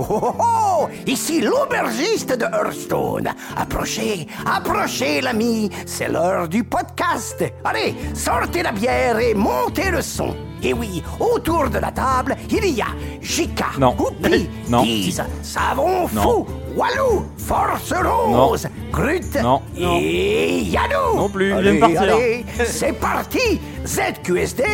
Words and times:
Oh, 0.00 0.06
oh, 0.08 0.34
oh 0.40 0.88
Ici 1.06 1.42
l'aubergiste 1.42 2.32
de 2.36 2.44
Hearthstone. 2.44 3.28
Approchez, 3.56 4.26
approchez, 4.46 5.20
l'ami. 5.20 5.68
C'est 5.84 6.08
l'heure 6.08 6.48
du 6.48 6.64
podcast. 6.64 7.44
Allez, 7.64 7.94
sortez 8.14 8.62
la 8.62 8.72
bière 8.72 9.18
et 9.18 9.34
montez 9.34 9.90
le 9.90 10.00
son. 10.00 10.34
Et 10.62 10.72
oui, 10.72 11.02
autour 11.18 11.68
de 11.68 11.78
la 11.78 11.90
table, 11.90 12.34
il 12.50 12.64
y 12.74 12.80
a 12.80 12.86
Jika, 13.20 13.66
Non. 13.78 13.94
Oupi, 13.98 14.48
Non. 14.68 14.82
Guise, 14.82 15.22
Savon 15.42 16.08
Non. 16.12 16.22
Fou, 16.22 16.46
Walou, 16.76 17.24
Force 17.36 17.92
Rose, 17.92 18.66
Grut 18.92 19.36
et 19.78 20.60
Yanou. 20.62 21.16
Non 21.16 21.28
plus. 21.28 21.52
Allez, 21.52 21.70
Il 21.72 21.76
vient 21.78 21.88
de 21.88 21.94
partir. 21.94 22.14
allez, 22.14 22.44
c'est 22.64 22.92
parti. 22.92 23.60
ZQSD, 23.86 24.64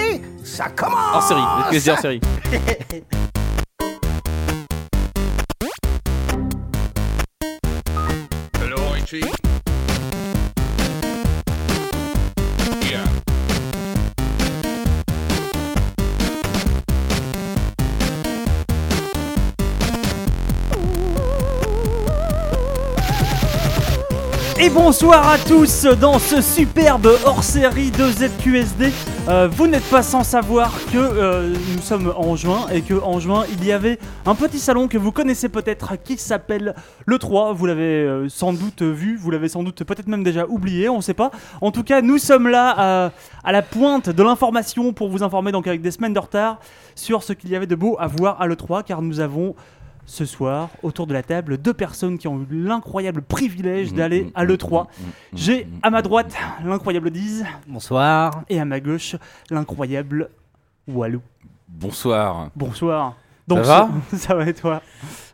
ça 0.44 0.66
commence. 0.68 1.16
En 1.16 1.20
série, 1.20 1.40
QSD 1.70 1.90
en 1.90 1.96
série. 1.96 2.20
Et 24.66 24.70
bonsoir 24.70 25.28
à 25.28 25.38
tous 25.38 25.84
dans 26.00 26.18
ce 26.18 26.40
superbe 26.40 27.08
hors-série 27.24 27.92
de 27.92 28.10
ZQSD. 28.10 28.92
Euh, 29.28 29.48
vous 29.48 29.68
n'êtes 29.68 29.88
pas 29.88 30.02
sans 30.02 30.24
savoir 30.24 30.72
que 30.86 30.98
euh, 30.98 31.54
nous 31.76 31.82
sommes 31.82 32.12
en 32.16 32.34
juin 32.34 32.66
et 32.72 32.82
que 32.82 32.94
en 32.94 33.20
juin 33.20 33.44
il 33.52 33.64
y 33.64 33.70
avait 33.70 34.00
un 34.24 34.34
petit 34.34 34.58
salon 34.58 34.88
que 34.88 34.98
vous 34.98 35.12
connaissez 35.12 35.48
peut-être 35.48 35.94
qui 36.02 36.16
s'appelle 36.16 36.74
le 37.04 37.18
3. 37.18 37.52
Vous 37.52 37.66
l'avez 37.66 37.82
euh, 37.82 38.28
sans 38.28 38.52
doute 38.52 38.82
vu, 38.82 39.16
vous 39.16 39.30
l'avez 39.30 39.48
sans 39.48 39.62
doute 39.62 39.84
peut-être 39.84 40.08
même 40.08 40.24
déjà 40.24 40.46
oublié, 40.48 40.88
on 40.88 40.96
ne 40.96 41.02
sait 41.02 41.14
pas. 41.14 41.30
En 41.60 41.70
tout 41.70 41.84
cas, 41.84 42.02
nous 42.02 42.18
sommes 42.18 42.48
là 42.48 42.80
euh, 42.80 43.10
à 43.44 43.52
la 43.52 43.62
pointe 43.62 44.10
de 44.10 44.22
l'information 44.24 44.92
pour 44.92 45.10
vous 45.10 45.22
informer 45.22 45.52
donc 45.52 45.68
avec 45.68 45.80
des 45.80 45.92
semaines 45.92 46.14
de 46.14 46.18
retard 46.18 46.58
sur 46.96 47.22
ce 47.22 47.32
qu'il 47.34 47.50
y 47.50 47.56
avait 47.56 47.68
de 47.68 47.76
beau 47.76 47.96
à 48.00 48.08
voir 48.08 48.40
à 48.42 48.48
l'E3 48.48 48.82
car 48.82 49.00
nous 49.00 49.20
avons 49.20 49.54
ce 50.06 50.24
soir, 50.24 50.70
autour 50.82 51.06
de 51.06 51.12
la 51.12 51.22
table, 51.22 51.58
deux 51.58 51.74
personnes 51.74 52.16
qui 52.16 52.28
ont 52.28 52.40
eu 52.40 52.46
l'incroyable 52.62 53.22
privilège 53.22 53.92
d'aller 53.92 54.30
à 54.34 54.44
l'E3. 54.44 54.86
J'ai 55.34 55.66
à 55.82 55.90
ma 55.90 56.00
droite 56.02 56.34
l'incroyable 56.64 57.10
Diz 57.10 57.44
Bonsoir. 57.66 58.42
et 58.48 58.60
à 58.60 58.64
ma 58.64 58.78
gauche 58.80 59.16
l'incroyable 59.50 60.30
Walou. 60.88 61.20
Bonsoir. 61.68 62.50
Bonsoir. 62.54 63.14
Ça 63.48 63.54
va 63.60 63.88
Ça 64.16 64.34
va 64.34 64.48
et 64.48 64.54
toi? 64.54 64.82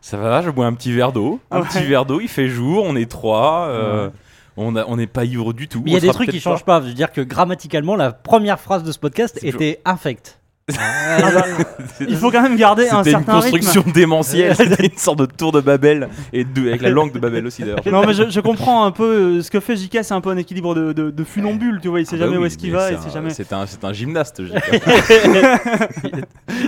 Ça 0.01 0.17
va, 0.17 0.41
je 0.41 0.49
bois 0.49 0.65
un 0.65 0.73
petit 0.73 0.91
verre 0.91 1.11
d'eau. 1.11 1.39
Un 1.51 1.61
Ouais. 1.61 1.67
petit 1.67 1.83
verre 1.83 2.05
d'eau, 2.05 2.19
il 2.21 2.27
fait 2.27 2.47
jour, 2.47 2.83
on 2.85 2.95
est 2.95 3.09
trois. 3.09 3.67
euh, 3.69 4.09
on 4.57 4.71
n'est 4.97 5.07
pas 5.07 5.25
ivre 5.25 5.51
du 5.53 5.67
tout. 5.67 5.81
Il 5.85 5.93
y 5.93 5.95
a 5.95 5.99
des 5.99 6.09
trucs 6.09 6.27
qui 6.29 6.33
peut-être 6.33 6.43
changent 6.43 6.65
pas. 6.65 6.79
Je 6.81 6.87
veux 6.87 6.93
dire 6.93 7.11
que 7.11 7.21
grammaticalement, 7.21 7.95
la 7.95 8.11
première 8.11 8.59
phrase 8.59 8.83
de 8.83 8.91
ce 8.91 8.99
podcast 8.99 9.39
était 9.43 9.81
infect. 9.85 10.39
Ah 10.71 11.31
bah, 11.33 11.43
Il 12.07 12.15
faut 12.15 12.31
quand 12.31 12.41
même 12.41 12.55
garder 12.55 12.87
un 12.89 13.03
C'était 13.03 13.17
une 13.17 13.25
certain 13.25 13.41
construction 13.41 13.81
rythme. 13.81 13.91
démentielle, 13.93 14.55
c'était 14.57 14.85
une 14.87 14.97
sorte 14.97 15.19
de 15.19 15.25
tour 15.25 15.51
de 15.51 15.59
Babel, 15.59 16.07
et 16.31 16.45
de, 16.45 16.69
avec 16.69 16.81
la 16.81 16.89
langue 16.89 17.11
de 17.11 17.19
Babel 17.19 17.45
aussi 17.45 17.63
d'ailleurs. 17.63 17.79
Non 17.85 18.05
mais 18.05 18.13
je, 18.13 18.29
je 18.29 18.39
comprends 18.39 18.85
un 18.85 18.91
peu 18.91 19.03
euh, 19.03 19.41
ce 19.41 19.51
que 19.51 19.59
fait 19.59 19.75
JK, 19.75 19.99
c'est 20.03 20.13
un 20.13 20.21
peu 20.21 20.29
un 20.29 20.37
équilibre 20.37 20.73
de, 20.73 20.93
de, 20.93 21.11
de 21.11 21.23
funambule, 21.25 21.79
tu 21.81 21.89
vois, 21.89 21.99
il 21.99 22.05
sait 22.05 22.15
Ah 22.15 22.19
bah 22.19 22.25
jamais 22.25 22.37
oui, 22.37 22.43
où 22.43 22.45
est-ce 22.45 22.57
qu'il 22.57 22.71
va 22.71 22.87
c'est 22.87 22.93
et 22.93 22.97
c'est 23.01 23.09
un- 23.09 23.11
jamais 23.11 23.29
C'est 23.31 23.51
un, 23.53 23.65
c'est 23.67 23.83
un 23.83 23.91
gymnaste, 23.93 24.41
dirais. 24.41 24.61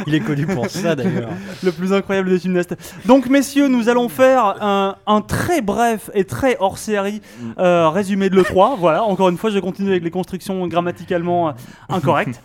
Il 0.07 0.15
est 0.15 0.19
connu 0.19 0.45
pour 0.45 0.69
ça 0.69 0.95
d'ailleurs. 0.95 1.29
le 1.63 1.71
plus 1.71 1.93
incroyable 1.93 2.29
des 2.29 2.39
gymnastes. 2.39 2.75
Donc 3.05 3.27
messieurs, 3.29 3.67
nous 3.67 3.87
allons 3.89 4.09
faire 4.09 4.61
un, 4.61 4.95
un 5.07 5.21
très 5.21 5.61
bref 5.61 6.09
et 6.13 6.23
très 6.25 6.57
hors 6.59 6.77
série 6.77 7.21
Mm. 7.41 7.51
euh, 7.59 7.89
résumé 7.89 8.29
de 8.29 8.35
l'E3. 8.35 8.77
Voilà, 8.77 9.03
encore 9.03 9.29
une 9.29 9.37
fois, 9.37 9.49
je 9.49 9.59
continue 9.59 9.89
avec 9.91 10.03
les 10.03 10.11
constructions 10.11 10.65
grammaticalement 10.67 11.49
euh, 11.49 11.51
incorrectes. 11.89 12.41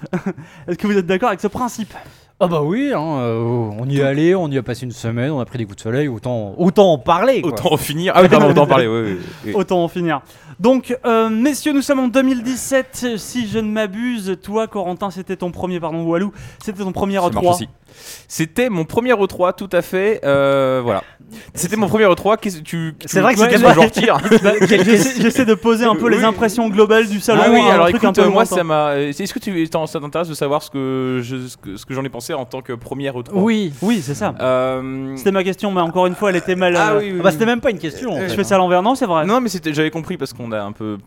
Est-ce 0.68 0.76
que 0.78 0.86
vous 0.86 0.96
êtes 0.96 1.06
d'accord 1.06 1.28
avec 1.28 1.39
ce 1.40 1.46
principe 1.46 1.94
Ah 2.38 2.46
bah 2.46 2.62
oui, 2.62 2.92
hein, 2.94 3.18
euh, 3.20 3.70
on 3.78 3.88
y 3.88 3.98
est 3.98 4.02
allé, 4.02 4.34
on 4.34 4.48
y 4.48 4.58
a 4.58 4.62
passé 4.62 4.84
une 4.84 4.92
semaine, 4.92 5.30
on 5.30 5.40
a 5.40 5.44
pris 5.44 5.58
des 5.58 5.64
coups 5.64 5.76
de 5.76 5.82
soleil, 5.82 6.08
autant, 6.08 6.54
autant 6.58 6.92
en 6.92 6.98
parler. 6.98 7.40
Quoi. 7.40 7.52
Autant 7.52 7.72
en 7.72 7.76
finir. 7.76 8.12
Ah 8.14 8.22
oui, 8.22 8.28
pardon, 8.28 8.50
autant 8.50 8.62
en 8.62 8.66
parler. 8.66 8.86
oui, 8.86 9.00
oui, 9.12 9.18
oui. 9.46 9.52
Autant 9.54 9.82
en 9.84 9.88
finir. 9.88 10.20
Donc, 10.60 10.94
euh, 11.06 11.30
messieurs, 11.30 11.72
nous 11.72 11.80
sommes 11.80 12.00
en 12.00 12.08
2017, 12.08 13.16
si 13.16 13.48
je 13.48 13.58
ne 13.58 13.70
m'abuse. 13.70 14.36
Toi, 14.42 14.66
Corentin, 14.66 15.10
c'était 15.10 15.36
ton 15.36 15.50
premier, 15.50 15.80
pardon, 15.80 16.02
Walou, 16.02 16.32
c'était 16.62 16.82
ton 16.82 16.92
premier 16.92 17.14
Ça 17.16 17.30
marche 17.30 17.34
E3. 17.46 17.50
aussi. 17.54 17.68
C'était 18.28 18.68
mon 18.68 18.84
premier 18.84 19.12
E3, 19.12 19.54
tout 19.56 19.70
à 19.72 19.82
fait. 19.82 20.20
euh, 20.24 20.80
voilà. 20.84 21.02
C'était 21.54 21.76
mon 21.76 21.88
premier 21.88 22.04
E3. 22.06 22.36
Qu'est-ce 22.40 22.58
que 22.58 22.62
tu. 22.62 22.94
C'est 23.06 23.20
vrai 23.20 23.34
que 23.34 23.40
c'était 23.40 23.56
que 23.56 23.62
pas- 23.62 23.74
Bah, 24.42 24.52
J'essaie 25.22 25.44
de 25.44 25.54
poser 25.54 25.84
un 25.84 25.94
peu 25.94 26.08
les 26.08 26.24
impressions 26.24 26.68
globales 26.68 27.08
du 27.08 27.20
salon. 27.20 27.42
Ah 27.44 27.50
oui, 27.50 27.60
un 27.60 27.66
alors 27.74 27.86
truc 27.88 27.96
écoute, 28.02 28.08
un 28.18 28.22
peu 28.22 28.28
euh, 28.28 28.32
moi 28.32 28.44
ça 28.44 28.64
m'a. 28.64 28.96
Est-ce 28.96 29.32
que 29.32 29.38
tu 29.38 29.66
ça 29.66 30.00
t'intéresse 30.00 30.28
de 30.28 30.34
savoir 30.34 30.62
ce 30.62 30.70
que 30.70 31.20
je, 31.22 31.46
ce 31.48 31.56
que, 31.56 31.76
ce 31.76 31.86
que 31.86 31.94
j'en 31.94 32.04
ai 32.04 32.08
pensé 32.08 32.34
en 32.34 32.44
tant 32.44 32.62
que 32.62 32.72
première 32.72 33.14
E3 33.16 33.30
Oui. 33.34 33.72
Oui, 33.82 34.02
c'est 34.02 34.14
ça. 34.14 34.34
Euh, 34.40 35.14
C'était 35.16 35.30
ma 35.30 35.44
question, 35.44 35.70
mais 35.70 35.80
encore 35.80 36.06
une 36.06 36.14
fois, 36.14 36.30
elle 36.30 36.36
était 36.36 36.56
mal. 36.56 36.74
Ah 36.76 36.92
euh, 36.92 36.98
oui, 36.98 37.04
oui, 37.06 37.16
Ah 37.20 37.22
bah 37.22 37.28
oui. 37.28 37.32
c'était 37.32 37.46
même 37.46 37.60
pas 37.60 37.70
une 37.70 37.78
question. 37.78 38.12
en 38.12 38.20
Je 38.22 38.34
fais 38.34 38.40
hein. 38.40 38.44
ça 38.44 38.54
à 38.56 38.58
l'envers, 38.58 38.82
non, 38.82 38.94
c'est 38.94 39.06
vrai. 39.06 39.24
Non, 39.26 39.40
mais 39.40 39.50
j'avais 39.72 39.90
compris 39.90 40.16
parce 40.16 40.32
qu'on 40.32 40.49
a 40.52 40.62
un 40.62 40.72
peu 40.72 40.98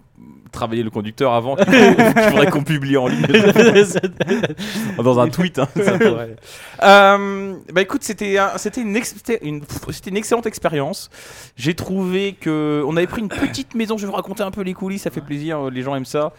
travaillé 0.52 0.84
le 0.84 0.90
conducteur 0.92 1.34
avant. 1.34 1.56
qu'il 1.56 1.66
faudrait 2.30 2.50
qu'on 2.52 2.64
publie 2.64 2.96
en 2.98 3.08
ligne 3.08 3.26
dans 5.04 5.20
un 5.20 5.28
tweet. 5.30 5.60
hein, 5.60 5.68
ça 5.76 5.98
pourrait. 5.98 6.36
Euh, 6.84 7.56
bah 7.74 7.82
écoute, 7.82 8.04
c'était, 8.04 8.38
un- 8.38 8.58
c'était 8.58 8.82
une, 8.82 8.96
ex- 8.96 9.16
c'était 9.18 9.40
une, 9.46 9.62
c'était 9.92 10.10
une 10.12 10.18
excellente 10.18 10.46
expérience. 10.46 11.10
J'ai 11.56 11.74
trouvé 11.74 12.34
que 12.34 12.84
on 12.88 12.96
avait 12.98 13.08
pris 13.08 13.22
une 13.22 13.30
petite 13.30 13.76
maison. 13.76 13.98
Je 13.98 14.04
vais 14.06 14.10
vous 14.12 14.16
raconter 14.16 14.44
un 14.44 14.52
peu 14.52 14.62
les 14.62 14.74
coulisses, 14.74 15.04
ça 15.04 15.10
fait 15.12 15.22
plaisir. 15.22 15.70
Les 15.70 15.82
gens 15.82 15.96
aiment 15.96 16.06
ça. 16.06 16.34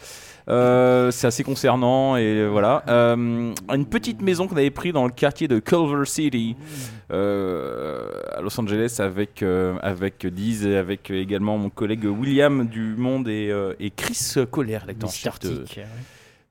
Euh, 0.48 1.10
c'est 1.10 1.26
assez 1.26 1.42
concernant 1.42 2.16
et 2.16 2.46
voilà. 2.46 2.82
Euh, 2.88 3.54
une 3.72 3.86
petite 3.86 4.20
maison 4.20 4.46
qu'on 4.46 4.56
avait 4.56 4.70
pris 4.70 4.92
dans 4.92 5.04
le 5.04 5.12
quartier 5.12 5.48
de 5.48 5.58
Culver 5.58 6.04
City 6.04 6.56
euh, 7.10 8.10
à 8.34 8.40
Los 8.42 8.58
Angeles 8.60 8.96
avec 8.98 9.42
avec 9.42 10.26
Diz 10.26 10.66
et 10.66 10.76
avec 10.76 11.10
également 11.10 11.56
mon 11.56 11.70
collègue 11.70 12.04
William 12.04 12.66
du 12.66 12.94
Monde 12.96 13.28
et, 13.28 13.52
et 13.80 13.90
Chris 13.90 14.34
Collier, 14.50 14.80
l'acteur 14.86 15.10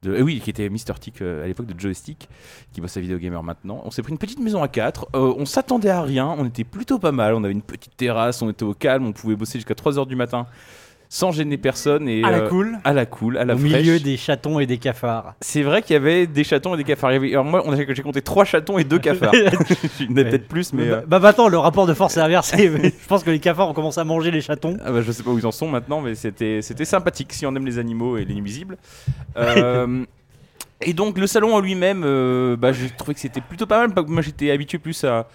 de, 0.04 0.16
eh 0.18 0.22
oui, 0.22 0.42
qui 0.42 0.50
était 0.50 0.70
Mr. 0.70 1.00
Tick 1.00 1.22
euh, 1.22 1.44
à 1.44 1.48
l'époque 1.48 1.66
de 1.66 1.80
Joystick, 1.80 2.28
qui 2.72 2.82
bosse 2.82 2.96
à 2.98 3.00
Video 3.00 3.18
Gamer 3.18 3.42
maintenant. 3.42 3.82
On 3.86 3.92
s'est 3.92 4.02
pris 4.02 4.12
une 4.12 4.18
petite 4.18 4.40
maison 4.40 4.62
à 4.62 4.68
4. 4.68 5.08
on 5.14 5.46
s'attendait 5.46 5.90
à 5.90 6.02
rien. 6.02 6.28
On 6.38 6.46
était 6.46 6.64
plutôt 6.64 7.00
pas 7.00 7.12
mal. 7.12 7.34
On 7.34 7.44
avait 7.44 7.54
une 7.54 7.62
petite 7.62 7.96
terrasse. 7.96 8.42
On 8.42 8.50
était 8.50 8.64
au 8.64 8.74
calme. 8.74 9.06
On 9.08 9.14
pouvait 9.14 9.36
bosser 9.36 9.60
jusqu'à 9.60 9.74
3h 9.74 10.08
du 10.08 10.16
matin 10.16 10.46
sans 11.14 11.32
gêner 11.32 11.58
personne. 11.58 12.10
Et, 12.10 12.24
À 12.24 12.32
la 12.32 12.38
euh, 12.40 12.50
cool. 12.50 12.80
À 12.84 12.92
la 12.92 13.06
cool, 13.06 13.38
à 13.38 13.46
la 13.46 13.54
Au 13.54 13.58
fraîche. 13.60 13.72
milieu 13.72 14.00
des 14.00 14.18
chatons 14.18 14.60
et 14.60 14.66
des 14.66 14.80
cafards. 14.80 15.36
C'est 15.42 15.62
vrai 15.62 15.84
qu'il 15.84 15.94
y 15.94 15.98
avait 15.98 16.26
des 16.26 16.44
chatons 16.44 16.74
et 16.74 16.78
des 16.78 16.84
cafards. 16.84 17.12
Alors 17.12 17.46
moi, 17.46 17.62
on 17.66 17.72
a- 17.72 17.94
j'ai 17.94 18.02
compté 18.02 18.24
3 18.24 18.46
chatons 18.46 18.80
et 18.80 18.84
2 18.84 18.98
cafards. 19.10 19.32
Il 20.00 20.10
y 20.10 20.12
en 20.12 20.18
a 20.18 20.24
peut-être 20.24 20.48
plus, 20.48 20.74
mais. 20.74 20.88
bah, 20.90 20.96
euh, 20.96 21.02
bah, 21.06 21.20
bah, 21.20 21.28
attends, 21.30 21.50
le 21.50 21.60
rapport 21.60 21.86
de 21.86 21.94
force 21.94 22.18
est 22.18 22.20
inversé. 22.20 22.72
je 22.84 23.08
pense 23.08 23.24
que 23.24 23.30
les 23.30 23.38
cafards 23.38 23.70
ont 23.70 23.74
commencé 23.74 24.00
à 24.00 24.04
manger 24.04 24.32
les 24.32 24.42
chatons. 24.42 24.76
Ah 24.84 24.92
bah, 24.92 25.04
je 25.04 25.12
sais 25.12 25.22
pas 25.22 25.30
où 25.30 25.38
ils 25.38 25.46
en 25.46 25.52
sont 25.52 25.68
maintenant, 25.68 26.02
mais 26.02 26.16
c'était 26.16 26.64
c'était 26.64 26.84
sympathique 26.84 27.32
si 27.32 27.46
on 27.46 27.56
aime 27.56 27.68
les 27.68 27.78
animaux 27.78 28.18
et 28.18 28.26
les 28.26 28.34
nuisibles. 28.34 28.78
Euh, 29.38 30.06
et 30.82 30.94
donc 30.94 31.20
le 31.20 31.28
salon 31.28 31.54
en 31.54 31.60
lui-même, 31.60 32.02
euh, 32.04 32.56
bah, 32.58 32.72
j'ai 32.72 32.90
trouvé 32.90 33.14
que 33.14 33.20
c'était 33.20 33.42
plutôt 33.42 33.68
pas 33.68 33.86
mal. 33.88 34.06
Moi 34.08 34.24
j'étais 34.24 34.50
habitué 34.50 34.80
plus 34.80 35.04
à, 35.04 35.28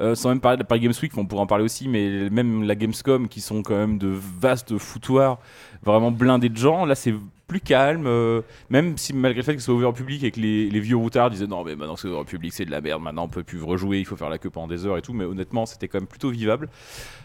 euh, 0.00 0.14
sans 0.14 0.30
même 0.30 0.40
parler 0.40 0.56
de 0.56 0.62
la 0.62 0.66
Paris 0.66 0.80
Games 0.80 0.92
Week, 1.02 1.16
on 1.16 1.26
pourrait 1.26 1.42
en 1.42 1.46
parler 1.46 1.64
aussi, 1.64 1.88
mais 1.88 2.30
même 2.30 2.62
la 2.62 2.74
Gamescom 2.74 3.28
qui 3.28 3.40
sont 3.40 3.62
quand 3.62 3.76
même 3.76 3.98
de 3.98 4.08
vastes 4.08 4.78
foutoirs, 4.78 5.38
vraiment 5.82 6.10
blindés 6.10 6.48
de 6.48 6.56
gens. 6.56 6.84
Là 6.84 6.94
c'est 6.94 7.14
plus 7.46 7.60
calme, 7.60 8.06
euh, 8.06 8.40
même 8.70 8.96
si 8.96 9.12
malgré 9.12 9.40
le 9.40 9.44
fait 9.44 9.54
que 9.54 9.60
ce 9.60 9.66
soit 9.66 9.74
ouvert 9.74 9.90
au 9.90 9.92
public 9.92 10.24
et 10.24 10.30
que 10.30 10.40
les, 10.40 10.70
les 10.70 10.80
vieux 10.80 10.96
routards 10.96 11.28
disaient 11.28 11.46
non 11.46 11.62
mais 11.64 11.76
maintenant 11.76 11.96
c'est 11.96 12.08
ouvert 12.08 12.20
au 12.20 12.24
public 12.24 12.50
c'est 12.54 12.64
de 12.64 12.70
la 12.70 12.80
merde, 12.80 13.02
maintenant 13.02 13.24
on 13.24 13.28
peut 13.28 13.42
plus 13.42 13.62
rejouer, 13.62 13.98
il 13.98 14.06
faut 14.06 14.16
faire 14.16 14.30
la 14.30 14.38
queue 14.38 14.48
pendant 14.48 14.68
des 14.68 14.86
heures 14.86 14.96
et 14.96 15.02
tout, 15.02 15.12
mais 15.12 15.24
honnêtement 15.24 15.66
c'était 15.66 15.88
quand 15.88 15.98
même 15.98 16.08
plutôt 16.08 16.30
vivable. 16.30 16.70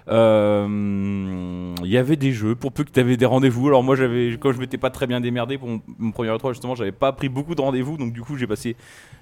Euh, 0.09 1.73
Il 1.83 1.89
y 1.89 1.97
avait 1.97 2.15
des 2.15 2.31
jeux 2.31 2.55
pour 2.55 2.71
peu 2.71 2.83
que 2.83 2.91
tu 2.91 2.99
avais 2.99 3.17
des 3.17 3.25
rendez-vous. 3.25 3.67
Alors 3.67 3.83
moi 3.83 3.95
j'avais 3.95 4.37
quand 4.39 4.51
je 4.51 4.59
m'étais 4.59 4.77
pas 4.77 4.89
très 4.89 5.07
bien 5.07 5.19
démerdé 5.21 5.57
pour 5.57 5.67
mon, 5.69 5.81
mon 5.99 6.11
premier 6.11 6.29
E3 6.29 6.51
justement, 6.53 6.75
j'avais 6.75 6.91
pas 6.91 7.11
pris 7.11 7.29
beaucoup 7.29 7.55
de 7.55 7.61
rendez-vous 7.61 7.97
donc 7.97 8.13
du 8.13 8.21
coup 8.21 8.37
j'ai 8.37 8.47
passé 8.47 8.75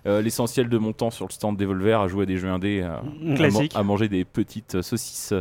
euh, 0.07 0.21
l'essentiel 0.21 0.69
de 0.69 0.77
mon 0.77 0.93
temps 0.93 1.11
sur 1.11 1.25
le 1.27 1.31
stand 1.31 1.57
Devolver 1.57 1.99
à 2.01 2.07
jouer 2.07 2.23
à 2.23 2.25
des 2.25 2.37
jeux 2.37 2.49
indés, 2.49 2.81
à, 2.81 2.97
à 2.97 3.37
man- 3.49 3.67
à, 3.75 3.83
manger 3.83 4.07
des 4.07 4.23
petites 4.25 4.81
saucisses 4.81 5.33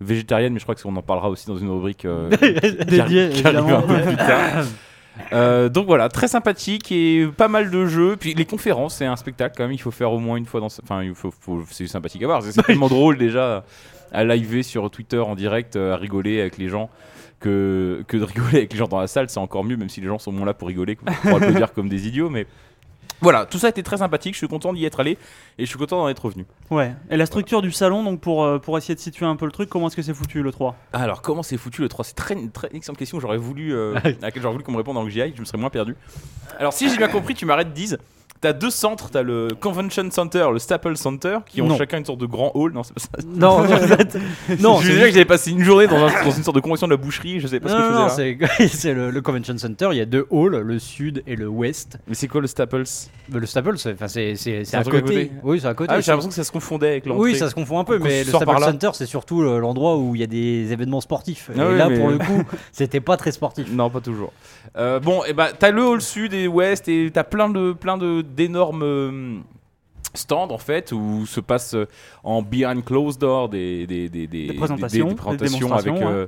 végétariennes, 0.00 0.52
mais 0.52 0.58
je 0.60 0.64
crois 0.64 0.74
qu'on 0.74 0.94
en 0.96 1.02
parlera 1.02 1.30
aussi 1.30 1.46
dans 1.46 1.56
une 1.58 1.70
rubrique 1.70 2.04
euh, 2.04 2.30
qui 2.88 3.00
arrive 3.00 3.18
évidemment. 3.18 3.78
un 3.78 3.82
peu 3.82 4.00
plus 4.02 4.16
tard. 4.16 4.64
Euh, 5.32 5.68
donc 5.68 5.86
voilà, 5.86 6.08
très 6.08 6.28
sympathique 6.28 6.92
et 6.92 7.26
pas 7.36 7.48
mal 7.48 7.70
de 7.72 7.86
jeux. 7.86 8.16
Puis 8.16 8.34
les 8.34 8.44
conférences, 8.44 8.94
c'est 8.96 9.06
un 9.06 9.16
spectacle 9.16 9.54
quand 9.56 9.64
même. 9.64 9.72
Il 9.72 9.80
faut 9.80 9.90
faire 9.90 10.12
au 10.12 10.20
moins 10.20 10.36
une 10.36 10.46
fois 10.46 10.60
dans. 10.60 10.68
Enfin, 10.82 11.02
il 11.02 11.12
faut, 11.14 11.32
faut- 11.40 11.64
c'est 11.70 11.88
sympathique 11.88 12.22
à 12.22 12.26
voir. 12.26 12.42
C'est 12.44 12.62
tellement 12.66 12.86
drôle 12.86 13.18
déjà 13.18 13.64
à 14.12 14.24
liver 14.24 14.62
sur 14.62 14.90
Twitter 14.90 15.18
en 15.18 15.34
direct, 15.34 15.76
euh, 15.76 15.94
à 15.94 15.96
rigoler 15.96 16.40
avec 16.40 16.58
les 16.58 16.68
gens. 16.68 16.90
Que, 17.40 18.02
que 18.08 18.16
de 18.16 18.24
rigoler 18.24 18.56
avec 18.56 18.72
les 18.72 18.78
gens 18.80 18.88
dans 18.88 18.98
la 18.98 19.06
salle, 19.06 19.30
c'est 19.30 19.38
encore 19.38 19.62
mieux, 19.62 19.76
même 19.76 19.88
si 19.88 20.00
les 20.00 20.08
gens 20.08 20.18
sont 20.18 20.32
moins 20.32 20.44
là 20.44 20.54
pour 20.54 20.66
rigoler, 20.66 20.96
pour 20.96 21.36
applaudir 21.36 21.72
comme 21.72 21.88
des 21.88 22.08
idiots. 22.08 22.28
Mais 22.30 22.48
Voilà, 23.20 23.46
tout 23.46 23.58
ça 23.58 23.68
a 23.68 23.70
été 23.70 23.84
très 23.84 23.98
sympathique. 23.98 24.34
Je 24.34 24.38
suis 24.38 24.48
content 24.48 24.72
d'y 24.72 24.84
être 24.84 24.98
allé 24.98 25.12
et 25.56 25.64
je 25.64 25.66
suis 25.66 25.78
content 25.78 25.98
d'en 25.98 26.08
être 26.08 26.24
revenu. 26.24 26.46
Ouais. 26.70 26.94
Et 27.10 27.16
la 27.16 27.26
structure 27.26 27.62
du 27.62 27.70
salon, 27.70 28.02
donc 28.02 28.20
pour, 28.20 28.42
euh, 28.42 28.58
pour 28.58 28.76
essayer 28.76 28.96
de 28.96 29.00
situer 29.00 29.24
un 29.24 29.36
peu 29.36 29.46
le 29.46 29.52
truc, 29.52 29.68
comment 29.68 29.86
est-ce 29.86 29.94
que 29.94 30.02
c'est 30.02 30.14
foutu 30.14 30.42
le 30.42 30.50
3 30.50 30.74
Alors, 30.92 31.22
comment 31.22 31.44
c'est 31.44 31.56
foutu 31.58 31.80
le 31.82 31.88
3 31.88 32.04
C'est 32.06 32.14
très, 32.16 32.34
une 32.34 32.50
très 32.50 32.70
excellente 32.74 32.98
question. 32.98 33.20
J'aurais 33.20 33.38
voulu, 33.38 33.72
euh, 33.72 33.94
à 34.04 34.08
laquelle 34.20 34.42
j'aurais 34.42 34.54
voulu 34.54 34.64
qu'on 34.64 34.72
me 34.72 34.78
réponde 34.78 34.96
en 34.96 35.04
que 35.04 35.10
j'y 35.10 35.22
aille. 35.22 35.32
Je 35.36 35.40
me 35.40 35.44
serais 35.46 35.58
moins 35.58 35.70
perdu. 35.70 35.94
Alors, 36.58 36.72
si 36.72 36.88
j'ai 36.90 36.96
bien 36.96 37.08
compris, 37.08 37.34
tu 37.34 37.46
m'arrêtes, 37.46 37.72
Diz. 37.72 37.98
T'as 38.40 38.52
deux 38.52 38.70
centres, 38.70 39.10
t'as 39.10 39.22
le 39.22 39.48
Convention 39.60 40.08
Center, 40.12 40.46
le 40.52 40.58
Staples 40.60 40.96
Center, 40.96 41.38
qui 41.46 41.60
ont 41.60 41.66
Non. 41.66 41.76
chacun 41.76 41.98
une 41.98 42.04
sorte 42.04 42.20
de 42.20 42.26
grand 42.26 42.52
hall. 42.54 42.72
Non, 42.72 42.82
c'est 42.84 42.94
pas 42.94 43.00
ça. 43.00 43.08
Non, 43.26 43.62
non, 44.60 44.80
je 44.80 44.90
disais 44.92 45.06
que 45.08 45.12
j'avais 45.12 45.24
passé 45.24 45.50
une 45.50 45.62
journée 45.64 45.86
dans, 45.88 45.96
un- 46.06 46.24
dans 46.24 46.30
une 46.30 46.42
sorte 46.44 46.54
de 46.54 46.60
convention 46.60 46.86
de 46.86 46.92
la 46.92 46.96
boucherie. 46.96 47.40
Je 47.40 47.46
sais 47.48 47.58
pas 47.60 47.68
ce 47.68 47.74
que 47.74 47.80
je 47.80 47.86
faisais 47.86 48.38
non, 48.40 48.68
c'est 48.72 48.94
le, 48.94 49.10
le 49.10 49.20
Convention 49.22 49.58
Center. 49.58 49.88
Il 49.92 49.98
y 49.98 50.00
a 50.00 50.04
deux 50.06 50.26
halls, 50.30 50.60
le 50.60 50.78
sud 50.78 51.22
et 51.26 51.34
le 51.36 51.48
ouest. 51.48 51.98
Mais 52.06 52.14
c'est 52.14 52.28
quoi 52.28 52.40
le 52.40 52.46
Staples? 52.46 52.84
Le 53.32 53.46
Staples, 53.46 53.76
c'est 53.78 53.96
à 54.74 54.78
à 54.78 54.84
côté. 54.84 55.32
Oui, 55.42 55.58
c'est 55.60 55.66
à 55.66 55.74
côté. 55.74 55.92
Ah, 55.92 56.00
j'ai 56.00 56.10
l'impression 56.12 56.28
que 56.28 56.34
ça 56.36 56.44
se 56.44 56.52
confondait 56.52 56.88
avec 56.88 57.06
l'entrée. 57.06 57.22
oui, 57.32 57.36
ça 57.36 57.48
se 57.50 57.54
confond 57.54 57.78
un 57.80 57.84
peu, 57.84 57.98
mais 57.98 58.24
le 58.24 58.30
Staples. 58.30 58.60
Center, 58.62 58.90
c'est 58.94 59.06
surtout 59.06 59.42
euh, 59.42 59.58
l'endroit 59.58 59.96
où 59.96 60.14
il 60.14 60.20
y 60.20 60.24
a 60.24 60.28
des 60.28 60.72
événements 60.72 61.00
sportifs. 61.00 61.50
Ah 61.56 61.62
et 61.64 61.68
oui, 61.72 61.76
là, 61.78 61.88
mais- 61.88 61.98
pour 61.98 62.08
le 62.08 62.18
coup, 62.18 62.42
c'était 62.72 63.00
pas 63.00 63.16
très 63.16 63.32
sportif. 63.32 63.66
Non, 63.72 63.90
pas 63.90 64.00
toujours. 64.00 64.32
Euh, 64.76 65.00
bon, 65.00 65.24
et 65.24 65.32
bah, 65.32 65.48
t'as 65.58 65.70
le 65.70 65.82
hall 65.84 66.00
sud 66.00 66.34
et 66.34 66.46
ouest 66.46 66.88
et 66.88 67.10
t'as 67.12 67.24
plein 67.24 67.48
de 67.48 67.72
plein 67.72 67.96
de 67.98 68.22
d'énormes 68.28 68.82
euh, 68.82 69.38
stands 70.14 70.50
en 70.50 70.58
fait 70.58 70.92
où 70.92 71.26
se 71.26 71.40
passe 71.40 71.74
euh, 71.74 71.86
en 72.22 72.42
behind 72.42 72.84
closed 72.84 73.20
door 73.20 73.48
des 73.48 73.86
des 73.86 74.08
des, 74.08 74.26
des, 74.26 74.52
présentations, 74.54 75.08
des 75.08 75.14
présentations 75.14 75.72
avec 75.72 75.94
euh, 75.94 76.26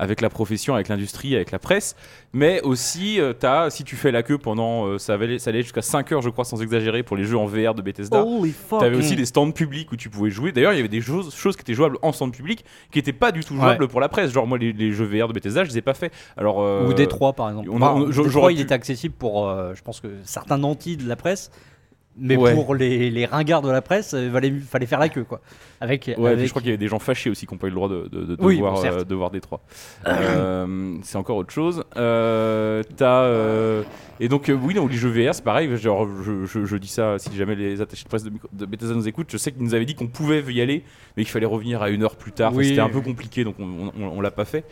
avec 0.00 0.20
la 0.22 0.30
profession, 0.30 0.74
avec 0.74 0.88
l'industrie, 0.88 1.36
avec 1.36 1.50
la 1.50 1.58
presse, 1.58 1.94
mais 2.32 2.60
aussi 2.62 3.20
euh, 3.20 3.34
si 3.70 3.84
tu 3.84 3.96
fais 3.96 4.10
la 4.10 4.22
queue 4.22 4.38
pendant 4.38 4.86
euh, 4.86 4.98
ça 4.98 5.14
allait 5.14 5.38
ça 5.38 5.50
allait 5.50 5.62
jusqu'à 5.62 5.82
5 5.82 6.10
heures 6.12 6.22
je 6.22 6.30
crois 6.30 6.44
sans 6.44 6.62
exagérer 6.62 7.02
pour 7.02 7.16
les 7.16 7.24
jeux 7.24 7.36
en 7.36 7.44
VR 7.46 7.74
de 7.74 7.82
Bethesda. 7.82 8.24
Fuck 8.68 8.80
T'avais 8.80 8.96
aussi 8.96 9.12
Mm. 9.12 9.16
des 9.16 9.26
stands 9.26 9.50
publics 9.50 9.92
où 9.92 9.96
tu 9.96 10.08
pouvais 10.08 10.30
jouer. 10.30 10.52
D'ailleurs, 10.52 10.72
il 10.72 10.76
y 10.76 10.80
avait 10.80 10.88
des 10.88 11.00
choses, 11.02 11.34
choses 11.34 11.54
qui 11.56 11.62
étaient 11.62 11.74
jouables 11.74 11.98
en 12.02 12.12
stand 12.12 12.32
public 12.32 12.64
qui 12.90 12.98
n'étaient 12.98 13.12
pas 13.12 13.30
du 13.30 13.44
tout 13.44 13.54
jouables 13.56 13.88
pour 13.88 14.00
la 14.00 14.08
presse. 14.08 14.32
Genre, 14.32 14.46
moi, 14.46 14.56
les, 14.58 14.72
les 14.72 14.92
jeux 14.92 15.04
VR 15.04 15.28
de 15.28 15.32
Bethesda, 15.34 15.64
je 15.64 15.70
les 15.70 15.78
ai 15.78 15.82
pas 15.82 15.94
fait. 15.94 16.10
Alors, 16.36 16.62
euh, 16.62 16.88
Ou 16.88 16.94
Détroit, 16.94 17.34
par 17.34 17.50
exemple. 17.50 17.68
on 17.70 17.82
a- 17.82 17.92
on- 17.92 18.08
Enfin, 18.08 18.22
Détroit, 18.22 18.52
il 18.52 18.56
pu- 18.56 18.62
était 18.62 18.74
accessible 18.74 19.14
pour, 19.18 19.48
euh, 19.48 19.74
je 19.74 19.82
pense 19.82 20.00
que 20.00 20.08
certains 20.24 20.56
nantis 20.58 20.96
de 20.96 21.06
la 21.08 21.16
presse. 21.16 21.50
Mais 22.18 22.36
Ouais. 22.36 22.54
pour 22.54 22.74
les, 22.74 23.08
les 23.10 23.24
ringards 23.24 23.62
de 23.62 23.70
la 23.70 23.80
presse, 23.82 24.14
il 24.18 24.30
fallait, 24.30 24.50
fallait 24.50 24.86
faire 24.86 24.98
la 24.98 25.08
queue, 25.08 25.24
quoi. 25.24 25.40
Avec, 25.80 26.10
Ouais, 26.18 26.32
avec- 26.32 26.44
je 26.44 26.50
crois 26.50 26.60
qu'il 26.60 26.70
y 26.70 26.74
avait 26.74 26.78
des 26.78 26.88
gens 26.88 26.98
fâchés 26.98 27.30
aussi 27.30 27.46
qui 27.46 27.54
n'ont 27.54 27.58
pas 27.58 27.68
eu 27.68 27.70
le 27.70 27.76
droit 27.76 27.88
de, 27.88 28.08
de, 28.12 28.20
de, 28.24 28.36
de 28.36 28.42
Oui, 28.44 28.58
voir, 28.58 28.74
bon, 28.74 28.84
euh, 28.84 29.04
de 29.04 29.14
voir 29.14 29.30
Détroit. 29.30 29.62
Euh, 30.06 30.96
c'est 31.02 31.16
encore 31.16 31.36
autre 31.36 31.52
chose. 31.52 31.84
Euh, 31.96 32.82
t'as, 32.96 33.22
euh, 33.22 33.82
et 34.18 34.28
donc, 34.28 34.48
euh, 34.48 34.58
oui, 34.60 34.74
donc 34.74 34.90
les 34.90 34.96
jeux 34.98 35.08
VR, 35.08 35.34
c'est 35.34 35.44
pareil. 35.44 35.74
Genre, 35.78 36.06
je, 36.22 36.46
je, 36.46 36.66
je 36.66 36.76
dis 36.76 36.88
ça 36.88 37.18
si 37.18 37.34
jamais 37.36 37.54
les 37.54 37.80
attachés 37.80 38.04
de 38.04 38.08
presse 38.08 38.24
de, 38.24 38.66
Bethesda 38.66 38.94
nous 38.94 39.08
écoutent. 39.08 39.30
Je 39.30 39.38
sais 39.38 39.52
qu'ils 39.52 39.62
nous 39.62 39.74
avaient 39.74 39.86
dit 39.86 39.94
qu'on 39.94 40.08
pouvait 40.08 40.42
y 40.52 40.60
aller, 40.60 40.82
mais 41.16 41.22
qu'il 41.22 41.32
fallait 41.32 41.46
revenir 41.46 41.80
à 41.80 41.90
une 41.90 42.02
heure 42.02 42.16
plus 42.16 42.32
tard. 42.32 42.52
Oui. 42.54 42.68
C'était 42.68 42.80
un 42.80 42.88
peu 42.90 43.00
compliqué, 43.00 43.44
donc 43.44 43.54
on, 43.58 43.92
on, 43.98 44.08
on 44.18 44.20
l'a 44.20 44.30
pas 44.32 44.44
fait. 44.44 44.64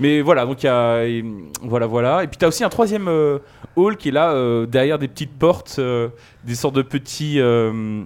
Mais 0.00 0.20
voilà, 0.20 0.46
donc 0.46 0.62
il 0.62 0.66
y 0.66 0.68
a. 0.68 1.04
et, 1.04 1.24
voilà, 1.62 1.86
voilà. 1.86 2.22
Et 2.24 2.28
puis, 2.28 2.36
tu 2.38 2.44
as 2.44 2.48
aussi 2.48 2.62
un 2.64 2.68
troisième 2.68 3.08
euh, 3.08 3.38
hall 3.76 3.96
qui 3.96 4.08
est 4.08 4.12
là, 4.12 4.30
euh, 4.32 4.64
derrière 4.66 4.98
des 4.98 5.08
petites 5.08 5.36
portes, 5.36 5.76
euh, 5.78 6.08
des 6.44 6.54
sortes 6.54 6.76
de 6.76 6.82
petits. 6.82 7.40
euh, 7.40 8.02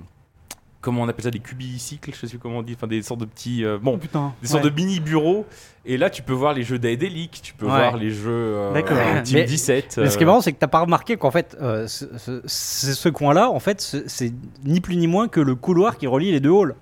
comment 0.80 1.02
on 1.02 1.08
appelle 1.08 1.24
ça 1.24 1.30
Des 1.30 1.38
cubicycles, 1.38 2.12
je 2.14 2.20
sais 2.20 2.26
plus 2.28 2.38
comment 2.38 2.58
on 2.58 2.62
dit. 2.62 2.72
Enfin, 2.76 2.86
des 2.86 3.02
sortes 3.02 3.20
de 3.20 3.26
petits. 3.26 3.64
euh, 3.64 3.78
bon, 3.80 3.94
Oh, 3.94 3.98
putain. 3.98 4.32
des 4.40 4.48
sortes 4.48 4.64
de 4.64 4.70
mini 4.70 5.00
bureaux 5.00 5.44
et 5.84 5.96
là 5.96 6.10
tu 6.10 6.22
peux 6.22 6.32
voir 6.32 6.54
les 6.54 6.62
jeux 6.62 6.78
d'Aedelic 6.78 7.40
tu 7.42 7.54
peux 7.54 7.66
Ouais. 7.66 7.72
voir 7.72 7.96
les 7.96 8.10
jeux 8.10 8.30
euh, 8.30 8.72
D'accord. 8.72 8.96
Team 9.24 9.38
Mais- 9.38 9.44
17 9.44 9.98
Mais 9.98 10.08
ce 10.10 10.16
qui 10.16 10.22
est 10.22 10.26
euh, 10.26 10.26
marrant, 10.26 10.40
c'est 10.40 10.52
que 10.52 10.58
t'as 10.58 10.68
pas 10.68 10.80
remarqué 10.80 11.16
qu'en 11.16 11.30
fait, 11.30 11.56
euh, 11.60 11.86
ce, 11.88 12.06
ce- 12.18 12.40
ce- 12.46 12.92
ce 12.94 13.08
coin-là, 13.08 13.50
en 13.50 13.58
fait, 13.60 13.80
ce- 13.80 14.04
c'est 14.06 14.32
ni 14.64 14.80
plus 14.80 14.96
ni 14.96 15.06
moins 15.08 15.28
que 15.28 15.40
le 15.40 15.54
couloir 15.56 15.98
qui 15.98 16.06
relie 16.06 16.30
les 16.32 16.40
deux 16.40 16.52
halls. 16.52 16.74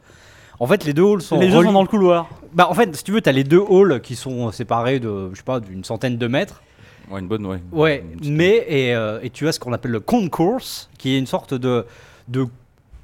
En 0.60 0.66
fait, 0.66 0.84
les 0.84 0.92
deux 0.92 1.04
halls 1.04 1.22
sont 1.22 1.38
Les 1.40 1.48
reli- 1.48 1.64
sont 1.64 1.72
dans 1.72 1.82
le 1.82 1.88
couloir. 1.88 2.28
Bah, 2.52 2.68
en 2.70 2.74
fait, 2.74 2.94
si 2.94 3.02
tu 3.02 3.12
veux, 3.12 3.20
t'as 3.20 3.32
les 3.32 3.44
deux 3.44 3.62
halls 3.70 4.00
qui 4.02 4.14
sont 4.14 4.52
séparés 4.52 5.00
de, 5.00 5.30
je 5.32 5.36
sais 5.38 5.42
pas, 5.42 5.58
d'une 5.60 5.84
centaine 5.84 6.16
de 6.18 6.26
mètres. 6.26 6.62
ouais, 7.10 7.20
une 7.20 7.28
bonne 7.28 7.46
ouais 7.46 7.60
Ouais, 7.72 8.04
Une 8.22 8.36
mais 8.36 8.64
et, 8.68 8.94
euh, 8.94 9.20
et 9.22 9.30
tu 9.30 9.48
as 9.48 9.52
ce 9.52 9.58
qu'on 9.60 9.72
appelle 9.72 9.90
le 9.92 10.00
concourse, 10.00 10.90
qui 10.98 11.14
est 11.14 11.18
une 11.18 11.26
sorte 11.26 11.54
de, 11.54 11.86
de 12.28 12.46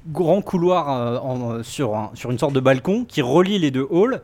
grand 0.09 0.41
couloir 0.41 0.89
euh, 0.89 1.17
en- 1.19 1.63
sur, 1.63 1.95
un- 1.95 2.11
sur 2.13 2.29
une 2.31 2.37
sorte 2.39 2.53
de 2.53 2.59
balcon 2.59 3.05
qui 3.07 3.21
relie 3.21 3.57
les 3.59 3.71
deux 3.71 3.87
halls 3.91 4.21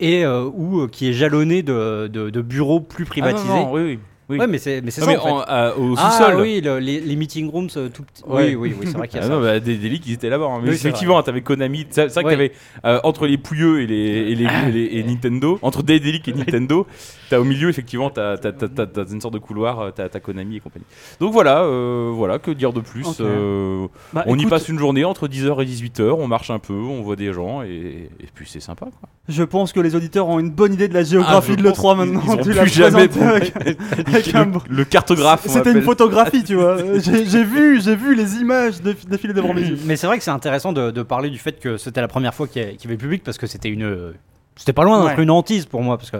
et 0.00 0.24
euh, 0.24 0.48
où, 0.54 0.80
euh, 0.82 0.88
qui 0.88 1.08
est 1.08 1.12
jalonné 1.12 1.62
de, 1.62 2.08
de- 2.12 2.30
de 2.30 2.40
bureaux 2.42 2.80
plus 2.80 3.04
Ah, 3.06 3.10
privatisés. 3.10 3.48
non, 3.48 3.66
non, 3.66 3.72
oui 3.72 3.82
oui 3.82 3.98
oui 4.28 4.38
Ouais, 4.38 4.46
mais 4.46 4.58
c'est 4.58 4.80
mais 4.82 4.90
c'est 4.90 5.00
ça 5.00 5.06
mais 5.06 5.16
en 5.16 5.40
fait. 5.40 5.44
euh, 5.50 5.72
au 5.76 5.94
ah 5.98 6.10
sous-sol 6.10 6.40
oui, 6.40 6.60
le- 6.60 6.78
les, 6.78 7.00
les 7.00 7.16
meeting 7.16 7.50
rooms 7.50 7.68
euh, 7.76 7.88
tout 7.88 8.02
petits. 8.04 8.22
Ouais. 8.26 8.54
Oui, 8.54 8.70
oui, 8.70 8.74
oui, 8.80 8.86
c'est 8.90 8.96
vrai 8.96 9.08
qu'il 9.08 9.18
y 9.18 9.20
a 9.22 9.24
Ah 9.24 9.28
ça. 9.28 9.34
non, 9.34 9.40
bah, 9.42 9.58
des 9.60 9.76
Daedalic, 9.76 10.06
ils 10.06 10.12
étaient 10.14 10.28
là-bas. 10.30 10.46
hein. 10.46 10.60
Mais 10.62 10.70
Oui, 10.70 10.76
c'est 10.78 10.88
effectivement, 10.88 11.22
t'avais 11.22 11.40
Konami. 11.42 11.86
C'est 11.90 12.08
c'est 12.08 12.20
vrai 12.22 12.24
Ouais. 12.24 12.30
que 12.30 12.36
t'avais 12.36 12.52
euh, 12.96 13.00
entre 13.04 13.26
les 13.26 13.36
Pouilleux 13.38 13.82
et 13.82 13.86
les, 13.86 13.96
et 13.96 14.34
les, 14.34 14.44
et 14.44 14.72
les- 14.72 14.98
et 14.98 15.02
Nintendo, 15.02 15.58
entre 15.62 15.82
Daedalic 15.82 16.26
et 16.28 16.32
Nintendo, 16.32 16.86
t'as 17.30 17.38
au 17.40 17.44
milieu 17.44 17.68
effectivement, 17.68 18.10
t'as 18.10 18.36
t'as- 18.38 18.52
t'as- 18.52 18.68
t'as- 18.68 18.86
t'as 18.86 19.04
une 19.04 19.20
sorte 19.20 19.34
de 19.34 19.38
couloir, 19.38 19.80
euh, 19.80 19.90
t'as 19.94 20.08
t'as 20.08 20.20
Konami 20.20 20.56
et 20.56 20.60
compagnie. 20.60 20.84
Donc 21.20 21.32
voilà, 21.32 21.62
euh, 21.64 22.10
voilà, 22.14 22.38
que 22.38 22.50
dire 22.50 22.72
de 22.72 22.80
plus 22.80 23.06
Ok. 23.06 23.20
euh, 23.20 23.86
Bah, 24.12 24.22
On 24.26 24.36
y 24.36 24.40
écoute, 24.40 24.50
passe 24.50 24.68
une 24.68 24.78
journée 24.78 25.04
entre 25.04 25.28
10h 25.28 25.60
et 25.62 25.64
18h, 25.66 26.12
on 26.18 26.26
marche 26.28 26.50
un 26.50 26.58
peu, 26.58 26.74
on 26.74 27.02
voit 27.02 27.16
des 27.16 27.32
gens 27.32 27.62
et, 27.62 28.08
et 28.20 28.26
puis 28.34 28.46
c'est 28.48 28.60
sympa. 28.60 28.86
Quoi. 28.86 29.08
Je 29.28 29.42
pense 29.42 29.72
que 29.72 29.80
les 29.80 29.94
auditeurs 29.94 30.28
ont 30.28 30.38
une 30.40 30.50
bonne 30.50 30.74
idée 30.74 30.88
de 30.88 30.94
la 30.94 31.04
géographie 31.04 31.52
Ah, 31.52 31.56
je 31.58 31.62
de 31.62 31.68
pense 31.68 31.78
l'E3 31.78 31.94
qu'ils- 31.96 31.96
maintenant. 32.12 32.20
ils 32.24 32.30
auront 32.32 32.42
Tu 32.42 32.52
l'as 32.52 32.62
plus 32.62 32.70
jamais 32.72 33.08
présenté 33.08 33.52
avec- 33.54 33.78
avec 34.14 34.34
un 34.34 34.50
le, 34.68 34.84
cartographe. 34.84 35.46
C'était 35.46 35.72
une 35.72 35.82
photographie, 35.82 36.44
tu 36.44 36.54
vois. 36.56 36.76
J'ai 36.98 37.44
vu, 37.44 37.80
j'ai 37.80 37.96
vu 37.96 38.14
les 38.14 38.36
images 38.36 38.80
défi- 38.82 39.06
défiler 39.08 39.32
devant 39.34 39.52
mes 39.54 39.62
yeux. 39.62 39.78
Mais 39.86 39.96
c'est 39.96 40.06
vrai 40.06 40.18
que 40.18 40.24
c'est 40.24 40.30
intéressant 40.30 40.72
de, 40.72 40.90
de 40.90 41.02
parler 41.02 41.30
du 41.30 41.38
fait 41.38 41.58
que 41.58 41.76
c'était 41.76 42.00
la 42.00 42.08
première 42.08 42.34
fois 42.34 42.46
qu'il 42.46 42.62
y, 42.62 42.76
qu'il 42.76 42.90
y 42.90 42.92
avait 42.92 42.98
public 43.00 43.22
parce 43.24 43.38
que 43.38 43.46
c'était 43.46 43.68
une. 43.68 44.12
C'était 44.56 44.72
pas 44.72 44.84
loin 44.84 45.04
d'être 45.06 45.16
Ouais. 45.16 45.22
une 45.22 45.30
hantise 45.30 45.66
pour 45.66 45.82
moi 45.82 45.96
parce 45.98 46.10
que. 46.10 46.18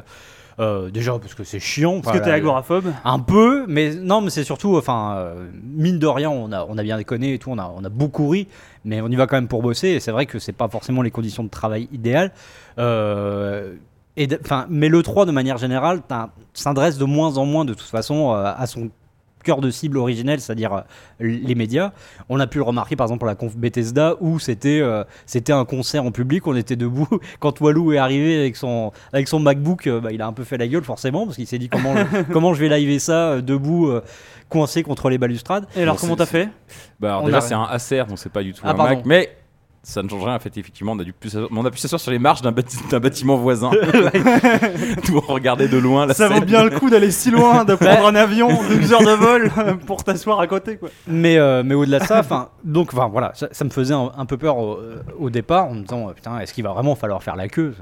euh, 0.59 0.91
déjà 0.91 1.13
parce 1.19 1.35
que 1.35 1.45
c'est 1.45 1.61
chiant. 1.61 2.01
Parce 2.01 2.19
que 2.19 2.23
t'es 2.25 2.31
la- 2.31 2.37
agoraphobe. 2.37 2.87
Un 3.05 3.19
peu, 3.19 3.65
mais 3.69 3.95
non, 3.95 4.21
mais 4.21 4.31
c'est 4.31 4.45
surtout, 4.45 4.77
enfin, 4.77 5.15
euh, 5.17 5.47
mine 5.63 5.99
de 5.99 6.07
rien, 6.07 6.31
on 6.31 6.51
a, 6.53 6.65
on 6.69 6.79
a 6.79 6.83
bien 6.83 6.97
déconné 6.97 7.35
et 7.35 7.39
tout, 7.39 7.51
on 7.51 7.59
a, 7.59 7.73
on 7.77 7.85
a 7.85 7.89
beaucoup 7.89 8.29
ri, 8.29 8.47
mais 8.85 9.01
on 9.01 9.09
y 9.09 9.17
va 9.17 9.27
quand 9.27 9.37
même 9.37 9.49
pour 9.49 9.63
bosser, 9.63 9.89
et 9.89 10.01
c'est 10.01 10.13
vrai 10.13 10.27
que 10.27 10.39
c'est 10.39 10.53
pas 10.53 10.69
forcément 10.69 11.03
les 11.03 11.11
conditions 11.11 11.43
de 11.45 11.49
travail 11.51 11.89
idéales. 11.93 12.33
Euh, 12.79 13.75
et 14.17 14.27
de- 14.27 14.39
enfin, 14.45 14.67
mais 14.69 14.89
le 14.89 15.03
3, 15.03 15.27
de 15.27 15.33
manière 15.33 15.59
générale, 15.59 16.01
s'adresse 16.55 16.99
de 16.99 17.05
moins 17.05 17.37
en 17.39 17.45
moins, 17.47 17.65
de 17.65 17.75
toute 17.75 17.89
façon, 17.89 18.33
euh, 18.35 18.53
à 18.57 18.67
son 18.67 18.91
cœur 19.45 19.61
de 19.61 19.71
cible 19.71 19.99
originel, 19.99 20.41
c'est-à-dire 20.41 20.73
euh, 20.73 20.81
les 21.19 21.57
médias. 21.57 21.91
On 22.29 22.39
a 22.39 22.47
pu 22.47 22.59
le 22.59 22.63
remarquer 22.65 22.95
par 22.95 23.07
exemple 23.07 23.19
pour 23.19 23.27
la 23.27 23.35
conf 23.35 23.57
Bethesda 23.57 24.15
où 24.21 24.39
c'était 24.39 24.79
euh, 24.81 25.03
c'était 25.27 25.53
un 25.53 25.65
concert 25.65 26.05
en 26.05 26.13
public, 26.13 26.47
on 26.47 26.55
était 26.55 26.77
debout. 26.77 27.09
Quand 27.41 27.61
Walou 27.61 27.93
est 27.93 27.99
arrivé 27.99 28.39
avec 28.39 28.55
son, 28.55 28.93
avec 29.13 29.27
son 29.27 29.41
MacBook, 29.41 29.89
euh, 29.89 30.01
bah, 30.01 30.11
il 30.13 30.23
a 30.23 30.29
un 30.29 30.33
peu 30.33 30.45
fait 30.45 30.59
la 30.59 30.69
gueule 30.69 30.85
forcément 30.85 31.25
parce 31.25 31.35
qu'il 31.35 31.49
s'est 31.49 31.59
dit 31.59 31.69
comment, 31.69 31.93
le- 31.93 32.23
comment 32.33 32.55
je 32.55 32.61
vais 32.65 32.69
liver 32.79 33.01
ça 33.01 33.31
euh, 33.33 33.41
debout, 33.41 33.89
euh, 33.89 34.01
coincé 34.49 34.85
contre 34.85 35.11
les 35.11 35.19
balustrades. 35.19 35.67
Et 35.75 35.83
alors, 35.83 35.97
Bon, 35.97 36.03
comment 36.03 36.15
t'as 36.17 36.27
fait? 36.27 36.49
Bah, 37.01 37.09
alors 37.17 37.25
déjà, 37.25 37.39
a- 37.39 37.41
c'est 37.41 37.55
un 37.55 37.65
Acer, 37.65 38.05
donc 38.07 38.21
c'est 38.21 38.31
pas 38.33 38.45
du 38.45 38.53
tout 38.53 38.61
Ah, 38.65 38.71
un 38.71 38.75
pardon. 38.75 38.95
Mac, 38.95 39.07
mais 39.07 39.29
ça 39.83 40.03
ne 40.03 40.09
change 40.09 40.25
rien. 40.25 40.35
En 40.35 40.39
fait, 40.39 40.57
effectivement, 40.57 40.93
on 40.93 40.99
a, 40.99 41.05
dû 41.05 41.13
plus 41.13 41.37
on 41.51 41.65
a 41.65 41.71
pu 41.71 41.79
s'asseoir 41.79 42.01
sur 42.01 42.11
les 42.13 42.19
marches 42.19 42.43
d'un 42.43 42.53
bâti- 42.53 42.89
d'un 42.91 43.01
bâtiment 43.01 43.37
voisin. 43.37 43.71
Tout 45.05 45.17
on 45.17 45.33
regardait 45.33 45.69
de 45.69 45.77
loin 45.79 46.07
la 46.07 46.15
Ça 46.15 46.29
vaut 46.29 46.41
bien 46.41 46.65
le 46.65 46.71
coup 46.71 46.89
d'aller 46.91 47.11
si 47.11 47.31
loin, 47.31 47.65
de 47.65 47.75
prendre 47.77 48.07
un 48.07 48.15
avion, 48.15 48.49
12 48.49 48.93
heures 48.93 49.03
de 49.03 49.13
vol 49.13 49.51
pour 49.87 50.05
t'asseoir 50.05 50.41
à 50.41 50.47
côté, 50.47 50.77
quoi. 50.77 50.89
Mais, 51.07 51.37
euh, 51.39 51.63
mais 51.65 51.75
au-delà 51.75 51.99
de 51.99 52.05
ça, 52.05 52.21
enfin, 52.21 52.49
donc, 52.65 52.93
enfin, 52.93 53.09
voilà, 53.11 53.33
ça, 53.35 53.49
ça 53.53 53.65
me 53.65 53.71
faisait 53.71 53.95
un, 53.95 54.13
un 54.17 54.27
peu 54.27 54.37
peur 54.37 54.57
au, 54.59 54.79
au 55.19 55.31
départ 55.31 55.67
en 55.67 55.75
me 55.75 55.83
disant, 55.83 56.09
euh, 56.09 56.13
putain, 56.13 56.39
est-ce 56.39 56.53
qu'il 56.55 56.65
va 56.65 56.73
vraiment 56.73 56.95
falloir 56.95 57.23
faire 57.23 57.37
la 57.37 57.49
queue 57.49 57.75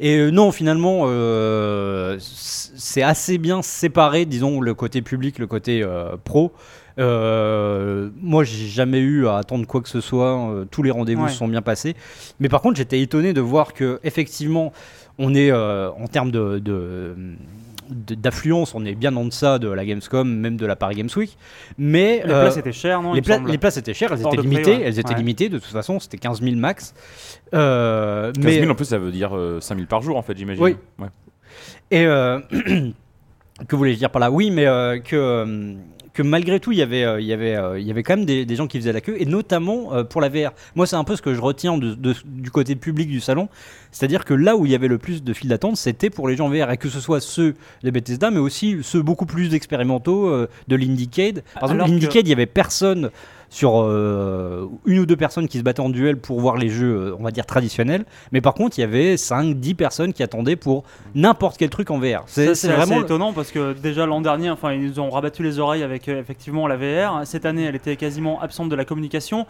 Et 0.00 0.16
euh, 0.18 0.30
non, 0.30 0.50
finalement, 0.52 1.02
euh, 1.06 2.16
c'est 2.20 3.02
assez 3.02 3.38
bien 3.38 3.62
séparé, 3.62 4.24
disons, 4.24 4.60
le 4.60 4.74
côté 4.74 5.02
public, 5.02 5.38
le 5.38 5.46
côté 5.46 5.82
euh, 5.82 6.16
pro. 6.22 6.52
Euh, 6.98 8.10
moi, 8.20 8.44
j'ai 8.44 8.66
jamais 8.66 8.98
eu 9.00 9.26
à 9.26 9.36
attendre 9.36 9.66
quoi 9.66 9.80
que 9.80 9.88
ce 9.88 10.00
soit. 10.00 10.50
euh, 10.50 10.64
tous 10.70 10.82
les 10.82 10.90
rendez-vous 10.90 11.24
Ouais. 11.24 11.28
se 11.30 11.36
sont 11.36 11.48
bien 11.48 11.62
passés. 11.62 11.94
Mais 12.40 12.48
par 12.48 12.60
contre, 12.60 12.76
j'étais 12.76 13.00
étonné 13.00 13.32
de 13.32 13.40
voir 13.40 13.72
que 13.74 14.00
effectivement, 14.04 14.72
on 15.18 15.34
est 15.34 15.50
euh, 15.50 15.90
en 15.90 16.06
termes 16.08 16.30
de, 16.30 16.58
de- 16.58 17.14
de- 17.90 18.14
d'affluence, 18.14 18.74
on 18.74 18.84
est 18.84 18.94
bien 18.94 19.14
en 19.16 19.24
deçà 19.24 19.58
de 19.58 19.68
la 19.68 19.84
Gamescom, 19.86 20.28
même 20.28 20.56
de 20.56 20.66
la 20.66 20.76
Paris 20.76 20.96
Games 20.96 21.08
Week. 21.16 21.36
Mais 21.78 22.22
Les 22.24 22.30
euh, 22.32 22.42
places 22.42 22.56
étaient 22.58 22.72
chères, 22.72 23.00
non 23.02 23.14
les, 23.14 23.22
pla- 23.22 23.40
places 23.60 23.76
étaient 23.78 23.94
chères, 23.94 24.12
elles 24.12 24.24
Hors 24.24 24.34
étaient 24.34 24.42
prix, 24.42 24.48
limitées, 24.50 24.76
ouais. 24.76 24.82
elles 24.84 24.98
étaient 24.98 25.10
Ouais. 25.12 25.18
limitées 25.18 25.48
de 25.48 25.58
toute 25.58 25.72
façon, 25.72 25.98
c'était 25.98 26.18
15 26.18 26.42
000 26.42 26.56
max. 26.56 26.94
Euh, 27.54 28.30
15 28.32 28.44
mais 28.44 28.58
000 28.60 28.70
en 28.70 28.74
plus, 28.74 28.84
ça 28.84 28.98
veut 28.98 29.10
dire 29.10 29.34
euh, 29.36 29.60
5 29.60 29.76
000 29.76 29.86
par 29.88 30.02
jour, 30.02 30.16
en 30.16 30.22
fait, 30.22 30.36
j'imagine. 30.36 30.62
Oui. 30.62 30.76
Ouais. 30.98 31.08
et 31.90 32.04
euh, 32.06 32.40
que 33.68 33.74
voulais-je 33.76 33.98
dire 33.98 34.10
par 34.10 34.20
là? 34.20 34.30
Oui, 34.30 34.50
mais 34.50 34.66
euh, 34.66 34.98
que 34.98 35.16
euh, 35.16 35.74
que 36.18 36.22
malgré 36.24 36.58
tout, 36.58 36.72
il 36.72 36.78
y 36.78 36.82
avait, 36.82 37.04
euh, 37.04 37.20
il 37.20 37.26
y 37.28 37.32
avait, 37.32 37.54
euh, 37.54 37.78
il 37.78 37.86
y 37.86 37.90
avait 37.92 38.02
quand 38.02 38.16
même 38.16 38.24
des, 38.24 38.44
des 38.44 38.56
gens 38.56 38.66
qui 38.66 38.78
faisaient 38.78 38.92
la 38.92 39.00
queue, 39.00 39.14
et 39.20 39.24
notamment 39.24 39.94
euh, 39.94 40.02
pour 40.02 40.20
la 40.20 40.28
VR. 40.28 40.50
Moi, 40.74 40.84
c'est 40.86 40.96
un 40.96 41.04
peu 41.04 41.14
ce 41.14 41.22
que 41.22 41.32
je 41.32 41.40
retiens 41.40 41.78
de- 41.78 41.94
de- 41.94 42.14
du 42.24 42.50
côté 42.50 42.74
public 42.74 43.08
du 43.08 43.20
salon, 43.20 43.48
c'est-à-dire 43.92 44.24
que 44.24 44.34
là 44.34 44.56
où 44.56 44.66
il 44.66 44.72
y 44.72 44.74
avait 44.74 44.88
le 44.88 44.98
plus 44.98 45.22
de 45.22 45.32
files 45.32 45.48
d'attente, 45.48 45.76
c'était 45.76 46.10
pour 46.10 46.26
les 46.28 46.36
gens 46.36 46.48
VR, 46.48 46.72
et 46.72 46.76
que 46.76 46.88
ce 46.88 46.98
soit 46.98 47.20
ceux 47.20 47.54
de 47.84 47.90
Bethesda, 47.90 48.30
mais 48.32 48.40
aussi 48.40 48.78
ceux 48.82 49.00
beaucoup 49.00 49.26
plus 49.26 49.54
expérimentaux 49.54 50.46
de 50.66 50.76
l'Indiecade. 50.76 51.42
Par 51.54 51.64
exemple, 51.70 51.90
l'Indiecade, 51.92 52.26
il 52.26 52.30
y 52.30 52.32
avait 52.32 52.46
personne 52.46 53.10
sur 53.50 53.80
euh, 53.82 54.66
une 54.84 54.98
ou 54.98 55.06
deux 55.06 55.16
personnes 55.16 55.48
qui 55.48 55.56
se 55.58 55.62
battaient 55.62 55.80
en 55.80 55.88
duel 55.88 56.18
pour 56.18 56.38
voir 56.40 56.56
les 56.56 56.68
jeux, 56.68 56.94
euh, 57.12 57.16
on 57.18 57.22
va 57.22 57.30
dire 57.30 57.46
traditionnels. 57.46 58.04
Mais 58.32 58.40
par 58.42 58.52
contre, 58.54 58.78
il 58.78 58.82
y 58.82 58.84
avait 58.84 59.14
5-10 59.14 59.74
personnes 59.74 60.12
qui 60.12 60.22
attendaient 60.22 60.56
pour 60.56 60.84
n'importe 61.14 61.56
quel 61.56 61.70
truc 61.70 61.90
en 61.90 61.98
VR. 61.98 62.24
C'est 62.26 62.52
vraiment 62.66 63.00
étonnant 63.00 63.32
parce 63.32 63.50
que 63.50 63.72
déjà 63.72 64.04
l'an 64.06 64.20
dernier, 64.20 64.50
enfin, 64.50 64.72
ils 64.72 64.82
nous 64.86 65.00
ont 65.00 65.08
rabattu 65.10 65.42
les 65.42 65.58
oreilles 65.58 65.82
avec 65.82 66.08
euh, 66.08 66.20
effectivement 66.20 66.66
la 66.66 66.76
VR. 66.76 67.22
Cette 67.26 67.46
année, 67.46 67.64
elle 67.64 67.74
était 67.76 67.96
quasiment 67.96 68.40
absente 68.40 68.68
de 68.68 68.76
la 68.76 68.84
communication, 68.84 69.46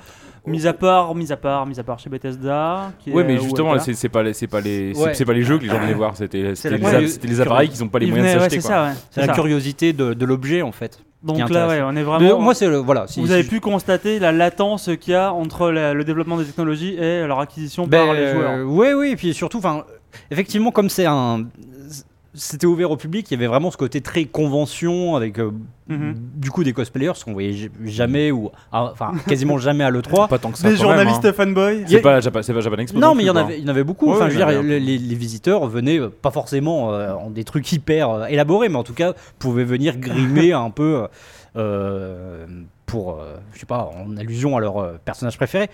mis 0.47 0.67
à 0.69 0.73
part, 0.73 1.14
mis 1.17 1.33
à 1.33 1.37
part, 1.37 1.67
mis 1.67 1.81
à 1.81 1.83
part 1.83 1.99
chez 1.99 2.09
Bethesda. 2.09 2.93
Qui 3.00 3.11
Ouais, 3.11 3.23
est- 3.23 3.26
mais 3.26 3.38
justement, 3.38 3.75
c'est 3.78 4.09
pas 4.09 4.23
les, 4.23 4.33
c'est 4.33 4.47
pas 4.47 4.61
les, 4.61 4.95
c'est- 4.95 5.00
Ouais. 5.02 5.14
c'est 5.14 5.25
pas 5.25 5.33
les 5.33 5.43
jeux 5.43 5.59
que 5.59 5.64
les 5.64 5.71
gens 5.71 5.81
venaient 5.81 5.93
voir. 5.95 6.17
C'était, 6.17 6.52
les, 6.64 7.09
les 7.25 7.40
appareils 7.40 7.69
qui 7.69 7.83
n'ont 7.83 7.88
pas 7.88 7.99
les 7.99 8.07
moyens 8.07 8.35
de 8.35 8.38
s'acheter. 8.38 8.61
c'est 8.61 9.21
la 9.23 9.26
ça. 9.26 9.33
curiosité 9.33 9.93
de, 9.93 10.14
de 10.14 10.25
l'objet 10.25 10.62
en 10.62 10.73
fait. 10.73 11.00
Donc 11.22 11.50
là, 11.50 11.66
ouais, 11.66 11.82
on 11.82 11.90
est 11.90 11.94
Mais 11.94 12.02
vraiment. 12.04 12.40
moi, 12.40 12.54
c'est 12.54 12.68
le- 12.68 12.76
voilà. 12.76 13.06
si- 13.08 13.20
vous 13.20 13.26
si 13.26 13.32
avez 13.32 13.42
pu 13.42 13.58
constater 13.60 14.18
la 14.20 14.30
latence 14.30 14.88
qu'il 15.00 15.12
y 15.12 15.16
a 15.16 15.32
entre 15.32 15.70
la- 15.70 15.92
le 15.92 16.04
développement 16.04 16.37
des 16.37 16.44
technologies 16.44 16.94
et 16.94 17.26
leur 17.26 17.40
acquisition 17.40 17.87
Ben, 17.88 18.06
par 18.06 18.14
les 18.14 18.32
joueurs. 18.32 18.50
euh, 18.52 18.64
ouais, 18.64 18.94
oui, 18.94 19.10
et 19.10 19.16
puis 19.16 19.34
surtout, 19.34 19.58
enfin, 19.58 19.84
effectivement, 20.30 20.70
comme 20.70 20.88
c'est 20.88 21.06
un, 21.06 21.44
c'était 22.38 22.66
ouvert 22.66 22.90
au 22.90 22.97
public, 22.97 23.30
il 23.30 23.35
y 23.35 23.37
avait 23.37 23.47
vraiment 23.47 23.71
ce 23.71 23.76
côté 23.76 24.00
très 24.00 24.25
convention 24.25 25.14
avec 25.16 25.38
euh, 25.38 25.50
Mhm. 25.88 26.14
du 26.37 26.50
coup 26.50 26.64
des 26.64 26.73
cosplayers 26.75 27.12
qu'on 27.25 27.33
voyait 27.33 27.52
j- 27.54 27.71
jamais 27.85 28.30
ou, 28.30 28.50
ah, 28.73 28.90
enfin, 28.92 29.12
quasiment 29.26 29.57
jamais 29.59 29.85
à 29.85 29.90
l'E3. 29.90 30.28
Pas 30.28 30.38
tant 30.38 30.50
que 30.50 30.59
ça. 30.59 30.68
Des 30.71 30.76
quand 30.76 30.83
même, 30.83 30.90
journalistes 30.99 31.25
hein. 31.25 31.33
fanboys. 31.33 31.85
C'est 31.87 32.00
pas, 32.00 32.21
Japan- 32.21 32.42
c'est 32.42 32.52
pas 32.52 32.61
Japan 32.61 32.76
Expo. 32.76 32.99
Non, 32.99 33.14
mais 33.14 33.23
il 33.23 33.26
y 33.26 33.30
en 33.30 33.37
avait, 33.37 33.59
il 33.59 33.62
y 33.62 33.66
en 33.66 33.71
avait 33.71 33.85
beaucoup. 33.85 34.07
Ouais, 34.07 34.12
enfin, 34.16 34.25
ouais, 34.26 34.30
je 34.30 34.38
veux 34.38 34.45
dire, 34.45 34.62
les, 34.62 34.80
les- 34.80 34.99
les 34.99 35.14
visiteurs 35.14 35.66
venaient 35.66 35.99
euh, 35.99 36.09
pas 36.11 36.30
forcément 36.30 36.92
euh, 36.92 37.12
en 37.14 37.30
des 37.30 37.45
trucs 37.45 37.71
hyper 37.73 38.11
euh, 38.11 38.26
élaborés, 38.26 38.68
mais 38.68 38.76
en 38.76 38.85
tout 38.85 38.92
cas 38.95 39.14
pouvaient 39.38 39.64
venir 39.64 39.97
grimer 39.99 40.52
un 40.52 40.71
peu 40.71 41.07
euh, 41.57 42.47
pour, 42.88 43.21
euh, 43.21 43.37
je 43.54 43.61
sais 43.61 43.66
pas, 43.66 43.90
en 44.02 44.16
allusion 44.16 44.57
à 44.57 44.61
leur 44.61 44.78
euh, 44.78 44.99
personnage 45.04 45.37
préféré. 45.37 45.68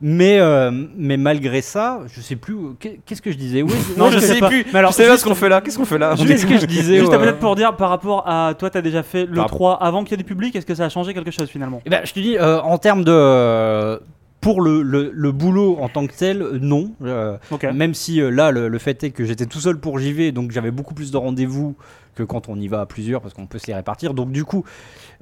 Mais, 0.00 0.38
euh, 0.38 0.70
mais 0.96 1.16
malgré 1.18 1.60
ça, 1.60 1.98
je 2.06 2.20
sais 2.22 2.36
plus. 2.36 2.54
euh, 2.54 2.72
qu'est- 2.78 3.00
Qu'est-ce 3.04 3.20
que 3.20 3.30
je 3.32 3.36
disais 3.36 3.60
Oui, 3.62 3.72
Non, 3.98 4.10
je 4.10 4.18
sais 4.20 4.38
plus. 4.40 4.64
Mais 4.72 4.78
alors, 4.78 4.92
je 4.92 4.96
sais 4.96 5.04
pas 5.04 5.10
juste- 5.12 5.24
ce 5.24 5.28
qu'on 5.28 5.34
fait 5.34 5.48
là. 5.48 5.60
Qu'est-ce 5.60 5.76
qu'on 5.76 5.84
fait 5.84 5.98
là 5.98 6.14
Qu'est-ce 6.16 6.46
que 6.46 6.58
je 6.58 6.66
disais 6.78 6.98
Juste 6.98 7.10
ouais. 7.12 7.18
peut-être 7.18 7.38
pour 7.40 7.56
dire 7.56 7.76
par 7.76 7.90
rapport 7.90 8.26
à 8.26 8.54
toi, 8.58 8.70
t'as 8.70 8.80
déjà 8.82 9.02
fait 9.02 9.26
le 9.26 9.34
Par- 9.34 9.46
3 9.48 9.74
avant 9.82 10.02
qu'il 10.04 10.12
y 10.12 10.14
ait 10.14 10.22
du 10.22 10.24
public. 10.24 10.54
Est-ce 10.56 10.64
que 10.64 10.74
ça 10.74 10.84
a 10.84 10.88
changé 10.88 11.12
quelque 11.12 11.30
chose 11.32 11.48
finalement? 11.50 11.82
Eh 11.84 11.90
ben, 11.90 12.00
je 12.04 12.12
te 12.12 12.20
dis, 12.20 12.38
euh, 12.38 12.60
en 12.62 12.78
termes 12.78 13.04
de. 13.04 14.00
Pour 14.40 14.62
le, 14.62 14.82
le- 14.82 15.10
le 15.14 15.32
boulot 15.32 15.76
en 15.80 15.88
tant 15.88 16.06
que 16.06 16.14
tel, 16.14 16.40
euh, 16.42 16.58
non. 16.60 16.92
Euh. 17.02 17.36
Même 17.74 17.92
si 17.94 18.20
euh, 18.22 18.30
là, 18.30 18.50
le, 18.50 18.68
le 18.68 18.78
fait 18.78 19.02
est 19.04 19.10
que 19.10 19.24
j'étais 19.24 19.46
tout 19.46 19.60
seul 19.60 19.78
pour 19.78 19.98
JV, 19.98 20.32
donc 20.32 20.50
j'avais 20.50 20.70
beaucoup 20.70 20.94
plus 20.94 21.10
de 21.10 21.16
rendez-vous 21.18 21.74
que 22.16 22.22
quand 22.22 22.48
on 22.48 22.56
y 22.58 22.66
va 22.66 22.80
à 22.80 22.86
plusieurs, 22.86 23.20
parce 23.20 23.34
qu'on 23.34 23.46
peut 23.46 23.58
se 23.58 23.66
les 23.68 23.74
répartir. 23.74 24.14
Donc 24.14 24.32
du 24.32 24.44
coup, 24.44 24.64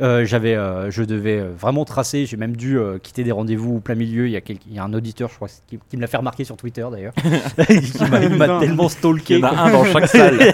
euh, 0.01 0.25
j'avais, 0.25 0.55
euh, 0.55 0.91
je 0.91 1.03
devais 1.03 1.41
vraiment 1.41 1.85
tracer. 1.85 2.27
J'ai 2.27 2.37
même 2.37 2.57
dû 2.57 2.79
euh, 2.79 2.99
quitter 2.99 3.25
des 3.25 3.33
rendez-vous 3.33 3.77
au 3.77 3.81
plein 3.81 3.95
milieu. 3.95 4.27
Il 4.27 4.31
y, 4.33 4.37
a 4.37 4.41
quel- 4.41 4.57
il 4.69 4.75
y 4.75 4.79
a 4.79 4.85
un 4.85 4.95
auditeur, 4.95 5.29
je 5.29 5.35
crois, 5.37 5.49
qui, 5.67 5.79
qui 5.91 5.97
me 5.97 6.01
l'a 6.03 6.07
fait 6.07 6.17
remarquer 6.17 6.45
sur 6.45 6.57
Twitter 6.57 6.87
d'ailleurs, 6.91 7.13
qui 7.15 8.05
m'a- 8.11 8.23
il 8.23 8.39
tellement 8.61 8.85
Il 8.85 8.91
stalké. 8.91 9.39
y 9.39 9.45
en 9.45 9.49
a 9.49 9.61
un 9.63 9.71
dans 9.73 9.85
chaque 9.85 10.07
salle. 10.09 10.39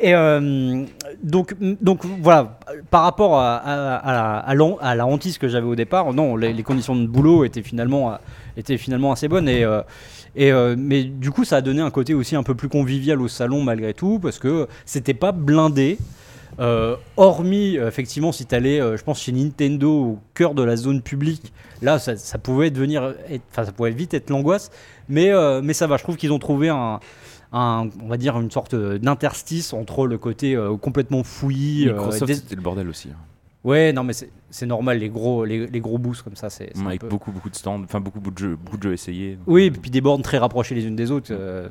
Et 0.00 0.14
euh, 0.14 0.84
donc, 1.22 1.54
donc 1.80 2.04
voilà, 2.04 2.58
par 2.90 3.02
rapport 3.02 3.38
à, 3.38 3.56
à, 3.56 4.38
à 4.38 4.94
la, 4.94 5.06
hantise 5.06 5.38
que 5.38 5.48
j'avais 5.48 5.66
au 5.66 5.74
départ, 5.74 6.12
non, 6.12 6.36
les, 6.36 6.62
conditions 6.62 6.96
de 6.96 7.06
boulot 7.06 7.44
étaient 7.44 7.62
finalement, 7.62 8.12
euh, 8.12 8.16
étaient 8.56 8.76
finalement 8.78 9.12
assez 9.12 9.28
bonnes. 9.28 9.48
Et, 9.48 9.64
euh, 9.64 9.82
et, 10.34 10.52
mais 10.76 11.04
du 11.04 11.30
coup, 11.30 11.44
ça 11.44 11.56
a 11.56 11.60
donné 11.60 11.80
un 11.80 11.90
côté 11.90 12.14
aussi 12.14 12.36
un 12.36 12.42
peu 12.42 12.54
plus 12.54 12.68
convivial 12.68 13.20
au 13.22 13.28
salon 13.28 13.62
malgré 13.62 13.94
tout, 13.94 14.18
parce 14.18 14.38
que 14.38 14.68
c'était 14.84 15.14
pas 15.14 15.32
blindé. 15.32 15.98
Hormis, 17.16 17.76
effectivement, 17.76 18.32
si 18.32 18.46
tu 18.46 18.54
allais, 18.54 18.80
je 18.80 19.02
pense, 19.02 19.20
chez 19.20 19.32
Nintendo, 19.32 19.90
au 19.90 20.18
cœur 20.34 20.54
de 20.54 20.62
la 20.62 20.76
zone 20.76 21.00
publique, 21.02 21.52
là, 21.80 21.98
ça, 21.98 22.38
pouvait 22.38 22.70
devenir, 22.70 23.14
être- 23.30 23.44
ça 23.52 23.72
pouvait 23.72 23.90
vite 23.90 24.14
être 24.14 24.30
l'angoisse. 24.30 24.70
Mais, 25.08 25.30
mais 25.62 25.72
ça 25.72 25.86
va, 25.86 25.96
je 25.96 26.02
trouve 26.02 26.16
qu'ils 26.16 26.32
ont 26.32 26.38
trouvé 26.38 26.68
un, 26.68 27.00
un- 27.52 27.88
on 28.02 28.08
va 28.08 28.16
dire, 28.16 28.38
une 28.40 28.50
sorte 28.50 28.74
d'interstice 28.74 29.72
entre 29.72 30.06
le 30.06 30.18
côté 30.18 30.54
euh, 30.56 30.76
complètement 30.76 31.22
fouillis. 31.22 31.88
euh, 31.88 31.92
Microsoft, 31.92 32.26
des- 32.26 32.34
c'était 32.34 32.56
le 32.56 32.62
bordel 32.62 32.88
aussi. 32.88 33.08
hein. 33.10 33.16
Ouais, 33.64 33.92
non, 33.92 34.04
mais 34.04 34.12
c'est 34.50 34.66
normal, 34.66 34.98
les 35.00 35.08
gros, 35.08 35.44
les, 35.44 35.66
les 35.66 35.80
gros 35.80 35.98
boosts 35.98 36.22
comme 36.22 36.36
ça, 36.36 36.50
c'est. 36.50 36.70
Avec 36.86 37.00
peu- 37.00 37.08
beaucoup, 37.08 37.32
beaucoup 37.32 37.50
de 37.50 37.56
stands, 37.56 37.82
enfin 37.82 37.98
beaucoup, 37.98 38.20
beaucoup 38.20 38.34
de 38.34 38.38
jeux, 38.38 38.54
beaucoup 38.54 38.76
de 38.76 38.82
jeux 38.84 38.92
essayés. 38.92 39.38
Oui, 39.48 39.64
et 39.64 39.70
puis 39.72 39.90
des 39.90 40.00
bornes 40.00 40.22
très 40.22 40.38
rapprochées 40.38 40.76
les 40.76 40.84
unes 40.86 40.94
des 40.94 41.10
autres. 41.10 41.32
euh, 41.32 41.68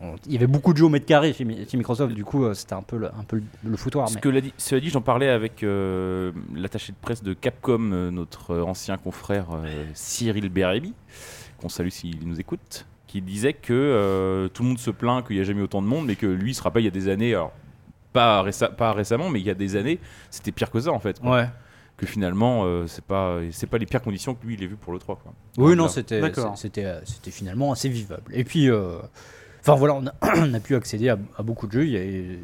on- 0.00 0.16
Il 0.26 0.32
y 0.32 0.36
avait 0.36 0.48
beaucoup 0.48 0.72
de 0.72 0.78
jeux 0.78 0.86
au 0.86 0.88
mètre 0.88 1.06
carré 1.06 1.32
chez, 1.32 1.44
Mi- 1.44 1.64
chez 1.68 1.76
Microsoft, 1.76 2.16
du 2.16 2.24
coup, 2.24 2.44
euh, 2.44 2.52
c'était 2.54 2.72
un 2.72 2.82
peu 2.82 2.96
le, 2.96 3.06
un 3.06 3.22
peu 3.28 3.36
le, 3.36 3.44
le 3.70 3.76
foutoir. 3.76 4.08
Ce 4.08 4.14
mais- 4.16 4.20
que 4.20 4.28
l'a 4.28 4.40
dit, 4.40 4.52
cela 4.58 4.80
dit, 4.80 4.90
j'en 4.90 5.02
parlais 5.02 5.28
avec 5.28 5.62
euh, 5.62 6.32
l'attaché 6.52 6.90
de 6.90 6.98
presse 7.00 7.22
de 7.22 7.32
Capcom, 7.32 7.78
notre 8.10 8.56
ancien 8.58 8.96
confrère 8.96 9.46
Cyril 9.94 10.48
Bérébi, 10.48 10.94
qu'on 11.58 11.68
salue 11.68 11.90
s'il 11.90 12.26
nous 12.26 12.40
écoute, 12.40 12.86
qui 13.06 13.22
disait 13.22 13.52
que 13.52 13.72
euh, 13.72 14.48
tout 14.48 14.62
le 14.62 14.68
monde 14.70 14.78
se 14.78 14.90
plaint 14.90 15.24
qu'il 15.26 15.36
n'y 15.36 15.42
a 15.42 15.44
jamais 15.44 15.60
eu 15.60 15.64
autant 15.64 15.82
de 15.82 15.86
monde, 15.86 16.06
mais 16.06 16.16
que 16.16 16.26
lui 16.26 16.50
il 16.50 16.54
se 16.54 16.62
rappelle 16.62 16.82
il 16.82 16.86
y 16.86 16.88
a 16.88 16.92
des 16.92 17.08
années, 17.08 17.34
alors 17.34 17.52
pas, 18.12 18.42
réce- 18.42 18.74
pas 18.76 18.92
récemment, 18.92 19.28
mais 19.30 19.40
il 19.40 19.46
y 19.46 19.50
a 19.50 19.54
des 19.54 19.76
années, 19.76 19.98
c'était 20.30 20.52
pire 20.52 20.70
que 20.70 20.80
ça 20.80 20.90
en 20.90 20.98
fait. 20.98 21.20
quoi. 21.20 21.36
Ouais. 21.36 21.48
Que 21.96 22.04
finalement, 22.06 22.64
euh, 22.64 22.86
c'est 22.86 23.04
pas, 23.04 23.38
c'est 23.52 23.66
pas 23.68 23.78
les 23.78 23.86
pires 23.86 24.02
conditions 24.02 24.34
que 24.34 24.44
lui 24.46 24.54
il 24.54 24.62
a 24.64 24.66
vu 24.66 24.76
pour 24.76 24.92
le 24.92 24.98
3. 24.98 25.16
Quoi. 25.16 25.32
Oui, 25.56 25.74
non, 25.76 25.88
c'était 26.56 26.84
euh, 26.84 27.00
c'était 27.04 27.30
finalement 27.30 27.72
assez 27.72 27.88
vivable. 27.88 28.30
Et 28.34 28.44
puis, 28.44 28.68
euh, 28.68 28.98
enfin 29.60 29.76
voilà, 29.76 29.94
on 29.94 30.06
a, 30.06 30.12
on 30.36 30.52
a 30.52 30.60
pu 30.60 30.74
accéder 30.76 31.08
à, 31.08 31.16
à 31.38 31.42
beaucoup 31.42 31.66
de 31.66 31.72
jeux. 31.72 31.86
Il 31.86 31.92
y, 31.92 31.96
avait, 31.96 32.38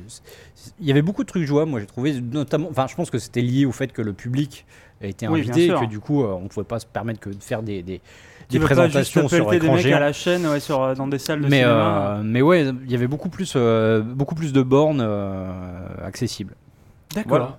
il 0.81 0.87
y 0.87 0.91
avait 0.91 1.03
beaucoup 1.03 1.23
de 1.23 1.29
trucs 1.29 1.45
jouables, 1.45 1.71
moi 1.71 1.81
j'ai 1.81 1.87
trouvé, 1.87 2.19
notamment, 2.21 2.69
enfin 2.71 2.87
je 2.87 2.95
pense 2.95 3.11
que 3.11 3.19
c'était 3.19 3.43
lié 3.43 3.67
au 3.67 3.73
fait 3.73 3.93
que 3.93 4.01
le 4.01 4.13
public 4.15 4.65
était 5.03 5.27
invité 5.41 5.67
et 5.67 5.69
que 5.81 5.91
du 5.91 5.99
coup 6.01 6.23
euh, 6.23 6.29
on 6.29 6.43
ne 6.45 6.49
pouvait 6.49 6.65
pas 6.65 6.79
se 6.79 6.87
permettre 6.87 7.21
que 7.21 7.29
de 7.31 7.43
faire 7.43 7.63
des, 7.63 7.83
des 8.53 8.65
présentations 8.65 9.29
sur 9.29 9.51
des 9.51 9.57
écran 9.57 9.77
géant. 9.77 9.97
à 9.97 10.01
la 10.01 10.13
chaîne 10.13 10.47
ouais, 10.47 10.61
sur, 10.61 10.83
euh, 10.83 10.95
dans 10.95 11.07
des 11.09 11.19
salles 11.19 11.41
de 11.41 11.49
Mais, 11.49 11.59
cinéma. 11.63 12.17
euh, 12.19 12.23
mais 12.25 12.43
ouais, 12.43 12.67
il 12.85 12.91
y 12.91 12.95
avait 12.95 13.07
beaucoup 13.07 13.29
plus, 13.29 13.55
euh, 13.57 14.01
beaucoup 14.03 14.35
plus 14.35 14.53
de 14.53 14.63
bornes 14.63 15.01
euh, 15.03 15.51
accessibles. 16.05 16.55
D'accord. 17.15 17.29
Voilà. 17.29 17.59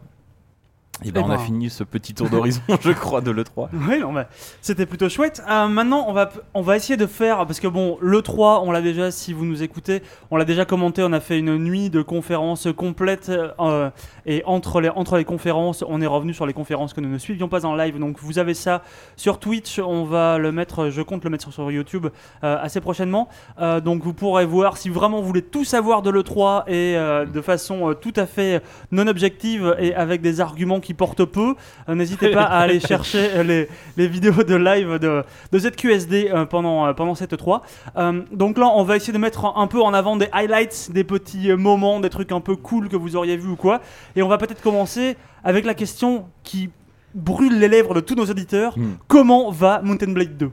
Et 1.04 1.12
ben, 1.12 1.22
Eh 1.22 1.28
on 1.28 1.32
a 1.32 1.38
ben. 1.38 1.44
fini 1.44 1.70
ce 1.70 1.84
petit 1.84 2.14
tour 2.14 2.30
d'horizon, 2.30 2.62
je 2.82 2.92
crois, 2.92 3.20
de 3.22 3.32
l'E3. 3.32 3.70
Oui, 3.74 4.00
non, 4.00 4.12
mais 4.12 4.28
c'était 4.62 4.86
plutôt 4.86 5.10
chouette. 5.10 5.42
Euh, 5.50 5.68
maintenant, 5.68 6.06
on 6.08 6.14
va, 6.14 6.30
on 6.54 6.62
va 6.62 6.76
essayer 6.76 6.98
de 6.98 7.08
faire, 7.08 7.46
parce 7.48 7.60
que 7.60 7.68
bon, 7.68 7.98
le 8.00 8.22
3, 8.22 8.62
on 8.64 8.72
l'a 8.72 8.82
déjà, 8.82 9.10
si 9.10 9.34
vous 9.34 9.44
nous 9.46 9.64
écoutez, 9.64 10.04
on 10.32 10.38
l'a 10.38 10.46
déjà 10.46 10.66
commenté, 10.66 11.02
on 11.04 11.12
a 11.12 11.20
fait 11.20 11.40
une 11.40 11.58
nuit 11.58 11.90
de 11.90 12.02
conférences 12.04 12.68
complète, 12.78 13.32
euh, 13.60 13.90
et 14.26 14.44
entre 14.46 14.80
les, 14.82 14.90
entre 14.90 15.18
les 15.18 15.26
conférences, 15.26 15.84
on 15.88 16.00
est 16.00 16.06
revenu 16.08 16.34
sur 16.34 16.46
les 16.46 16.54
conférences 16.54 16.94
que 16.94 17.02
nous 17.02 17.10
ne 17.10 17.18
suivions 17.18 17.50
pas 17.50 17.66
en 17.66 17.76
live, 17.76 17.98
donc 18.00 18.20
vous 18.20 18.38
avez 18.40 18.54
ça 18.54 18.84
sur 19.18 19.40
Twitch, 19.40 19.80
on 19.80 20.06
va 20.06 20.38
le 20.38 20.52
mettre, 20.52 20.90
je 20.90 21.02
compte 21.02 21.24
le 21.24 21.32
mettre 21.32 21.44
sur, 21.44 21.54
sur 21.54 21.72
YouTube 21.72 22.08
euh, 22.44 22.58
assez 22.62 22.80
prochainement, 22.82 23.28
Euh, 23.60 23.82
donc 23.82 24.04
vous 24.04 24.14
pourrez 24.14 24.46
voir 24.46 24.78
si 24.78 24.90
vraiment 24.90 25.20
vous 25.22 25.28
voulez 25.28 25.42
tout 25.42 25.64
savoir 25.66 26.02
de 26.02 26.10
l'E3 26.10 26.64
et 26.68 26.96
euh, 26.98 27.26
de 27.26 27.42
façon 27.42 27.90
euh, 27.90 27.94
tout 27.94 28.14
à 28.16 28.26
fait 28.26 28.62
non 28.92 29.08
objective 29.08 29.76
et 29.80 29.94
avec 29.96 30.22
des 30.22 30.40
arguments 30.42 30.80
qui 30.84 30.94
portent 30.94 31.26
peu, 31.26 31.56
euh, 31.90 31.96
n'hésitez 31.96 32.30
pas 32.32 32.44
à 32.44 32.60
aller 32.60 32.80
chercher 32.92 33.30
euh, 33.36 33.44
les, 33.44 33.68
les 33.98 34.08
vidéos 34.08 34.44
de 34.44 34.56
live 34.56 35.00
de, 35.00 35.24
de 35.52 35.60
ZQSD 35.60 36.30
euh, 36.32 36.46
pendant, 36.46 36.86
euh, 36.86 36.94
pendant 36.94 37.16
cette 37.16 37.36
3. 37.36 37.64
Euh, 37.98 38.22
donc 38.32 38.58
là, 38.60 38.68
on 38.76 38.84
va 38.84 38.96
essayer 38.98 39.14
de 39.14 39.18
mettre 39.18 39.46
un, 39.58 39.68
peu 39.68 39.82
en 39.82 39.94
avant 39.94 40.16
des 40.16 40.28
highlights, 40.32 40.92
des 40.94 41.04
petits 41.04 41.52
moments, 41.54 42.00
des 42.00 42.10
trucs 42.10 42.32
un 42.32 42.42
peu 42.42 42.56
cool 42.56 42.90
que 42.90 42.96
vous 42.96 43.16
auriez 43.16 43.38
vu 43.38 43.48
ou 43.50 43.56
quoi. 43.56 43.82
Et 44.16 44.22
on 44.22 44.28
va 44.28 44.38
peut-être 44.38 44.62
commencer 44.62 45.18
avec 45.44 45.66
la 45.66 45.74
question 45.74 46.26
qui 46.44 46.70
brûle 47.16 47.60
les 47.60 47.68
lèvres 47.68 47.94
de 47.94 48.00
tous 48.02 48.16
nos 48.16 48.26
auditeurs. 48.26 48.78
Hmm. 48.78 48.94
Comment 49.08 49.52
va 49.52 49.82
Mountain 49.84 50.12
Blade 50.12 50.38
2 50.38 50.52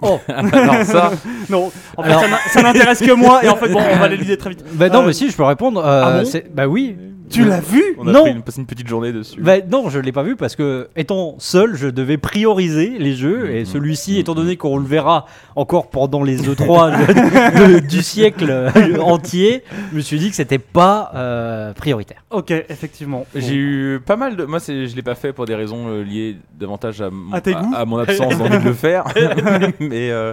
Oh, 0.00 0.20
Alors 0.28 0.82
ça, 0.84 1.10
Non, 1.50 1.72
en 1.96 2.02
fait, 2.02 2.10
Alors- 2.10 2.24
ça 2.50 2.62
n'intéresse 2.62 3.00
que 3.00 3.12
moi 3.12 3.44
et 3.44 3.48
en 3.48 3.56
fait, 3.56 3.68
bon, 3.68 3.80
on 3.80 3.96
va 3.98 4.06
l'éluder 4.08 4.36
très 4.36 4.50
vite. 4.50 4.64
bah 4.74 4.88
non, 4.88 5.02
Euh, 5.02 5.06
mais 5.06 5.12
si, 5.12 5.28
je 5.30 5.36
peux 5.36 5.42
répondre. 5.42 5.84
euh, 5.84 6.02
ah 6.04 6.22
bon? 6.22 6.40
bah 6.54 6.66
oui. 6.68 6.96
Tu 7.30 7.44
l'as 7.44 7.60
vu 7.60 7.82
on 7.98 8.06
a 8.06 8.12
Non. 8.12 8.22
pris 8.22 8.30
une, 8.32 8.42
passé 8.42 8.60
une 8.60 8.66
petite 8.66 8.88
journée 8.88 9.12
dessus. 9.12 9.40
Bah 9.40 9.54
non, 9.70 9.88
je 9.90 9.98
l'ai 9.98 10.12
pas 10.12 10.22
vu 10.22 10.36
parce 10.36 10.56
que 10.56 10.88
étant 10.96 11.36
seul, 11.38 11.74
je 11.76 11.88
devais 11.88 12.16
prioriser 12.16 12.94
les 12.98 13.14
jeux 13.14 13.50
et 13.54 13.60
Mhm. 13.60 13.66
celui-ci, 13.66 14.18
étant 14.18 14.34
donné 14.34 14.56
qu'on 14.56 14.78
le 14.78 14.84
verra 14.86 15.26
encore 15.56 15.90
pendant 15.90 16.22
les 16.22 16.38
E3 16.48 16.90
de- 16.90 17.74
de- 17.74 17.78
du 17.86 18.02
siècle 18.02 18.70
entier, 19.00 19.62
je 19.92 19.96
me 19.96 20.00
suis 20.00 20.18
dit 20.18 20.30
que 20.30 20.36
c'était 20.36 20.58
pas 20.58 21.10
euh, 21.14 21.72
prioritaire. 21.72 22.24
Ok, 22.30 22.50
effectivement. 22.50 23.26
J'ai 23.34 23.54
eu 23.54 24.00
pas 24.04 24.16
mal 24.16 24.36
de. 24.36 24.44
Moi, 24.44 24.58
je 24.66 24.94
l'ai 24.94 25.02
pas 25.02 25.14
fait 25.14 25.32
pour 25.32 25.46
des 25.46 25.54
raisons 25.54 25.88
euh, 25.88 26.02
liées 26.02 26.36
davantage 26.58 27.00
à, 27.00 27.08
goûts 27.10 27.86
mon 27.86 27.98
absence 27.98 28.36
d'envie 28.38 28.58
de 28.58 28.64
le 28.64 28.72
faire. 28.74 29.04
Mais 29.80 30.10
euh, 30.10 30.32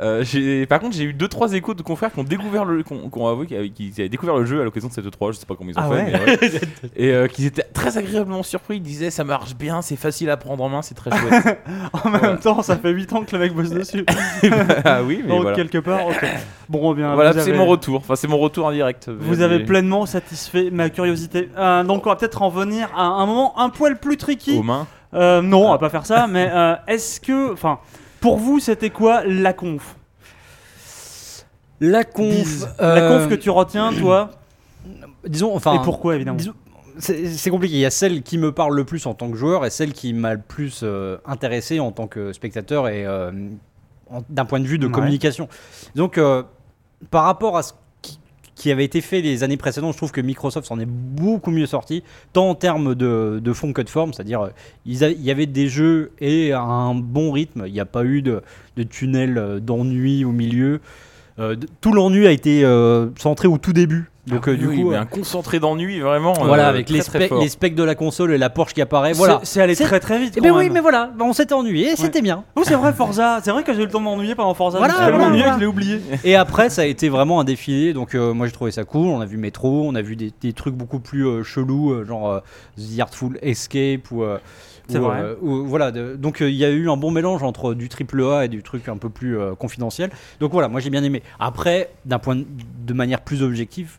euh, 0.00 0.66
par 0.66 0.80
contre, 0.80 0.96
j'ai 0.96 1.04
eu 1.04 1.12
deux 1.12 1.28
trois 1.28 1.52
échos 1.52 1.74
de 1.74 1.82
confrères 1.82 2.12
qui 2.12 2.18
ont 2.18 2.24
découvert 2.24 2.64
le, 2.64 2.82
qui 2.82 2.92
ont, 2.92 3.08
qui 3.08 3.18
ont 3.18 3.28
avoué 3.28 3.46
qu'ils 3.46 3.92
avaient- 3.92 4.08
découvert 4.08 4.36
le 4.36 4.44
jeu 4.44 4.60
à 4.60 4.64
l'occasion 4.64 4.88
de 4.88 4.92
cette 4.92 5.08
3 5.10 5.32
Je 5.32 5.38
sais 5.38 5.46
pas 5.46 5.54
comment 5.54 5.70
ils 5.70 5.78
ont 5.78 5.82
Ah 5.82 5.88
fait, 5.88 5.94
ouais 5.94 6.12
mais 6.12 6.48
ouais. 6.50 6.60
et 6.96 7.12
euh, 7.12 7.28
qu'ils 7.28 7.46
étaient 7.46 7.62
très 7.72 7.96
agréablement 7.96 8.42
surpris. 8.42 8.76
Ils 8.78 8.82
disaient 8.82 9.10
ça 9.10 9.22
marche 9.24 9.54
bien, 9.54 9.82
c'est 9.82 9.96
facile 9.96 10.30
à 10.30 10.36
prendre 10.36 10.64
en 10.64 10.68
main, 10.68 10.82
c'est 10.82 10.94
très 10.94 11.10
chouette. 11.16 11.58
En 11.92 12.10
même 12.10 12.20
Voilà. 12.20 12.36
temps, 12.38 12.62
ça 12.62 12.76
fait 12.76 12.90
8 12.90 13.12
ans 13.12 13.22
que 13.24 13.32
le 13.36 13.38
mec 13.38 13.54
bosse 13.54 13.70
dessus. 13.70 14.04
ah 14.84 15.02
oui, 15.04 15.20
mais 15.22 15.28
Donc, 15.28 15.42
voilà. 15.42 15.56
quelque 15.56 15.78
part, 15.78 16.06
ok. 16.06 16.24
Bon, 16.68 16.92
eh 16.92 16.96
bien, 16.96 17.14
Voilà, 17.14 17.32
c'est 17.32 17.40
avez- 17.50 17.52
mon 17.52 17.66
retour. 17.66 17.96
Enfin, 18.00 18.16
c'est 18.16 18.26
mon 18.28 18.38
retour 18.38 18.66
en 18.66 18.72
direct. 18.72 19.08
Vous 19.08 19.42
avez 19.42 19.60
pleinement 19.60 20.06
satisfait 20.06 20.70
ma 20.72 20.90
curiosité. 20.90 21.48
Euh, 21.56 21.84
donc 21.84 22.06
on 22.06 22.10
va 22.10 22.16
peut-être 22.16 22.42
en 22.42 22.48
venir 22.48 22.88
à 22.96 23.04
un 23.04 23.26
moment 23.26 23.58
un 23.60 23.68
poil 23.70 23.98
plus 23.98 24.16
tricky. 24.16 24.58
aux 24.58 24.62
mains. 24.62 24.86
Non, 25.12 25.68
on 25.68 25.70
va 25.70 25.78
pas 25.78 25.90
faire 25.90 26.04
ça, 26.06 26.26
mais 26.26 26.50
est-ce 26.88 27.20
que. 27.20 27.52
Enfin, 27.52 27.78
pour 28.24 28.38
vous, 28.38 28.58
c'était 28.58 28.88
quoi 28.88 29.22
la 29.26 29.52
conf? 29.52 29.96
La 31.80 32.04
conf. 32.04 32.64
Euh, 32.80 32.94
La 32.94 33.08
conf 33.08 33.28
que 33.28 33.34
tu 33.34 33.50
retiens, 33.50 33.92
toi? 33.92 34.30
Disons, 35.26 35.54
enfin. 35.54 35.74
Et 35.74 35.82
pourquoi, 35.84 36.14
évidemment? 36.16 36.38
disons- 36.38 36.54
c'est 36.98 37.50
compliqué. 37.50 37.74
Il 37.74 37.80
y 37.80 37.84
a 37.84 37.90
celle 37.90 38.22
qui 38.22 38.38
me 38.38 38.50
parle 38.52 38.74
le 38.76 38.84
plus 38.84 39.04
en 39.06 39.12
tant 39.12 39.30
que 39.30 39.36
joueur 39.36 39.66
et 39.66 39.70
celle 39.70 39.92
qui 39.92 40.14
m'a 40.14 40.32
le 40.34 40.40
plus 40.40 40.80
euh, 40.84 41.18
intéressé 41.26 41.80
en 41.80 41.92
tant 41.92 42.06
que 42.06 42.32
spectateur 42.32 42.88
et 42.88 43.04
euh, 43.04 43.30
d'un 44.30 44.44
point 44.46 44.60
de 44.60 44.66
vue 44.66 44.78
de 44.78 44.86
Ouais. 44.86 44.92
communication. 44.92 45.48
Donc, 45.94 46.16
euh, 46.16 46.44
par 47.10 47.24
rapport 47.24 47.58
à 47.58 47.62
ce 47.62 47.72
qui, 48.54 48.70
avait 48.70 48.84
été 48.84 49.00
fait 49.00 49.20
les 49.20 49.42
années 49.42 49.56
précédentes, 49.56 49.92
je 49.92 49.98
trouve 49.98 50.12
que 50.12 50.20
Microsoft 50.20 50.66
s'en 50.66 50.78
est 50.78 50.88
beaucoup 50.88 51.50
mieux 51.50 51.66
sorti, 51.66 52.02
tant 52.32 52.50
en 52.50 52.54
termes 52.54 52.94
de, 52.94 53.40
de 53.42 53.52
fond 53.52 53.72
que 53.72 53.82
de 53.82 53.90
forme. 53.90 54.12
C'est-à-dire, 54.12 54.42
euh, 54.42 54.50
il 54.86 55.22
y 55.22 55.30
avait 55.30 55.46
des 55.46 55.68
jeux 55.68 56.12
et 56.20 56.52
un 56.52 56.94
bon 56.94 57.32
rythme. 57.32 57.64
Il 57.66 57.72
n'y 57.72 57.80
a 57.80 57.86
pas 57.86 58.04
eu 58.04 58.22
de, 58.22 58.42
tunnel 58.88 59.38
euh, 59.38 59.60
d'ennui 59.60 60.24
au 60.24 60.32
milieu. 60.32 60.80
Euh, 61.38 61.56
tout 61.80 61.92
l'ennui 61.92 62.26
a 62.26 62.30
été 62.30 62.62
centré 63.16 63.48
au 63.48 63.58
tout 63.58 63.72
début. 63.72 64.10
Donc, 64.26 64.44
Ah 64.46 64.50
euh, 64.50 64.56
du 64.56 64.66
oui, 64.66 64.82
coup, 64.82 64.90
mais 64.90 64.96
euh, 64.96 65.00
un 65.00 65.04
concentré 65.06 65.60
d'ennui, 65.60 66.00
vraiment. 66.00 66.32
voilà, 66.32 66.66
euh, 66.66 66.70
avec 66.70 66.88
les, 66.88 67.00
très, 67.00 67.26
specs- 67.26 67.40
les 67.40 67.48
specs 67.50 67.74
de 67.74 67.82
la 67.82 67.94
console 67.94 68.32
et 68.32 68.38
la 68.38 68.48
Porsche 68.48 68.72
qui 68.72 68.80
apparaît. 68.80 69.12
Voilà. 69.12 69.40
C'est- 69.42 69.60
allé 69.60 69.76
très 69.76 70.00
très 70.00 70.18
vite. 70.18 70.32
Eh 70.36 70.40
quand 70.40 70.46
ben 70.46 70.54
oui, 70.56 70.70
mais 70.70 70.80
voilà, 70.80 71.10
bah, 71.14 71.26
on 71.28 71.34
s'était 71.34 71.52
ennuyé 71.52 71.90
et 71.92 71.96
c'était 71.96 72.22
bien. 72.22 72.44
Oui, 72.56 72.62
c'est 72.66 72.74
vrai, 72.74 72.92
Forza. 72.94 73.40
C'est 73.42 73.50
vrai 73.50 73.62
que 73.64 73.74
j'ai 73.74 73.82
eu 73.82 73.84
le 73.84 73.90
temps 73.90 73.98
de 74.00 74.04
m'ennuyer 74.04 74.34
pendant 74.34 74.54
Forza. 74.54 74.78
Voilà, 74.78 74.94
voilà, 74.94 75.16
ennuyé 75.26 75.42
voilà. 75.42 75.50
que 75.50 75.54
je 75.56 75.60
l'ai 75.60 75.66
oublié. 75.66 76.00
Et 76.24 76.36
après, 76.36 76.70
ça 76.70 76.82
a 76.82 76.86
été 76.86 77.08
vraiment 77.10 77.38
un 77.40 77.44
défilé. 77.44 77.92
Donc, 77.92 78.14
euh, 78.14 78.32
moi, 78.32 78.46
j'ai 78.46 78.52
trouvé 78.52 78.70
ça 78.70 78.84
cool. 78.84 79.08
On 79.08 79.20
a 79.20 79.26
vu 79.26 79.36
Metro, 79.36 79.84
on 79.86 79.94
a 79.94 80.00
vu 80.02 80.16
des, 80.16 80.32
des 80.40 80.52
trucs 80.54 80.74
beaucoup 80.74 81.00
plus 81.00 81.26
euh, 81.26 81.42
chelous, 81.42 81.92
euh, 81.92 82.04
genre 82.06 82.30
euh, 82.30 82.40
The 82.78 83.00
Artful 83.00 83.38
Escape 83.42 84.10
ou. 84.10 84.24
C'est 84.88 84.98
vrai. 84.98 85.20
euh, 85.22 85.34
voilà, 85.40 85.90
de- 85.92 86.14
donc 86.16 86.42
euh, 86.42 86.50
il 86.50 86.56
y 86.56 86.64
a 86.64 86.70
eu 86.70 86.90
un 86.90 86.96
bon 86.96 87.10
mélange 87.10 87.42
entre 87.42 87.74
du 87.74 87.88
triple 87.88 88.22
A 88.24 88.44
et 88.44 88.48
du 88.48 88.62
truc 88.62 88.88
un 88.88 88.96
peu 88.98 89.08
plus 89.08 89.38
euh, 89.38 89.54
confidentiel. 89.54 90.10
Donc 90.40 90.52
voilà, 90.52 90.68
moi 90.68 90.80
j'ai 90.80 90.90
bien 90.90 91.02
aimé. 91.02 91.22
Après, 91.40 91.90
d'un 92.04 92.18
point 92.18 92.36
de, 92.36 92.44
de 92.86 92.92
manière 92.92 93.20
plus 93.22 93.42
objective, 93.42 93.98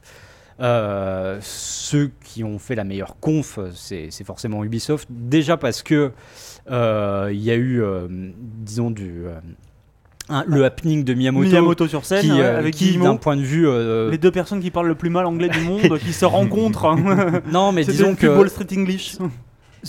euh, 0.62 1.38
ceux 1.42 2.12
qui 2.24 2.44
ont 2.44 2.60
fait 2.60 2.76
la 2.76 2.84
meilleure 2.84 3.18
conf, 3.20 3.60
c'est 3.74 4.10
forcément 4.24 4.64
Ubisoft. 4.64 5.08
Déjà 5.10 5.58
parce 5.58 5.82
que 5.84 6.12
euh, 6.72 7.30
il 7.34 7.42
y 7.42 7.52
a 7.52 7.56
eu, 7.56 7.82
euh, 7.82 8.08
disons, 8.64 8.90
du, 8.92 9.24
un- 10.30 10.44
le 10.48 10.64
happening 10.66 11.04
de 11.04 11.14
Miyamoto, 11.14 11.48
Miyamoto 11.50 11.88
sur 11.88 12.06
scène, 12.06 12.22
qui, 12.22 12.32
ouais, 12.32 12.42
avec 12.44 12.74
qui, 12.74 12.98
d'un 13.04 13.16
point 13.18 13.36
de 13.36 13.42
vue, 13.42 13.68
Les 14.12 14.18
deux 14.18 14.32
personnes 14.32 14.60
qui 14.62 14.72
parlent 14.72 14.88
le 14.88 14.96
plus 14.96 15.10
mal 15.10 15.26
anglais 15.26 15.50
du 15.50 15.60
monde, 15.62 16.00
qui 16.00 16.14
se 16.14 16.26
rencontrent. 16.26 16.86
hein. 16.86 17.42
non, 17.52 17.72
mais 17.72 17.84
disons 17.92 18.16
que 18.16 18.28
Wall 18.38 18.50
Street 18.50 18.68
English. 18.78 19.18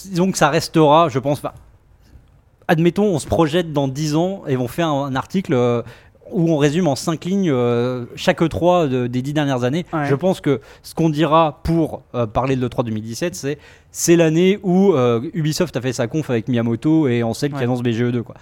Disons 0.05 0.31
que 0.33 0.39
ça 0.39 0.51
restera, 0.51 1.09
je 1.09 1.19
pense. 1.19 1.41
admettons, 2.69 3.05
on 3.05 3.19
se 3.19 3.27
projette 3.27 3.73
dans 3.73 3.89
10 3.89 4.17
ans 4.17 4.43
et 4.49 4.57
on 4.57 4.69
fait 4.69 4.83
un, 4.83 4.91
un 4.91 5.15
article 5.17 5.55
euh, 5.55 5.83
où 6.33 6.51
on 6.51 6.57
résume 6.57 6.89
en 6.89 6.97
5 6.97 7.25
lignes 7.25 7.51
euh, 7.53 8.07
chaque 8.17 8.43
E3 8.43 8.89
de- 8.89 9.07
des 9.07 9.23
10 9.23 9.33
dernières 9.33 9.63
années. 9.63 9.87
Ouais. 9.93 10.07
Je 10.07 10.15
pense 10.17 10.41
que 10.41 10.61
ce 10.83 10.93
qu'on 10.95 11.09
dira 11.09 11.61
pour 11.63 12.03
euh, 12.17 12.27
parler 12.27 12.57
de 12.57 12.67
l'E3 12.67 12.85
2017, 12.85 13.35
c'est 13.37 13.59
c'est 13.93 14.17
l'année 14.17 14.59
où 14.65 14.93
euh, 14.93 15.21
Ubisoft 15.35 15.77
a 15.77 15.81
fait 15.81 15.93
sa 15.93 16.09
conf 16.09 16.29
avec 16.29 16.49
Miyamoto 16.49 17.07
et 17.09 17.23
Ansel 17.23 17.51
qui 17.51 17.57
Ouais. 17.59 17.63
annonce 17.63 17.83
BGE2. 17.83 18.23
Quoi. 18.23 18.35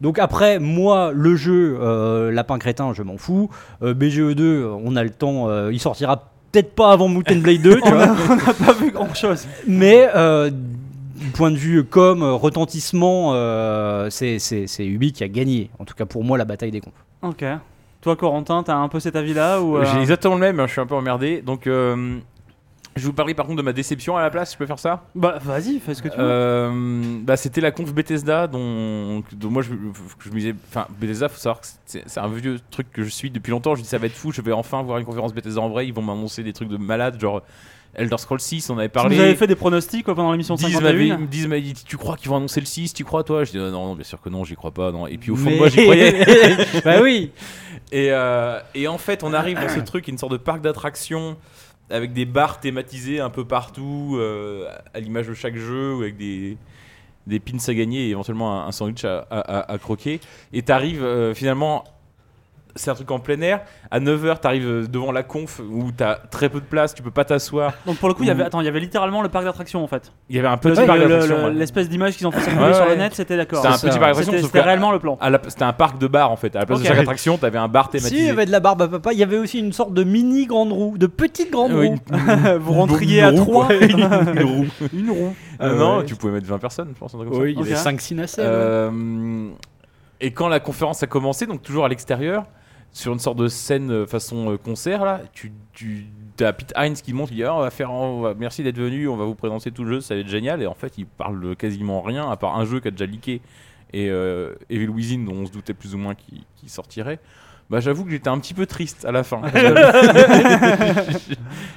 Donc 0.00 0.18
après, 0.20 0.58
moi, 0.60 1.10
le 1.12 1.34
jeu 1.36 2.30
Lapin 2.32 2.58
Crétin, 2.58 2.92
je 2.94 3.02
m'en 3.02 3.18
fous. 3.18 3.50
Euh, 3.82 3.92
BGE2, 3.94 4.40
euh, 4.40 4.76
on 4.84 4.94
a 4.96 5.02
le 5.02 5.10
temps, 5.10 5.48
il 5.70 5.80
sortira 5.80 6.28
peut-être 6.52 6.74
pas 6.74 6.92
avant 6.92 7.08
Mountain 7.08 7.38
Blade 7.38 7.62
2, 7.62 7.80
tu 7.84 7.88
On 7.92 7.96
n'a 8.36 8.54
pas 8.54 8.72
vu 8.72 8.90
grand 8.92 9.12
chose. 9.14 9.46
Mais 9.66 10.08
du 11.22 11.28
point 11.30 11.50
de 11.50 11.56
vue 11.56 11.84
comme 11.84 12.22
euh, 12.22 12.32
retentissement, 12.34 13.32
euh, 13.34 14.10
c'est 14.10 14.38
c'est- 14.38 14.66
c'est 14.66 14.84
Ubi 14.86 15.12
qui 15.12 15.24
a 15.24 15.28
gagné. 15.28 15.70
En 15.78 15.84
tout 15.84 15.94
cas 15.94 16.04
pour 16.06 16.24
moi, 16.24 16.36
la 16.38 16.44
bataille 16.44 16.70
des 16.70 16.80
confs. 16.80 16.92
Ok. 17.22 17.44
Toi, 18.00 18.16
Corentin, 18.16 18.62
t'as 18.64 18.74
un 18.76 18.88
peu 18.88 18.98
cet 19.00 19.14
avis-là 19.16 19.60
ou 19.62 19.76
euh, 19.76 19.84
J'ai 19.84 20.00
exactement 20.00 20.34
le 20.34 20.40
même, 20.40 20.58
hein, 20.60 20.66
je 20.66 20.72
suis 20.72 20.80
un 20.80 20.86
peu 20.86 20.96
emmerdé. 20.96 21.40
Donc, 21.40 21.66
euh, 21.68 22.18
je 22.96 23.00
vais 23.02 23.06
vous 23.06 23.12
parler 23.12 23.32
par 23.32 23.46
contre 23.46 23.58
de 23.58 23.62
ma 23.62 23.72
déception 23.72 24.16
à 24.16 24.22
la 24.22 24.28
place, 24.28 24.52
je 24.52 24.58
peux 24.58 24.66
faire 24.66 24.78
ça? 24.80 25.04
Bah, 25.14 25.38
vas-y, 25.40 25.78
fais 25.78 25.94
ce 25.94 26.02
que 26.02 26.08
tu 26.08 26.16
veux. 26.18 26.24
Euh, 26.24 27.18
bah, 27.22 27.36
C'était 27.36 27.60
la 27.60 27.70
conf 27.70 27.94
Bethesda, 27.94 28.48
dont, 28.48 29.22
dont 29.32 29.50
moi 29.50 29.62
je, 29.62 29.70
je 30.18 30.30
me 30.30 30.34
disais. 30.34 30.54
Enfin, 30.68 30.86
Bethesda, 31.00 31.28
faut 31.28 31.38
savoir 31.38 31.60
que 31.60 31.66
c'est 31.86 32.02
c'est 32.06 32.20
un 32.20 32.28
vieux 32.28 32.58
truc 32.70 32.90
que 32.92 33.04
je 33.04 33.08
suis 33.08 33.30
depuis 33.30 33.52
longtemps. 33.52 33.76
Je 33.76 33.82
dis 33.82 33.88
ça 33.88 33.98
va 33.98 34.06
être 34.06 34.12
fou, 34.16 34.32
je 34.32 34.42
vais 34.42 34.52
enfin 34.52 34.82
voir 34.82 34.98
une 34.98 35.04
conférence 35.06 35.32
Bethesda 35.32 35.60
en 35.60 35.68
vrai. 35.68 35.86
Ils 35.86 35.94
vont 35.94 36.02
m'annoncer 36.02 36.42
des 36.42 36.52
trucs 36.52 36.68
de 36.68 36.76
malade, 36.76 37.18
genre 37.20 37.42
Elder 37.94 38.16
Scrolls 38.18 38.40
6, 38.40 38.70
on 38.70 38.78
avait 38.78 38.88
parlé. 38.88 39.16
Vous 39.16 39.20
avez 39.22 39.34
fait 39.34 39.46
des 39.46 39.54
pronostics 39.54 40.04
quoi, 40.04 40.14
pendant 40.14 40.32
l'émission 40.32 40.54
10 40.54 40.62
m'avaient- 40.64 40.78
51 40.78 41.16
ils 41.16 41.18
me 41.20 41.26
disent, 41.26 41.74
dit, 41.74 41.84
tu 41.86 41.96
crois 41.98 42.16
qu'ils 42.16 42.30
vont 42.30 42.36
annoncer 42.36 42.60
le 42.60 42.66
6, 42.66 42.94
tu 42.94 43.04
crois 43.04 43.22
toi? 43.24 43.44
Je 43.44 43.50
dis 43.52 43.58
non, 43.58 43.70
non, 43.70 43.94
bien 43.94 44.04
sûr 44.04 44.20
que 44.20 44.28
non, 44.30 44.44
j'y 44.44 44.54
crois 44.54 44.70
pas. 44.70 44.92
Non. 44.92 45.06
Et 45.06 45.18
puis 45.18 45.30
au 45.30 45.36
fond 45.36 45.50
de 45.50 45.56
moi, 45.56 45.68
j'y 45.68 45.82
croyais. 45.82 46.24
bah 46.84 47.02
oui. 47.02 47.30
Et, 47.94 48.08
euh, 48.10 48.58
et 48.74 48.88
en 48.88 48.96
fait, 48.96 49.22
on 49.22 49.34
arrive 49.34 49.60
dans 49.60 49.68
ce 49.68 49.80
truc, 49.84 50.08
une 50.08 50.16
sorte 50.16 50.32
de 50.32 50.38
parc 50.38 50.62
d'attractions 50.62 51.36
avec 51.90 52.14
des 52.14 52.24
bars 52.24 52.58
thématisés 52.58 53.20
un 53.20 53.28
peu 53.28 53.44
partout, 53.44 54.16
euh, 54.18 54.66
à 54.94 55.00
l'image 55.00 55.28
de 55.28 55.34
chaque 55.34 55.56
jeu, 55.56 55.92
ou 55.96 56.00
avec 56.00 56.16
des, 56.16 56.56
des 57.26 57.38
pins 57.38 57.58
à 57.68 57.74
gagner 57.74 58.06
et 58.06 58.10
éventuellement 58.10 58.62
un, 58.62 58.68
un 58.68 58.72
sandwich 58.72 59.04
à, 59.04 59.26
à- 59.30 59.40
à- 59.58 59.72
à 59.72 59.78
croquer. 59.78 60.20
Et 60.54 60.62
t'arrives 60.62 61.02
euh, 61.04 61.34
finalement. 61.34 61.84
C'est 62.74 62.90
un 62.90 62.94
truc 62.94 63.10
en 63.10 63.18
plein 63.18 63.40
air. 63.42 63.60
À 63.90 64.00
9h, 64.00 64.38
t'arrives 64.40 64.90
devant 64.90 65.12
la 65.12 65.22
conf 65.22 65.60
où 65.60 65.90
t'as 65.94 66.14
très 66.14 66.48
peu 66.48 66.58
de 66.60 66.64
place, 66.64 66.94
tu 66.94 67.02
peux 67.02 67.10
pas 67.10 67.24
t'asseoir. 67.24 67.74
Donc 67.86 67.98
pour 67.98 68.08
le 68.08 68.14
coup, 68.14 68.22
il 68.22 68.28
y 68.28 68.30
avait, 68.30 68.42
Ou- 68.42 68.46
attends, 68.46 68.60
il 68.60 68.64
y 68.64 68.68
avait 68.68 68.80
littéralement 68.80 69.20
le 69.22 69.28
parc 69.28 69.44
d'attractions 69.44 69.84
en 69.84 69.86
fait. 69.86 70.10
Il 70.30 70.36
y 70.36 70.38
avait 70.38 70.48
un 70.48 70.56
petit 70.56 70.80
le- 70.80 70.86
parc 70.86 70.98
le- 70.98 71.08
d'attractions. 71.08 71.36
le- 71.36 71.44
ouais. 71.44 71.52
L'espèce 71.54 71.88
d'image 71.88 72.16
qu'ils 72.16 72.26
ont 72.26 72.30
fait 72.30 72.40
circuler 72.40 72.64
Ouais, 72.64 72.74
sur 72.74 72.84
le 72.84 72.90
ouais. 72.92 72.96
net, 72.96 73.14
c'était 73.14 73.36
d'accord. 73.36 73.60
C'était 73.62 73.68
un 73.74 73.76
petit 73.76 73.82
parc 73.98 74.00
d'attractions, 74.00 74.22
C'était 74.32 74.36
sauf 74.38 74.46
c'était 74.50 74.58
que 74.60 74.64
réellement 74.64 74.92
le 74.92 74.98
plan. 74.98 75.18
à 75.20 75.28
la- 75.30 75.40
C'était 75.48 75.64
un 75.64 75.72
parc 75.74 75.98
de 75.98 76.06
bar 76.06 76.30
en 76.30 76.36
fait. 76.36 76.56
À 76.56 76.60
la 76.60 76.66
place 76.66 76.78
Ok. 76.78 76.84
de 76.84 76.88
chaque 76.88 76.98
attraction, 76.98 77.36
t'avais 77.36 77.58
un 77.58 77.68
bar 77.68 77.90
Si, 77.90 77.96
il 77.96 78.00
thématisé. 78.00 78.26
y 78.26 78.30
avait 78.30 78.46
de 78.46 78.52
la 78.52 78.60
barbe 78.60 78.82
à 78.82 78.88
papa. 78.88 79.12
Il 79.12 79.18
y 79.18 79.22
avait 79.22 79.38
aussi 79.38 79.58
une 79.58 79.72
sorte 79.72 79.92
de 79.92 80.02
mini 80.04 80.46
grande 80.46 80.72
roue, 80.72 80.96
de 80.96 81.06
petite 81.06 81.50
grande 81.50 81.72
Oui, 81.72 81.88
roue. 81.88 81.96
Vous 82.60 82.72
rentriez 82.72 83.22
à 83.22 83.30
roue, 83.30 83.36
3 83.36 83.66
quoi. 83.66 83.74
Une 83.86 84.42
roue. 84.44 84.66
Une 84.94 85.10
roue. 85.10 85.34
Euh, 85.60 85.68
Euh, 85.74 85.78
non, 85.78 86.02
tu 86.02 86.14
pouvais 86.16 86.32
mettre 86.32 86.46
20 86.46 86.58
personnes, 86.58 86.88
je 86.94 86.98
pense, 86.98 87.14
un 87.14 87.18
truc 87.18 87.28
comme 87.28 87.38
ça. 87.38 87.44
Oui, 87.44 87.52
il 87.52 87.58
y 87.58 87.62
avait 87.62 87.72
Ok. 87.72 87.78
5-6 87.78 88.14
nacelles. 88.14 88.44
Euh, 88.48 89.48
et 90.20 90.30
quand 90.32 90.48
la 90.48 90.60
conférence 90.60 91.02
a 91.02 91.06
commencé, 91.06 91.46
donc 91.46 91.62
toujours 91.62 91.84
à 91.84 91.88
l'extérieur, 91.88 92.44
sur 92.92 93.12
une 93.12 93.18
sorte 93.18 93.38
de 93.38 93.48
scène 93.48 93.90
euh, 93.90 94.06
façon 94.06 94.52
euh, 94.52 94.56
concert, 94.58 95.04
là, 95.04 95.20
tu, 95.32 95.52
tu 95.74 96.06
as 96.40 96.52
Pete 96.52 96.72
Hines 96.76 96.94
qui 96.94 97.12
monte, 97.12 97.30
il 97.30 97.36
dit 97.36 97.44
Ah, 97.44 97.54
on 97.54 97.60
va 97.60 97.70
faire, 97.70 97.90
on 97.92 98.20
va- 98.20 98.34
merci 98.34 98.62
d'être 98.62 98.78
venu, 98.78 99.08
on 99.08 99.16
va 99.16 99.24
vous 99.24 99.34
présenter 99.34 99.70
tout 99.70 99.84
le 99.84 99.94
jeu, 99.94 100.00
ça 100.00 100.14
va 100.14 100.20
être 100.20 100.28
génial. 100.28 100.62
Et 100.62 100.66
en 100.66 100.74
fait, 100.74 100.92
il 100.98 101.06
parle 101.06 101.40
de 101.40 101.54
quasiment 101.54 102.02
rien, 102.02 102.30
à 102.30 102.36
part 102.36 102.56
un 102.58 102.64
jeu 102.64 102.80
qui 102.80 102.88
a 102.88 102.90
déjà 102.90 103.06
leaké 103.06 103.40
et 103.94 104.08
euh, 104.10 104.54
Evil 104.70 104.88
Within, 104.88 105.24
dont 105.24 105.34
on 105.34 105.46
se 105.46 105.52
doutait 105.52 105.74
plus 105.74 105.94
ou 105.94 105.98
moins 105.98 106.14
qu'il 106.14 106.68
sortirait. 106.68 107.18
Bah, 107.70 107.80
j'avoue 107.80 108.04
que 108.04 108.10
j'étais 108.10 108.28
un 108.28 108.38
petit 108.38 108.52
peu 108.52 108.66
triste 108.66 109.06
à 109.06 109.12
la 109.12 109.22
fin. 109.22 109.40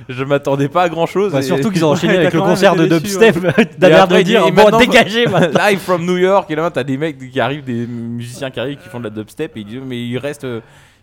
je 0.09 0.23
m'attendais 0.23 0.67
pas 0.67 0.83
à 0.83 0.89
grand 0.89 1.05
chose. 1.05 1.31
Bah, 1.31 1.41
surtout 1.41 1.71
qu'ils 1.71 1.85
ont 1.85 1.91
enchaîné 1.91 2.13
Ouais, 2.13 2.19
avec 2.19 2.33
le 2.33 2.41
concert 2.41 2.75
de 2.75 2.85
dubstep. 2.85 3.37
Et 3.37 3.41
l'air 3.87 4.03
après, 4.03 4.19
de 4.19 4.23
dire 4.23 4.51
bon, 4.51 4.77
dégagez. 4.77 5.25
Live 5.53 5.79
from 5.79 6.05
New 6.05 6.17
York 6.17 6.49
et 6.51 6.55
là 6.55 6.69
t'as 6.69 6.83
des 6.83 6.97
mecs 6.97 7.17
qui 7.17 7.39
arrivent, 7.39 7.63
des 7.63 7.87
musiciens 7.87 8.51
qui 8.51 8.59
arrivent 8.59 8.77
qui 8.79 8.89
font 8.89 8.99
de 8.99 9.05
la 9.05 9.09
dubstep 9.09 9.55
et 9.55 9.61
ils 9.61 9.65
disent 9.65 9.81
mais 9.85 10.05
il 10.05 10.17
reste, 10.17 10.43
euh, 10.43 10.59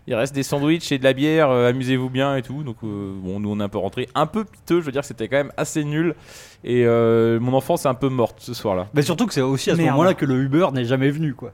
il 0.07 0.15
reste 0.15 0.35
des 0.35 0.43
sandwichs 0.43 0.91
et 0.91 0.97
de 0.97 1.03
la 1.03 1.13
bière, 1.13 1.49
euh, 1.49 1.69
amusez-vous 1.69 2.09
bien 2.09 2.35
et 2.35 2.41
tout. 2.41 2.63
Donc 2.63 2.77
euh, 2.83 3.13
bon 3.21 3.39
nous 3.39 3.49
on 3.51 3.59
est 3.59 3.63
un 3.63 3.69
peu 3.69 3.77
rentré 3.77 4.09
un 4.15 4.25
peu 4.25 4.43
piteux, 4.43 4.81
je 4.81 4.85
veux 4.85 4.91
dire 4.91 5.01
que 5.01 5.07
c'était 5.07 5.27
quand 5.27 5.37
même 5.37 5.51
assez 5.57 5.83
nul 5.83 6.15
et 6.63 6.85
euh, 6.85 7.39
mon 7.39 7.53
enfance 7.53 7.85
est 7.85 7.89
un 7.89 7.93
peu 7.93 8.09
morte 8.09 8.37
ce 8.39 8.53
soir-là. 8.53 8.87
Mais 8.93 9.01
surtout 9.01 9.27
que 9.27 9.33
c'est 9.33 9.41
aussi 9.41 9.69
à 9.71 9.73
ce 9.75 9.77
Merde. 9.77 9.91
moment-là 9.91 10.13
que 10.13 10.25
le 10.25 10.41
Uber 10.41 10.67
n'est 10.73 10.85
jamais 10.85 11.09
venu. 11.09 11.33
quoi. 11.33 11.53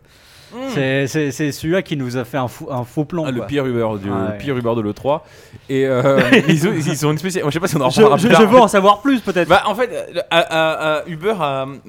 C'est- 0.73 1.07
C'est 1.31 1.51
celui-là 1.51 1.81
qui 1.81 1.95
nous 1.97 2.17
a 2.17 2.25
fait 2.25 2.37
un 2.37 2.47
fou- 2.47 2.67
un 2.71 2.83
faux 2.83 3.05
plan. 3.05 3.25
Ah, 3.27 3.31
le 3.31 3.45
pire 3.45 3.65
Uber 3.65 3.87
du, 4.01 4.09
Ah 4.11 4.31
le 4.31 4.37
pire 4.37 4.57
Uber 4.57 4.73
de 4.75 4.81
l'E3 4.81 5.21
et 5.69 5.85
euh, 5.85 6.19
ils, 6.47 6.67
ont, 6.67 6.73
ils 6.73 7.05
ont 7.05 7.11
une 7.11 7.17
spéciale 7.17 7.43
je 7.45 7.51
sais 7.51 7.59
pas 7.59 7.67
si 7.67 7.75
on 7.77 7.81
en 7.81 7.89
reparlera 7.89 8.17
je- 8.17 8.27
plus 8.27 8.35
je 8.35 8.41
tard. 8.41 8.51
veux 8.51 8.59
en 8.59 8.67
savoir 8.67 9.01
plus 9.01 9.19
peut-être. 9.21 9.47
Bah, 9.47 9.63
en 9.67 9.75
fait, 9.75 9.89
à, 10.31 10.37
à- 10.39 10.97
à 10.99 11.07
Uber 11.07 11.33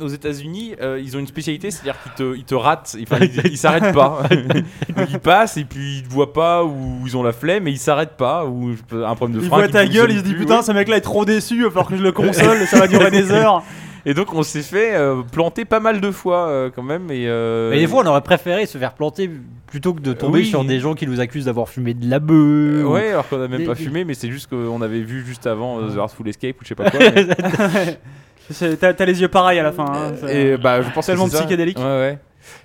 aux 0.01 0.09
États-Unis, 0.09 0.75
euh, 0.83 1.01
ils 1.03 1.17
ont 1.17 1.21
une 1.21 1.27
spécialité, 1.27 1.71
c'est-à-dire 1.71 1.97
qu'ils 2.03 2.13
te, 2.13 2.37
ils 2.37 2.45
te 2.45 2.55
ratent, 2.55 2.97
ils, 2.99 3.07
ils 3.53 3.57
s'arrêtent 3.59 3.95
pas. 3.95 4.23
Ils 5.11 5.19
passent 5.19 5.57
et 5.57 5.65
puis 5.65 5.99
ils 5.99 6.03
te 6.03 6.13
voient 6.13 6.33
pas 6.33 6.63
ou 6.65 7.01
ils 7.07 7.17
ont 7.17 7.23
la 7.23 7.33
flemme 7.33 7.67
et 7.69 7.71
ils 7.71 7.79
s'arrêtent 7.79 8.17
pas 8.17 8.45
ou 8.45 8.75
un 8.93 9.15
problème 9.15 9.41
de 9.41 9.47
frein. 9.47 9.57
voit 9.59 9.67
qui 9.67 9.73
ta 9.73 9.87
gueule, 9.87 10.11
il 10.13 10.19
se 10.19 10.23
plus, 10.25 10.37
putain, 10.37 10.59
ouais. 10.59 10.63
ce 10.63 10.73
mec 10.73 10.89
là 10.89 10.97
est 10.97 11.01
trop 11.01 11.25
déçu, 11.25 11.55
il 11.57 11.63
va 11.63 11.69
falloir 11.71 11.89
que 11.89 11.97
je 11.97 12.03
le 12.03 12.13
console, 12.13 12.59
ça 12.67 12.79
va 12.81 12.87
durer 12.87 13.11
des 13.11 13.31
heures. 13.31 13.63
Et 14.07 14.15
donc 14.15 14.33
on 14.35 14.43
s'est 14.43 14.63
fait 14.63 14.95
euh, 14.95 15.23
planter 15.31 15.65
pas 15.65 15.81
mal 15.81 16.01
de 16.01 16.11
fois 16.11 16.49
euh, 16.49 16.71
quand 16.75 16.83
même. 16.83 17.11
Et, 17.11 17.27
euh, 17.29 17.71
Mais 17.71 17.79
des 17.79 17.87
fois, 17.87 18.03
on 18.03 18.07
aurait 18.07 18.21
préféré 18.23 18.67
se 18.67 18.79
faire 18.79 18.95
planter 18.95 19.31
plutôt 19.67 19.93
que 19.95 20.01
de 20.01 20.13
tomber 20.13 20.41
Oui. 20.41 20.47
sur 20.47 20.65
des 20.65 20.81
gens 20.81 20.95
qui 20.95 21.07
nous 21.07 21.21
accusent 21.21 21.45
d'avoir 21.45 21.69
fumé 21.69 21.95
de 21.95 22.09
la 22.09 22.19
bœuf. 22.19 22.37
euh, 22.37 22.85
ouais, 22.85 23.09
alors 23.11 23.29
qu'on 23.29 23.41
a 23.43 23.49
même 23.49 23.61
Des- 23.61 23.67
pas 23.67 23.75
fumé, 23.75 24.05
mais 24.05 24.15
c'est 24.15 24.31
juste 24.31 24.49
qu'on 24.51 24.81
avait 24.83 25.01
vu 25.01 25.25
juste 25.25 25.47
avant 25.47 25.79
euh, 25.81 25.95
The 25.95 25.99
Artful 25.99 26.29
Escape 26.29 26.57
ou 26.61 26.65
je 26.65 26.69
sais 26.69 26.75
pas 26.75 26.91
quoi. 26.91 27.01
mais- 27.01 27.99
C'est- 28.51 28.77
T'as 28.79 28.93
t'as 28.95 29.05
les 29.05 29.21
yeux 29.21 29.29
pareils 29.29 29.61
à 29.61 29.63
la 29.63 29.71
fin. 29.73 29.85
hein, 29.87 30.13
c'est- 30.21 30.35
Et 30.53 30.57
bah, 30.57 30.83
je 30.83 30.91
pense 30.91 31.07
que 31.07 31.13
Tellement 31.13 31.27
c'est 31.29 31.37
ça. 31.37 31.43
psychédélique. 31.43 31.79
Ouais, 31.79 31.85
ouais. 31.85 32.19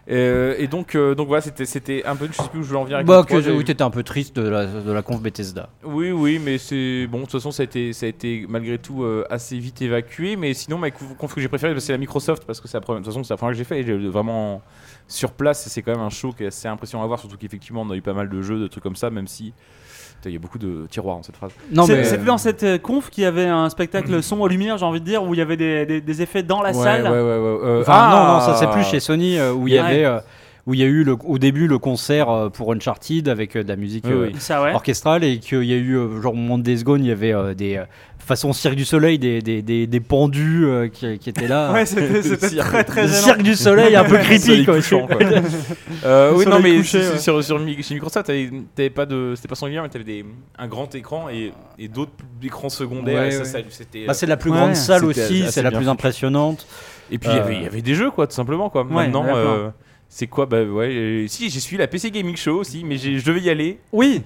Euh, 0.09 0.55
et 0.59 0.67
donc, 0.67 0.93
euh, 0.93 1.15
donc 1.15 1.27
voilà, 1.27 1.41
c'était, 1.41 1.65
c'était 1.65 2.05
un 2.05 2.15
peu, 2.15 2.27
je 2.27 2.33
sais 2.33 2.47
plus 2.49 2.59
où 2.59 2.63
je 2.63 2.67
voulais 2.67 2.79
en 2.79 2.83
venir 2.83 2.97
avec 2.97 3.07
Bah, 3.07 3.23
que, 3.27 3.39
3, 3.39 3.53
oui, 3.53 3.63
t'étais 3.63 3.81
un 3.83 3.89
peu 3.89 4.03
triste 4.03 4.35
de 4.35 4.47
la, 4.47 4.65
de 4.67 4.91
la 4.91 5.01
conf 5.01 5.21
Bethesda. 5.21 5.69
oui, 5.83 6.11
oui, 6.11 6.39
mais 6.43 6.57
c'est 6.57 7.07
bon. 7.07 7.19
De 7.19 7.23
toute 7.23 7.31
façon, 7.31 7.51
ça 7.51 7.63
a 7.63 7.65
été, 7.65 7.91
ça 7.93 8.05
a 8.05 8.09
été 8.09 8.45
malgré 8.47 8.77
tout 8.77 9.03
euh, 9.03 9.25
assez 9.29 9.57
vite 9.57 9.81
évacué. 9.81 10.35
Mais 10.35 10.53
sinon, 10.53 10.77
ma 10.77 10.91
conf 10.91 11.33
que 11.33 11.41
j'ai 11.41 11.47
préférée, 11.47 11.79
c'est 11.79 11.91
la 11.91 11.97
Microsoft 11.97 12.45
parce 12.45 12.61
que 12.61 12.67
c'est 12.67 12.77
la 12.77 12.81
première. 12.81 13.01
De 13.01 13.05
toute 13.05 13.13
façon, 13.13 13.23
c'est 13.23 13.33
la 13.33 13.37
première 13.37 13.53
que 13.53 13.57
j'ai 13.57 13.63
fait. 13.63 13.79
Et 13.79 13.83
j'ai 13.83 13.97
vraiment 14.09 14.61
sur 15.07 15.31
place, 15.31 15.67
c'est 15.67 15.81
quand 15.81 15.91
même 15.91 16.01
un 16.05 16.09
show 16.09 16.31
qui 16.33 16.43
est 16.43 16.47
assez 16.47 16.67
impressionnant 16.67 17.03
à 17.03 17.07
voir. 17.07 17.19
Surtout 17.19 17.37
qu'effectivement, 17.37 17.81
on 17.81 17.89
a 17.89 17.95
eu 17.95 18.01
pas 18.01 18.13
mal 18.13 18.29
de 18.29 18.41
jeux, 18.41 18.59
de 18.59 18.67
trucs 18.67 18.83
comme 18.83 18.95
ça, 18.95 19.09
même 19.09 19.27
si 19.27 19.53
il 20.29 20.33
y 20.33 20.35
a 20.37 20.39
beaucoup 20.39 20.57
de 20.57 20.87
tiroirs 20.89 21.17
dans 21.17 21.23
cette 21.23 21.35
phrase. 21.37 21.51
Non, 21.71 21.85
C'est- 21.85 21.95
mais. 21.95 22.03
C'était 22.03 22.23
dans 22.25 22.37
cette 22.37 22.63
euh, 22.63 22.77
conf 22.77 23.09
qu'il 23.09 23.23
y 23.23 23.27
avait 23.27 23.45
un 23.45 23.69
spectacle 23.69 24.21
son 24.23 24.39
aux 24.41 24.47
lumières, 24.47 24.77
j'ai 24.77 24.85
envie 24.85 24.99
de 25.01 25.05
dire, 25.05 25.23
où 25.23 25.33
il 25.33 25.37
y 25.37 25.41
avait 25.41 25.57
des, 25.57 25.85
des- 25.85 26.01
des 26.01 26.21
effets 26.21 26.43
dans 26.43 26.61
la 26.61 26.73
salle. 26.73 27.03
Ouais, 27.03 27.09
ouais, 27.09 27.15
ouais. 27.15 27.21
ouais, 27.21 27.59
euh, 27.63 27.81
Enfin, 27.81 27.93
ah 27.95 28.09
non, 28.11 28.33
non, 28.33 28.39
ça 28.41 28.55
c'est 28.55 28.67
plus 28.71 28.83
chez 28.83 28.99
Sony 28.99 29.37
euh, 29.37 29.53
où 29.53 29.67
il 29.67 29.73
y 29.73 29.77
avait. 29.79 30.05
Où 30.67 30.73
il 30.73 30.79
y 30.79 30.83
a 30.83 30.87
eu 30.87 31.03
le- 31.03 31.15
au 31.25 31.37
début 31.37 31.67
le 31.67 31.77
concert 31.77 32.29
euh, 32.29 32.49
pour 32.49 32.71
Uncharted 32.73 33.27
avec 33.29 33.55
euh, 33.55 33.63
de 33.63 33.67
la 33.67 33.75
musique 33.75 34.03
Oui, 34.07 34.13
euh, 34.13 34.29
oui. 34.33 34.35
Ça, 34.39 34.63
ouais. 34.63 34.73
orchestrale 34.73 35.23
et 35.23 35.37
qu'il 35.39 35.63
y 35.63 35.73
a 35.73 35.77
eu 35.77 35.95
euh, 35.95 36.21
genre 36.21 36.33
au 36.33 36.35
moment 36.35 36.57
de 36.57 36.63
Days 36.63 36.83
Gone 36.83 37.03
il 37.03 37.09
y 37.09 37.11
avait 37.11 37.33
euh, 37.33 37.53
des 37.53 37.77
euh, 37.77 37.83
façon 38.17 38.51
Cirque 38.53 38.73
du 38.73 38.85
Soleil 38.85 39.19
des, 39.19 39.43
des, 39.43 39.61
des, 39.61 39.85
des 39.85 39.99
pendus 39.99 40.65
euh, 40.65 40.87
qui, 40.87 41.19
qui 41.19 41.29
étaient 41.29 41.47
là 41.47 41.71
Ouais, 41.73 41.85
c'était 41.85 42.57
très 42.57 42.83
très 42.83 43.03
le. 43.03 43.07
Cirque 43.09 43.43
du 43.43 43.53
Soleil 43.53 43.95
un 43.95 44.03
peu 44.05 44.17
creepy 44.23 44.39
Soleil 44.39 44.65
quoi. 44.65 44.75
couchant, 44.77 45.05
quoi. 45.07 45.17
Euh, 46.03 46.33
oui, 46.35 46.45
non, 46.45 46.59
mais 46.59 46.77
couché, 46.77 47.01
sur- 47.01 47.35
ouais. 47.35 47.41
sur, 47.41 47.43
sur, 47.43 47.59
chez 47.83 47.93
Microsoft, 47.95 48.25
t'avais 48.75 48.89
pas 48.91 49.05
de, 49.07 49.33
c'était 49.35 49.47
pas 49.47 49.55
singulier, 49.55 49.79
mais 49.81 49.89
t'avais 49.89 50.03
des, 50.03 50.25
un 50.57 50.67
grand 50.67 50.93
écran 50.93 51.29
et, 51.29 51.51
et 51.79 51.87
d'autres 51.87 52.11
écrans 52.43 52.69
secondaires. 52.69 53.27
Ouais. 53.29 53.63
Bah, 54.07 54.13
c'est 54.13 54.25
la 54.27 54.37
plus 54.37 54.51
Ouais. 54.51 54.57
grande 54.57 54.75
salle 54.75 55.05
aussi, 55.05 55.45
c'est 55.49 55.63
la 55.63 55.71
plus 55.71 55.87
impressionnante. 55.89 56.67
et 57.11 57.17
puis 57.17 57.29
il 57.31 57.35
y 57.35 57.39
avait- 57.39 57.53
euh, 57.55 57.57
il 57.59 57.63
y 57.63 57.67
avait 57.67 57.81
des 57.81 57.95
jeux, 57.95 58.11
quoi, 58.11 58.27
tout 58.27 58.33
simplement, 58.35 58.69
quoi. 58.69 58.83
Maintenant, 58.83 59.25
c'est 60.09 60.27
quoi 60.27 60.45
Bah 60.45 60.63
ouais, 60.63 60.89
euh, 60.93 61.27
si 61.27 61.49
j'ai 61.49 61.59
suivi 61.59 61.77
la 61.79 61.87
PC 61.87 62.11
Gaming 62.11 62.35
Show 62.35 62.59
aussi, 62.59 62.83
mais 62.83 62.97
je 62.97 63.23
devais 63.25 63.41
y 63.41 63.49
aller. 63.49 63.79
Oui, 63.91 64.21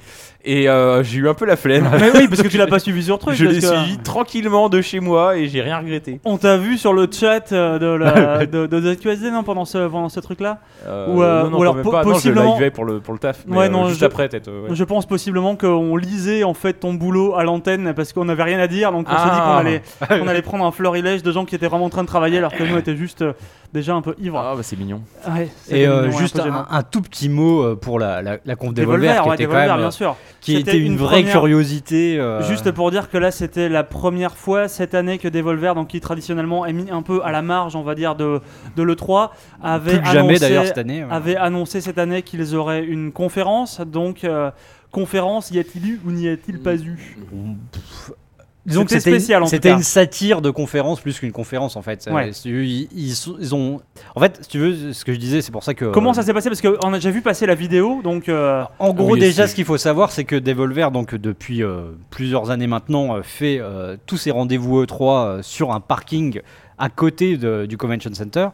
et 0.45 0.69
euh, 0.69 1.03
j'ai 1.03 1.19
eu 1.19 1.27
un 1.29 1.33
peu 1.33 1.45
la 1.45 1.55
flemme. 1.57 1.89
mais 1.99 2.11
oui, 2.17 2.27
parce 2.27 2.41
que 2.41 2.47
tu 2.49 2.57
l'as 2.57 2.67
pas 2.67 2.79
suivi 2.79 3.03
sur 3.03 3.19
truc. 3.19 3.35
je 3.35 3.43
parce 3.45 3.55
l'ai 3.57 3.61
que 3.61 3.67
suivi 3.67 3.97
tranquillement 3.97 4.69
de 4.69 4.81
chez 4.81 4.99
moi 4.99 5.37
et 5.37 5.47
j'ai 5.47 5.61
rien 5.61 5.77
regretté. 5.79 6.21
On 6.25 6.37
t'a 6.37 6.57
vu 6.57 6.77
sur 6.77 6.93
le 6.93 7.07
chat 7.11 7.51
euh, 7.51 7.77
de 7.79 7.85
la 7.87 8.45
de, 8.45 8.65
de 8.65 8.93
ZQSD 8.93 9.31
non 9.31 9.43
pendant 9.43 9.65
ce 9.65 9.87
pendant 9.87 10.09
ce 10.09 10.19
truc 10.19 10.39
là. 10.39 10.59
Euh, 10.87 11.07
Ou, 11.13 11.21
euh, 11.23 11.43
non, 11.43 11.49
non, 11.49 11.57
ou 11.57 11.61
alors 11.61 11.75
même 11.75 11.83
po- 11.83 11.91
pas. 11.91 12.03
Non, 12.03 12.09
je 12.09 12.13
possiblement- 12.13 12.57
pour 12.73 12.85
le 12.85 12.99
pour 12.99 13.13
le 13.13 13.19
taf. 13.19 13.43
mais, 13.47 13.57
Ouais, 13.57 13.65
euh, 13.65 13.69
non, 13.69 13.87
juste 13.89 13.99
je- 13.99 14.05
après 14.05 14.29
peut-être. 14.29 14.47
ouais. 14.49 14.69
Je 14.75 14.83
pense 14.85 15.05
possiblement 15.05 15.55
qu'on 15.55 15.97
lisait 15.97 16.43
en 16.43 16.53
fait 16.53 16.73
ton 16.73 16.93
boulot 16.93 17.35
à 17.35 17.43
l'antenne 17.43 17.93
parce 17.93 18.13
qu'on 18.13 18.25
n'avait 18.25 18.43
rien 18.43 18.59
à 18.59 18.67
dire 18.67 18.91
donc 18.91 19.07
on 19.09 19.15
s'est 19.17 19.23
dit 19.23 19.29
qu'on 19.29 19.35
Ah. 19.49 19.57
allait 19.57 19.81
on 20.09 20.27
allait 20.27 20.41
prendre 20.41 20.65
un 20.65 20.71
florilège 20.71 21.21
de 21.23 21.31
gens 21.31 21.43
qui 21.45 21.55
étaient 21.55 21.67
vraiment 21.67 21.85
en 21.85 21.89
train 21.89 22.03
de 22.03 22.07
travailler 22.07 22.37
alors 22.37 22.53
que 22.53 22.63
nous 22.63 22.75
on 22.75 22.79
était 22.79 22.95
juste 22.95 23.21
euh, 23.23 23.33
déjà 23.73 23.93
un 23.93 24.01
peu 24.01 24.15
ivres. 24.19 24.39
Ah 24.43 24.53
bah 24.55 24.61
c'est 24.63 24.77
mignon. 24.79 25.01
Ouais, 25.27 25.49
c'était 25.63 25.81
Et 25.81 25.87
euh, 25.87 26.07
mignon, 26.07 26.17
juste 26.17 26.39
un 26.39 26.43
peu 26.43 26.49
gênant. 26.49 26.65
un, 26.69 26.77
un 26.77 26.83
tout 26.83 27.01
petit 27.01 27.27
mot 27.29 27.61
euh, 27.63 27.75
pour 27.75 27.99
la, 27.99 28.21
la, 28.21 28.37
la 28.45 28.55
conf 28.55 28.73
Des 28.73 28.81
Devolver, 28.81 29.07
Volver, 29.09 29.21
qui 29.23 29.29
ouais, 29.29 29.35
était 29.35 29.43
des 29.43 29.47
quand 29.47 29.53
Volver, 29.53 29.67
même 29.67 29.77
bien 29.77 29.87
euh, 29.87 29.91
sûr. 29.91 30.15
Qui 30.41 30.55
était 30.55 30.77
une, 30.77 30.93
une 30.93 30.97
vraie 30.97 31.17
première- 31.17 31.31
curiosité. 31.33 32.19
euh, 32.19 32.41
Juste 32.43 32.71
pour 32.71 32.91
dire 32.91 33.09
que 33.09 33.17
là 33.17 33.31
c'était 33.31 33.69
la 33.69 33.83
première 33.83 34.35
fois 34.37 34.67
cette 34.67 34.93
année 34.95 35.17
que 35.17 35.27
Devolver, 35.27 35.75
donc 35.75 35.89
qui 35.89 35.99
traditionnellement 35.99 36.65
est 36.65 36.73
mis 36.73 36.89
un 36.91 37.01
peu 37.01 37.21
à 37.23 37.31
la 37.31 37.41
marge, 37.41 37.75
on 37.75 37.83
va 37.83 37.95
dire, 37.95 38.15
de, 38.15 38.39
de 38.75 38.83
l'E3, 38.83 39.29
avait 39.61 39.91
plus 39.93 39.99
que 40.01 40.05
jamais 40.07 40.33
annoncé- 40.35 40.39
d'ailleurs 40.39 40.65
cette 40.65 40.77
année. 40.77 41.03
ouais. 41.03 41.09
avait 41.11 41.35
annoncé 41.35 41.81
cette 41.81 41.97
année 41.97 42.21
qu'ils 42.21 42.55
auraient 42.55 42.83
une 42.85 43.11
conférence. 43.11 43.81
Donc, 43.81 44.23
euh, 44.23 44.51
conférence, 44.91 45.51
y 45.51 45.59
a-t-il 45.59 45.87
eu 45.87 46.01
ou 46.05 46.11
n'y 46.11 46.27
a-t-il 46.27 46.59
pas 46.59 46.75
eu? 46.75 47.17
Disons 48.69 48.85
que 48.85 48.91
C'était 48.91 49.09
une- 49.09 49.15
spécial, 49.17 49.41
en 49.43 49.45
tout 49.45 49.49
C'était 49.51 49.71
une 49.71 49.83
satire 49.83 50.41
de 50.41 50.49
conférence 50.49 51.01
plus 51.01 51.19
qu'une 51.19 51.31
conférence 51.31 51.75
en 51.75 51.81
fait. 51.81 52.07
Ouais. 52.11 52.29
Euh, 52.45 52.63
ils, 52.63 52.87
ils 52.95 53.15
sont- 53.15 53.35
ils 53.39 53.53
ont. 53.53 53.81
En 54.15 54.19
fait, 54.21 54.37
si 54.41 54.47
tu 54.47 54.59
veux, 54.59 54.93
ce 54.93 55.03
que 55.03 55.11
je 55.13 55.17
disais, 55.19 55.41
c'est 55.41 55.51
pour 55.51 55.63
ça 55.63 55.73
que. 55.73 55.85
Comment 55.85 56.13
ça 56.13 56.23
s'est 56.23 56.33
passé? 56.33 56.49
Parce 56.49 56.61
qu'on 56.61 56.93
a 56.93 56.97
déjà 56.97 57.11
vu 57.11 57.21
passer 57.21 57.45
la 57.45 57.55
vidéo, 57.55 58.01
donc. 58.03 58.29
euh, 58.29 58.63
En 58.79 58.93
gros, 58.93 59.13
Oui, 59.13 59.19
déjà, 59.19 59.47
ce 59.47 59.55
qu'il 59.55 59.65
faut 59.65 59.77
savoir, 59.77 60.11
c'est 60.11 60.23
que 60.23 60.35
Devolver, 60.35 60.91
donc 60.91 61.15
depuis 61.15 61.63
euh, 61.63 61.91
plusieurs 62.09 62.51
années 62.51 62.67
maintenant, 62.67 63.15
euh, 63.17 63.21
fait 63.23 63.59
euh, 63.59 63.97
tous 64.05 64.17
ses 64.17 64.31
rendez-vous 64.31 64.83
E3 64.83 65.25
euh, 65.27 65.41
sur 65.41 65.71
un 65.73 65.79
parking 65.79 66.41
à 66.77 66.89
côté 66.89 67.35
de- 67.37 67.65
du 67.65 67.75
Convention 67.77 68.13
Center. 68.13 68.47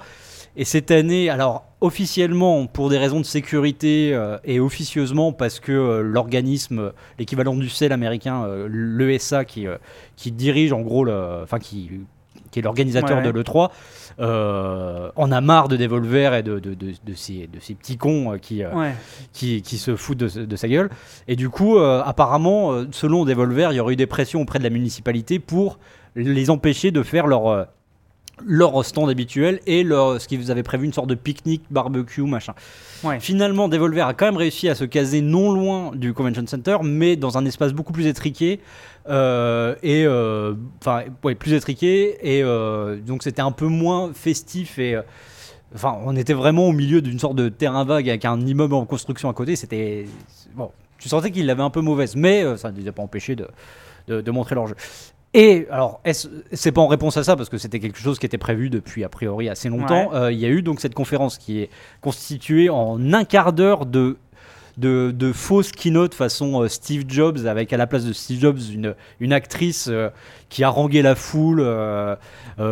Et 0.58 0.66
cette 0.66 0.92
année, 0.92 1.30
alors 1.30 1.66
officiellement 1.82 2.66
pour 2.66 2.90
des 2.90 2.98
raisons 2.98 3.20
de 3.20 3.26
sécurité 3.26 4.12
euh, 4.14 4.38
et 4.44 4.60
officieusement 4.60 5.34
parce 5.34 5.60
que 5.60 5.72
euh, 5.72 6.02
l'organisme, 6.02 6.94
l'équivalent 7.20 7.56
du 7.56 7.70
CEL 7.70 7.92
américain, 7.92 8.46
euh, 8.46 8.68
l'ESA, 8.72 9.46
qui, 9.46 9.68
qui 10.16 10.32
dirige 10.32 10.74
en 10.74 10.82
gros, 10.82 11.08
enfin 11.44 11.60
qui, 11.60 11.92
qui 12.56 12.60
est 12.60 12.62
l'organisateur 12.62 13.18
Ouais, 13.18 13.24
de 13.24 13.30
l'E3, 13.32 13.70
euh, 14.20 15.12
en 15.18 15.32
a 15.34 15.42
marre 15.42 15.68
de 15.68 15.76
Devolver 15.76 16.34
et 16.36 16.42
de, 16.42 16.60
de, 16.60 16.74
de, 16.74 16.94
de 17.04 17.14
ces, 17.14 17.48
de 17.48 17.60
ces 17.60 17.74
petits 17.74 17.98
cons 17.98 18.38
qui, 18.42 18.64
euh, 18.64 18.74
ouais. 18.74 18.94
qui, 19.34 19.62
qui 19.62 19.78
se 19.78 19.98
foutent 19.98 20.20
de, 20.20 20.56
sa 20.56 20.68
gueule. 20.70 20.90
Et 21.28 21.36
du 21.36 21.50
coup, 21.50 21.78
euh, 21.78 22.02
apparemment, 22.06 22.86
selon 22.92 23.26
Devolver, 23.26 23.74
il 23.74 23.76
y 23.76 23.80
aurait 23.82 23.94
eu 23.94 23.98
des 23.98 24.08
pressions 24.08 24.42
auprès 24.42 24.60
de 24.60 24.64
la 24.64 24.70
municipalité 24.70 25.40
pour 25.40 25.80
les 26.16 26.50
empêcher 26.50 26.92
de 26.92 27.04
faire 27.04 27.28
leur, 27.28 27.68
leur 28.46 28.84
stand 28.84 29.10
habituel 29.10 29.60
et 29.68 29.84
leur, 29.84 30.20
ce 30.20 30.28
qu'ils 30.28 30.52
avaient 30.52 30.64
prévu, 30.64 30.86
une 30.86 30.94
sorte 30.94 31.08
de 31.08 31.16
pique-nique, 31.16 31.64
barbecue, 31.70 32.24
machin. 32.24 32.54
Ouais. 33.04 33.20
Finalement, 33.20 33.70
Devolver 33.70 34.08
a 34.08 34.14
quand 34.14 34.26
même 34.26 34.38
réussi 34.38 34.68
à 34.68 34.76
se 34.76 34.84
caser 34.84 35.22
non 35.22 35.52
loin 35.54 35.92
du 35.96 36.14
Convention 36.14 36.46
Center, 36.48 36.78
mais 36.84 37.16
dans 37.16 37.38
un 37.38 37.46
espace 37.46 37.74
beaucoup 37.74 37.94
plus 37.94 38.08
étriqué. 38.08 38.60
euh, 39.08 39.76
et 39.84 40.04
euh, 40.06 40.56
enfin 40.82 41.04
ouais, 41.24 41.36
plus 41.36 41.54
étriqué 41.54 42.18
et 42.24 42.42
euh, 42.44 42.98
donc 43.00 43.22
c'était 43.22 43.44
un 43.44 43.52
peu 43.52 43.68
moins 43.68 44.12
festif 44.14 44.80
et 44.80 44.98
Enfin, 45.74 45.98
on 46.06 46.16
était 46.16 46.34
vraiment 46.34 46.68
au 46.68 46.72
milieu 46.72 47.02
d'une 47.02 47.20
sorte 47.20 47.36
de 47.36 47.50
terrain 47.50 47.84
vague 47.84 48.08
avec 48.08 48.24
un 48.24 48.40
immeuble 48.40 48.76
en 48.76 48.86
construction 48.86 49.28
à 49.30 49.34
côté. 49.34 49.58
C'était. 49.58 50.06
Bon, 50.56 50.72
tu 50.98 51.10
sentais 51.10 51.32
qu'ils 51.32 51.46
l'avaient 51.46 51.64
un 51.64 51.70
peu 51.70 51.82
mauvaise, 51.82 52.16
mais 52.16 52.46
ça 52.56 52.72
ne 52.72 52.80
les 52.80 52.88
a 52.88 52.94
pas 52.94 53.04
empêchés 53.04 53.36
de, 53.36 53.48
de, 54.08 54.22
de 54.22 54.32
montrer 54.32 54.56
leur 54.56 54.68
jeu. 54.68 54.76
Et 55.38 55.68
alors, 55.70 56.00
c'est 56.54 56.72
pas 56.72 56.80
en 56.80 56.88
réponse 56.88 57.18
à 57.18 57.24
ça, 57.26 57.36
parce 57.36 57.50
que 57.50 57.58
c'était 57.58 57.82
quelque 57.82 58.00
chose 58.00 58.20
qui 58.20 58.26
était 58.26 58.38
prévu 58.38 58.70
depuis 58.70 59.04
a 59.04 59.10
priori 59.10 59.50
assez 59.50 59.68
longtemps. 59.68 60.12
euh, 60.14 60.32
Il 60.32 60.40
y 60.40 60.46
a 60.46 60.48
eu 60.50 60.62
donc 60.62 60.80
cette 60.80 60.94
conférence 60.94 61.38
qui 61.38 61.60
est 61.60 61.70
constituée 62.00 62.70
en 62.70 63.12
un 63.12 63.26
quart 63.26 63.52
d'heure 63.52 63.86
de. 63.86 64.16
De, 64.78 65.12
de 65.16 65.32
fausses 65.32 65.72
keynote 65.72 66.14
façon 66.14 66.62
euh, 66.64 66.68
Steve 66.68 67.06
Jobs 67.08 67.46
avec 67.48 67.72
à 67.72 67.78
la 67.78 67.88
place 67.88 68.04
de 68.04 68.12
Steve 68.12 68.42
Jobs 68.42 68.60
une, 68.74 68.94
une 69.22 69.32
actrice 69.32 69.88
euh, 69.90 70.10
qui 70.50 70.66
haranguait 70.66 71.02
la 71.02 71.16
foule 71.16 71.62
euh, 71.62 72.16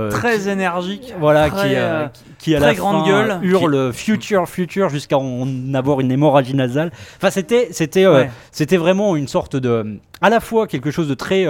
Très 0.10 0.50
énergique. 0.50 1.14
voilà, 1.20 1.50
très, 1.50 1.70
qui, 2.14 2.20
qui- 2.20 2.36
qui 2.40 2.56
à 2.56 2.58
très 2.60 2.68
la 2.68 2.74
grande 2.74 3.06
fin, 3.06 3.10
gueule. 3.10 3.40
hurle 3.42 3.94
future, 3.94 4.50
future 4.50 4.90
jusqu'à 4.90 5.18
en 5.18 5.74
avoir 5.74 6.02
une 6.02 6.12
hémorragie 6.12 6.54
nasale. 6.56 6.92
Enfin, 7.16 7.30
c'était, 7.30 7.70
c'était, 7.72 8.06
Ouais. 8.06 8.30
c'était 8.52 8.76
vraiment 8.78 9.16
une 9.16 9.30
sorte 9.30 9.56
de, 9.56 9.98
à 10.20 10.30
la 10.30 10.42
fois 10.42 10.68
quelque 10.68 10.92
chose 10.92 11.08
de 11.08 11.14
très 11.14 11.46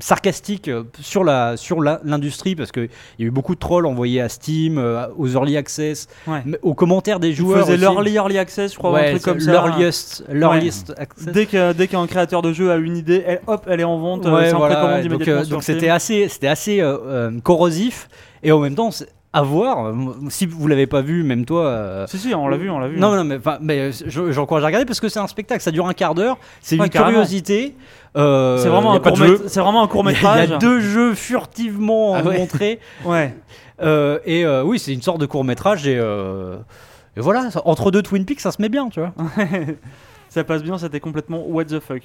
sarcastique 0.00 0.68
euh, 0.68 0.84
sur 1.00 1.24
la 1.24 1.56
sur 1.56 1.80
l'industrie 1.80 2.54
parce 2.56 2.72
que 2.72 2.80
il 2.80 2.88
y 3.20 3.24
a 3.24 3.26
eu 3.26 3.30
beaucoup 3.30 3.54
de 3.54 3.60
trolls 3.60 3.86
envoyés 3.86 4.20
à 4.20 4.28
Steam, 4.28 4.78
euh, 4.78 5.06
aux 5.16 5.28
early 5.28 5.56
access, 5.56 6.08
Ouais. 6.26 6.42
aux 6.62 6.74
commentaires 6.74 7.20
des 7.20 7.28
Ils 7.28 7.34
joueurs. 7.36 7.60
faisaient 7.66 7.72
aussi. 7.72 7.80
l'early 7.80 8.14
early 8.14 8.38
access, 8.38 8.72
je 8.72 8.78
crois, 8.78 8.90
ou 8.90 8.96
un 8.96 9.00
Ouais, 9.00 9.10
truc 9.10 9.22
comme 9.22 9.40
ça. 9.40 9.50
l'earliest, 9.52 10.24
l'earliest 10.30 10.92
access. 10.96 11.26
Dès 11.32 11.46
que- 11.46 11.72
dès 11.72 11.88
qu'un 11.88 12.06
créateur 12.06 12.42
de 12.42 12.52
jeu 12.52 12.70
a 12.70 12.76
une 12.76 12.96
idée, 12.96 13.22
elle, 13.26 13.40
hop, 13.46 13.66
elle 13.68 13.80
est 13.80 13.84
en 13.84 13.98
vente, 13.98 14.26
euh, 14.26 14.34
Ouais, 14.34 14.52
voilà, 14.52 15.00
ouais. 15.02 15.44
donc 15.48 15.62
c'était 15.62 15.88
assez 15.88 16.28
c'était 16.28 16.48
assez 16.48 16.82
corrosif 17.42 18.08
et 18.42 18.52
en 18.52 18.58
même 18.60 18.74
temps 18.74 18.90
à 19.32 19.42
voir 19.42 19.94
si 20.28 20.44
vous 20.46 20.66
l'avez 20.66 20.86
pas 20.88 21.02
vu 21.02 21.22
même 21.22 21.44
toi 21.44 21.66
euh, 21.66 22.06
Si, 22.08 22.18
si, 22.18 22.34
on 22.34 22.48
l'a 22.48 22.56
vu, 22.56 22.68
on 22.68 22.78
l'a 22.80 22.88
vu. 22.88 22.98
non, 22.98 23.12
hein. 23.12 23.22
non, 23.22 23.24
mais, 23.24 23.38
mais 23.60 23.78
euh, 23.78 23.92
je- 24.06 24.32
j'encourage 24.32 24.64
à 24.64 24.66
regarder 24.66 24.86
parce 24.86 24.98
que 24.98 25.08
c'est 25.08 25.20
un 25.20 25.28
spectacle, 25.28 25.62
ça 25.62 25.70
dure 25.70 25.86
un 25.86 25.92
quart 25.94 26.14
d'heure, 26.16 26.36
c'est 26.60 26.76
Ouais, 26.78 26.86
une 26.86 26.90
carrément. 26.90 27.12
curiosité. 27.18 27.76
euh, 28.16 28.58
c'est 28.58 28.68
vraiment, 28.68 28.98
vraiment 28.98 29.82
un 29.84 29.86
court 29.88 30.02
métrage. 30.04 30.48
Il 30.48 30.50
y 30.50 30.54
a 30.54 30.58
deux 30.58 30.80
jeux 30.80 31.14
furtivement 31.14 32.14
Ah 32.16 32.22
ouais. 32.24 32.38
montrés. 32.38 32.80
Ouais. 33.04 33.34
euh, 33.82 34.18
et 34.26 34.44
oui, 34.64 34.78
c'est 34.80 34.92
une 34.92 35.02
sorte 35.02 35.20
de 35.20 35.26
court 35.26 35.44
métrage 35.44 35.86
et, 35.86 35.94
et 37.16 37.20
voilà, 37.20 37.48
entre 37.64 37.90
deux 37.92 38.02
Twin 38.02 38.24
Peaks, 38.24 38.40
ça 38.40 38.50
se 38.50 38.60
met 38.60 38.68
bien, 38.68 38.88
tu 38.88 39.00
vois. 39.00 39.12
Ça 40.30 40.44
passe 40.44 40.62
bien, 40.62 40.78
c'était 40.78 41.00
complètement 41.00 41.44
what 41.44 41.64
the 41.64 41.80
fuck. 41.80 42.02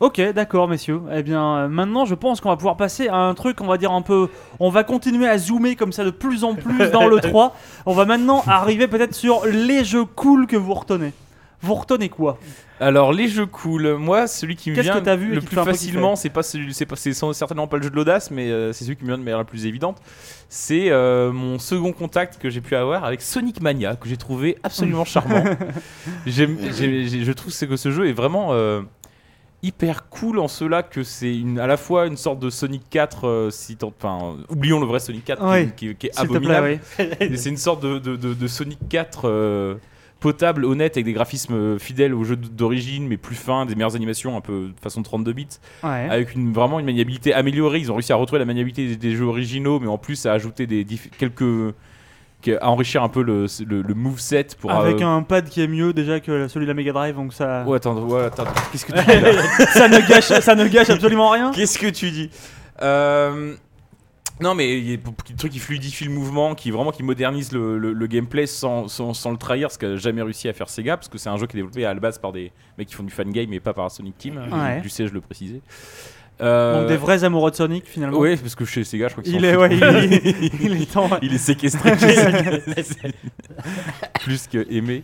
Ok, 0.00 0.20
d'accord, 0.34 0.66
messieurs. 0.66 1.00
Eh 1.14 1.22
bien, 1.22 1.56
euh, 1.56 1.68
maintenant, 1.68 2.04
je 2.06 2.16
pense 2.16 2.40
qu'on 2.40 2.48
va 2.48 2.56
pouvoir 2.56 2.76
passer 2.76 3.06
à 3.06 3.14
un 3.14 3.34
truc, 3.34 3.60
on 3.60 3.66
va 3.68 3.78
dire 3.78 3.92
un 3.92 4.02
peu. 4.02 4.28
On 4.58 4.68
va 4.68 4.82
continuer 4.82 5.28
à 5.28 5.38
zoomer 5.38 5.76
comme 5.76 5.92
ça 5.92 6.04
de 6.04 6.10
plus 6.10 6.42
en 6.42 6.54
plus 6.56 6.90
dans 6.90 7.06
le 7.06 7.20
3. 7.20 7.54
On 7.86 7.94
va 7.94 8.04
maintenant 8.04 8.42
arriver 8.48 8.88
peut-être 8.88 9.14
sur 9.14 9.46
les 9.46 9.84
jeux 9.84 10.04
cool 10.04 10.48
que 10.48 10.56
vous 10.56 10.74
retenez. 10.74 11.12
Vous 11.60 11.74
retenez 11.74 12.08
quoi 12.08 12.38
Alors 12.78 13.12
les 13.12 13.26
jeux 13.26 13.46
cool, 13.46 13.94
moi 13.96 14.28
celui 14.28 14.54
qui 14.54 14.70
me 14.70 14.76
Qu'est-ce 14.76 14.84
vient 14.84 15.00
que 15.00 15.04
t'as 15.04 15.16
vu 15.16 15.32
et 15.32 15.34
le 15.34 15.40
qui 15.40 15.46
te 15.46 15.50
plus 15.50 15.54
fait 15.56 15.60
un 15.60 15.64
peu 15.64 15.70
facilement, 15.72 16.14
c'est 16.14 16.28
pas 16.30 16.44
celui, 16.44 16.72
c'est 16.72 16.86
pas, 16.86 16.94
c'est 16.94 17.12
sans- 17.12 17.32
certainement 17.32 17.66
pas 17.66 17.78
le 17.78 17.82
jeu 17.82 17.90
de 17.90 17.96
l'audace, 17.96 18.30
mais 18.30 18.48
euh, 18.50 18.72
c'est 18.72 18.84
celui 18.84 18.96
qui 18.96 19.02
me 19.02 19.08
vient 19.08 19.18
de 19.18 19.24
manière 19.24 19.38
la 19.38 19.44
plus 19.44 19.66
évidente. 19.66 19.98
C'est 20.48 20.90
euh, 20.90 21.32
mon 21.32 21.58
second 21.58 21.92
contact 21.92 22.38
que 22.40 22.48
j'ai 22.48 22.60
pu 22.60 22.76
avoir 22.76 23.04
avec 23.04 23.22
Sonic 23.22 23.60
Mania 23.60 23.96
que 23.96 24.08
j'ai 24.08 24.16
trouvé 24.16 24.56
absolument 24.62 25.04
charmant. 25.04 25.42
J'aime- 26.26 26.58
j'ai- 26.76 27.08
j'ai- 27.08 27.24
je 27.24 27.32
trouve 27.32 27.52
c'est 27.52 27.66
que 27.66 27.76
ce 27.76 27.90
jeu 27.90 28.08
est 28.08 28.12
vraiment 28.12 28.50
euh, 28.52 28.82
hyper 29.64 30.08
cool 30.08 30.38
en 30.38 30.46
cela 30.46 30.84
que 30.84 31.02
c'est 31.02 31.36
une, 31.36 31.58
à 31.58 31.66
la 31.66 31.76
fois 31.76 32.06
une 32.06 32.16
sorte 32.16 32.38
de 32.38 32.50
Sonic 32.50 32.82
4, 32.90 33.26
euh, 33.26 33.50
si 33.50 33.74
tant- 33.76 33.92
enfin, 33.98 34.36
euh, 34.38 34.44
oublions 34.48 34.78
le 34.78 34.86
vrai 34.86 35.00
Sonic 35.00 35.24
4 35.24 35.40
qui- 35.42 35.48
Ouais. 35.48 35.72
qui, 35.76 35.94
qui 35.96 36.06
est 36.06 36.14
S'il 36.16 36.28
te 36.28 36.30
abominable. 36.36 36.78
plaît, 36.96 37.10
oui. 37.20 37.26
Et 37.32 37.36
c'est 37.36 37.48
une 37.50 37.56
sorte 37.56 37.82
de, 37.82 37.98
de- 37.98 38.14
de- 38.14 38.34
de 38.34 38.46
Sonic 38.46 38.78
4 38.88 39.22
euh, 39.24 39.74
potable, 40.20 40.64
honnête, 40.64 40.96
avec 40.96 41.04
des 41.04 41.12
graphismes 41.12 41.54
euh, 41.54 41.78
fidèles 41.78 42.12
au 42.14 42.24
jeu 42.24 42.34
d'origine, 42.36 43.06
mais 43.06 43.16
plus 43.16 43.36
fins, 43.36 43.66
des 43.66 43.74
meilleures 43.74 43.94
animations, 43.96 44.36
un 44.36 44.40
peu 44.40 44.68
de 44.74 44.80
façon 44.82 45.02
32 45.02 45.32
bits, 45.32 45.46
Ouais. 45.84 46.08
avec 46.10 46.34
une, 46.34 46.52
vraiment 46.52 46.80
une 46.80 46.86
maniabilité 46.86 47.32
améliorée. 47.34 47.78
Ils 47.78 47.92
ont 47.92 47.94
réussi 47.94 48.12
à 48.12 48.16
retrouver 48.16 48.40
la 48.40 48.44
maniabilité 48.44 48.86
des, 48.88 48.96
des 48.96 49.14
jeux 49.16 49.26
originaux, 49.26 49.78
mais 49.80 49.86
en 49.88 49.98
plus 49.98 50.26
à 50.26 50.32
ajouter 50.32 50.66
des 50.66 50.84
quelques. 51.18 51.74
à 52.60 52.70
enrichir 52.70 53.02
un 53.02 53.08
peu 53.08 53.22
le, 53.22 53.46
le, 53.66 53.82
le 53.82 53.94
moveset 53.94 54.46
pour. 54.60 54.70
Avec 54.72 55.02
euh, 55.02 55.06
un 55.06 55.22
pad 55.22 55.48
qui 55.48 55.60
est 55.60 55.66
mieux 55.68 55.92
déjà 55.92 56.20
que 56.20 56.48
celui 56.48 56.66
de 56.66 56.70
la 56.70 56.74
Mega 56.74 56.92
Drive, 56.92 57.14
donc 57.16 57.32
ça, 57.32 57.64
Ouais, 57.66 57.76
attends, 57.76 57.96
ouais, 58.06 58.24
attends, 58.24 58.44
qu'est-ce 58.72 58.86
que 58.86 58.92
tu 58.92 58.98
dis 59.66 59.72
ça 59.72 59.88
ne 59.88 59.98
gâche, 60.08 60.40
ça 60.40 60.54
ne 60.54 60.66
gâche 60.68 60.90
absolument 60.90 61.30
rien. 61.30 61.50
Qu'est-ce 61.52 61.78
que 61.78 61.88
tu 61.90 62.10
dis? 62.10 62.30
Euh, 62.82 63.54
Non, 64.40 64.54
mais 64.54 64.78
il 64.78 64.90
y 64.90 64.94
a 64.94 64.96
beaucoup 64.96 65.22
de 65.30 65.36
trucs 65.36 65.52
qui 65.52 65.58
fluidifient 65.58 66.04
le 66.04 66.10
mouvement, 66.12 66.54
qui 66.54 66.70
vraiment 66.70 66.92
qui 66.92 67.02
modernise 67.02 67.52
le, 67.52 67.78
le- 67.78 67.92
le 67.92 68.06
gameplay 68.06 68.46
sans, 68.46 68.88
sans, 68.88 69.12
sans 69.14 69.30
le 69.32 69.36
trahir, 69.36 69.70
ce 69.70 69.78
qu'a 69.78 69.96
jamais 69.96 70.22
réussi 70.22 70.48
à 70.48 70.52
faire 70.52 70.68
Sega, 70.68 70.96
parce 70.96 71.08
que 71.08 71.18
c'est 71.18 71.28
un 71.28 71.36
jeu 71.36 71.46
qui 71.46 71.56
est 71.56 71.60
développé 71.60 71.84
à 71.84 71.92
la 71.94 72.00
base 72.00 72.18
par 72.18 72.32
des 72.32 72.52
mecs 72.78 72.88
qui 72.88 72.94
font 72.94 73.02
du 73.02 73.12
fan 73.12 73.30
game 73.32 73.52
et 73.52 73.60
pas 73.60 73.74
par 73.74 73.90
Sonic 73.90 74.16
Team. 74.18 74.40
Ouais. 74.52 74.80
Du 74.80 74.88
sais, 74.88 75.06
je 75.06 75.12
le 75.12 75.20
précisais. 75.20 75.60
Euh, 76.40 76.80
Donc 76.82 76.88
des 76.88 76.96
vrais 76.96 77.24
amoureux 77.24 77.50
de 77.50 77.56
Sonic 77.56 77.84
finalement. 77.84 78.16
Ouais, 78.18 78.36
parce 78.36 78.54
que 78.54 78.64
chez 78.64 78.84
Sega, 78.84 79.08
je 79.08 79.12
crois 79.14 79.24
qu'ils 79.24 79.34
Il 79.34 79.44
est, 79.44 79.54
foutent. 79.54 79.62
ouais, 79.62 79.74
il, 79.74 80.50
il 80.72 80.82
est 80.82 80.86
temps. 80.92 81.10
Il 81.20 81.34
est 81.34 81.38
séquestré. 81.38 81.96
plus 84.20 84.46
que 84.46 84.64
aimé. 84.70 85.02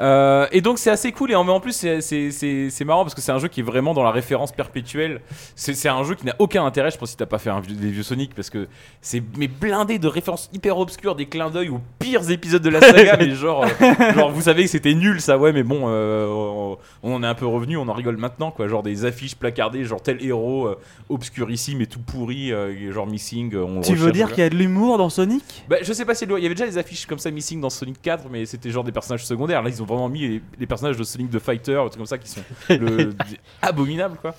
Euh, 0.00 0.46
et 0.52 0.60
donc 0.62 0.78
c'est 0.78 0.90
assez 0.90 1.12
cool 1.12 1.30
et 1.30 1.34
en, 1.34 1.46
en 1.48 1.60
plus 1.60 1.72
c'est- 1.72 2.84
marrant 2.84 3.02
parce 3.04 3.14
que 3.14 3.20
c'est 3.20 3.32
un 3.32 3.38
jeu 3.38 3.48
qui 3.48 3.60
est 3.60 3.62
vraiment 3.62 3.92
dans 3.92 4.02
la 4.02 4.10
référence 4.10 4.50
perpétuelle. 4.52 5.20
C'est 5.54 5.88
un 5.88 6.02
jeu 6.04 6.14
qui 6.14 6.24
n'a 6.26 6.34
aucun 6.38 6.64
intérêt, 6.64 6.90
je 6.90 6.96
pense 6.98 7.10
si 7.10 7.16
t'as 7.16 7.26
pas 7.26 7.38
fait 7.38 7.50
un 7.50 7.60
vieux- 7.60 7.74
des 7.76 7.90
vieux 7.90 8.02
Sonic 8.02 8.34
parce 8.34 8.48
que 8.50 8.66
c'est 9.02 9.22
mais 9.36 9.48
blindé 9.48 9.98
de 9.98 10.08
références 10.08 10.48
hyper 10.54 10.78
obscures, 10.78 11.14
des 11.14 11.26
clins 11.26 11.50
d'œil 11.50 11.68
aux 11.68 11.80
pires 11.98 12.30
épisodes 12.30 12.62
de 12.62 12.70
la 12.70 12.80
saga, 12.92 13.16
mais 13.18 13.30
genre, 13.34 13.64
euh, 13.64 14.12
genre 14.14 14.30
vous 14.30 14.42
savez 14.42 14.64
que 14.64 14.70
c'était 14.70 14.94
nul 14.94 15.20
ça 15.20 15.36
ouais 15.38 15.52
mais 15.52 15.62
bon 15.62 15.82
euh, 15.88 16.26
on, 16.28 16.78
on 17.02 17.14
en 17.16 17.22
est 17.22 17.26
un 17.26 17.34
peu 17.34 17.46
revenu, 17.46 17.76
on 17.76 17.88
en 17.88 17.92
rigole 17.92 18.16
maintenant 18.16 18.50
quoi, 18.50 18.68
genre 18.68 18.82
des 18.82 19.04
affiches 19.04 19.34
placardées 19.36 19.84
genre 19.84 20.00
tel 20.02 20.24
héros 20.24 20.70
obscurissime 21.10 21.80
et 21.82 21.86
tout 21.86 22.00
pourri, 22.00 22.52
genre 22.90 23.06
missing. 23.06 23.54
on 23.56 23.80
Tu 23.80 23.94
veux 23.94 24.12
dire 24.12 24.28
qu'il 24.30 24.38
y 24.42 24.46
a 24.46 24.50
de 24.50 24.56
l'humour 24.56 24.96
dans 24.98 25.10
Sonic? 25.10 25.64
Bah, 25.68 25.76
je 25.82 25.92
sais 25.92 26.04
pas 26.04 26.14
si 26.14 26.24
il 26.24 26.30
y 26.42 26.46
avait 26.46 26.54
déjà 26.54 26.66
des 26.66 26.78
affiches 26.78 27.06
comme 27.06 27.18
ça 27.18 27.30
Missing 27.30 27.60
dans 27.60 27.70
Sonic 27.70 28.00
4, 28.02 28.24
mais 28.30 28.46
c'était 28.46 28.70
genre 28.70 28.84
des 28.84 28.92
personnages 28.92 29.24
secondaires. 29.26 29.62
Là, 29.62 29.68
ils 29.70 29.82
ont 29.82 29.86
vraiment 29.90 30.08
mis 30.08 30.20
les, 30.20 30.42
les 30.58 30.66
personnages 30.66 30.96
de 30.96 31.04
Sonic 31.04 31.30
the 31.30 31.38
Fighter, 31.38 31.72
des 31.72 31.78
trucs 31.90 31.96
comme 31.96 32.06
ça 32.06 32.18
qui 32.18 32.28
sont 32.28 32.42
le- 32.70 33.14
abominables 33.62 34.16
quoi. 34.18 34.34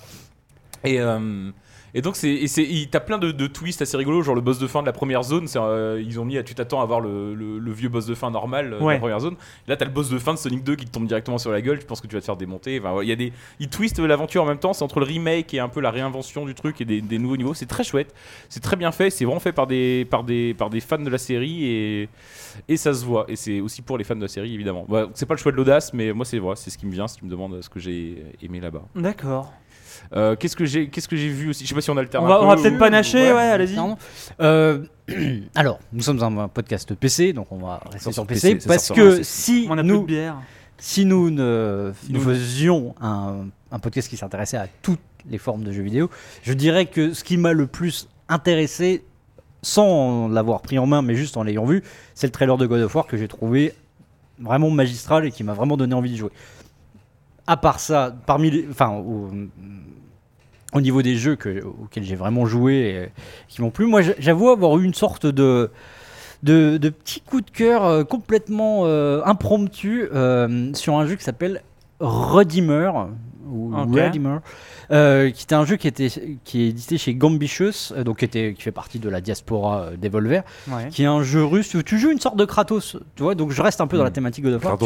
Et, 0.84 1.00
euh, 1.00 1.50
et 1.94 2.00
donc, 2.02 2.16
c'est, 2.16 2.44
t'as 2.90 3.00
plein 3.00 3.18
de, 3.18 3.32
de 3.32 3.46
twists 3.46 3.82
assez 3.82 3.96
rigolos, 3.96 4.22
genre 4.22 4.34
le 4.34 4.40
boss 4.40 4.58
de 4.58 4.66
fin 4.66 4.80
de 4.80 4.86
la 4.86 4.92
première 4.92 5.22
zone. 5.22 5.46
euh, 5.56 6.02
ils 6.04 6.18
ont 6.18 6.24
mis, 6.24 6.42
tu 6.44 6.54
t'attends 6.54 6.80
à 6.80 6.86
voir 6.86 7.00
le, 7.00 7.34
le- 7.34 7.58
le 7.58 7.72
vieux 7.72 7.88
boss 7.88 8.06
de 8.06 8.14
fin 8.14 8.30
normal 8.30 8.72
euh, 8.72 8.78
de 8.78 8.84
Ouais. 8.84 8.94
la 8.94 8.98
première 9.00 9.20
zone. 9.20 9.36
Là, 9.68 9.76
t'as 9.76 9.84
le 9.84 9.90
boss 9.90 10.08
de 10.08 10.18
fin 10.18 10.32
de 10.34 10.38
Sonic 10.38 10.64
2 10.64 10.76
qui 10.76 10.86
te 10.86 10.90
tombe 10.90 11.06
directement 11.06 11.38
sur 11.38 11.50
la 11.50 11.60
gueule. 11.60 11.78
Tu 11.78 11.86
penses 11.86 12.00
que 12.00 12.06
tu 12.06 12.14
vas 12.14 12.20
te 12.20 12.24
faire 12.26 12.36
démonter. 12.36 12.78
Enfin, 12.80 12.92
ouais, 12.94 13.04
il 13.04 13.08
y 13.08 13.12
a 13.12 13.16
des, 13.16 13.32
ils 13.60 13.68
twistent 13.68 13.98
l'aventure 13.98 14.42
en 14.42 14.46
même 14.46 14.58
temps. 14.58 14.72
C'est 14.72 14.82
entre 14.84 15.00
le 15.00 15.06
remake 15.06 15.52
et 15.54 15.60
un 15.60 15.68
peu 15.68 15.80
la 15.80 15.90
réinvention 15.90 16.46
du 16.46 16.54
truc 16.54 16.80
et 16.80 16.84
des, 16.84 17.00
des 17.02 17.18
nouveaux 17.18 17.36
niveaux. 17.36 17.54
C'est 17.54 17.66
très 17.66 17.84
chouette. 17.84 18.14
C'est 18.48 18.60
très 18.62 18.76
bien 18.76 18.90
fait. 18.92 19.10
C'est 19.10 19.24
vraiment 19.24 19.40
fait 19.40 19.52
par 19.52 19.66
des, 19.66 20.06
par 20.10 20.24
des, 20.24 20.54
par 20.54 20.70
des 20.70 20.80
fans 20.80 20.98
de 20.98 21.10
la 21.10 21.18
série 21.18 21.64
et, 21.66 22.08
et 22.68 22.76
ça 22.76 22.94
se 22.94 23.04
voit. 23.04 23.26
Et 23.28 23.36
c'est 23.36 23.60
aussi 23.60 23.82
pour 23.82 23.98
les 23.98 24.04
fans 24.04 24.16
de 24.16 24.22
la 24.22 24.28
série, 24.28 24.54
évidemment. 24.54 24.86
Bah, 24.88 25.08
c'est 25.14 25.26
pas 25.26 25.34
le 25.34 25.38
choix 25.38 25.52
de 25.52 25.56
l'audace, 25.58 25.92
mais 25.92 26.12
moi, 26.12 26.24
c'est 26.24 26.38
voilà, 26.38 26.56
c'est 26.56 26.70
ce 26.70 26.78
qui 26.78 26.86
me 26.86 26.92
vient 26.92 27.06
si 27.06 27.16
tu 27.18 27.24
me 27.24 27.30
demandes 27.30 27.60
ce 27.62 27.68
que 27.68 27.78
j'ai 27.80 28.24
aimé 28.40 28.60
là-bas. 28.60 28.82
D'accord. 28.94 29.52
Euh, 30.14 30.36
qu'est-ce 30.36 30.56
que 30.56 30.64
j'ai, 30.66 30.88
qu'est-ce 30.88 31.08
que 31.08 31.16
j'ai 31.16 31.28
vu 31.28 31.48
aussi? 31.50 31.64
Je 31.64 31.68
sais 31.70 31.74
pas 31.74 31.80
si 31.80 31.90
on 31.90 31.96
alterne 31.96 32.24
On 32.24 32.28
va, 32.28 32.38
peu 32.38 32.44
on 32.44 32.48
va 32.48 32.56
ou- 32.56 32.62
peut-être 32.62 32.78
panacher, 32.78 33.32
ouais, 33.32 33.40
allez-y. 33.40 33.78
Euh, 34.40 34.84
alors, 35.54 35.78
nous 35.92 36.02
sommes 36.02 36.22
un 36.22 36.48
podcast 36.48 36.94
PC, 36.94 37.32
donc 37.32 37.46
on 37.50 37.58
va 37.58 37.80
rester 37.90 38.00
Sur 38.00 38.12
sur 38.14 38.26
PC, 38.26 38.58
parce 38.66 38.90
que 38.90 39.22
si 39.22 39.66
On 39.70 39.72
a 39.72 39.82
plus 39.82 39.88
de 39.88 39.92
nous, 39.94 40.02
bière. 40.04 40.36
si 40.78 41.04
nous, 41.06 41.30
ne, 41.30 41.92
Si 42.04 42.12
nous 42.12 42.18
nous- 42.20 42.28
faisions 42.28 42.94
un, 43.00 43.46
un 43.70 43.78
podcast 43.78 44.08
qui 44.08 44.16
s'intéressait 44.18 44.58
à 44.58 44.66
toutes 44.82 45.00
les 45.30 45.38
formes 45.38 45.62
de 45.64 45.72
jeux 45.72 45.82
vidéo, 45.82 46.10
je 46.42 46.52
dirais 46.52 46.86
que 46.86 47.14
ce 47.14 47.24
qui 47.24 47.36
m'a 47.38 47.52
le 47.54 47.66
plus 47.66 48.08
intéressé, 48.28 49.04
sans 49.62 50.28
l'avoir 50.28 50.60
pris 50.60 50.78
en 50.78 50.86
main, 50.86 51.00
mais 51.02 51.14
juste 51.14 51.36
en 51.36 51.42
l'ayant 51.44 51.64
vu, 51.64 51.82
c'est 52.14 52.26
le 52.26 52.32
trailer 52.32 52.58
de 52.58 52.66
God 52.66 52.82
of 52.82 52.94
War 52.94 53.06
que 53.06 53.16
j'ai 53.16 53.28
trouvé 53.28 53.72
vraiment 54.40 54.68
magistral 54.70 55.24
et 55.24 55.30
qui 55.30 55.44
m'a 55.44 55.54
vraiment 55.54 55.76
donné 55.76 55.94
envie 55.94 56.10
de 56.12 56.16
jouer. 56.16 56.32
À 57.46 57.56
part 57.56 57.78
ça, 57.80 58.14
parmi 58.26 58.50
les, 58.50 58.66
enfin, 58.70 58.90
au, 58.90 59.30
au 60.74 60.80
niveau 60.80 61.02
des 61.02 61.16
jeux 61.16 61.36
que, 61.36 61.62
auxquels 61.64 62.04
j'ai 62.04 62.16
vraiment 62.16 62.46
joué 62.46 62.74
et 62.74 63.08
qui 63.48 63.60
m'ont 63.62 63.70
plu, 63.70 63.86
moi 63.86 64.00
j'avoue 64.18 64.48
avoir 64.50 64.78
eu 64.78 64.84
une 64.84 64.94
sorte 64.94 65.26
de 65.26 65.70
de, 66.42 66.76
de 66.76 66.88
petit 66.88 67.20
coup 67.20 67.40
de 67.40 67.50
cœur 67.50 67.84
euh, 67.84 68.02
complètement 68.04 68.82
euh, 68.84 69.20
impromptu 69.24 70.08
euh, 70.12 70.72
sur 70.74 70.96
un 70.98 71.06
jeu 71.06 71.14
qui 71.16 71.22
s'appelle 71.24 71.62
Redeemer 72.00 72.90
ou 73.48 73.72
Ok. 73.76 73.94
Redeemer, 73.94 74.40
euh, 74.90 75.30
qui 75.30 75.44
était 75.44 75.54
un 75.54 75.64
jeu 75.64 75.76
qui 75.76 75.86
était 75.88 76.08
qui 76.44 76.62
est 76.62 76.68
édité 76.68 76.96
chez 76.98 77.14
Gambitious, 77.14 77.92
euh, 77.92 78.02
donc 78.04 78.18
qui 78.18 78.24
était 78.24 78.54
qui 78.54 78.62
fait 78.62 78.72
partie 78.72 78.98
de 78.98 79.08
la 79.08 79.20
diaspora 79.20 79.82
euh, 79.82 79.96
Devolver, 79.96 80.42
Ouais. 80.68 80.88
qui 80.90 81.02
est 81.02 81.06
un 81.06 81.22
jeu 81.22 81.44
russe 81.44 81.74
où 81.74 81.82
tu 81.82 81.98
joues 81.98 82.10
une 82.10 82.20
sorte 82.20 82.36
de 82.36 82.44
Kratos, 82.44 82.96
tu 83.14 83.22
vois. 83.22 83.34
Donc 83.34 83.50
je 83.50 83.60
reste 83.62 83.80
un 83.80 83.86
peu 83.86 83.96
dans 83.96 84.04
la 84.04 84.10
Mm. 84.10 84.14
thématique 84.14 84.44
God 84.44 84.54
of 84.54 84.64
War. 84.64 84.78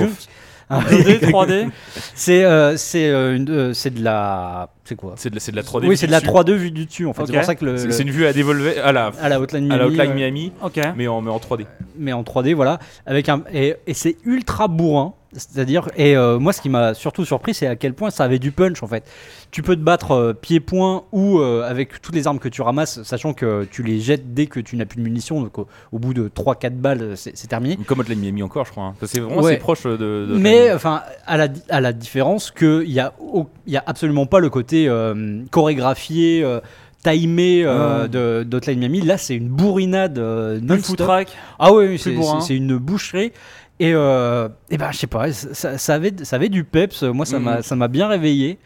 Kratos. 0.68 0.88
Tu- 0.88 0.96
Ah, 0.98 1.26
2D, 1.26 1.30
3D. 1.30 1.68
c'est 2.14 2.44
euh, 2.44 2.76
c'est 2.76 3.08
euh, 3.08 3.36
une- 3.36 3.50
euh, 3.50 3.72
c'est 3.74 3.90
de 3.94 4.02
la 4.02 4.68
c'est 4.84 4.96
quoi? 4.96 5.14
C'est 5.16 5.30
de, 5.30 5.34
la- 5.36 5.40
c'est 5.40 5.52
de 5.52 5.56
la 5.56 5.62
3D. 5.62 5.86
Oui, 5.86 5.96
c'est 5.96 6.06
de 6.06 6.12
la 6.12 6.20
dessus. 6.20 6.30
3D 6.30 6.54
vue 6.56 6.70
du 6.70 6.86
dessus 6.86 7.06
en 7.06 7.12
fait. 7.12 7.22
Ok. 7.22 7.28
C'est 7.28 7.34
pour 7.36 7.44
ça 7.44 7.54
que 7.54 7.64
le, 7.64 7.76
C'est 7.76 7.86
le- 7.86 7.92
c'est 7.92 8.02
une 8.02 8.10
vue 8.10 8.26
à 8.26 8.32
Devolver, 8.32 8.78
à 8.84 8.92
la, 8.92 9.12
à 9.20 9.28
la 9.28 9.40
Hotline 9.40 9.70
à 9.70 9.76
la 9.76 9.84
Miami, 9.84 9.94
Hotline 9.98 10.10
euh, 10.10 10.14
Miami, 10.14 10.52
Ok. 10.62 10.80
mais 10.96 11.06
en, 11.08 11.20
mais 11.20 11.30
en 11.30 11.38
3D. 11.38 11.66
mais 11.98 12.12
en 12.12 12.22
3D, 12.22 12.54
voilà, 12.54 12.78
avec 13.06 13.28
un 13.28 13.42
et, 13.52 13.76
et 13.86 13.94
c'est 13.94 14.16
ultra 14.24 14.68
bourrin. 14.68 15.14
C'est-à-dire, 15.32 15.88
et 15.96 16.16
euh, 16.16 16.38
moi, 16.38 16.52
ce 16.52 16.62
qui 16.62 16.68
m'a 16.68 16.94
surtout 16.94 17.24
surpris, 17.24 17.52
c'est 17.52 17.66
à 17.66 17.76
quel 17.76 17.92
point 17.94 18.10
ça 18.10 18.24
avait 18.24 18.38
du 18.38 18.52
punch 18.52 18.82
en 18.82 18.86
fait. 18.86 19.04
Tu 19.50 19.62
peux 19.62 19.74
te 19.76 19.80
battre 19.80 20.12
euh, 20.12 20.32
pied-point 20.32 21.02
ou 21.12 21.40
euh, 21.40 21.68
avec 21.68 22.00
toutes 22.00 22.14
les 22.14 22.26
armes 22.26 22.38
que 22.38 22.48
tu 22.48 22.62
ramasses, 22.62 23.02
sachant 23.02 23.34
que 23.34 23.64
tu 23.70 23.82
les 23.82 24.00
jettes 24.00 24.32
dès 24.34 24.46
que 24.46 24.60
tu 24.60 24.76
n'as 24.76 24.84
plus 24.86 24.98
de 24.98 25.02
munitions. 25.02 25.42
Donc, 25.42 25.58
au, 25.58 25.66
au 25.92 25.98
bout 25.98 26.14
de 26.14 26.28
3-4 26.28 26.70
balles, 26.76 27.02
euh, 27.02 27.16
c'est 27.16 27.32
terminé. 27.48 27.76
Comme 27.86 28.00
Hotline 28.00 28.20
Miami 28.20 28.42
encore, 28.44 28.64
je 28.66 28.70
crois. 28.70 28.84
hein. 28.84 28.94
C'est 29.02 29.20
vraiment 29.20 29.42
Ouais. 29.42 29.52
assez 29.52 29.60
proche 29.60 29.82
de. 29.82 29.96
de 29.96 30.36
Mais 30.38 30.72
enfin, 30.72 31.02
à 31.26 31.36
la, 31.36 31.48
à 31.68 31.80
la 31.80 31.92
différence 31.92 32.50
qu'il 32.50 32.88
n'y 32.88 33.00
a, 33.00 33.12
au- 33.20 33.48
il 33.66 33.72
y 33.72 33.76
a 33.76 33.82
absolument 33.86 34.26
pas 34.26 34.38
le 34.40 34.48
côté 34.48 34.88
euh, 34.88 35.42
chorégraphié, 35.50 36.42
euh, 36.44 36.60
timé 37.02 37.62
euh, 37.64 38.08
de 38.08 38.42
d'Hotline 38.44 38.78
Miami. 38.78 39.00
Là, 39.02 39.18
c'est 39.18 39.34
une 39.36 39.48
bourrinade 39.48 40.18
euh, 40.18 40.60
non-stop. 40.60 40.86
foutraque. 40.86 41.28
Ah 41.58 41.72
oui, 41.72 41.98
c'est 41.98 42.56
une 42.56 42.76
boucherie. 42.78 43.32
Et, 43.78 43.92
euh, 43.94 44.48
et 44.70 44.78
ben, 44.78 44.90
je 44.90 44.98
sais 44.98 45.06
pas, 45.06 45.30
ça, 45.32 45.76
ça 45.76 45.94
avait, 45.94 46.12
ça 46.22 46.36
avait 46.36 46.48
du 46.48 46.64
peps. 46.64 47.02
Moi, 47.02 47.26
ça 47.26 47.38
m'a 47.38 47.60
m'a 47.74 47.88
bien 47.88 48.08
réveillé. 48.08 48.58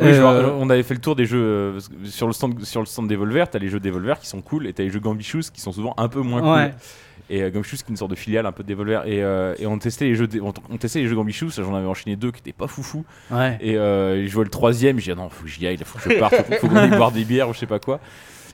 Oui, 0.00 0.06
Euh, 0.08 0.42
genre, 0.42 0.56
on 0.58 0.70
avait 0.70 0.82
fait 0.82 0.94
le 0.94 1.00
tour 1.00 1.14
des 1.14 1.26
jeux 1.26 1.38
euh, 1.42 1.80
sur 2.04 2.26
le 2.26 2.32
stand 2.32 2.64
sur 2.64 2.80
le 2.80 2.86
stand 2.86 3.08
Devolver, 3.08 3.50
t'as 3.50 3.58
les 3.58 3.68
jeux 3.68 3.80
Devolver 3.80 4.18
qui 4.18 4.26
sont 4.28 4.40
cool 4.40 4.66
et 4.66 4.72
t'as 4.72 4.82
les 4.82 4.90
jeux 4.90 5.00
Gambitious 5.00 5.50
qui 5.52 5.60
sont 5.60 5.72
souvent 5.72 5.94
un 5.98 6.08
peu 6.08 6.20
moins 6.20 6.40
Ouais. 6.40 6.70
cool. 6.70 6.78
Et 7.28 7.42
euh, 7.42 7.50
Gambitious 7.50 7.76
qui 7.78 7.84
est 7.84 7.90
une 7.90 7.96
sorte 7.96 8.10
de 8.12 8.16
filiale 8.16 8.46
un 8.46 8.52
peu 8.52 8.62
de 8.62 8.68
Devolver 8.68 9.02
et, 9.06 9.18
et 9.62 9.66
on 9.66 9.78
testait 9.78 10.06
les 10.06 10.14
jeux 10.14 10.28
on, 10.40 10.52
on 10.70 10.76
testait 10.78 11.00
les 11.00 11.06
jeux 11.08 11.16
Gambitious, 11.16 11.50
j'en 11.58 11.74
avais 11.74 11.86
enchaîné 11.86 12.16
deux 12.16 12.30
qui 12.30 12.38
étaient 12.40 12.52
pas 12.52 12.66
foufou 12.66 13.04
ouais. 13.30 13.58
et 13.60 13.74
je 13.74 14.32
vois 14.32 14.44
le 14.44 14.50
troisième, 14.50 14.98
j'ai 14.98 15.12
dit 15.12 15.18
ah 15.18 15.22
non, 15.22 15.28
faut 15.28 15.44
que 15.44 15.50
j'y 15.50 15.66
aille, 15.66 15.76
il 15.78 15.84
faut 15.84 15.98
que 15.98 16.14
je 16.14 16.18
parte, 16.18 16.34
faut, 16.36 16.52
faut 16.54 16.68
qu'on 16.68 16.76
aille 16.76 16.90
boire 16.96 17.12
des 17.12 17.24
bières 17.24 17.48
ou 17.48 17.52
je 17.52 17.58
sais 17.58 17.66
pas 17.66 17.78
quoi. 17.78 18.00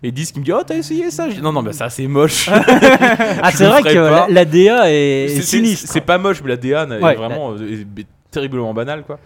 Et 0.06 0.12
Dis 0.12 0.30
qui 0.32 0.38
me 0.38 0.44
dit 0.44 0.52
oh 0.52 0.62
t'as 0.64 0.76
essayé 0.76 1.10
ça? 1.10 1.28
Je 1.28 1.34
dis 1.36 1.42
non 1.42 1.52
non 1.52 1.62
mais 1.62 1.72
ça 1.72 1.90
c'est 1.90 2.06
moche. 2.06 2.48
Ah, 3.42 3.50
c'est 3.52 3.66
vrai 3.66 3.82
que 3.82 3.98
la, 3.98 4.26
la 4.28 4.44
DA 4.44 4.90
est, 4.90 5.28
C'est- 5.28 5.36
c'est 5.36 5.42
sinistre. 5.42 5.88
c'est 5.92 6.00
pas 6.00 6.18
moche 6.18 6.40
mais 6.42 6.50
la 6.50 6.56
DA 6.56 6.84
est 6.84 7.02
Ouais, 7.02 7.14
vraiment 7.14 7.52
euh, 7.52 7.68
est- 7.96 8.00
est 8.00 8.06
terriblement 8.30 8.72
banale 8.74 9.02
quoi. 9.04 9.18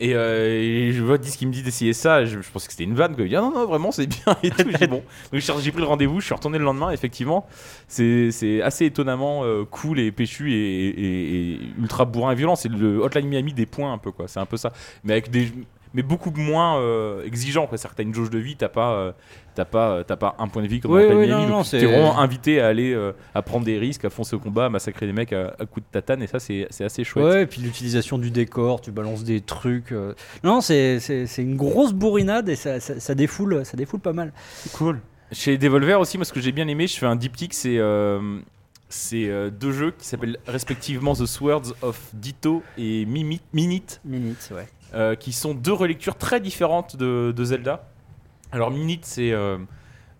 Et, 0.00 0.14
euh, 0.14 0.60
et 0.62 0.92
je 0.92 1.02
vois 1.02 1.18
Dis 1.18 1.36
qui 1.36 1.44
me 1.44 1.52
dit 1.52 1.62
d'essayer 1.64 1.92
ça, 1.92 2.24
je, 2.24 2.40
je 2.40 2.50
pensais 2.52 2.66
que 2.68 2.72
c'était 2.72 2.84
une 2.84 2.94
vanne 2.94 3.16
quoi. 3.16 3.24
Il 3.24 3.28
dit 3.30 3.36
ah 3.36 3.40
non 3.40 3.52
non 3.52 3.66
vraiment 3.66 3.90
c'est 3.90 4.06
bien 4.06 4.36
et 4.44 4.50
tout. 4.50 4.62
Dit, 4.62 4.86
bon. 4.86 5.02
Donc 5.32 5.42
j'ai 5.60 5.72
pris 5.72 5.80
le 5.82 5.86
rendez-vous, 5.88 6.20
je 6.20 6.26
suis 6.26 6.34
retourné 6.34 6.56
le 6.58 6.64
lendemain 6.64 6.90
effectivement. 6.90 7.46
C'est 7.88 8.30
c'est 8.30 8.62
assez 8.62 8.84
étonnamment 8.86 9.42
euh, 9.44 9.64
cool 9.68 9.98
et 9.98 10.12
péchu 10.12 10.52
et, 10.52 10.88
et- 10.88 11.52
et 11.54 11.60
ultra 11.80 12.04
bourrin 12.04 12.32
et 12.32 12.34
violent. 12.36 12.54
C'est 12.56 12.70
le 12.70 13.02
Hotline 13.02 13.26
Miami 13.28 13.52
des 13.52 13.66
points 13.66 13.92
un 13.92 13.98
peu 13.98 14.12
quoi. 14.12 14.26
C'est 14.28 14.40
un 14.40 14.46
peu 14.46 14.56
ça. 14.56 14.72
Mais 15.04 15.12
avec 15.14 15.30
des 15.30 15.52
mais 15.94 16.02
beaucoup 16.02 16.30
moins 16.36 16.78
euh, 16.80 17.24
exigeant. 17.24 17.66
C'est-à-dire 17.68 17.90
que 17.90 17.96
t'as 17.96 18.02
une 18.02 18.14
jauge 18.14 18.30
de 18.30 18.38
vie, 18.38 18.56
t'as 18.56 18.68
pas 18.68 18.92
euh, 18.92 19.12
t'as 19.54 19.64
pas 19.64 19.90
euh, 19.90 20.02
t'as 20.04 20.16
pas 20.16 20.34
un 20.38 20.48
point 20.48 20.62
de 20.62 20.68
vie 20.68 20.80
comme 20.80 20.92
Oui, 20.92 21.08
dans 21.08 21.14
oui, 21.16 21.26
Miami. 21.26 21.42
non, 21.44 21.48
non, 21.48 21.56
donc 21.58 21.66
c'est- 21.66 21.78
t'es 21.80 21.86
vraiment 21.86 22.18
invité 22.18 22.60
à 22.60 22.68
aller 22.68 22.92
euh, 22.92 23.12
à 23.34 23.42
prendre 23.42 23.64
des 23.64 23.78
risques, 23.78 24.04
à 24.04 24.10
foncer 24.10 24.36
au 24.36 24.38
combat, 24.38 24.66
à 24.66 24.68
massacrer 24.68 25.06
des 25.06 25.12
mecs 25.12 25.32
à, 25.32 25.54
à 25.58 25.66
coups 25.66 25.86
de 25.86 25.90
tatane 25.92 26.22
et 26.22 26.26
ça 26.26 26.38
c'est 26.38 26.66
c'est 26.70 26.84
assez 26.84 27.04
chouette. 27.04 27.24
Ouais, 27.24 27.42
et 27.42 27.46
puis 27.46 27.60
l'utilisation 27.60 28.18
du 28.18 28.30
décor, 28.30 28.80
tu 28.80 28.90
balances 28.90 29.24
des 29.24 29.40
trucs. 29.40 29.92
euh. 29.92 30.14
Non, 30.44 30.60
c'est 30.60 31.00
c'est- 31.00 31.26
c'est 31.26 31.42
une 31.42 31.56
grosse 31.56 31.92
bourrinade 31.92 32.48
et 32.48 32.56
ça, 32.56 32.80
ça, 32.80 32.98
ça 33.00 33.14
défoule, 33.14 33.64
ça 33.64 33.76
défoule 33.76 34.00
pas 34.00 34.12
mal. 34.12 34.32
Cool. 34.74 35.00
Chez 35.32 35.58
Devolver 35.58 36.00
aussi, 36.00 36.16
moi 36.16 36.24
ce 36.24 36.32
que 36.32 36.40
j'ai 36.40 36.52
bien 36.52 36.68
aimé, 36.68 36.86
je 36.86 36.96
fais 36.96 37.06
un 37.06 37.16
diptyque, 37.16 37.52
c'est 37.54 37.76
euh, 37.78 38.38
c'est 38.90 39.28
euh, 39.28 39.50
deux 39.50 39.72
jeux 39.72 39.90
qui 39.98 40.06
s'appellent 40.06 40.38
respectivement 40.46 41.12
The 41.14 41.26
Swords 41.26 41.74
of 41.82 42.00
Ditto 42.14 42.62
et 42.78 43.04
Mimit, 43.04 43.42
Minute. 43.52 44.00
Minute, 44.06 44.38
ouais. 44.54 44.66
Euh, 44.94 45.14
qui 45.14 45.32
sont 45.32 45.54
deux 45.54 45.72
relectures 45.72 46.16
très 46.16 46.40
différentes 46.40 46.96
de, 46.96 47.44
Zelda. 47.44 47.84
Alors 48.52 48.70
Minute, 48.70 49.04
c'est 49.04 49.32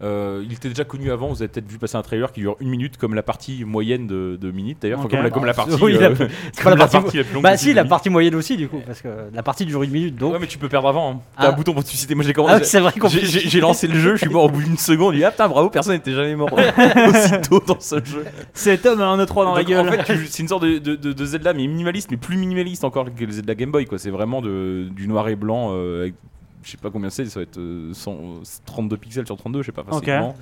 euh, 0.02 0.38
euh, 0.38 0.44
il 0.44 0.52
était 0.52 0.68
déjà 0.68 0.84
connu 0.84 1.10
avant. 1.10 1.28
Vous 1.28 1.42
avez 1.42 1.48
peut-être 1.48 1.68
vu 1.68 1.78
passer 1.78 1.96
un 1.96 2.02
trailer 2.02 2.30
qui 2.32 2.40
dure 2.40 2.56
une 2.60 2.68
minute, 2.68 2.96
comme 2.98 3.14
la 3.14 3.22
partie 3.22 3.64
moyenne 3.64 4.06
de, 4.06 4.38
de 4.40 4.50
Minute 4.52 4.78
d'ailleurs, 4.80 5.00
Enfin, 5.00 5.08
comme, 5.08 5.22
la, 5.22 5.30
comme 5.30 5.44
la 5.44 5.54
partie. 5.54 5.76
Oui, 5.82 5.96
euh, 6.00 6.14
C'est 6.52 6.62
pas 6.64 6.70
la 6.74 6.86
partie. 6.86 7.16
la 7.16 7.24
plus 7.24 7.34
longue 7.34 7.42
Bah 7.42 7.56
si, 7.56 7.74
la 7.74 7.84
partie 7.84 8.08
moyenne 8.10 8.34
aussi 8.36 8.56
du 8.56 8.68
coup, 8.68 8.80
parce 8.86 9.00
que 9.02 9.08
la 9.32 9.42
partie 9.42 9.66
dure 9.66 9.82
une 9.82 9.90
minute 9.90 10.16
donc. 10.16 10.32
Ouais, 10.34 10.38
mais 10.40 10.46
tu 10.46 10.56
peux 10.58 10.68
perdre 10.68 10.88
avant. 10.88 11.10
hein. 11.12 11.20
T'as 11.36 11.44
Ah. 11.44 11.48
un 11.48 11.52
bouton 11.52 11.72
pour 11.74 11.82
te 11.84 11.88
suicider. 11.88 12.14
Moi, 12.14 12.22
je 12.22 12.28
l'ai 12.28 12.32
Ah, 12.32 12.36
commencé. 12.36 12.64
c'est 12.64 12.80
vrai 12.80 12.92
qu'on 12.98 13.08
J'ai- 13.08 13.26
J'ai 13.26 13.40
j'ai 13.48 13.60
lancé 13.60 13.86
le 13.88 13.98
jeu, 13.98 14.14
je 14.16 14.20
suis 14.22 14.30
mort 14.30 14.44
au 14.44 14.48
bout 14.50 14.62
d'une 14.62 14.76
seconde. 14.78 15.14
Je 15.14 15.18
dis, 15.18 15.24
ah 15.24 15.30
putain, 15.30 15.48
bravo, 15.48 15.68
personne 15.70 15.94
n'était 15.94 16.12
jamais 16.12 16.36
mort 16.36 16.50
aussitôt 17.08 17.62
dans 17.66 17.80
ce 17.80 17.96
jeu. 18.04 18.24
Cet 18.54 18.86
homme 18.86 19.00
a 19.00 19.06
un 19.06 19.18
E3 19.24 19.44
dans 19.44 19.54
la 19.54 19.64
gueule. 19.64 19.88
En 19.88 19.90
fait, 19.92 20.26
c'est 20.28 20.42
une 20.42 20.48
sorte 20.48 20.62
de, 20.64 20.78
de- 20.78 20.94
de- 21.12 21.24
Zelda, 21.24 21.52
mais 21.52 21.66
minimaliste, 21.66 22.10
mais 22.10 22.16
plus 22.16 22.36
minimaliste 22.36 22.84
encore 22.84 23.06
que 23.14 23.24
le 23.24 23.32
Zelda 23.32 23.54
Game 23.54 23.70
Boy. 23.70 23.84
quoi. 23.86 23.98
C'est 23.98 24.10
vraiment 24.10 24.40
de- 24.40 24.88
du 24.94 25.08
noir 25.08 25.28
et 25.28 25.36
blanc. 25.36 25.70
euh, 25.72 26.02
avec, 26.02 26.14
je 26.62 26.70
sais 26.70 26.76
pas 26.76 26.90
combien 26.90 27.10
c'est, 27.10 27.24
ça 27.26 27.40
va 27.40 27.44
être 27.44 27.58
euh, 27.58 27.92
100 27.94 28.42
32 28.66 28.96
pixels 28.96 29.26
sur 29.26 29.36
32, 29.36 29.62
je 29.62 29.66
sais 29.66 29.72
pas. 29.72 29.82
Enfin, 29.82 29.92
c'est 29.92 30.10
Ok. 30.12 30.18
grand. 30.18 30.36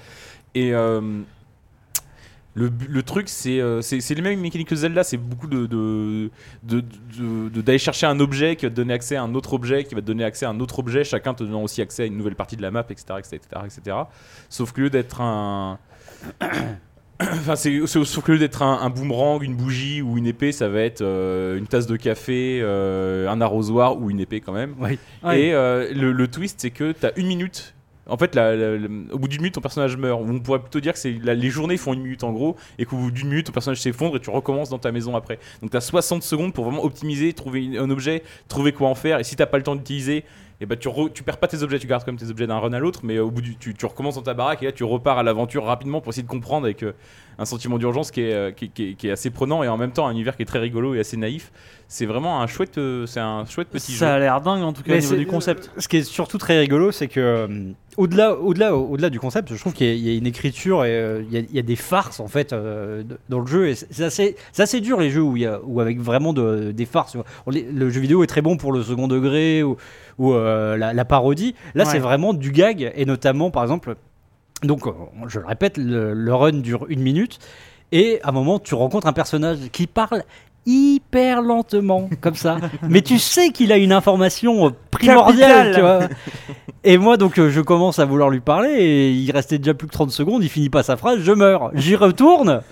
Et 0.54 0.72
euh, 0.74 1.20
le, 2.54 3.02
truc, 3.02 3.28
c'est 3.28 3.60
euh, 3.60 3.82
les 3.92 4.22
mêmes 4.22 4.40
mécaniques 4.40 4.68
que 4.68 4.76
Zelda. 4.76 5.04
C'est 5.04 5.18
beaucoup 5.18 5.46
de 5.46 5.66
de- 5.66 6.30
de- 6.62 7.60
d'aller 7.60 7.78
chercher 7.78 8.06
un 8.06 8.18
objet 8.18 8.56
qui 8.56 8.64
va 8.64 8.70
te 8.70 8.76
donner 8.76 8.94
accès 8.94 9.14
à 9.16 9.22
un 9.22 9.34
autre 9.34 9.52
objet, 9.52 9.84
qui 9.84 9.94
va 9.94 10.00
te 10.00 10.06
donner 10.06 10.24
accès 10.24 10.46
à 10.46 10.50
un 10.50 10.60
autre 10.60 10.78
objet, 10.78 11.04
chacun 11.04 11.34
te 11.34 11.44
donnant 11.44 11.62
aussi 11.62 11.82
accès 11.82 12.04
à 12.04 12.06
une 12.06 12.16
nouvelle 12.16 12.34
partie 12.34 12.56
de 12.56 12.62
la 12.62 12.70
map, 12.70 12.86
etc. 12.88 13.04
etc., 13.18 13.38
etc. 13.66 13.96
Sauf 14.48 14.72
que 14.72 14.80
lieu 14.80 14.90
d'être 14.90 15.20
un. 15.20 15.78
Enfin, 17.22 17.56
c'est 17.56 17.86
sauf 17.86 18.22
que 18.22 18.30
au 18.32 18.34
lieu 18.34 18.38
d'être 18.40 18.62
un, 18.62 18.78
un 18.82 18.90
boomerang, 18.90 19.42
une 19.42 19.54
bougie 19.56 20.02
ou 20.02 20.18
une 20.18 20.26
épée, 20.26 20.52
ça 20.52 20.68
va 20.68 20.80
être 20.80 21.00
euh, 21.00 21.56
une 21.56 21.66
tasse 21.66 21.86
de 21.86 21.96
café, 21.96 22.58
euh, 22.62 23.28
un 23.30 23.40
arrosoir 23.40 23.98
ou 24.00 24.10
une 24.10 24.20
épée 24.20 24.40
quand 24.40 24.52
même. 24.52 24.74
Oui. 24.78 24.98
Et 25.34 25.54
euh, 25.54 25.92
le, 25.94 26.12
le 26.12 26.28
twist, 26.28 26.60
c'est 26.60 26.70
que 26.70 26.92
tu 26.92 27.06
as 27.06 27.12
une 27.18 27.26
minute. 27.26 27.72
En 28.08 28.16
fait, 28.18 28.34
la- 28.36 28.54
la- 28.54 28.76
la- 28.76 28.88
au 29.12 29.18
bout 29.18 29.26
d'une 29.28 29.40
minute, 29.40 29.54
ton 29.54 29.60
personnage 29.60 29.96
meurt. 29.96 30.20
On 30.24 30.38
pourrait 30.40 30.60
plutôt 30.60 30.78
dire 30.78 30.92
que 30.92 30.98
c'est 30.98 31.10
les 31.10 31.50
journées 31.50 31.76
font 31.76 31.92
une 31.94 32.02
minute 32.02 32.22
en 32.22 32.32
gros, 32.32 32.54
et 32.78 32.84
qu'au 32.84 32.96
bout 32.96 33.10
d'une 33.10 33.28
minute, 33.28 33.46
ton 33.46 33.52
personnage 33.52 33.80
s'effondre 33.80 34.16
et 34.16 34.20
tu 34.20 34.30
recommences 34.30 34.68
dans 34.68 34.78
ta 34.78 34.92
maison 34.92 35.16
après. 35.16 35.38
Donc 35.62 35.70
tu 35.72 35.76
as 35.76 35.80
60 35.80 36.22
secondes 36.22 36.52
pour 36.52 36.64
vraiment 36.66 36.84
optimiser, 36.84 37.32
trouver 37.32 37.64
une- 37.64 37.78
un 37.78 37.90
objet, 37.90 38.22
trouver 38.46 38.72
quoi 38.72 38.88
en 38.88 38.94
faire. 38.94 39.18
Et 39.18 39.24
si 39.24 39.34
t'as 39.36 39.46
pas 39.46 39.56
le 39.56 39.64
temps 39.64 39.74
d'utiliser, 39.74 40.22
et 40.60 40.66
bah 40.66 40.76
tu, 40.76 40.88
tu 41.12 41.22
perds 41.22 41.38
pas 41.38 41.48
tes 41.48 41.62
objets, 41.62 41.78
tu 41.78 41.86
gardes 41.86 42.04
comme 42.04 42.16
tes 42.16 42.30
objets 42.30 42.46
d'un 42.46 42.58
run 42.58 42.72
à 42.72 42.78
l'autre, 42.78 43.00
mais 43.02 43.18
au 43.18 43.30
bout 43.30 43.42
du, 43.42 43.56
tu, 43.56 43.74
tu 43.74 43.86
recommences 43.86 44.14
dans 44.14 44.22
ta 44.22 44.34
baraque 44.34 44.62
et 44.62 44.66
là 44.66 44.72
tu 44.72 44.84
repars 44.84 45.18
à 45.18 45.22
l'aventure 45.22 45.64
rapidement 45.64 46.00
pour 46.00 46.12
essayer 46.12 46.22
de 46.22 46.28
comprendre 46.28 46.66
avec 46.66 46.84
un 47.38 47.44
sentiment 47.44 47.78
d'urgence 47.78 48.10
qui 48.10 48.22
est, 48.22 48.32
euh, 48.32 48.50
qui, 48.50 48.66
est- 48.66 48.68
qui 48.68 48.82
est- 48.90 48.94
qui 48.94 49.08
est 49.08 49.10
assez 49.10 49.30
prenant 49.30 49.62
et 49.62 49.68
en 49.68 49.76
même 49.76 49.92
temps 49.92 50.06
un 50.06 50.12
univers 50.12 50.36
qui 50.36 50.42
est 50.42 50.46
très 50.46 50.58
rigolo 50.58 50.94
et 50.94 51.00
assez 51.00 51.16
naïf. 51.16 51.52
C'est 51.88 52.06
vraiment 52.06 52.40
un 52.40 52.46
chouette, 52.46 52.78
euh, 52.78 53.06
c'est 53.06 53.20
un 53.20 53.44
chouette 53.44 53.68
petit 53.68 53.92
Ça 53.92 54.06
jeu. 54.06 54.12
a 54.14 54.18
l'air 54.18 54.40
dingue 54.40 54.62
en 54.62 54.72
tout 54.72 54.82
cas 54.82 54.92
Mais 54.92 54.98
au 54.98 55.10
niveau 55.10 55.16
du 55.16 55.26
concept. 55.26 55.70
Ce 55.78 55.86
qui 55.86 55.98
est 55.98 56.02
surtout 56.02 56.38
très 56.38 56.58
rigolo, 56.58 56.90
c'est 56.92 57.06
que 57.08 57.20
euh, 57.20 57.46
au-delà, 57.96 58.34
au-delà, 58.36 58.74
au-delà 58.74 59.08
du 59.10 59.20
concept, 59.20 59.54
je 59.54 59.60
trouve 59.60 59.72
qu'il 59.74 59.86
y, 59.86 59.90
a- 59.90 59.94
il 59.94 60.00
y 60.00 60.14
a 60.14 60.18
une 60.18 60.26
écriture 60.26 60.84
et 60.84 60.90
euh, 60.90 61.22
il 61.28 61.32
y, 61.32 61.36
a- 61.36 61.40
il 61.48 61.54
y 61.54 61.58
a 61.58 61.62
des 61.62 61.76
farces 61.76 62.18
en 62.18 62.26
fait 62.26 62.52
euh, 62.52 63.04
dans 63.28 63.38
le 63.40 63.46
jeu. 63.46 63.68
Et 63.68 63.74
c'est 63.74 64.02
assez, 64.04 64.34
c'est 64.52 64.62
assez 64.62 64.80
dur 64.80 64.98
les 64.98 65.10
jeux 65.10 65.22
où 65.22 65.36
il 65.36 65.42
y 65.42 65.46
a, 65.46 65.60
où 65.62 65.80
avec 65.80 66.00
vraiment 66.00 66.32
de- 66.32 66.72
des 66.72 66.86
farces. 66.86 67.16
Le 67.46 67.90
jeu 67.90 68.00
vidéo 68.00 68.24
est 68.24 68.26
très 68.28 68.42
bon 68.42 68.56
pour 68.56 68.72
le 68.72 68.82
second 68.82 69.06
degré 69.08 69.62
ou, 69.62 69.76
ou, 70.18 70.32
euh, 70.32 70.76
la, 70.76 70.92
la 70.92 71.04
parodie. 71.04 71.54
Là, 71.74 71.84
Ouais. 71.84 71.90
c'est 71.92 71.98
vraiment 72.00 72.32
du 72.34 72.50
gag 72.50 72.90
et 72.96 73.04
notamment 73.04 73.50
par 73.52 73.62
exemple. 73.62 73.94
Donc, 74.62 74.86
euh, 74.86 74.92
je 75.28 75.40
le 75.40 75.46
répète, 75.46 75.76
le, 75.76 76.14
le 76.14 76.34
run 76.34 76.52
dure 76.52 76.86
une 76.88 77.00
minute 77.00 77.38
et 77.92 78.20
à 78.22 78.30
un 78.30 78.32
moment, 78.32 78.58
tu 78.58 78.74
rencontres 78.74 79.06
un 79.06 79.12
personnage 79.12 79.58
qui 79.72 79.86
parle 79.86 80.22
hyper 80.66 81.42
lentement, 81.42 82.10
comme 82.20 82.34
ça. 82.34 82.58
Mais 82.82 83.00
tu 83.00 83.18
sais 83.18 83.50
qu'il 83.50 83.70
a 83.72 83.76
une 83.76 83.92
information 83.92 84.66
euh, 84.66 84.70
primordiale, 84.90 85.74
tu 85.74 85.80
vois. 85.80 86.00
Et 86.82 86.98
moi, 86.98 87.16
donc, 87.16 87.38
euh, 87.38 87.50
je 87.50 87.60
commence 87.60 87.98
à 88.00 88.04
vouloir 88.04 88.30
lui 88.30 88.40
parler 88.40 88.70
et 88.70 89.12
il 89.12 89.30
restait 89.30 89.58
déjà 89.58 89.74
plus 89.74 89.86
que 89.86 89.92
30 89.92 90.10
secondes, 90.10 90.42
il 90.42 90.48
finit 90.50 90.70
pas 90.70 90.82
sa 90.82 90.96
phrase, 90.96 91.20
je 91.20 91.32
meurs. 91.32 91.70
J'y 91.74 91.94
retourne. 91.94 92.62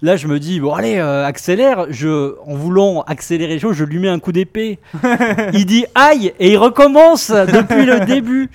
Là, 0.00 0.16
je 0.16 0.28
me 0.28 0.38
dis, 0.38 0.60
bon, 0.60 0.72
allez, 0.74 0.96
euh, 0.98 1.24
accélère. 1.26 1.86
Je, 1.90 2.34
en 2.46 2.54
voulant 2.54 3.02
accélérer 3.02 3.54
les 3.54 3.58
choses, 3.58 3.74
je 3.76 3.84
lui 3.84 3.98
mets 3.98 4.08
un 4.08 4.20
coup 4.20 4.30
d'épée. 4.32 4.78
il 5.52 5.66
dit 5.66 5.86
aïe 5.94 6.32
et 6.38 6.52
il 6.52 6.56
recommence 6.56 7.30
depuis 7.30 7.84
le 7.84 8.06
début. 8.06 8.48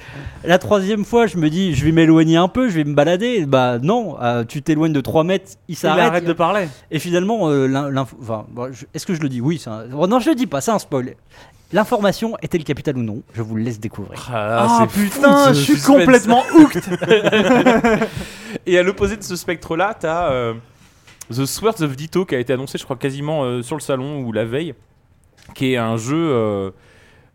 La 0.45 0.57
troisième 0.57 1.03
fois, 1.05 1.25
je 1.27 1.37
me 1.37 1.49
dis, 1.49 1.73
je 1.75 1.83
vais 1.85 1.91
m'éloigner 1.91 2.37
un 2.37 2.47
peu, 2.47 2.69
je 2.69 2.75
vais 2.75 2.83
me 2.85 2.93
balader. 2.93 3.45
Bah 3.45 3.77
non, 3.81 4.15
euh, 4.21 4.43
tu 4.45 4.61
t'éloignes 4.61 4.93
de 4.93 5.01
3 5.01 5.23
mètres, 5.23 5.51
il 5.67 5.73
Il 5.73 5.75
s'arrête. 5.75 6.05
arrête 6.05 6.25
de 6.25 6.33
parler. 6.33 6.67
Et 6.91 6.99
finalement, 6.99 7.49
euh, 7.49 7.67
l'in- 7.67 7.89
l'info- 7.89 8.17
enfin, 8.21 8.45
bon, 8.49 8.71
je- 8.73 8.85
est-ce 8.93 9.05
que 9.05 9.13
je 9.13 9.21
le 9.21 9.29
dis? 9.29 9.39
Oui, 9.41 9.59
c'est 9.61 9.69
un- 9.69 9.85
bon, 9.87 10.07
non, 10.07 10.19
je 10.19 10.29
le 10.29 10.35
dis 10.35 10.47
pas, 10.47 10.59
c'est 10.61 10.71
un 10.71 10.79
spoil. 10.79 11.15
L'information 11.71 12.35
est-elle 12.41 12.63
capitale 12.63 12.97
ou 12.97 13.03
non? 13.03 13.21
Je 13.33 13.41
vous 13.41 13.55
le 13.55 13.63
laisse 13.63 13.79
découvrir. 13.79 14.29
Ah 14.33 14.85
putain, 14.93 15.53
je 15.53 15.59
suis 15.59 15.81
complètement 15.81 16.43
hooked. 16.55 16.83
Et 18.65 18.77
à 18.77 18.83
l'opposé 18.83 19.17
de 19.17 19.23
ce 19.23 19.35
spectre-là, 19.35 19.95
t'as 19.99 20.29
euh, 20.31 20.53
The 21.33 21.45
Swords 21.45 21.81
of 21.81 21.95
Ditto 21.95 22.25
qui 22.25 22.35
a 22.35 22.39
été 22.39 22.53
annoncé, 22.53 22.77
je 22.77 22.83
crois, 22.83 22.95
quasiment 22.95 23.43
euh, 23.43 23.61
sur 23.61 23.75
le 23.75 23.81
salon 23.81 24.21
ou 24.21 24.31
la 24.31 24.45
veille, 24.45 24.73
qui 25.55 25.73
est 25.73 25.77
un 25.77 25.97
jeu 25.97 26.73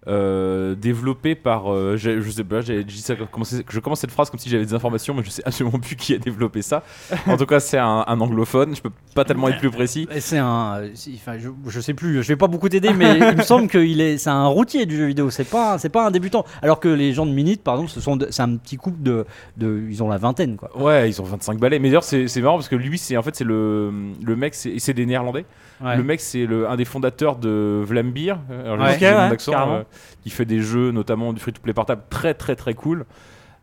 euh, 0.08 0.74
développé 0.74 1.34
par. 1.34 1.72
euh, 1.72 1.96
je 1.96 2.30
sais 2.30 2.44
pas, 2.44 2.60
j'ai 2.60 2.82
dit 2.84 3.00
ça, 3.00 3.14
je 3.14 3.80
commence 3.80 4.00
cette 4.00 4.10
phrase 4.10 4.30
comme 4.30 4.38
si 4.40 4.48
j'avais 4.48 4.64
des 4.64 4.74
informations, 4.74 5.14
mais 5.14 5.22
je 5.22 5.30
sais 5.30 5.42
absolument 5.44 5.78
plus 5.78 5.96
qui 5.96 6.14
a 6.14 6.18
développé 6.18 6.62
ça. 6.62 6.82
En 7.26 7.36
tout 7.36 7.46
cas, 7.46 7.60
c'est 7.60 7.78
un, 7.78 8.04
un 8.06 8.20
anglophone, 8.20 8.74
je 8.74 8.80
peux 8.82 8.90
pas 9.14 9.24
tellement 9.24 9.48
être 9.48 9.58
plus 9.58 9.70
précis. 9.70 10.08
C'est 10.20 10.38
un, 10.38 10.82
enfin, 11.14 11.38
je, 11.38 11.48
je 11.66 11.80
sais 11.80 11.94
plus, 11.94 12.22
je 12.22 12.28
vais 12.28 12.36
pas 12.36 12.46
beaucoup 12.48 12.68
t'aider, 12.68 12.92
mais 12.92 13.18
il 13.18 13.36
me 13.36 13.42
semble 13.42 13.68
est, 14.00 14.18
c'est 14.18 14.30
un 14.30 14.46
routier 14.46 14.86
du 14.86 14.96
jeu 14.96 15.06
vidéo. 15.06 15.30
C'est 15.30 15.48
pas, 15.48 15.78
c'est 15.78 15.88
pas 15.88 16.06
un 16.06 16.10
débutant. 16.10 16.44
Alors 16.62 16.80
que 16.80 16.88
les 16.88 17.12
gens 17.12 17.26
de 17.26 17.32
Minute, 17.32 17.62
par 17.62 17.74
exemple, 17.74 17.90
ce 17.90 18.00
sont, 18.00 18.16
de- 18.16 18.28
c'est 18.30 18.42
un 18.42 18.56
petit 18.56 18.76
couple 18.76 19.02
de, 19.02 19.26
de, 19.56 19.82
ils 19.88 20.02
ont 20.02 20.08
la 20.08 20.18
vingtaine, 20.18 20.56
quoi. 20.56 20.70
Ouais, 20.78 21.08
ils 21.08 21.20
ont 21.20 21.24
25 21.24 21.58
balais. 21.58 21.78
Mais 21.78 21.88
d'ailleurs, 21.88 22.04
c'est 22.04 22.28
c'est 22.28 22.40
marrant 22.40 22.56
parce 22.56 22.68
que 22.68 22.76
lui, 22.76 22.98
c'est 22.98 23.16
en 23.16 23.22
fait, 23.22 23.36
c'est 23.36 23.44
le, 23.44 23.92
le 24.22 24.36
mec, 24.36 24.54
c'est 24.54 24.78
c'est 24.78 24.94
des 24.94 25.06
Néerlandais. 25.06 25.44
Le 25.80 26.02
mec, 26.02 26.20
c'est 26.20 26.44
le- 26.46 26.68
un 26.68 26.76
des 26.76 26.84
fondateurs 26.84 27.36
de 27.36 27.82
Vlambeer, 27.86 28.38
euh, 28.50 28.72
alors, 28.74 28.76
je 28.78 28.82
Ouais. 28.92 28.98
sais 28.98 29.12
pas 29.12 29.38
si 29.38 29.44
j'ai 29.50 29.50
Ok, 29.50 29.60
le 29.60 29.66
nom 29.66 29.72
ouais, 29.74 29.80
euh, 29.80 29.84
qui 30.22 30.30
fait 30.30 30.44
des 30.44 30.60
jeux, 30.60 30.90
notamment 30.90 31.32
du 31.32 31.40
free-to-play 31.40 31.72
portable, 31.72 32.02
très 32.10 32.34
très 32.34 32.56
très 32.56 32.74
cool. 32.74 33.04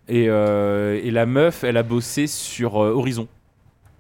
Et, 0.08 0.28
euh, 0.30 1.00
et 1.04 1.12
la 1.12 1.26
meuf, 1.26 1.64
elle 1.64 1.78
a 1.78 1.84
bossé 1.84 2.28
sur 2.28 2.82
euh, 2.84 2.92
Horizon. 2.94 3.28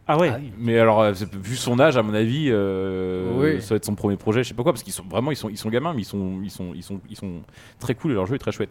Ah 0.07 0.19
ouais. 0.19 0.29
Ah. 0.31 0.39
Mais 0.59 0.77
alors, 0.77 1.03
vu 1.11 1.55
son 1.55 1.79
âge, 1.79 1.97
à 1.97 2.03
mon 2.03 2.13
avis, 2.13 2.49
euh, 2.51 3.31
Oui. 3.55 3.61
ça 3.61 3.69
va 3.73 3.77
être 3.77 3.85
son 3.85 3.95
premier 3.95 4.17
projet, 4.17 4.43
je 4.43 4.49
sais 4.49 4.53
pas 4.53 4.61
quoi, 4.61 4.71
parce 4.71 4.83
qu'ils 4.83 4.93
sont 4.93 5.03
vraiment, 5.09 5.31
ils 5.31 5.35
sont, 5.35 5.49
ils 5.49 5.57
sont 5.57 5.69
gamins, 5.69 5.93
mais 5.95 6.03
ils 6.03 6.05
sont, 6.05 6.41
ils 6.43 6.51
sont, 6.51 6.73
ils 6.75 6.83
sont, 6.83 7.01
ils 7.09 7.15
sont 7.17 7.41
très 7.79 7.95
cool 7.95 8.11
et 8.11 8.13
leur 8.13 8.27
jeu 8.27 8.35
est 8.35 8.39
très 8.39 8.51
chouette. 8.51 8.69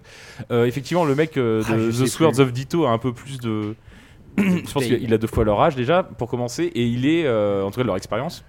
Euh, 0.52 0.64
effectivement, 0.66 1.04
le 1.04 1.16
mec 1.16 1.36
euh, 1.36 1.60
Ah, 1.68 1.72
de 1.76 1.90
The 1.90 2.06
Swords 2.06 2.34
plus. 2.34 2.40
of 2.42 2.52
Ditto 2.52 2.86
a 2.86 2.90
un 2.90 2.98
peu 2.98 3.12
plus 3.12 3.40
de. 3.40 3.74
je 4.38 4.72
pense 4.72 4.84
qu'il 4.84 5.12
a 5.12 5.18
deux 5.18 5.26
fois 5.26 5.42
leur 5.44 5.60
âge 5.60 5.74
déjà, 5.74 6.04
pour 6.04 6.28
commencer, 6.30 6.64
et 6.72 6.86
il 6.86 7.04
est, 7.04 7.26
euh, 7.26 7.64
en 7.64 7.70
tout 7.72 7.80
cas, 7.80 7.84
leur 7.86 7.96
expérience. 7.96 8.44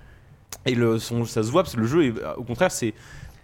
Et 0.66 0.76
le, 0.76 1.00
son, 1.00 1.26
ça 1.26 1.44
se 1.44 1.52
voit 1.52 1.64
parce 1.64 1.76
que 1.76 1.82
le 1.82 1.88
jeu, 1.88 2.06
est, 2.06 2.14
au 2.38 2.44
contraire, 2.44 2.72
c'est. 2.72 2.94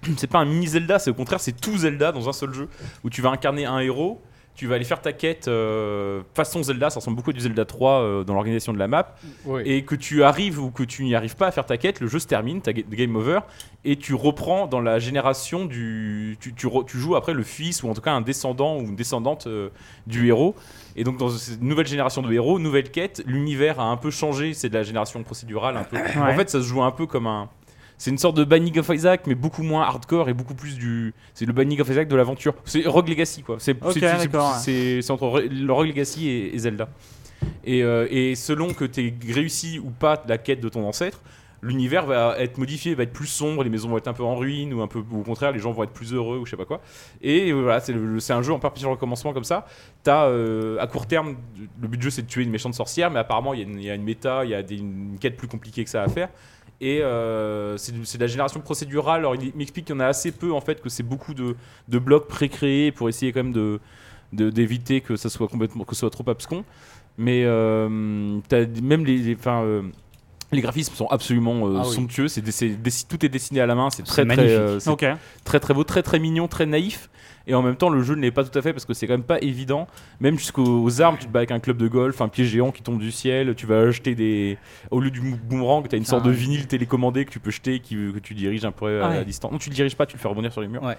C'est 0.18 0.26
pas 0.26 0.40
un 0.40 0.46
mini 0.46 0.66
Zelda, 0.66 0.98
c'est 0.98 1.12
au 1.12 1.14
contraire, 1.14 1.40
c'est 1.40 1.52
tout 1.52 1.78
Zelda 1.78 2.12
dans 2.12 2.28
un 2.28 2.34
seul 2.34 2.52
jeu 2.56 2.68
où 3.04 3.12
tu 3.12 3.22
vas 3.22 3.30
incarner 3.30 3.68
un 3.68 3.78
héros, 3.78 4.20
tu 4.56 4.68
vas 4.68 4.76
aller 4.76 4.84
faire 4.86 5.02
ta 5.02 5.14
quête 5.14 5.48
euh, 5.48 6.22
façon 6.36 6.62
Zelda, 6.62 6.90
ça 6.90 7.00
ressemble 7.00 7.18
beaucoup 7.18 7.32
à 7.32 7.34
du 7.34 7.40
Zelda 7.40 7.66
3 7.66 7.92
euh, 8.02 8.24
dans 8.24 8.34
l'organisation 8.34 8.74
de 8.74 8.78
la 8.80 8.88
map, 8.88 9.16
et 9.66 9.84
que 9.84 9.96
tu 9.96 10.24
arrives 10.24 10.60
ou 10.62 10.70
que 10.72 10.84
tu 10.84 11.04
n'y 11.04 11.16
arrives 11.16 11.36
pas 11.36 11.48
à 11.48 11.52
faire 11.52 11.66
ta 11.66 11.78
quête, 11.78 12.00
le 12.00 12.08
jeu 12.08 12.20
se 12.20 12.28
termine, 12.28 12.62
ta 12.62 12.74
ga- 12.74 12.84
game 12.92 13.16
over, 13.16 13.40
et 13.86 13.96
tu 13.96 14.14
reprends 14.14 14.68
dans 14.68 14.82
la 14.82 15.00
génération 15.00 15.66
du. 15.66 16.38
Tu, 16.40 16.54
tu 16.54 16.68
re- 16.68 16.86
tu 16.86 16.98
joues 17.00 17.16
après 17.16 17.34
le 17.34 17.44
fils 17.44 17.82
ou 17.84 17.90
en 17.90 17.94
tout 17.94 18.02
cas 18.02 18.12
un 18.12 18.22
descendant 18.22 18.78
ou 18.78 18.82
une 18.82 18.96
descendante 18.96 19.48
euh, 19.48 19.70
du 20.06 20.28
héros. 20.28 20.56
Et 20.96 21.04
donc 21.04 21.18
dans 21.18 21.30
cette 21.30 21.62
nouvelle 21.62 21.88
génération 21.88 22.22
de 22.22 22.32
héros, 22.32 22.60
nouvelle 22.60 22.92
quête, 22.92 23.24
l'univers 23.26 23.80
a 23.80 23.86
un 23.86 23.98
peu 23.98 24.12
changé, 24.12 24.54
c'est 24.54 24.70
de 24.70 24.74
la 24.76 24.84
génération 24.84 25.24
procédurale 25.24 25.78
un 25.78 25.84
peu. 25.86 25.98
En 26.22 26.36
fait, 26.36 26.50
ça 26.50 26.60
se 26.60 26.66
joue 26.66 26.84
un 26.84 26.92
peu 26.92 27.08
comme 27.08 27.26
un. 27.28 27.50
C'est 28.02 28.10
une 28.10 28.18
sorte 28.18 28.36
de 28.36 28.44
Binding 28.44 28.80
of 28.80 28.90
Isaac, 28.90 29.28
mais 29.28 29.36
beaucoup 29.36 29.62
moins 29.62 29.84
hardcore 29.84 30.28
et 30.28 30.34
beaucoup 30.34 30.56
plus 30.56 30.76
du. 30.76 31.14
C'est 31.36 31.46
le 31.46 31.54
Binding 31.54 31.82
of 31.82 31.88
Isaac 31.88 32.08
de 32.08 32.16
l'aventure. 32.16 32.56
C'est 32.66 32.88
Rogue 32.88 33.08
Legacy, 33.08 33.44
quoi. 33.44 33.58
C'est 33.60 33.74
Ok, 33.84 33.92
c'est- 33.94 34.00
c'est- 34.00 34.28
d'accord, 34.28 34.56
ouais. 34.66 35.12
entre 35.12 35.26
Re- 35.28 35.48
le 35.48 35.72
Rogue 35.72 35.86
Legacy 35.86 36.28
et, 36.28 36.56
et 36.56 36.58
Zelda. 36.58 36.90
Et, 37.64 37.84
euh, 37.84 38.08
et 38.10 38.34
selon 38.34 38.74
que 38.74 38.86
tu 38.86 39.14
réussi 39.32 39.78
ou 39.78 39.92
pas 39.92 40.24
la 40.28 40.40
quête 40.40 40.62
de 40.62 40.70
ton 40.70 40.84
ancêtre, 40.88 41.22
l'univers 41.62 42.08
va 42.08 42.38
être 42.40 42.58
modifié, 42.58 42.96
va 42.96 43.04
être 43.04 43.14
plus 43.14 43.28
sombre, 43.28 43.64
les 43.64 43.70
maisons 43.70 43.88
vont 43.90 43.98
être 44.00 44.08
un 44.08 44.14
peu 44.14 44.24
en 44.24 44.36
ruine, 44.36 44.74
ou 44.74 44.82
un 44.82 44.88
peu 44.88 45.04
ou 45.12 45.20
au 45.20 45.24
contraire, 45.24 45.52
les 45.52 45.60
gens 45.60 45.72
vont 45.72 45.84
être 45.84 45.92
plus 45.94 46.12
heureux, 46.12 46.40
ou 46.40 46.46
je 46.48 46.50
sais 46.50 46.58
pas 46.58 46.66
quoi. 46.66 46.82
Et 47.22 47.52
euh, 47.52 47.62
voilà, 47.62 47.80
c'est 47.82 48.34
un 48.34 48.42
jeu 48.42 48.52
en 48.52 48.58
perpétuel 48.58 48.90
recommencement 48.90 49.32
comme 49.32 49.44
ça. 49.44 49.68
T'as 50.02 50.26
euh, 50.26 50.80
à 50.80 50.88
court 50.88 51.06
terme, 51.06 51.36
le 51.80 51.88
but 51.88 51.98
du 51.98 52.06
jeu 52.06 52.10
c'est 52.10 52.24
de 52.24 52.28
tuer 52.28 52.42
une 52.42 52.50
méchante 52.50 52.74
sorcière, 52.74 53.12
mais 53.12 53.20
apparemment 53.20 53.54
il 53.54 53.60
y, 53.60 53.64
a 53.64 53.68
une- 53.68 53.78
il 53.80 53.86
y 53.86 53.92
a 53.92 53.94
une 53.94 54.02
méta, 54.04 54.44
il 54.44 54.50
y 54.50 54.56
a 54.56 54.64
des, 54.64 54.78
une 54.80 55.18
quête 55.22 55.38
plus 55.38 55.48
compliquée 55.48 55.84
que 55.84 55.90
ça 55.92 56.02
à 56.02 56.08
faire. 56.08 56.30
Et 56.82 57.04
euh, 57.04 57.78
c'est 57.78 58.18
de 58.18 58.22
la 58.24 58.28
génération 58.28 58.60
procédurale. 58.60 59.20
Alors 59.20 59.36
il 59.36 59.54
m'explique 59.56 59.86
qu'il 59.86 59.96
y 59.96 59.98
en 59.98 60.02
a 60.02 60.08
assez 60.08 60.32
peu 60.32 60.52
en 60.52 60.62
fait, 60.62 60.82
que 60.82 60.90
c'est 60.90 61.04
beaucoup 61.04 61.36
de, 61.36 61.56
blocs 61.88 62.28
pré-créés 62.28 62.92
pour 62.92 63.08
essayer 63.08 63.32
quand 63.32 63.44
même 63.44 63.54
de 63.54 63.80
d'éviter 64.34 65.02
que 65.02 65.18
ça 65.18 65.30
soit 65.30 65.50
complètement 65.50 65.84
que 65.84 65.94
ce 65.94 66.00
soit 66.00 66.10
trop 66.10 66.28
abscon. 66.30 66.66
Mais 67.18 67.44
euh, 67.46 67.88
même 67.90 69.06
les, 69.06 69.38
euh, 69.46 69.84
Les 70.52 70.62
graphismes 70.62 70.94
sont 70.96 71.08
absolument 71.08 71.68
euh, 71.68 71.78
Ah 71.80 71.84
oui. 71.88 71.94
somptueux. 71.96 72.28
C'est 72.28 72.42
tout 73.08 73.26
est 73.26 73.30
dessiné 73.30 73.62
à 73.62 73.66
la 73.66 73.76
main. 73.76 73.90
C'est 73.90 74.04
très 74.04 74.24
C'est 74.24 74.28
très, 74.28 74.50
euh, 74.50 74.80
c'est 74.80 74.96
très 75.46 75.60
très 75.60 75.74
beau, 75.74 75.84
très 75.84 76.04
très 76.04 76.20
mignon, 76.20 76.48
très 76.48 76.66
naïf. 76.66 77.10
Et 77.48 77.56
en 77.56 77.64
même 77.64 77.76
temps, 77.76 77.90
le 77.90 78.04
jeu 78.04 78.14
ne 78.14 78.22
l'est 78.22 78.30
pas 78.32 78.44
tout 78.44 78.56
à 78.58 78.62
fait 78.62 78.72
parce 78.72 78.86
que 78.86 78.94
c'est 78.94 79.08
quand 79.08 79.14
même 79.14 79.24
pas 79.24 79.42
évident. 79.42 79.88
Même 80.20 80.38
jusqu'aux 80.38 80.84
aux 80.84 81.02
armes, 81.02 81.18
tu 81.20 81.26
te 81.26 81.32
bats 81.32 81.40
avec 81.40 81.50
un 81.52 81.60
club 81.60 81.78
de 81.78 81.88
golf, 81.88 82.22
un 82.22 82.28
pied 82.28 82.46
géant 82.46 82.72
qui 82.72 82.84
tombe 82.84 83.00
du 83.00 83.12
ciel. 83.12 83.56
Tu 83.56 83.66
vas 83.66 83.80
acheter 83.80 84.14
des. 84.14 84.58
Au 84.92 85.00
lieu 85.00 85.10
du 85.10 85.22
boomerang, 85.22 85.88
tu 85.88 85.96
as 85.96 85.98
une 85.98 86.06
sorte 86.06 86.22
Ah. 86.26 86.28
de 86.28 86.34
vinyle 86.34 86.68
télécommandé 86.68 87.26
que 87.26 87.32
tu 87.32 87.40
peux 87.40 87.50
jeter, 87.50 87.80
qui, 87.80 87.96
que 87.96 88.20
tu 88.20 88.36
diriges 88.36 88.64
un 88.66 88.72
peu 88.72 89.02
à, 89.02 89.06
Ah 89.06 89.10
ouais. 89.10 89.18
à 89.18 89.24
distance. 89.24 89.52
Non, 89.52 89.58
tu 89.58 89.70
le 89.70 89.76
diriges 89.76 89.96
pas, 89.96 90.06
tu 90.06 90.18
le 90.18 90.22
fais 90.22 90.28
rebondir 90.28 90.52
sur 90.52 90.62
les 90.62 90.68
murs. 90.68 90.84
Ouais. 90.84 90.98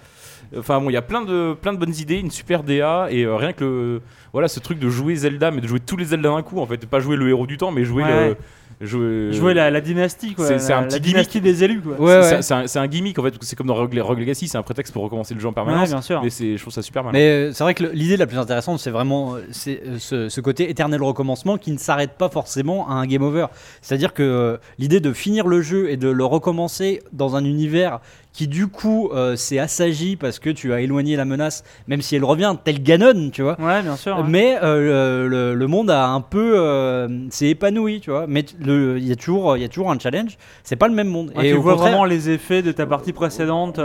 Enfin 0.57 0.81
bon, 0.81 0.89
il 0.89 0.93
y 0.93 0.97
a 0.97 1.01
plein 1.01 1.21
de, 1.23 1.53
plein 1.53 1.71
de 1.73 1.77
bonnes 1.77 1.95
idées, 1.95 2.17
une 2.19 2.31
super 2.31 2.63
DA 2.63 3.07
et 3.09 3.23
euh, 3.23 3.35
rien 3.37 3.53
que 3.53 3.63
le, 3.63 4.01
voilà, 4.33 4.47
ce 4.49 4.59
truc 4.59 4.79
de 4.79 4.89
jouer 4.89 5.15
Zelda, 5.15 5.49
mais 5.51 5.61
de 5.61 5.67
jouer 5.67 5.79
tous 5.79 5.95
les 5.95 6.05
Zelda 6.05 6.29
d'un 6.29 6.41
coup 6.41 6.59
en 6.59 6.65
fait. 6.65 6.85
Pas 6.87 6.99
jouer 6.99 7.15
le 7.15 7.29
héros 7.29 7.47
du 7.47 7.55
temps, 7.57 7.71
mais 7.71 7.85
jouer 7.85 8.03
Ouais. 8.03 8.29
le. 8.29 8.37
Jouer, 8.85 9.31
Jouer 9.33 9.53
la, 9.53 9.71
la 9.71 9.81
dynastie, 9.81 10.33
quoi. 10.33 10.45
c'est- 10.47 10.69
la, 10.69 10.77
un 10.77 10.81
la 10.81 10.87
petit 10.87 10.99
dynastie 10.99 11.41
des 11.41 11.63
élus, 11.63 11.81
quoi. 11.81 11.99
Ouais, 11.99 12.21
c'est- 12.41 12.53
ouais. 12.53 12.67
C'est 12.67 12.79
un, 12.79 12.87
gimmick 12.87 13.17
en 13.17 13.23
fait, 13.23 13.33
c'est 13.41 13.55
comme 13.55 13.67
dans 13.67 13.75
Rogue, 13.75 13.97
Rogue 14.01 14.19
Legacy, 14.19 14.47
c'est 14.47 14.57
un 14.57 14.63
prétexte 14.63 14.93
pour 14.93 15.03
recommencer 15.03 15.33
le 15.33 15.39
jeu 15.39 15.47
en 15.47 15.51
Ouais, 15.51 15.55
permanence. 15.55 15.89
bien 15.89 16.01
sûr. 16.01 16.21
mais 16.23 16.29
c'est, 16.29 16.57
je 16.57 16.61
trouve 16.61 16.73
ça 16.73 16.81
super 16.81 17.03
malin. 17.03 17.13
Mais 17.17 17.27
euh, 17.29 17.51
c'est 17.53 17.63
vrai 17.63 17.73
que 17.73 17.83
l'idée 17.85 18.17
la 18.17 18.27
plus 18.27 18.37
intéressante, 18.37 18.79
c'est 18.79 18.91
vraiment 18.91 19.35
euh, 19.35 19.39
c'est, 19.51 19.81
euh, 19.85 19.97
ce, 19.99 20.29
ce 20.29 20.41
côté 20.41 20.69
éternel 20.69 21.01
recommencement 21.01 21.57
qui 21.57 21.71
ne 21.71 21.77
s'arrête 21.77 22.11
pas 22.17 22.29
forcément 22.29 22.89
à 22.89 22.93
un 22.93 23.05
game 23.05 23.23
over. 23.23 23.45
C'est-à-dire 23.81 24.13
que 24.13 24.23
euh, 24.23 24.57
l'idée 24.79 24.99
de 24.99 25.13
finir 25.13 25.47
le 25.47 25.61
jeu 25.61 25.89
et 25.89 25.97
de 25.97 26.09
le 26.09 26.25
recommencer 26.25 27.01
dans 27.13 27.35
un 27.35 27.45
univers 27.45 27.99
qui 28.33 28.47
du 28.47 28.67
coup 28.67 29.09
euh, 29.13 29.35
s'est 29.35 29.59
assagi 29.59 30.15
parce 30.15 30.39
que 30.39 30.49
tu 30.49 30.73
as 30.73 30.81
éloigné 30.81 31.15
la 31.15 31.23
menace, 31.23 31.63
même 31.87 32.01
si 32.01 32.15
elle 32.15 32.25
revient 32.25 32.55
tel 32.63 32.81
Ganon, 32.81 33.29
tu 33.29 33.43
vois. 33.43 33.59
Ouais, 33.61 33.81
bien 33.83 33.95
sûr. 33.95 34.17
ouais. 34.17 34.23
Mais 34.27 34.57
euh, 34.61 35.53
le, 35.53 35.67
monde 35.67 35.91
a 35.91 36.07
un 36.07 36.21
peu 36.21 36.59
euh, 36.59 37.29
s'est 37.29 37.49
épanoui, 37.49 38.01
tu 38.01 38.09
vois. 38.09 38.25
Mais 38.27 38.43
il 38.59 39.07
y 39.07 39.11
a 39.11 39.15
toujours 39.15 39.55
il 39.55 39.61
y 39.61 39.65
a 39.65 39.69
toujours 39.69 39.91
un 39.91 39.99
challenge. 39.99 40.37
C'est 40.63 40.75
pas 40.75 40.87
le 40.87 40.95
même 40.95 41.07
monde. 41.07 41.31
Ouais, 41.35 41.47
et 41.47 41.51
tu 41.51 41.57
vois 41.57 41.73
contraire, 41.73 41.91
vraiment 41.91 42.05
les 42.05 42.29
effets 42.31 42.63
de 42.63 42.71
ta 42.71 42.87
partie 42.87 43.13
précédente. 43.13 43.79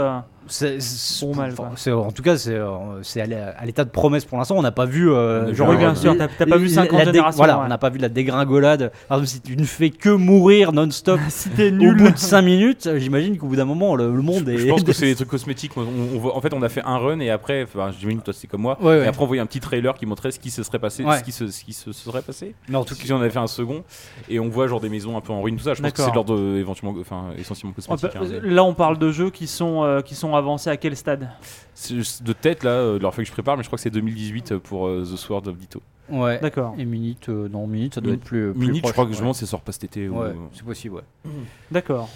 C'est, 0.49 0.81
c'est- 0.81 1.25
Bon 1.25 1.35
mal, 1.35 1.51
enfin, 1.53 1.63
quoi. 1.63 1.71
c'est- 1.75 1.91
en 1.91 2.11
tout 2.11 2.21
cas, 2.23 2.37
c'est, 2.37 2.53
euh, 2.55 3.01
c'est 3.03 3.21
à 3.21 3.25
l'é- 3.25 3.35
à 3.57 3.65
l'état 3.65 3.83
de 3.85 3.89
promesse 3.89 4.25
pour 4.25 4.37
l'instant. 4.37 4.55
On 4.57 4.61
n'a 4.61 4.71
pas 4.71 4.85
vu. 4.85 5.09
euh, 5.11 5.53
genre, 5.53 5.69
Oui, 5.69 5.77
bien 5.77 5.91
euh, 5.91 5.95
sûr, 5.95 6.17
t'as- 6.17 6.27
t'as 6.27 6.45
pas 6.45 6.57
vu 6.57 6.67
la- 6.67 6.73
50 6.73 6.99
la 6.99 7.05
dé- 7.05 7.11
générations, 7.11 7.37
Voilà, 7.37 7.57
ouais. 7.59 7.65
on 7.65 7.67
n'a 7.69 7.77
pas 7.77 7.89
vu 7.89 7.99
la 7.99 8.09
dégringolade. 8.09 8.91
Par 9.07 9.17
exemple, 9.19 9.27
si 9.27 9.41
tu 9.41 9.57
ne 9.57 9.63
fais 9.65 9.89
que 9.89 10.09
mourir 10.09 10.71
non-stop 10.71 11.19
Si 11.29 11.49
t'es 11.49 11.67
au 11.69 11.75
nul. 11.75 11.95
bout 11.97 12.11
de 12.11 12.17
5 12.17 12.41
minutes, 12.41 12.87
euh, 12.87 12.99
j'imagine 12.99 13.37
qu'au 13.37 13.47
bout 13.47 13.55
d'un 13.55 13.65
moment, 13.65 13.95
le, 13.95 14.13
le 14.15 14.21
monde 14.21 14.47
est. 14.49 14.57
Je 14.57 14.67
pense 14.67 14.83
que 14.83 14.93
c'est 14.93 15.05
des 15.05 15.15
trucs 15.15 15.29
cosmétiques. 15.29 15.71
On, 15.77 15.81
on 15.81 16.19
voit- 16.19 16.35
en 16.35 16.41
fait, 16.41 16.53
on 16.53 16.61
a 16.61 16.69
fait 16.69 16.81
un 16.85 16.97
run 16.97 17.19
et 17.19 17.29
après, 17.29 17.63
enfin, 17.63 17.91
j'imagine 17.97 18.19
que 18.19 18.25
toi 18.25 18.33
c'est 18.33 18.47
comme 18.47 18.61
moi. 18.61 18.77
Ouais, 18.81 18.87
ouais. 18.99 19.05
Et 19.05 19.07
après, 19.07 19.23
on 19.23 19.27
voyait 19.27 19.41
un 19.41 19.45
petit 19.45 19.59
trailer 19.59 19.93
qui 19.95 20.05
montrait 20.05 20.31
ce 20.31 20.39
qui 20.39 20.51
se 20.51 20.63
serait 20.63 20.79
passé, 20.79 21.03
Ouais. 21.03 21.17
ce 21.19 21.23
qui 21.23 21.31
se, 21.31 21.47
ce 21.47 21.63
qui 21.63 21.73
se 21.73 21.91
serait 21.91 22.21
passé. 22.21 22.53
Mais 22.67 22.75
en 22.77 22.83
tout 22.83 22.95
Si 22.95 23.11
on 23.13 23.17
avait 23.21 23.29
fait 23.29 23.39
un 23.39 23.47
second 23.47 23.83
et 24.29 24.39
on 24.39 24.49
voit 24.49 24.67
genre 24.67 24.79
des 24.81 24.89
maisons 24.89 25.17
un 25.17 25.21
peu 25.21 25.31
en 25.33 25.41
ruine, 25.41 25.55
tout 25.57 25.63
ça. 25.63 25.73
Je 25.73 25.81
pense 25.81 25.91
que 25.91 26.01
c'est 26.01 26.09
de 26.09 26.15
l'ordre 26.15 26.37
éventuellement, 26.57 26.95
enfin, 26.99 27.25
essentiellement 27.37 27.73
cosmétique. 27.73 28.11
hein, 28.15 28.39
Là, 28.43 28.63
on 28.63 28.73
parle 28.73 28.97
de 28.97 29.11
jeux 29.11 29.29
qui 29.29 29.47
sont, 29.47 30.01
qui 30.05 30.15
sont 30.15 30.35
avancés 30.39 30.69
à 30.69 30.77
quel 30.77 30.95
stade 30.95 31.29
C'est- 31.75 32.23
De 32.23 32.33
tête 32.33 32.63
là, 32.63 32.71
euh, 32.71 32.99
leur 32.99 33.13
fait 33.13 33.21
que 33.21 33.27
je 33.27 33.31
prépare, 33.33 33.55
mais 33.55 33.63
je 33.63 33.69
crois 33.69 33.77
que 33.77 33.83
c'est 33.83 33.89
2018 33.91 34.57
pour 34.57 34.87
euh, 34.87 35.03
The 35.03 35.15
Sword 35.17 35.47
of 35.47 35.57
Ditto. 35.57 35.81
Ouais. 36.09 36.39
D'accord. 36.41 36.73
Et 36.79 36.85
minute, 36.85 37.29
euh, 37.29 37.47
non, 37.47 37.67
minute, 37.67 37.93
ça 37.95 38.01
doit 38.01 38.09
Min- 38.11 38.17
être 38.17 38.23
plus. 38.23 38.51
plus 38.51 38.59
Minute, 38.67 38.87
je 38.87 38.91
crois 38.91 39.05
que 39.05 39.13
je 39.13 39.23
ouais. 39.23 39.33
ça 39.33 39.45
sort 39.45 39.61
pas 39.61 39.71
cet 39.71 39.83
été. 39.83 40.09
ou- 40.09 40.15
c'est 40.53 40.65
possible, 40.65 40.95
ouais. 40.95 41.31
D'accord. 41.71 42.09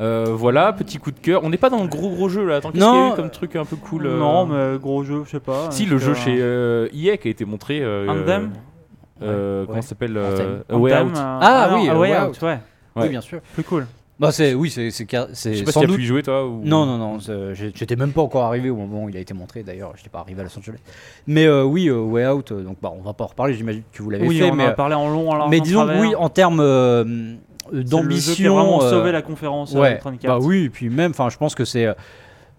Euh, 0.00 0.26
voilà, 0.34 0.72
petit 0.72 0.98
coup 0.98 1.12
de 1.12 1.20
cœur. 1.20 1.44
On 1.44 1.50
n'est 1.50 1.58
pas 1.58 1.70
dans 1.70 1.82
le 1.82 1.88
gros 1.88 2.10
gros 2.10 2.28
jeu 2.28 2.44
là. 2.44 2.56
Attends, 2.56 2.72
qu'est-ce 2.72 2.84
qu'il 2.84 2.92
y 2.92 2.96
a 2.96 3.00
Non, 3.08 3.12
eu 3.12 3.16
comme 3.16 3.30
truc 3.30 3.54
un 3.54 3.64
peu 3.64 3.76
cool 3.76 4.06
euh, 4.06 4.18
Non, 4.18 4.46
mais 4.46 4.78
gros 4.78 5.04
jeu, 5.04 5.22
je 5.24 5.30
sais 5.30 5.40
pas. 5.40 5.70
Si, 5.70 5.84
le 5.86 5.98
jeu 5.98 6.14
chez 6.14 6.38
euh, 6.40 6.88
EA 6.92 7.16
qui 7.18 7.28
a 7.28 7.30
été 7.30 7.44
montré. 7.44 7.80
euh, 7.82 8.08
Anthem 8.08 8.52
euh, 9.22 9.60
Ouais. 9.60 9.66
Comment 9.68 9.82
ça 9.82 9.88
s'appelle 9.90 10.18
Anthem. 10.18 10.46
euh, 10.48 10.62
A 10.70 10.76
Way 10.76 10.92
Out. 11.02 11.16
euh, 11.16 11.38
Ah 11.40 11.68
non, 11.70 11.80
oui, 11.82 11.88
euh, 11.88 11.92
Way 11.94 12.10
Way 12.10 12.18
Out, 12.20 12.28
Out. 12.30 12.42
ouais. 12.42 12.48
Ouais. 12.48 13.02
Oui, 13.04 13.08
bien 13.10 13.20
sûr. 13.20 13.40
Plus 13.54 13.62
cool. 13.62 13.86
Bah, 14.20 14.30
c'est, 14.30 14.54
oui, 14.54 14.70
c'est, 14.70 14.90
c'est, 14.90 15.04
car- 15.04 15.26
c'est 15.32 15.52
Je 15.54 15.58
sais 15.60 15.64
pas 15.64 15.72
sans 15.72 15.80
si 15.80 15.86
tu 15.86 15.90
as 15.90 15.94
doute. 15.94 15.96
pu 15.96 16.02
y 16.04 16.06
jouer 16.06 16.22
toi. 16.22 16.46
Ou... 16.46 16.60
Non, 16.64 16.86
non, 16.86 16.96
non, 16.98 17.18
c'est- 17.18 17.54
j'ai- 17.54 17.72
j'étais 17.74 17.96
même 17.96 18.12
pas 18.12 18.20
encore 18.22 18.44
arrivé 18.44 18.70
au 18.70 18.76
moment 18.76 19.04
où 19.04 19.08
il 19.08 19.16
a 19.16 19.20
été 19.20 19.34
montré. 19.34 19.62
D'ailleurs, 19.64 19.92
j'étais 19.96 20.10
pas 20.10 20.20
arrivé 20.20 20.40
à 20.40 20.44
Los 20.44 20.56
Angeles. 20.56 20.78
Mais 21.26 21.46
euh, 21.46 21.64
oui, 21.64 21.88
euh, 21.88 21.98
Way 22.00 22.26
Out. 22.28 22.52
euh, 22.52 22.62
donc, 22.62 22.76
bah, 22.80 22.92
on 22.96 23.02
va 23.02 23.14
pas 23.14 23.24
en 23.24 23.28
reparler. 23.28 23.54
J'imagine 23.54 23.82
que 23.92 24.02
vous 24.02 24.10
l'avez 24.10 24.26
Oui, 24.28 24.38
fait. 24.38 24.50
on 24.50 24.54
mais, 24.54 24.64
en 24.66 24.68
a 24.68 24.72
parlé 24.72 24.94
en 24.94 25.08
long, 25.10 25.30
en 25.30 25.36
large, 25.36 25.50
mais 25.50 25.60
en 25.60 25.62
disons 25.64 25.80
que 25.80 25.86
travers. 25.86 26.02
oui, 26.02 26.14
en 26.14 26.28
termes 26.28 26.60
euh, 26.60 27.04
C'est 27.04 27.72
le 27.72 27.78
jeu 27.80 27.82
qui 27.82 27.86
a 27.86 27.90
d'ambition. 27.90 28.54
vraiment 28.54 28.82
euh, 28.84 28.90
sauvé 28.90 29.10
la 29.12 29.22
conférence 29.22 29.74
euh, 29.74 29.80
ouais, 29.80 29.88
Electronic 29.92 30.24
Arts. 30.26 30.38
bah 30.40 30.44
oui, 30.46 30.64
et 30.64 30.70
puis 30.70 30.88
même, 30.88 31.10
enfin, 31.12 31.28
je 31.30 31.38
pense 31.38 31.54
que 31.56 31.64
c'est 31.64 31.86
euh, 31.86 31.94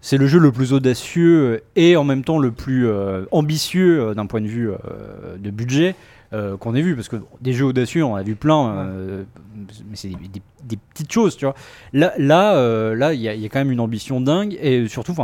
c'est 0.02 0.18
le 0.18 0.26
jeu 0.26 0.38
le 0.40 0.52
plus 0.52 0.74
audacieux 0.74 1.62
et 1.76 1.96
en 1.96 2.04
même 2.04 2.24
temps 2.24 2.38
le 2.38 2.50
plus 2.50 2.86
euh, 2.86 3.24
ambitieux 3.30 4.00
euh, 4.02 4.14
d'un 4.14 4.26
point 4.26 4.42
de 4.42 4.46
vue 4.48 4.70
euh, 4.70 4.76
de 5.38 5.50
budget 5.50 5.94
euh, 6.32 6.56
qu'on 6.56 6.74
ait 6.74 6.82
vu, 6.82 6.94
parce 6.96 7.08
que 7.08 7.16
des 7.40 7.52
jeux 7.52 7.66
audacieux, 7.66 8.04
on 8.04 8.12
en 8.12 8.16
a 8.16 8.22
vu 8.22 8.34
plein, 8.34 8.68
euh, 8.76 9.24
mais 9.88 9.94
c'est 9.96 10.08
des, 10.08 10.14
des- 10.28 10.42
des 10.64 10.76
petites 10.76 11.12
choses, 11.12 11.36
tu 11.36 11.44
vois. 11.44 11.54
Là, 11.92 12.14
là, 12.16 12.56
euh, 12.56 12.94
là, 12.94 13.12
il 13.12 13.20
y, 13.20 13.24
y 13.24 13.44
a 13.44 13.48
quand 13.50 13.58
même 13.58 13.70
une 13.70 13.80
ambition 13.80 14.20
dingue 14.20 14.56
et 14.60 14.88
surtout, 14.88 15.14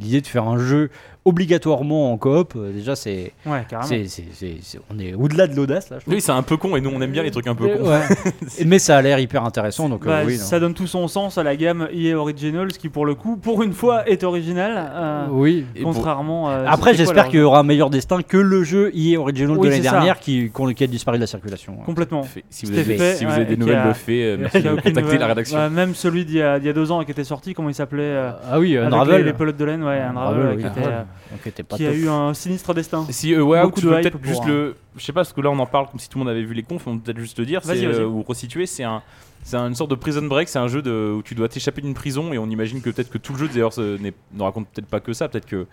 l'idée 0.00 0.20
de 0.20 0.26
faire 0.26 0.44
un 0.46 0.58
jeu 0.58 0.90
obligatoirement 1.28 2.12
en 2.12 2.16
coop, 2.18 2.54
euh, 2.56 2.72
déjà, 2.72 2.96
c'est, 2.96 3.32
Ouais, 3.46 3.64
carrément. 3.68 3.88
c'est, 3.88 4.06
c'est- 4.08 4.24
c'est- 4.32 4.56
c'est- 4.62 4.80
on 4.92 4.98
est 4.98 5.14
au-delà 5.14 5.46
de 5.46 5.54
l'audace 5.54 5.90
là. 5.90 5.98
Je 6.00 6.04
trouve. 6.04 6.18
C'est 6.18 6.32
un 6.32 6.42
peu 6.42 6.56
con 6.56 6.76
et 6.76 6.80
nous 6.80 6.90
on 6.94 7.00
aime 7.00 7.10
bien 7.12 7.22
les 7.22 7.30
trucs 7.30 7.46
un 7.46 7.54
peu 7.54 7.68
cons. 7.68 7.88
ouais. 7.88 8.00
mais 8.66 8.78
ça 8.78 8.96
a 8.96 9.02
l'air 9.02 9.18
hyper 9.18 9.44
intéressant, 9.44 9.88
donc 9.88 10.04
euh, 10.04 10.08
Bah, 10.08 10.20
oui. 10.26 10.36
non. 10.38 10.44
ça 10.44 10.58
donne 10.60 10.74
tout 10.74 10.86
son 10.86 11.06
sens 11.08 11.38
à 11.38 11.42
la 11.42 11.56
gamme 11.56 11.88
EA 11.92 12.14
Originals 12.14 12.72
qui 12.72 12.88
pour 12.88 13.06
le 13.06 13.14
coup 13.14 13.36
pour 13.36 13.62
une 13.62 13.72
fois 13.72 14.08
est 14.08 14.24
originale 14.24 14.90
euh, 14.94 15.26
oui. 15.30 15.64
Et 15.76 15.82
pour- 15.82 15.92
contrairement 15.94 16.50
euh, 16.50 16.64
Après, 16.66 16.92
c'était 16.92 17.04
quoi 17.04 17.14
j'espère 17.14 17.14
leur 17.24 17.30
qu'il 17.30 17.40
y 17.40 17.42
aura 17.42 17.60
un 17.60 17.62
meilleur 17.62 17.90
destin 17.90 18.22
que 18.22 18.36
le 18.36 18.64
jeu 18.64 18.90
EA 18.94 19.18
Original 19.18 19.52
Oui, 19.52 19.58
de 19.60 19.64
l'année 19.70 19.82
c'est 19.82 19.88
ça. 19.88 19.92
dernière 19.92 20.18
qui, 20.18 20.50
qu'on- 20.50 20.72
qui 20.72 20.84
a 20.84 20.86
disparu 20.86 21.18
de 21.18 21.22
la 21.22 21.26
circulation. 21.26 21.74
complètement 21.86 22.22
Fait- 22.22 22.44
Si 22.50 22.66
vous 22.66 22.72
C'était 22.72 22.80
avez, 22.84 22.96
fait, 22.98 23.14
si 23.16 23.24
vous 23.24 23.30
ouais, 23.30 23.36
avez 23.36 23.42
et 23.44 23.46
des 23.46 23.56
nouvelles 23.56 23.76
a- 23.78 23.88
de 23.88 23.92
fait, 23.92 24.22
euh, 24.24 24.36
merci 24.40 24.58
Il 24.58 24.64
y 24.64 24.68
a 24.68 24.70
de 24.70 24.74
aucune 24.74 24.82
contacter 24.90 25.02
nouvelle. 25.02 25.20
la 25.20 25.26
rédaction. 25.26 25.58
Ouais, 25.58 25.70
même 25.70 25.94
celui 25.94 26.24
d'il 26.24 26.36
y, 26.36 26.42
a, 26.42 26.58
d'il 26.58 26.66
y 26.66 26.70
a 26.70 26.72
deux 26.72 26.90
ans 26.90 27.02
qui 27.04 27.10
était 27.10 27.24
sorti 27.24 27.54
comment 27.54 27.68
il 27.68 27.74
s'appelait 27.74 28.02
euh, 28.02 28.30
Ah 28.50 28.58
oui, 28.58 28.76
avec 28.76 28.92
Unravel. 28.92 29.24
les, 29.24 29.32
pelotes 29.32 29.56
de 29.56 29.64
laine 29.64 29.82
ouais 29.84 29.98
Unravel, 30.00 30.40
ouais, 30.46 30.52
oui, 30.56 30.62
qui, 30.62 30.68
était, 30.68 30.80
Unravel. 30.80 30.92
euh, 30.98 31.02
Donc, 31.30 31.62
pas 31.64 31.76
qui 31.76 31.86
a 31.86 31.92
eu 31.92 32.08
un 32.08 32.32
sinistre 32.34 32.72
destin 32.74 33.06
Si 33.10 33.34
euh, 33.34 33.42
ouais, 33.42 33.62
Beaucoup 33.62 33.80
tu 33.80 33.86
de 33.86 33.90
veux 33.90 33.96
hype 34.00 34.02
peut-être 34.10 34.24
juste 34.24 34.42
un- 34.44 34.48
le, 34.48 34.76
je 34.96 35.04
sais 35.04 35.12
pas 35.12 35.20
parce 35.20 35.32
que 35.32 35.40
là 35.40 35.50
on 35.50 35.58
en 35.58 35.66
parle 35.66 35.88
comme 35.90 36.00
si 36.00 36.08
tout 36.08 36.18
le 36.18 36.24
monde 36.24 36.30
avait 36.32 36.42
vu 36.44 36.54
les 36.54 36.62
confs, 36.62 36.86
on 36.86 36.96
peut 36.98 37.04
peut-être 37.04 37.18
juste 37.20 37.38
le 37.38 37.46
dire, 37.46 37.60
c'est 37.64 37.84
euh, 37.84 38.06
ou 38.06 38.22
resituer, 38.22 38.66
c'est 38.66 38.84
un, 38.84 39.02
c'est 39.44 39.56
une 39.56 39.74
sorte 39.74 39.90
de 39.90 39.94
prison 39.96 40.22
break, 40.26 40.48
c'est 40.48 40.58
un 40.58 40.68
jeu 40.68 40.82
de, 40.82 41.14
où 41.18 41.22
tu 41.22 41.34
dois 41.34 41.48
t'échapper 41.48 41.80
d'une 41.82 41.94
prison 41.94 42.32
et 42.32 42.38
on 42.38 42.46
imagine 42.48 42.80
que 42.80 42.90
peut-être 42.90 43.10
que 43.10 43.18
tout 43.18 43.32
le 43.34 43.38
jeu 43.40 43.48
d'ailleurs 43.48 43.72
ne 43.78 44.42
raconte 44.42 44.68
peut-être 44.68 44.88
pas 44.88 45.00
que 45.00 45.12
ça, 45.12 45.28
peut-être 45.28 45.46
que 45.46 45.66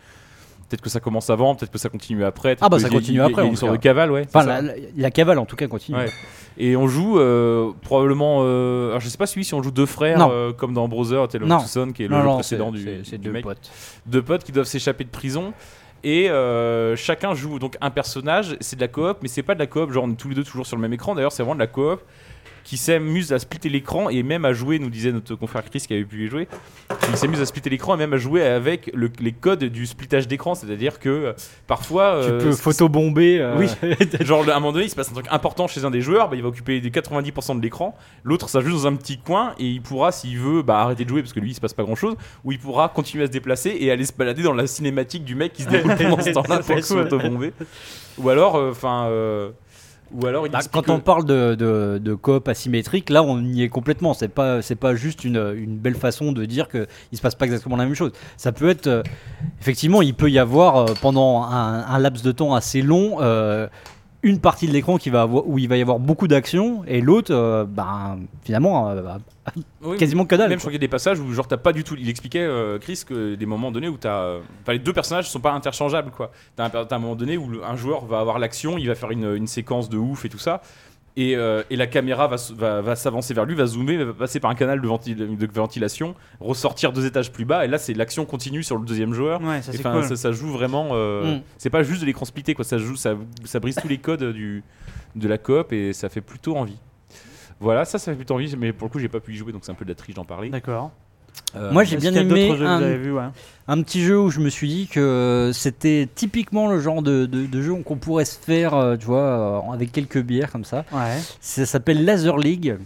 peut-être 0.69 0.81
que 0.81 0.89
ça 0.89 0.99
commence 0.99 1.29
avant, 1.29 1.53
peut-être 1.55 1.71
que 1.71 1.77
ça 1.77 1.89
continue 1.89 2.23
après. 2.25 2.57
Ah 2.59 2.69
bah, 2.69 2.79
ça 2.79 2.89
continue 2.89 3.21
après, 3.21 3.33
Il 3.33 3.37
y 3.37 3.39
a 3.41 3.45
en 3.45 3.49
une 3.51 3.55
sorte 3.55 3.71
de 3.73 3.77
cavale, 3.77 4.11
ouais. 4.11 4.25
Enfin, 4.27 4.45
la, 4.45 4.61
la- 4.61 4.73
la 4.97 5.11
cavale 5.11 5.37
en 5.39 5.45
tout 5.45 5.55
cas 5.55 5.67
continue. 5.67 5.97
Ouais. 5.97 6.09
Et 6.57 6.75
on 6.77 6.87
joue 6.87 7.19
euh, 7.19 7.71
probablement. 7.81 8.39
euh, 8.43 8.89
alors 8.89 9.01
je 9.01 9.09
sais 9.09 9.17
pas 9.17 9.25
si, 9.27 9.37
oui, 9.37 9.43
si 9.43 9.53
on 9.53 9.61
joue 9.61 9.71
deux 9.71 9.85
frères 9.85 10.25
euh, 10.31 10.53
comme 10.53 10.73
dans 10.73 10.87
Brother 10.87 11.27
Tale 11.27 11.43
of 11.43 11.93
qui 11.93 12.03
est 12.03 12.07
le 12.07 12.15
Non, 12.15 12.21
jeu 12.21 12.25
non, 12.27 12.33
précédent 12.35 12.71
du, 12.71 13.01
c'est- 13.03 13.17
deux 13.17 13.31
mec. 13.31 13.43
potes. 13.43 13.69
Deux 14.05 14.21
potes 14.21 14.43
qui 14.43 14.51
doivent 14.51 14.65
s'échapper 14.65 15.03
de 15.03 15.09
prison. 15.09 15.53
Et 16.03 16.29
chacun 16.95 17.33
joue 17.33 17.59
donc 17.59 17.77
un 17.81 17.89
personnage. 17.89 18.55
C'est 18.61 18.75
de 18.75 18.81
la 18.81 18.87
coop, 18.87 19.17
mais 19.21 19.27
c'est 19.27 19.43
pas 19.43 19.53
de 19.55 19.59
la 19.59 19.67
coop. 19.67 19.91
Genre 19.91 20.03
on 20.03 20.11
est 20.11 20.15
tous 20.15 20.29
les 20.29 20.35
deux 20.35 20.43
toujours 20.43 20.65
sur 20.65 20.75
le 20.77 20.81
même 20.81 20.93
écran. 20.93 21.15
D'ailleurs, 21.15 21.31
c'est 21.31 21.43
vraiment 21.43 21.55
de 21.55 21.59
la 21.59 21.67
coop 21.67 21.99
qui 22.65 22.77
s'amuse 22.77 23.31
à 23.31 23.37
splitter 23.37 23.69
l'écran 23.69 24.09
et 24.09 24.23
même 24.23 24.43
à 24.43 24.51
jouer, 24.51 24.79
nous 24.79 24.89
disait 24.89 25.11
notre 25.11 25.35
confrère 25.35 25.63
Chris 25.63 25.85
qui 25.87 25.93
avait 25.93 26.03
pu 26.03 26.25
y 26.25 26.27
jouer, 26.27 26.47
il 27.09 27.15
s'amuse 27.15 27.39
à 27.39 27.45
splitter 27.45 27.69
l'écran 27.69 27.93
et 27.93 27.97
même 27.97 28.11
à 28.13 28.17
jouer 28.17 28.43
avec 28.43 28.89
le- 28.93 29.11
les 29.19 29.31
codes 29.33 29.63
du 29.65 29.85
splittage 29.85 30.27
d'écran, 30.27 30.55
c'est-à-dire 30.55 30.97
que 30.99 31.09
euh, 31.09 31.33
parfois... 31.67 32.21
Tu 32.25 32.31
euh, 32.31 32.39
peux 32.41 32.51
photobomber. 32.53 33.37
euh, 33.39 33.55
Oui. 33.59 33.67
Genre, 34.25 34.49
à 34.49 34.53
un 34.55 34.59
moment 34.59 34.73
donné, 34.73 34.85
il 34.85 34.89
se 34.89 34.95
passe 34.95 35.11
un 35.11 35.13
truc 35.13 35.27
important 35.29 35.67
chez 35.67 35.85
un 35.85 35.91
des 35.91 36.01
joueurs, 36.01 36.27
bah, 36.27 36.35
il 36.35 36.41
va 36.41 36.47
occuper 36.47 36.81
des 36.81 36.89
90% 36.89 37.55
de 37.57 37.61
l'écran. 37.61 37.95
L'autre, 38.23 38.49
ça 38.49 38.61
juste 38.61 38.73
dans 38.77 38.87
un 38.87 38.95
petit 38.95 39.19
coin 39.19 39.53
et 39.59 39.65
il 39.67 39.81
pourra, 39.83 40.11
s'il 40.11 40.39
veut, 40.39 40.63
bah, 40.63 40.79
arrêter 40.79 41.03
de 41.05 41.09
jouer 41.09 41.21
parce 41.21 41.33
que 41.33 41.39
lui, 41.39 41.51
il 41.51 41.53
se 41.53 41.61
passe 41.61 41.75
pas 41.75 41.83
grand 41.83 41.93
chose. 41.95 42.15
Ou 42.43 42.51
il 42.51 42.57
pourra 42.59 42.89
continuer 42.89 43.25
à 43.25 43.27
se 43.27 43.31
déplacer 43.31 43.77
et 43.79 43.91
aller 43.91 44.05
se 44.05 44.13
balader 44.13 44.41
dans 44.41 44.53
la 44.53 44.65
cinématique 44.65 45.23
du 45.23 45.35
mec 45.35 45.53
qui 45.53 45.61
se 45.61 45.69
déroule 45.69 45.95
pendant 45.95 46.19
ce 46.19 46.29
temps-là 46.33 46.59
pour 46.63 46.83
se 46.83 46.93
cool. 46.93 47.03
auto-bomber. 47.03 47.53
Ou 48.17 48.29
alors, 48.29 48.55
enfin. 48.55 49.07
Ou 50.21 50.25
alors, 50.27 50.45
il 50.45 50.51
Bah, 50.51 50.59
quand 50.71 50.89
on 50.89 50.99
parle 50.99 51.25
de, 51.25 51.55
de, 51.55 51.99
de 52.01 52.13
coop 52.13 52.47
asymétrique, 52.47 53.09
là 53.09 53.23
on 53.23 53.43
y 53.43 53.63
est 53.63 53.69
complètement. 53.69 54.13
C'est 54.13 54.27
pas 54.29 54.61
c'est 54.61 54.75
pas 54.75 54.95
juste 54.95 55.23
une, 55.23 55.53
une 55.55 55.77
belle 55.77 55.95
façon 55.95 56.31
de 56.31 56.45
dire 56.45 56.67
que 56.67 56.87
il 57.11 57.17
se 57.17 57.21
passe 57.21 57.35
pas 57.35 57.45
exactement 57.45 57.75
la 57.75 57.85
même 57.85 57.95
chose. 57.95 58.11
Ça 58.37 58.51
peut 58.51 58.69
être 58.69 58.87
euh, 58.87 59.03
effectivement, 59.61 60.01
il 60.01 60.13
peut 60.13 60.29
y 60.29 60.39
avoir 60.39 60.77
euh, 60.77 60.85
pendant 61.01 61.43
un, 61.43 61.85
un 61.85 61.99
laps 61.99 62.23
de 62.23 62.31
temps 62.31 62.55
assez 62.55 62.81
long 62.81 63.17
euh, 63.21 63.67
une 64.25 64.39
partie 64.39 64.67
de 64.67 64.73
l'écran 64.73 64.97
qui 64.97 65.09
va 65.09 65.21
avoir, 65.21 65.47
où 65.47 65.57
il 65.59 65.69
va 65.69 65.77
y 65.77 65.81
avoir 65.81 65.99
beaucoup 65.99 66.27
d'action 66.27 66.83
et 66.87 66.99
l'autre, 66.99 67.33
euh, 67.33 67.63
ben 67.65 68.19
finalement, 68.43 68.89
euh, 68.89 69.01
bah, 69.01 69.17
Oui, 69.83 69.97
quasiment 69.97 70.25
que 70.25 70.35
dalle. 70.35 70.49
Même 70.49 70.57
je 70.57 70.63
crois 70.63 70.71
qu'il 70.71 70.81
y 70.81 70.83
a 70.83 70.87
des 70.87 70.91
passages 70.91 71.19
où 71.19 71.31
genre 71.31 71.47
t'as 71.47 71.57
pas 71.57 71.71
du 71.73 71.83
tout. 71.83 71.95
Il 71.99 72.09
expliquait 72.09 72.39
euh, 72.41 72.79
Chris 72.79 73.03
que 73.07 73.35
des 73.35 73.45
moments 73.45 73.71
donnés 73.71 73.87
où 73.87 73.97
t'as, 73.97 74.37
enfin 74.63 74.73
les 74.73 74.79
deux 74.79 74.93
personnages 74.93 75.29
sont 75.29 75.39
pas 75.39 75.51
interchangeables 75.53 76.09
quoi. 76.11 76.31
T'as 76.55 76.65
un, 76.65 76.69
t'as 76.69 76.95
un 76.95 76.99
moment 76.99 77.15
donné 77.15 77.37
où 77.37 77.47
le- 77.49 77.63
un 77.63 77.75
joueur 77.75 78.05
va 78.05 78.19
avoir 78.19 78.39
l'action, 78.39 78.77
il 78.79 78.87
va 78.87 78.95
faire 78.95 79.11
une, 79.11 79.35
une 79.35 79.47
séquence 79.47 79.87
de 79.89 79.97
ouf 79.97 80.25
et 80.25 80.29
tout 80.29 80.39
ça. 80.39 80.61
Et, 81.17 81.35
euh, 81.37 81.63
et 81.69 81.77
la 81.77 81.87
caméra 81.87 82.27
va, 82.27 82.35
s- 82.35 82.51
va, 82.51 82.81
va 82.81 82.95
s'avancer 82.97 83.33
vers 83.33 83.45
lui, 83.45 83.55
va 83.55 83.65
zoomer, 83.65 84.03
va 84.03 84.13
passer 84.13 84.41
par 84.41 84.51
un 84.51 84.55
canal 84.55 84.81
de, 84.81 84.87
ventil- 84.87 85.15
de 85.15 85.47
ventilation, 85.53 86.13
ressortir 86.41 86.91
deux 86.91 87.05
étages 87.05 87.31
plus 87.31 87.45
bas, 87.45 87.63
et 87.63 87.69
là 87.69 87.77
c'est 87.77 87.93
l'action 87.93 88.25
continue 88.25 88.63
sur 88.63 88.77
le 88.77 88.85
deuxième 88.85 89.13
joueur. 89.13 89.41
ouais 89.41 89.61
ça 89.61 89.71
Et 89.71 89.77
c'est 89.77 89.79
enfin, 89.85 89.93
cool 90.01 90.03
ça, 90.09 90.17
ça 90.17 90.31
joue 90.33 90.49
vraiment. 90.51 90.89
euh, 90.91 91.37
Mm. 91.37 91.41
C'est 91.57 91.69
pas 91.69 91.83
juste 91.83 92.01
de 92.01 92.05
l'écran 92.05 92.25
splitté, 92.25 92.53
quoi. 92.53 92.65
Ça 92.65 92.77
joue, 92.77 92.97
ça, 92.97 93.15
ça 93.45 93.59
brise 93.61 93.75
tous 93.81 93.87
les 93.87 93.97
codes 93.97 94.33
du, 94.33 94.61
de 95.15 95.27
la 95.29 95.37
coop 95.37 95.71
et 95.71 95.93
ça 95.93 96.09
fait 96.09 96.19
plutôt 96.21 96.57
envie. 96.57 96.77
Voilà, 97.61 97.85
ça, 97.85 97.97
ça 97.97 98.11
fait 98.11 98.17
plutôt 98.17 98.33
envie, 98.33 98.53
mais 98.57 98.73
pour 98.73 98.87
le 98.87 98.91
coup, 98.91 98.99
j'ai 98.99 99.07
pas 99.07 99.21
pu 99.21 99.31
y 99.33 99.35
jouer, 99.37 99.53
donc 99.53 99.63
c'est 99.63 99.71
un 99.71 99.75
peu 99.75 99.85
de 99.85 99.89
la 99.91 99.95
triche 99.95 100.15
d'en 100.15 100.25
parler. 100.25 100.49
D'accord. 100.49 100.91
Euh, 101.55 101.71
Moi, 101.71 101.83
j'ai 101.85 101.97
bien 101.97 102.13
aimé 102.13 102.51
un, 102.61 102.81
ouais. 102.81 103.83
petit 103.83 104.01
jeu 104.03 104.19
où 104.19 104.29
je 104.29 104.39
me 104.41 104.49
suis 104.49 104.67
dit 104.67 104.87
que 104.87 105.51
c'était 105.53 106.07
typiquement 106.13 106.67
le 106.69 106.79
genre 106.81 107.01
de, 107.01 107.25
de- 107.25 107.45
de 107.45 107.61
jeu 107.61 107.73
qu'on 107.75 107.95
pourrait 107.95 108.25
se 108.25 108.37
faire, 108.37 108.73
euh, 108.73 108.97
tu 108.97 109.05
vois, 109.05 109.63
euh, 109.69 109.73
avec 109.73 109.91
quelques 109.93 110.21
bières 110.21 110.51
comme 110.51 110.65
ça. 110.65 110.83
Ouais. 110.91 111.17
Ça 111.39 111.65
s'appelle 111.65 112.03
Laser 112.03 112.37
League 112.37 112.77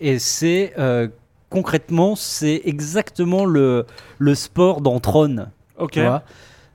et 0.00 0.18
c'est 0.18 0.72
euh, 0.78 1.08
concrètement 1.50 2.16
c'est 2.16 2.62
exactement 2.64 3.44
le, 3.44 3.86
le 4.18 4.34
sport 4.34 4.80
dans 4.80 4.98
Tron. 4.98 5.46
Ok. 5.78 5.92
Tu 5.92 6.00
vois 6.02 6.22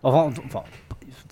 enfin, 0.04 0.32
enfin, 0.46 0.64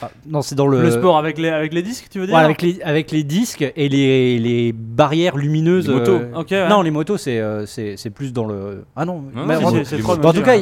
enfin, 0.02 0.10
non, 0.28 0.42
c'est 0.42 0.56
dans 0.56 0.68
le, 0.68 0.82
Le 0.82 0.92
sport 0.92 1.18
avec 1.18 1.38
les, 1.38 1.50
avec 1.50 1.74
les 1.74 1.82
disques, 1.82 2.08
tu 2.10 2.20
veux 2.20 2.26
dire 2.28 2.36
avec 2.36 2.62
les 2.62 2.82
avec 2.82 3.12
les 3.12 3.24
disques 3.24 3.70
et 3.76 3.90
les, 3.90 4.40
les 4.40 4.72
barrières 4.74 5.36
lumineuses. 5.38 5.88
Les 5.88 5.94
motos. 5.94 6.16
euh, 6.16 6.44
ouais. 6.44 6.70
Non, 6.70 6.82
les 6.82 6.92
motos 6.92 7.18
c'est 7.18 7.40
euh, 7.40 7.66
c'est 7.66 7.96
c'est 7.98 8.10
plus 8.10 8.32
dans 8.34 8.46
le 8.46 8.86
ah 8.96 9.06
non. 9.06 9.22
Non, 9.34 9.46
mais 9.46 9.56
vraiment- 9.56 9.84
c'est-. 9.84 9.98
Bon, 10.02 10.14
en 10.28 10.34
tout 10.34 10.42
cas, 10.42 10.56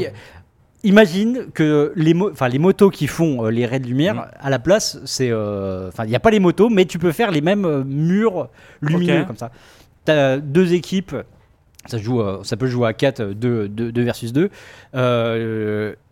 imagine 0.83 1.47
que 1.53 1.91
les, 1.95 2.13
mo- 2.13 2.31
enfin, 2.31 2.47
les 2.47 2.59
motos 2.59 2.89
qui 2.89 3.07
font 3.07 3.45
euh, 3.45 3.49
les 3.51 3.65
raids 3.65 3.79
de 3.79 3.88
lumière, 3.88 4.15
Mm. 4.15 4.25
à 4.39 4.49
la 4.49 4.59
place, 4.59 4.99
c'est. 5.05 5.29
euh, 5.31 5.88
Enfin, 5.89 6.03
il 6.05 6.09
n'y 6.09 6.15
a 6.15 6.19
pas 6.19 6.31
les 6.31 6.39
motos, 6.39 6.69
mais 6.69 6.85
tu 6.85 6.99
peux 6.99 7.11
faire 7.11 7.31
les 7.31 7.41
mêmes 7.41 7.83
murs 7.83 8.49
lumineux 8.81 9.25
comme 9.25 9.38
ça. 9.38 9.51
Tu 10.05 10.11
as 10.11 10.38
deux 10.38 10.73
équipes, 10.73 11.15
ça, 11.85 11.97
joue, 11.97 12.21
ça 12.43 12.55
peut 12.57 12.67
jouer 12.67 12.88
à 12.88 12.93
4, 12.93 13.23
2, 13.33 13.69
versus 13.95 14.31
2. 14.33 14.49
Euh, 14.95 15.93
T'as 15.93 16.07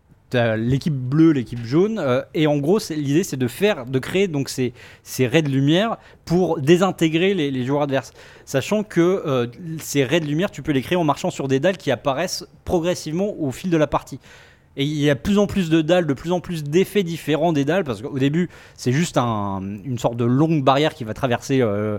l'équipe 0.57 0.93
bleue, 0.93 1.31
l'équipe 1.31 1.63
jaune, 1.65 1.99
euh, 1.99 2.21
et 2.33 2.47
en 2.47 2.57
gros, 2.57 2.79
l'idée 2.89 3.23
c'est 3.23 3.37
de 3.37 3.47
faire, 3.47 3.85
de 3.85 3.99
créer 3.99 4.27
donc 4.27 4.49
ces, 4.49 4.73
ces 5.03 5.27
raids 5.27 5.41
de 5.41 5.49
lumière 5.49 5.97
pour 6.25 6.59
désintégrer 6.59 7.33
les, 7.33 7.65
joueurs 7.65 7.83
adverses. 7.83 8.13
Sachant 8.45 8.83
que 8.83 9.01
euh, 9.01 9.47
ces 9.79 10.03
raids 10.03 10.19
de 10.19 10.25
lumière, 10.25 10.51
tu 10.51 10.61
peux 10.61 10.71
les 10.71 10.81
créer 10.81 10.97
en 10.97 11.03
marchant 11.03 11.31
sur 11.31 11.47
des 11.47 11.59
dalles 11.59 11.77
qui 11.77 11.91
apparaissent 11.91 12.45
progressivement 12.63 13.33
au 13.39 13.51
fil 13.51 13.69
de 13.69 13.77
la 13.77 13.87
partie. 13.87 14.19
Et 14.77 14.83
il 14.83 14.99
y 14.99 15.09
a 15.09 15.15
de 15.15 15.19
plus 15.19 15.37
en 15.37 15.47
plus 15.47 15.69
de 15.69 15.81
dalles, 15.81 16.05
de 16.05 16.13
plus 16.13 16.31
en 16.31 16.39
plus 16.41 16.63
d'effets 16.63 17.03
différents 17.03 17.53
des 17.53 17.63
dalles, 17.65 17.83
parce 17.85 18.01
qu'au 18.01 18.19
début, 18.19 18.49
c'est 18.75 18.91
juste 18.91 19.17
un- 19.17 19.61
une 19.85 19.97
sorte 19.97 20.17
de 20.17 20.25
longue 20.25 20.63
barrière 20.63 20.93
qui 20.93 21.03
va 21.05 21.13
traverser 21.13 21.61
euh, 21.61 21.97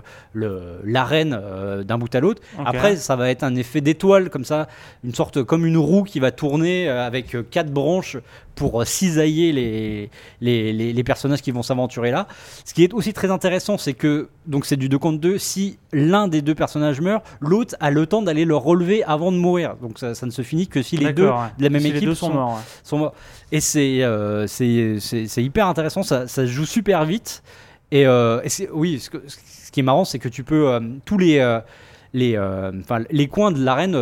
l'arène 0.83 1.37
euh, 1.41 1.83
d'un 1.83 1.97
bout 1.97 2.13
à 2.13 2.19
l'autre. 2.19 2.41
Après, 2.65 2.95
ça 2.95 3.15
va 3.15 3.29
être 3.29 3.43
un 3.43 3.55
effet 3.55 3.81
d'étoile, 3.81 4.29
comme 4.29 4.45
ça, 4.45 4.67
une 5.03 5.13
sorte 5.13 5.43
comme 5.43 5.65
une 5.65 5.77
roue 5.77 6.03
qui 6.03 6.19
va 6.19 6.31
tourner 6.31 6.87
euh, 6.89 7.05
avec 7.05 7.35
quatre 7.49 7.71
branches 7.71 8.17
pour 8.55 8.85
cisailler 8.87 9.51
les, 9.51 10.09
les, 10.41 10.73
les- 10.73 10.91
les 10.93 11.03
personnages 11.03 11.41
qui 11.43 11.51
vont 11.51 11.61
s'aventurer 11.61 12.09
là. 12.09 12.27
Ce 12.65 12.73
qui 12.73 12.83
est 12.83 12.93
aussi 12.93 13.13
très 13.13 13.29
intéressant, 13.29 13.77
c'est 13.77 13.93
que 13.93 14.29
donc 14.47 14.65
c'est 14.65 14.77
du 14.77 14.89
2 14.89 14.97
contre 14.97 15.19
2. 15.19 15.37
Si 15.37 15.77
l'un 15.93 16.27
des 16.27 16.41
deux 16.41 16.55
personnages 16.55 16.99
meurt, 16.99 17.23
l'autre 17.39 17.75
a 17.79 17.91
le 17.91 18.07
temps 18.07 18.21
d'aller 18.23 18.45
le 18.45 18.55
relever 18.55 19.03
avant 19.03 19.31
de 19.31 19.37
mourir. 19.37 19.75
Donc 19.81 19.99
ça, 19.99 20.15
ça 20.15 20.25
ne 20.25 20.31
se 20.31 20.41
finit 20.41 20.67
que 20.67 20.81
si 20.81 20.97
les 20.97 21.13
deux 21.13 21.27
ouais. 21.27 21.33
de 21.59 21.63
la 21.63 21.69
même 21.69 21.81
Si 21.81 21.89
équipe 21.89 22.13
sont, 22.13 22.33
morts. 22.33 22.53
ouais. 22.55 22.61
Sont 22.83 22.97
morts. 22.97 23.13
Et 23.51 23.59
c'est 23.59 24.03
euh, 24.03 24.47
c'est- 24.47 24.99
hyper 25.43 25.67
intéressant, 25.67 26.03
ça, 26.03 26.27
ça 26.27 26.43
se 26.43 26.47
joue 26.51 26.65
super 26.65 27.05
vite. 27.05 27.43
Et, 27.91 28.05
euh, 28.05 28.41
et 28.43 28.69
oui, 28.73 28.99
ce, 28.99 29.09
que- 29.09 29.23
ce 29.27 29.71
qui 29.71 29.79
est 29.79 29.83
marrant, 29.83 30.05
c'est 30.05 30.19
que 30.19 30.29
tu 30.29 30.43
peux 30.43 30.69
euh, 30.69 30.79
tous 31.05 31.17
les 31.17 31.39
euh, 31.39 31.59
les 32.13 32.37
les 33.09 33.27
coins 33.27 33.51
de 33.51 33.63
l'arène. 33.63 33.95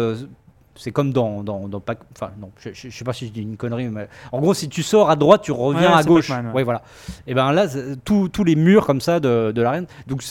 c'est 0.78 0.91
comme 0.91 1.13
dans, 1.13 1.41
dans, 1.41 1.70
dans 1.70 1.80
Pac- 1.80 1.99
Enfin, 2.13 2.32
non, 2.38 2.51
je, 2.59 2.70
je- 2.74 2.89
je 2.89 2.97
sais 2.97 3.05
pas 3.05 3.13
si 3.13 3.28
je 3.28 3.32
dis 3.32 3.41
une 3.41 3.55
connerie, 3.55 3.88
mais 3.88 4.09
en 4.34 4.41
gros, 4.41 4.53
si 4.53 4.68
tu 4.68 4.84
sors 4.84 5.09
à 5.09 5.16
droite, 5.16 5.41
tu 5.41 5.53
reviens 5.53 5.91
Ouais, 5.91 5.97
à 5.99 6.03
gauche. 6.03 6.30
Ouais. 6.30 6.51
ouais, 6.53 6.63
voilà. 6.63 6.82
Et 7.28 7.34
ben 7.34 7.53
là, 7.53 7.66
tous 8.03 8.43
les 8.43 8.55
murs 8.55 8.86
comme 8.86 8.99
ça 8.99 9.22
de, 9.22 9.53
de 9.53 9.61
l'arène. 9.61 9.86
Donc, 10.07 10.22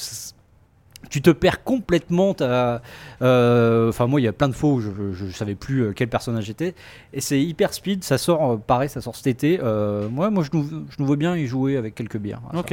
tu 1.14 1.22
te 1.22 1.30
perds 1.30 1.62
complètement. 1.62 2.34
euh, 2.40 3.88
Enfin, 3.88 4.06
moi, 4.08 4.20
il 4.20 4.24
y 4.24 4.28
a 4.28 4.32
plein 4.32 4.48
de 4.48 4.52
fois 4.54 4.70
où 4.70 4.80
je, 4.80 4.90
je, 5.12 5.26
je 5.26 5.32
savais 5.32 5.54
plus 5.54 5.80
euh, 5.84 5.92
quel 5.94 6.08
personnage 6.08 6.44
j'étais. 6.44 6.74
Et 7.12 7.20
c'est 7.20 7.40
hyper 7.40 7.72
speed. 7.72 8.02
Ça 8.02 8.18
sort, 8.18 8.50
euh, 8.52 8.56
pareil, 8.56 8.88
ça 8.88 9.00
sort 9.00 9.14
cet 9.14 9.28
été. 9.28 9.60
Euh, 9.62 10.08
moi, 10.08 10.30
moi, 10.30 10.42
je 10.42 10.50
nous, 10.56 10.64
je 10.90 10.96
nous 10.98 11.06
vois 11.06 11.16
bien 11.16 11.36
y 11.36 11.46
jouer 11.46 11.76
avec 11.76 11.94
quelques 11.94 12.16
bières. 12.18 12.40
ça. 12.52 12.58
Ok. 12.58 12.70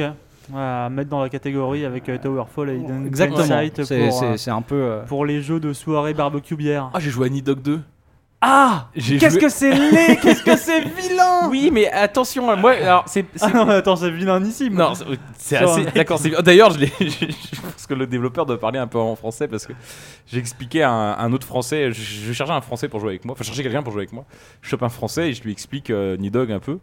Ouais, 0.52 0.58
à 0.60 0.88
mettre 0.90 1.08
dans 1.08 1.22
la 1.22 1.28
catégorie 1.28 1.84
avec 1.84 2.08
euh, 2.08 2.18
Towerfall 2.18 2.70
et 2.70 2.76
Hidden 2.78 3.06
Exactement. 3.06 3.44
C'est 3.84 4.50
euh, 4.50 4.52
un 4.54 4.62
peu. 4.62 4.74
euh, 4.74 5.02
pour 5.04 5.24
les 5.24 5.40
jeux 5.40 5.60
de 5.60 5.72
soirée 5.72 6.14
barbecue 6.14 6.56
bière. 6.56 6.90
Ah, 6.94 6.98
j'ai 6.98 7.10
joué 7.10 7.28
à 7.28 7.30
Nidog 7.30 7.62
2. 7.62 7.80
Ah 8.44 8.88
Qu'est-ce 8.94 9.28
joué- 9.30 9.38
que 9.40 9.48
c'est 9.48 9.70
laid 9.72 10.16
Qu'est-ce 10.20 10.42
que 10.42 10.56
c'est 10.56 10.80
vilain 10.80 11.46
Oui, 11.48 11.70
mais 11.72 11.88
attention, 11.92 12.50
hein, 12.50 12.56
moi, 12.56 12.72
alors, 12.72 13.04
c'est. 13.06 13.24
c'est- 13.36 13.44
Ah 13.44 13.50
non, 13.56 13.64
mais 13.64 13.74
attends, 13.74 13.94
c'est 13.94 14.10
vilainissime. 14.10 14.74
Non, 14.74 14.94
c'est- 15.38 15.56
assez. 15.56 15.84
D'accord, 15.94 16.18
c'est. 16.18 16.30
D'ailleurs, 16.42 16.70
je, 16.72 16.80
l'ai- 16.80 16.92
je, 17.00 17.60
pense 17.60 17.86
que 17.86 17.94
le 17.94 18.06
développeur 18.08 18.44
doit 18.44 18.58
parler 18.58 18.80
un 18.80 18.88
peu 18.88 18.98
en 18.98 19.14
français 19.14 19.46
parce 19.46 19.64
que 19.64 19.72
j'ai 20.26 20.38
expliqué 20.38 20.82
à 20.82 20.90
un, 20.90 21.18
un 21.18 21.32
autre 21.32 21.46
français. 21.46 21.92
Je, 21.92 22.02
je 22.02 22.32
cherchais 22.32 22.52
un 22.52 22.60
français 22.60 22.88
pour 22.88 22.98
jouer 22.98 23.10
avec 23.10 23.24
moi. 23.24 23.34
Enfin, 23.34 23.42
je 23.44 23.48
cherchais 23.48 23.62
quelqu'un 23.62 23.84
pour 23.84 23.92
jouer 23.92 24.02
avec 24.02 24.12
moi. 24.12 24.24
Je 24.60 24.68
chope 24.68 24.82
un 24.82 24.88
français 24.88 25.30
et 25.30 25.34
je 25.34 25.42
lui 25.44 25.52
explique 25.52 25.90
euh, 25.90 26.16
Nidog 26.16 26.50
un 26.50 26.58
peu. 26.58 26.78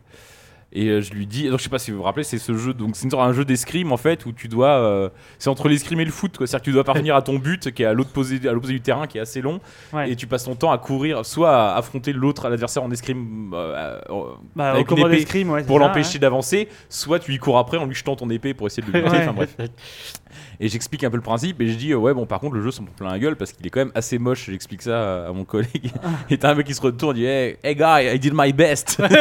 Et 0.72 0.88
euh, 0.89 1.01
je 1.01 1.11
lui 1.13 1.26
dis. 1.26 1.49
Donc, 1.49 1.57
je 1.57 1.63
sais 1.63 1.70
pas 1.70 1.80
si 1.80 1.89
vous 1.89 1.97
vous 1.97 2.03
rappelez, 2.03 2.24
c'est 2.24 2.38
ce 2.38 2.55
jeu. 2.55 2.74
Donc, 2.76 2.95
c'est 2.95 3.05
une 3.05 3.09
sorte 3.11 3.24
un 3.28 3.34
jeu 3.34 3.43
d'escrime 3.43 3.91
en 3.91 3.97
fait 3.97 4.26
où 4.28 4.32
tu 4.32 4.47
dois. 4.47 4.70
euh, 4.70 5.09
c'est 5.39 5.49
entre 5.49 5.67
l'escrime 5.67 5.99
et 5.99 6.05
le 6.05 6.11
foot. 6.11 6.38
quoi. 6.38 6.45
C'est-à-dire 6.45 6.61
que 6.61 6.70
tu 6.70 6.74
dois 6.74 6.84
parvenir 6.84 7.15
à 7.15 7.22
ton 7.24 7.39
but 7.39 7.72
qui 7.72 7.82
est 7.82 7.86
à 7.88 7.93
l'opposé 7.93 8.39
à 8.47 8.51
l'opposé 8.53 8.74
du 8.74 8.82
terrain 8.82 9.07
qui 9.07 9.17
est 9.17 9.22
assez 9.22 9.41
long. 9.41 9.59
Ouais. 9.93 10.11
Et 10.11 10.15
tu 10.15 10.28
passes 10.28 10.43
ton 10.43 10.53
temps 10.55 10.72
à 10.72 10.78
courir, 10.78 11.26
soit 11.26 11.49
à 11.55 11.76
affronter 11.76 12.13
l'autre, 12.13 12.45
à 12.45 12.49
l'adversaire 12.49 12.84
en 12.84 12.91
escrime. 12.91 13.51
euh, 13.55 13.99
euh, 14.11 14.24
Bah, 14.55 14.72
avec 14.74 14.91
une 14.91 14.99
épée 14.99 15.09
d'escrime, 15.17 15.49
ouais, 15.49 15.63
pour 15.63 15.80
l'empêcher 15.80 16.20
d'avancer, 16.20 16.67
soit 16.88 17.17
tu 17.20 17.34
y 17.34 17.38
cours 17.39 17.57
après 17.57 17.78
en 17.78 17.86
lui 17.86 17.95
jetant 17.95 18.15
ton 18.15 18.30
épée 18.30 18.53
pour 18.53 18.67
essayer 18.67 18.86
de 18.86 18.91
le 18.91 19.01
buter. 19.03 19.17
Enfin 19.17 19.34
bref. 19.34 19.55
Et 20.59 20.67
j'explique 20.69 21.03
un 21.03 21.09
peu 21.09 21.15
le 21.17 21.21
principe 21.23 21.61
et 21.61 21.67
je 21.67 21.75
dis 21.75 21.91
euh, 21.91 21.97
ouais 21.97 22.13
bon 22.13 22.25
par 22.25 22.39
contre 22.39 22.55
le 22.55 22.61
jeu 22.61 22.71
s'en 22.71 22.84
prend 22.84 22.93
plein 22.95 23.11
la 23.11 23.19
gueule 23.19 23.36
parce 23.36 23.51
qu'il 23.51 23.65
est 23.65 23.69
quand 23.69 23.80
même 23.82 23.91
assez 23.95 24.17
moche. 24.19 24.45
J'explique 24.49 24.82
ça 24.82 25.27
à, 25.27 25.32
mon 25.32 25.45
collègue. 25.45 25.91
et 26.30 26.38
t'as 26.38 26.51
un 26.51 26.55
mec 26.55 26.65
qui 26.67 26.73
se 26.73 26.82
retourne 26.82 27.15
et 27.17 27.19
dit 27.19 27.25
hey, 27.25 27.57
hey 27.63 27.75
guy 27.75 28.15
I 28.15 28.19
did 28.19 28.34
my 28.36 28.51
best. 28.53 29.01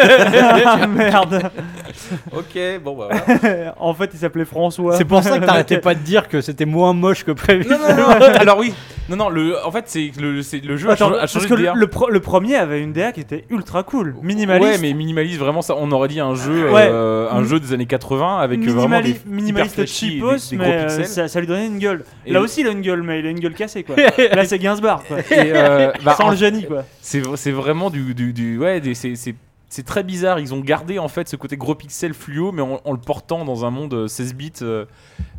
Ah, 0.70 0.86
merde 0.86 1.50
ok 2.32 2.80
bon 2.84 2.96
bah 2.96 3.09
voilà. 3.30 3.74
En 3.78 3.94
fait, 3.94 4.11
il 4.12 4.18
s'appelait 4.18 4.44
François. 4.44 4.96
C'est 4.96 5.04
pour 5.04 5.22
ça 5.22 5.38
que 5.38 5.44
t'arrêtais 5.44 5.78
pas 5.78 5.94
de 5.94 6.00
dire 6.00 6.28
que 6.28 6.40
c'était 6.40 6.64
moins 6.66 6.92
moche 6.92 7.24
que 7.24 7.32
prévu. 7.32 7.66
non, 7.68 7.78
non, 7.78 7.96
non, 7.96 8.09
alors 8.38 8.59
oui 8.59 8.74
non 9.09 9.16
non 9.16 9.28
le 9.30 9.56
en 9.64 9.70
fait 9.72 9.84
c'est 9.86 10.09
que 10.09 10.20
le 10.20 10.42
c'est 10.42 10.62
le 10.62 10.76
jeu 10.76 10.90
a 10.90 10.92
Attends, 10.92 11.06
changé, 11.06 11.16
a 11.16 11.20
parce 11.20 11.32
changé 11.32 11.48
que 11.48 11.54
de 11.54 11.59
le, 11.61 11.64
DA. 11.64 11.72
le 11.74 11.86
pro- 11.86 12.11
le 12.11 12.20
premier 12.20 12.56
avait 12.56 12.82
une 12.82 12.92
DA 12.92 13.12
qui 13.12 13.20
était 13.20 13.46
ultra 13.48 13.82
cool, 13.82 14.14
minimaliste. 14.22 14.70
Ouais 14.70 14.78
mais 14.78 14.92
minimaliste 14.92 15.38
vraiment 15.38 15.62
ça 15.62 15.74
on 15.78 15.90
aurait 15.92 16.09
dit 16.09 16.20
un 16.20 16.34
jeu 16.34 16.70
Ouais. 16.70 16.86
euh, 16.90 17.26
un 17.30 17.42
jeu 17.42 17.59
des 17.59 17.72
années 17.72 17.86
80 17.86 18.36
avec 18.38 18.61
euh, 18.61 18.70
vraiment 18.70 19.00
des 19.00 19.14
Minimali- 19.14 19.20
minimaliste 19.26 19.80
des- 19.80 19.86
cheapos, 19.86 20.50
des 20.50 20.56
mais 20.59 20.84
gros 20.86 20.88
euh, 21.03 21.05
ça, 21.05 21.28
ça 21.28 21.40
lui 21.40 21.46
donnait 21.46 21.66
une 21.66 21.78
gueule. 21.78 22.05
Et 22.26 22.32
Là 22.32 22.40
aussi, 22.40 22.61
il 22.61 22.66
a 22.66 22.70
une 22.70 22.80
gueule, 22.82 23.03
mais 23.03 23.20
il 23.20 23.26
a 23.26 23.30
une 23.30 23.40
gueule 23.40 23.55
cassée, 23.55 23.82
quoi. 23.84 23.96
Là, 24.32 24.44
c'est 24.44 24.59
Gainsbourg, 24.59 25.03
quoi. 25.07 25.18
Et, 25.20 25.53
euh, 25.55 25.92
bah, 26.05 26.14
Sans 26.16 26.30
le 26.30 26.36
génie, 26.36 26.64
quoi. 26.64 26.84
C'est 27.01 27.51
vraiment 27.51 27.90
du, 27.90 28.14
du, 28.14 28.32
du- 28.32 28.59
ouais, 28.59 28.80
c'est- 28.94 29.34
c'est 29.68 29.84
très 29.84 30.02
bizarre. 30.02 30.40
Ils 30.40 30.54
ont 30.54 30.60
gardé 30.60 30.98
en 30.98 31.08
fait 31.08 31.28
ce 31.28 31.36
côté 31.36 31.56
gros 31.56 31.74
pixel 31.74 32.14
fluo, 32.14 32.52
mais 32.52 32.62
en, 32.62 32.80
en 32.84 32.92
le 32.92 32.98
portant 32.98 33.44
dans 33.44 33.64
un 33.64 33.70
monde 33.70 33.94
euh, 33.94 34.08
16 34.08 34.34
bits. 34.34 34.52
euh, 34.62 34.86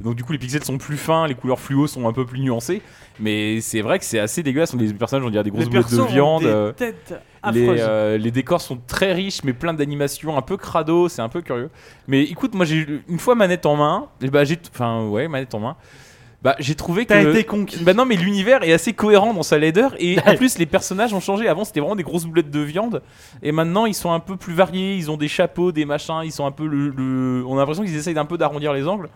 donc 0.01 0.15
du 0.15 0.23
coup, 0.23 0.31
les 0.31 0.37
pixels 0.37 0.63
sont 0.63 0.77
plus 0.77 0.97
fins, 0.97 1.27
les 1.27 1.35
couleurs 1.35 1.59
fluo 1.59 1.87
sont 1.87 2.07
un 2.07 2.13
peu 2.13 2.25
plus 2.25 2.39
nuancées. 2.39 2.81
Mais 3.19 3.59
c'est 3.61 3.81
vrai 3.81 3.99
que 3.99 4.05
c'est 4.05 4.19
assez 4.19 4.43
dégueulasse. 4.43 4.73
Les 4.73 4.93
personnages, 4.93 5.25
on 5.25 5.29
dirait 5.29 5.43
des 5.43 5.51
grosses 5.51 5.63
Les 5.65 5.69
boulettes 5.69 5.91
de 5.91 5.99
ont 5.99 6.05
viande. 6.05 6.41
des 6.43 6.47
euh, 6.47 6.71
têtes 6.71 7.13
les, 7.53 7.67
euh, 7.79 8.17
les 8.17 8.31
décors 8.31 8.61
sont 8.61 8.79
très 8.87 9.13
riches, 9.13 9.43
mais 9.43 9.53
plein 9.53 9.73
d'animations, 9.73 10.37
un 10.37 10.41
peu 10.41 10.57
crado, 10.57 11.09
c'est 11.09 11.21
un 11.21 11.29
peu 11.29 11.41
curieux. 11.41 11.69
Mais 12.07 12.23
écoute, 12.23 12.53
moi 12.53 12.65
j'ai 12.65 12.85
une 13.07 13.19
fois 13.19 13.35
manette 13.35 13.65
en 13.65 13.75
main, 13.75 14.07
et 14.21 14.29
bah 14.29 14.43
j'ai, 14.43 14.59
enfin 14.73 15.05
ouais, 15.07 15.27
manette 15.27 15.53
en 15.53 15.59
main. 15.59 15.77
Bah 16.41 16.55
j'ai 16.59 16.73
trouvé 16.75 17.03
que 17.05 17.09
T'as 17.09 17.21
été 17.21 17.43
conquis. 17.43 17.83
bah 17.83 17.93
non, 17.93 18.05
mais 18.05 18.15
l'univers 18.15 18.63
est 18.63 18.71
assez 18.71 18.93
cohérent 18.93 19.33
dans 19.33 19.43
sa 19.43 19.57
laideur 19.57 19.93
et 19.99 20.17
en 20.25 20.35
plus 20.35 20.57
les 20.57 20.65
personnages 20.65 21.13
ont 21.13 21.19
changé. 21.19 21.49
Avant 21.49 21.65
c'était 21.65 21.81
vraiment 21.81 21.97
des 21.97 22.03
grosses 22.03 22.23
boulettes 22.25 22.49
de 22.49 22.61
viande 22.61 23.01
et 23.43 23.51
maintenant 23.51 23.85
ils 23.85 23.93
sont 23.93 24.11
un 24.13 24.21
peu 24.21 24.37
plus 24.37 24.53
variés. 24.53 24.95
Ils 24.95 25.11
ont 25.11 25.17
des 25.17 25.27
chapeaux, 25.27 25.73
des 25.73 25.83
machins. 25.83 26.21
Ils 26.23 26.31
sont 26.31 26.45
un 26.45 26.51
peu 26.51 26.65
le. 26.65 26.89
le- 26.95 27.43
On 27.45 27.55
a 27.57 27.59
l'impression 27.59 27.83
qu'ils 27.83 27.95
essayent 27.97 28.13
d'un 28.13 28.23
peu 28.25 28.37
d'arrondir 28.37 28.71
les 28.71 28.87
angles. 28.87 29.09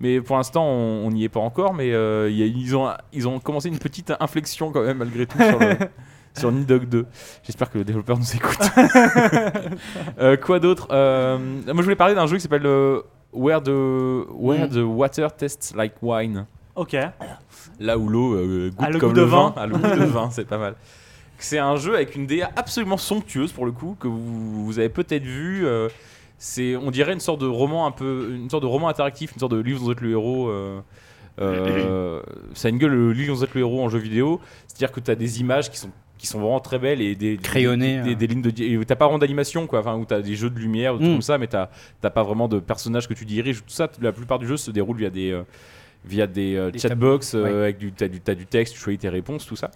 Mais 0.00 0.22
pour 0.22 0.36
l'instant 0.38 0.64
on 0.64 1.10
n'y 1.10 1.24
est 1.24 1.28
pas 1.28 1.40
encore. 1.40 1.74
Mais 1.74 1.92
euh, 1.92 2.30
il 2.30 2.38
y 2.38 2.42
a- 2.42 2.46
ils 2.46 2.74
ont 2.74 2.88
ils 3.12 3.28
ont 3.28 3.38
commencé 3.38 3.68
une 3.68 3.78
petite 3.78 4.10
inflexion 4.18 4.72
quand 4.72 4.82
même 4.82 4.96
malgré 4.98 5.26
tout 5.26 5.36
sur 5.38 5.58
le. 5.58 5.76
Sur 6.34 6.50
Nidog 6.50 6.86
2. 6.88 7.04
J'espère 7.42 7.68
que 7.70 7.76
le 7.76 7.84
développeur 7.84 8.16
nous 8.16 8.34
écoute. 8.34 8.56
Euh, 10.18 10.36
quoi 10.38 10.58
d'autre 10.60 10.88
Euh, 10.90 11.36
Moi 11.66 11.74
je 11.76 11.82
voulais 11.82 11.94
parler 11.94 12.14
d'un 12.14 12.26
jeu 12.26 12.36
qui 12.36 12.42
s'appelle 12.42 12.66
Where, 13.34 13.62
the, 13.62 13.68
Where 14.30 14.66
Mm. 14.66 14.70
the 14.70 14.82
Water 14.82 15.34
Tastes 15.36 15.74
Like 15.76 15.94
Wine. 16.00 16.46
Ok. 16.74 16.96
Là 17.80 17.98
où 17.98 18.08
l'eau 18.08 18.34
euh, 18.34 18.70
goûte 18.74 18.88
le 18.88 18.98
comme 18.98 19.10
goût 19.10 19.16
le 19.16 19.22
de 19.22 19.26
vin. 19.26 19.52
vin. 19.54 19.66
Le 19.66 19.74
goût 19.76 19.82
de 20.00 20.04
vin, 20.04 20.30
c'est 20.32 20.46
pas 20.46 20.58
mal. 20.58 20.74
C'est 21.38 21.58
un 21.58 21.76
jeu 21.76 21.94
avec 21.96 22.14
une 22.14 22.26
DA 22.26 22.50
absolument 22.56 22.96
somptueuse 22.96 23.52
pour 23.52 23.66
le 23.66 23.72
coup 23.72 23.96
que 23.98 24.06
vous, 24.08 24.64
vous 24.64 24.78
avez 24.78 24.88
peut-être 24.88 25.24
vu. 25.24 25.66
euh, 25.66 25.88
c'est, 26.38 26.76
on 26.76 26.90
dirait 26.90 27.12
une 27.12 27.20
sorte 27.20 27.40
de 27.40 27.46
roman 27.46 27.86
un 27.86 27.90
peu, 27.90 28.30
une 28.34 28.48
sorte 28.50 28.62
de 28.62 28.68
roman 28.68 28.88
interactif, 28.88 29.32
une 29.32 29.38
sorte 29.40 29.52
de 29.52 29.58
livre 29.60 29.78
dont 29.80 29.86
vous 29.86 29.92
êtes 29.92 30.00
le 30.00 30.10
héros. 30.10 30.48
euh, 30.48 30.80
euh, 31.40 32.20
ça 32.54 32.68
a 32.68 32.70
une 32.70 32.78
gueule 32.78 32.92
le 32.92 33.12
livre 33.12 33.28
dont 33.32 33.38
vous 33.38 33.44
êtes 33.44 33.54
le 33.54 33.60
héros 33.60 33.82
en 33.82 33.88
jeu 33.88 33.98
vidéo. 33.98 34.40
C'est-à-dire 34.66 34.92
que 34.92 35.00
tu 35.00 35.10
as 35.10 35.14
des 35.14 35.40
images 35.40 35.70
qui 35.70 35.78
sont 35.78 35.90
qui 36.18 36.28
sont 36.28 36.38
vraiment 36.38 36.60
très 36.60 36.78
belles 36.78 37.00
et 37.00 37.16
des 37.16 37.36
Crayonnées, 37.36 37.96
des, 37.96 38.02
des, 38.02 38.10
hein. 38.12 38.16
des 38.16 38.26
lignes 38.28 38.42
de 38.78 38.84
t'as 38.84 38.94
pas 38.94 39.06
vraiment 39.06 39.18
d'animation 39.18 39.66
quoi 39.66 39.80
enfin 39.80 39.96
où 39.96 40.04
t'as 40.04 40.20
des 40.20 40.36
jeux 40.36 40.50
de 40.50 40.58
lumière 40.60 40.94
ou 40.94 40.98
des 40.98 41.02
trucs 41.02 41.10
Mm. 41.10 41.14
comme 41.16 41.22
ça 41.22 41.36
mais 41.38 41.48
t'as 41.48 41.68
t'as 42.00 42.10
pas 42.10 42.22
vraiment 42.22 42.46
de 42.46 42.60
personnages 42.60 43.08
que 43.08 43.14
tu 43.14 43.24
diriges 43.24 43.58
tout 43.64 43.72
ça 43.72 43.90
la 44.00 44.12
plupart 44.12 44.38
du 44.38 44.46
jeu 44.46 44.56
se 44.56 44.70
déroule 44.70 44.98
via 44.98 45.10
des 45.10 45.32
euh, 45.32 45.42
via 46.04 46.26
des, 46.26 46.56
euh, 46.56 46.70
Des 46.70 46.78
chatbox 46.78 47.34
euh, 47.34 47.62
avec 47.62 47.78
du, 47.78 47.92
t'as 47.92 48.08
du, 48.08 48.20
t'as 48.20 48.34
du 48.34 48.46
texte, 48.46 48.74
tu 48.74 48.80
choisis 48.80 49.00
tes 49.00 49.08
réponses, 49.08 49.46
tout 49.46 49.56
ça. 49.56 49.70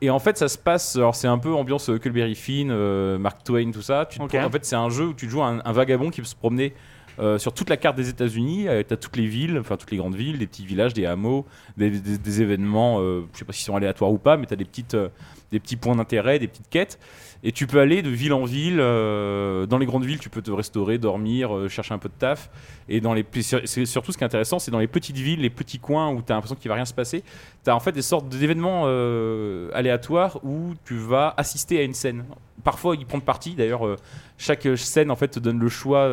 Et 0.00 0.10
en 0.10 0.18
fait, 0.18 0.36
ça 0.36 0.48
se 0.48 0.58
passe. 0.58 0.96
Alors, 0.96 1.14
c'est 1.14 1.28
un 1.28 1.38
peu 1.38 1.52
ambiance 1.54 1.88
euh, 1.88 1.98
Culberry 1.98 2.34
Finn, 2.34 2.70
euh, 2.70 3.16
Mark 3.18 3.42
Twain, 3.44 3.70
tout 3.70 3.80
ça. 3.82 4.06
Tu 4.10 4.18
te 4.18 4.36
En 4.46 4.50
fait, 4.50 4.64
c'est 4.64 4.76
un 4.76 4.90
jeu 4.90 5.06
où 5.06 5.14
tu 5.14 5.30
joues 5.30 5.42
un, 5.42 5.60
un 5.64 5.72
vagabond 5.72 6.10
qui 6.10 6.20
peut 6.20 6.26
se 6.26 6.34
promener 6.34 6.74
euh, 7.20 7.38
sur 7.38 7.54
toute 7.54 7.70
la 7.70 7.76
carte 7.76 7.96
des 7.96 8.08
États-Unis. 8.08 8.66
Euh, 8.68 8.82
T'as 8.86 8.96
toutes 8.96 9.16
les 9.16 9.26
villes, 9.26 9.56
enfin 9.58 9.76
toutes 9.76 9.92
les 9.92 9.96
grandes 9.96 10.16
villes, 10.16 10.38
des 10.38 10.46
petits 10.48 10.66
villages, 10.66 10.92
des 10.94 11.06
hameaux, 11.06 11.46
des, 11.76 11.90
des- 11.90 12.18
des 12.18 12.42
événements. 12.42 12.98
euh, 13.00 13.22
je 13.32 13.38
sais 13.38 13.44
pas 13.44 13.52
s'ils 13.52 13.64
sont 13.64 13.76
aléatoires 13.76 14.10
ou 14.10 14.18
pas, 14.18 14.36
mais 14.36 14.46
t'as 14.46 14.56
des 14.56 14.64
petites, 14.64 14.94
euh, 14.94 15.08
des 15.52 15.60
petits 15.60 15.76
points 15.76 15.94
d'intérêt, 15.96 16.38
des 16.40 16.48
petites 16.48 16.68
quêtes. 16.68 16.98
Et 17.46 17.52
tu 17.52 17.66
peux 17.66 17.78
aller 17.78 18.00
de 18.00 18.08
ville 18.08 18.32
en 18.32 18.44
ville. 18.44 18.78
euh, 18.80 19.66
dans 19.66 19.76
les 19.76 19.84
grandes 19.84 20.06
villes, 20.06 20.18
tu 20.18 20.30
peux 20.30 20.40
te 20.40 20.50
restaurer, 20.50 20.96
dormir, 20.96 21.54
euh, 21.54 21.68
chercher 21.68 21.92
un 21.92 21.98
peu 21.98 22.08
de 22.08 22.14
taf. 22.18 22.50
Et 22.88 23.02
dans 23.02 23.12
les, 23.12 23.24
c'est 23.42 23.84
surtout 23.84 24.12
ce 24.12 24.18
qui 24.18 24.24
est 24.24 24.26
intéressant, 24.26 24.58
c'est 24.58 24.70
dans 24.70 24.78
les 24.78 24.88
petites 24.88 25.18
villes, 25.18 25.42
les 25.42 25.50
petits 25.50 25.78
coins 25.78 26.10
où 26.10 26.22
tu 26.22 26.32
as 26.32 26.36
l'impression 26.36 26.56
qu'il 26.56 26.70
va 26.70 26.74
rien 26.74 26.86
se 26.86 26.94
passer. 26.94 27.22
Tu 27.62 27.70
as 27.70 27.76
en 27.76 27.80
fait 27.80 27.92
des 27.92 28.02
sortes 28.02 28.30
d'événements 28.30 28.84
euh, 28.86 29.68
aléatoires 29.74 30.40
où 30.42 30.72
tu 30.86 30.96
vas 30.96 31.34
assister 31.36 31.78
à 31.78 31.82
une 31.82 31.92
scène. 31.92 32.24
Parfois, 32.64 32.96
y 32.96 33.04
prendre 33.04 33.24
partie. 33.24 33.54
D'ailleurs, 33.54 33.98
chaque 34.38 34.66
scène 34.76 35.10
en 35.10 35.16
fait 35.16 35.28
te 35.28 35.38
donne 35.38 35.58
le 35.58 35.68
choix. 35.68 36.10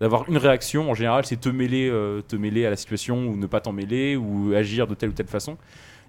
d'avoir 0.00 0.28
une 0.28 0.38
réaction 0.38 0.90
en 0.90 0.94
général 0.94 1.24
c'est 1.24 1.40
te 1.40 1.48
mêler 1.48 1.88
te 2.26 2.34
mêler 2.36 2.66
à 2.66 2.70
la 2.70 2.76
situation 2.76 3.28
ou 3.28 3.36
ne 3.36 3.46
pas 3.46 3.60
t'en 3.60 3.72
mêler 3.72 4.16
ou 4.16 4.52
agir 4.54 4.86
de 4.88 4.94
telle 4.94 5.10
ou 5.10 5.12
telle 5.12 5.28
façon 5.28 5.56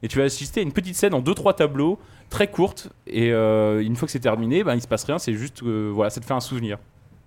et 0.03 0.07
tu 0.07 0.17
vas 0.17 0.25
assister 0.25 0.59
à 0.59 0.63
une 0.63 0.71
petite 0.73 0.95
scène 0.95 1.13
en 1.13 1.21
deux 1.21 1.33
trois 1.33 1.53
tableaux 1.53 1.99
très 2.29 2.47
courte 2.47 2.89
et 3.07 3.31
euh, 3.31 3.81
une 3.83 3.95
fois 3.95 4.07
que 4.07 4.11
c'est 4.11 4.19
terminé 4.19 4.63
ben 4.63 4.75
il 4.75 4.81
se 4.81 4.87
passe 4.87 5.03
rien 5.03 5.19
c'est 5.19 5.33
juste 5.33 5.63
euh, 5.63 5.91
voilà 5.93 6.09
ça 6.09 6.19
te 6.21 6.25
fait 6.25 6.33
un 6.33 6.39
souvenir 6.39 6.77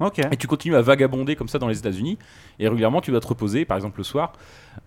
Ok. 0.00 0.20
et 0.20 0.36
tu 0.36 0.46
continues 0.46 0.76
à 0.76 0.80
vagabonder 0.82 1.34
comme 1.34 1.48
ça 1.48 1.58
dans 1.58 1.66
les 1.66 1.76
États-Unis. 1.76 2.18
Et 2.60 2.68
régulièrement, 2.68 3.00
tu 3.00 3.10
dois 3.10 3.18
te 3.18 3.26
reposer, 3.26 3.64
par 3.64 3.76
exemple 3.76 3.98
le 3.98 4.04
soir. 4.04 4.32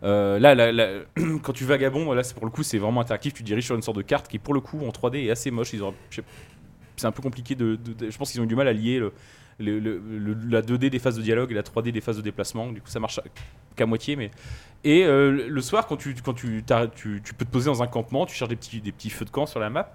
Euh, 0.03 0.39
là, 0.39 0.55
là, 0.55 0.71
là, 0.71 1.01
quand 1.43 1.51
tu 1.51 1.65
vagabondes, 1.65 2.15
là, 2.15 2.23
c'est 2.23 2.33
pour 2.33 2.45
le 2.45 2.49
coup, 2.49 2.63
c'est 2.63 2.77
vraiment 2.77 3.01
interactif. 3.01 3.33
Tu 3.33 3.43
diriges 3.43 3.65
sur 3.65 3.75
une 3.75 3.81
sorte 3.81 3.97
de 3.97 4.03
carte 4.03 4.29
qui, 4.29 4.39
pour 4.39 4.53
le 4.53 4.61
coup, 4.61 4.79
en 4.85 4.89
3D 4.91 5.25
est 5.25 5.29
assez 5.29 5.51
moche. 5.51 5.73
Ils 5.73 5.81
C'est 6.95 7.07
un 7.07 7.11
peu 7.11 7.21
compliqué 7.21 7.55
de, 7.55 7.75
de- 7.75 7.91
de- 7.91 8.09
Je 8.09 8.17
pense 8.17 8.31
qu'ils 8.31 8.39
ont 8.39 8.45
eu 8.45 8.47
du 8.47 8.55
mal 8.55 8.69
à 8.69 8.73
lier 8.73 8.99
le, 8.99 9.11
la 9.61 10.61
2D 10.61 10.89
des 10.89 10.99
phases 10.99 11.17
de 11.17 11.21
dialogue 11.21 11.51
et 11.51 11.55
la 11.55 11.63
3D 11.63 11.91
des 11.91 12.01
phases 12.01 12.17
de 12.17 12.21
déplacement. 12.21 12.71
Du 12.71 12.81
coup, 12.81 12.89
ça 12.89 12.99
marche 12.99 13.19
qu'à 13.75 13.85
moitié, 13.85 14.15
mais. 14.15 14.31
Et 14.83 15.03
euh, 15.03 15.47
le 15.47 15.61
soir, 15.61 15.85
quand 15.87 15.97
tu, 15.97 16.15
quand 16.23 16.33
tu, 16.33 16.63
tu 16.95 17.33
peux 17.33 17.45
te 17.45 17.51
poser 17.51 17.67
dans 17.67 17.83
un 17.83 17.87
campement, 17.87 18.25
tu 18.25 18.35
cherches 18.35 18.49
des 18.49 18.55
petits, 18.55 18.81
des 18.81 18.91
petits 18.91 19.11
feux 19.11 19.25
de 19.25 19.29
camp 19.29 19.45
sur 19.45 19.59
la 19.59 19.69
map. 19.69 19.91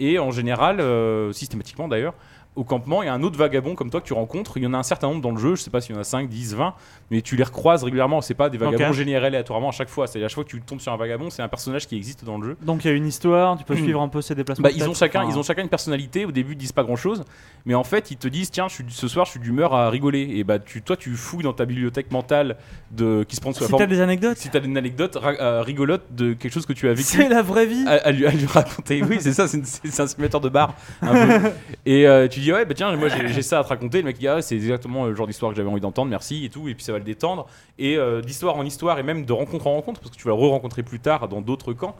Et 0.00 0.18
en 0.18 0.30
général, 0.30 0.80
euh, 0.80 1.32
systématiquement 1.32 1.88
d'ailleurs, 1.88 2.14
au 2.58 2.64
campement, 2.64 3.02
il 3.02 3.06
y 3.06 3.08
a 3.08 3.14
un 3.14 3.22
autre 3.22 3.38
vagabond 3.38 3.74
comme 3.76 3.88
toi 3.90 4.00
que 4.00 4.06
tu 4.06 4.12
rencontres. 4.12 4.56
Il 4.56 4.64
y 4.64 4.66
en 4.66 4.74
a 4.74 4.78
un 4.78 4.82
certain 4.82 5.06
nombre 5.08 5.22
dans 5.22 5.30
le 5.30 5.38
jeu, 5.38 5.54
je 5.54 5.62
sais 5.62 5.70
pas 5.70 5.80
s'il 5.80 5.94
y 5.94 5.98
en 5.98 6.00
a 6.00 6.04
5, 6.04 6.28
10, 6.28 6.54
20, 6.56 6.74
mais 7.10 7.22
tu 7.22 7.36
les 7.36 7.44
recroises 7.44 7.84
régulièrement. 7.84 8.20
C'est 8.20 8.34
pas 8.34 8.50
des 8.50 8.58
vagabonds 8.58 8.88
Ok. 8.88 8.92
générés 8.94 9.26
aléatoirement 9.28 9.68
à 9.68 9.72
chaque 9.72 9.88
fois. 9.88 10.06
C'est 10.06 10.18
à 10.22 10.28
chaque 10.28 10.34
fois 10.34 10.44
que 10.44 10.48
tu 10.50 10.60
tombes 10.60 10.80
sur 10.80 10.92
un 10.92 10.96
vagabond, 10.96 11.30
c'est 11.30 11.42
un 11.42 11.48
personnage 11.48 11.86
qui 11.86 11.96
existe 11.96 12.24
dans 12.24 12.36
le 12.38 12.48
jeu. 12.48 12.56
Donc 12.62 12.84
il 12.84 12.88
y 12.88 12.90
a 12.90 12.94
une 12.94 13.06
histoire, 13.06 13.56
tu 13.56 13.64
peux 13.64 13.74
Hmm. 13.74 13.82
suivre 13.84 14.00
un 14.02 14.08
peu 14.08 14.20
ses 14.22 14.34
déplacements. 14.34 14.64
Bah, 14.64 14.70
ils, 14.74 14.88
ont 14.88 14.94
chacun, 14.94 15.20
enfin, 15.22 15.30
ils 15.32 15.38
ont 15.38 15.42
chacun 15.44 15.62
une 15.62 15.68
personnalité. 15.68 16.24
Au 16.24 16.32
début, 16.32 16.52
ils 16.52 16.58
disent 16.58 16.72
pas 16.72 16.82
grand 16.82 16.96
chose, 16.96 17.24
mais 17.64 17.74
en 17.74 17.84
fait, 17.84 18.10
ils 18.10 18.16
te 18.16 18.26
disent 18.28 18.50
tiens, 18.50 18.66
je 18.68 18.74
suis, 18.74 18.84
ce 18.88 19.06
soir, 19.08 19.24
je 19.26 19.30
suis 19.32 19.40
d'humeur 19.40 19.72
à 19.74 19.88
rigoler. 19.88 20.28
Et 20.36 20.42
bah, 20.44 20.58
tu, 20.58 20.82
toi, 20.82 20.96
tu 20.96 21.10
fouilles 21.14 21.44
dans 21.44 21.52
ta 21.52 21.64
bibliothèque 21.64 22.10
mentale 22.10 22.56
de, 22.90 23.24
qui 23.28 23.36
se 23.36 23.40
prend 23.40 23.52
sous 23.52 23.60
la 23.60 23.66
Si 23.66 23.70
forme. 23.70 23.82
t'as 23.82 23.86
des 23.86 24.00
anecdotes, 24.00 24.36
Si 24.36 24.48
t'as 24.50 24.60
une 24.60 24.76
anecdote 24.76 25.16
ra- 25.16 25.34
euh, 25.40 25.62
rigolote 25.62 26.02
de 26.10 26.32
quelque 26.32 26.52
chose 26.52 26.66
que 26.66 26.72
tu 26.72 26.88
as 26.88 26.92
vécu 26.94 27.02
c'est 27.08 27.28
la 27.28 27.42
vraie 27.42 27.66
vie. 27.66 27.84
à, 27.86 27.92
à 27.92 28.10
lui, 28.10 28.26
à 28.26 28.30
lui 28.32 28.46
raconter. 28.46 29.02
Oui, 29.02 29.18
c'est 29.20 29.32
ça, 29.32 29.46
c'est 29.48 30.00
un 30.00 30.06
simulateur 30.06 30.40
de 30.40 30.48
bar. 30.48 30.74
un 31.02 31.12
peu. 31.40 31.48
Et 31.86 32.06
euh, 32.06 32.26
tu 32.28 32.40
dis, 32.40 32.47
ouais, 32.52 32.64
bah 32.64 32.74
tiens, 32.74 32.94
moi 32.96 33.08
j'ai 33.08 33.42
ça 33.42 33.60
à 33.60 33.64
te 33.64 33.68
raconter. 33.68 33.98
Le 33.98 34.04
mec 34.04 34.18
dit, 34.18 34.28
ah, 34.28 34.42
c'est 34.42 34.54
exactement 34.54 35.06
le 35.06 35.14
genre 35.14 35.26
d'histoire 35.26 35.52
que 35.52 35.56
j'avais 35.56 35.68
envie 35.68 35.80
d'entendre, 35.80 36.10
merci 36.10 36.44
et 36.44 36.48
tout. 36.48 36.68
Et 36.68 36.74
puis 36.74 36.84
ça 36.84 36.92
va 36.92 36.98
le 36.98 37.04
détendre. 37.04 37.46
Et 37.78 37.96
euh, 37.96 38.20
d'histoire 38.20 38.56
en 38.56 38.64
histoire, 38.64 38.98
et 38.98 39.02
même 39.02 39.24
de 39.24 39.32
rencontre 39.32 39.66
en 39.66 39.74
rencontre, 39.74 40.00
parce 40.00 40.10
que 40.10 40.16
tu 40.16 40.24
vas 40.24 40.34
le 40.34 40.40
re-rencontrer 40.40 40.82
plus 40.82 41.00
tard 41.00 41.28
dans 41.28 41.40
d'autres 41.40 41.72
camps. 41.72 41.96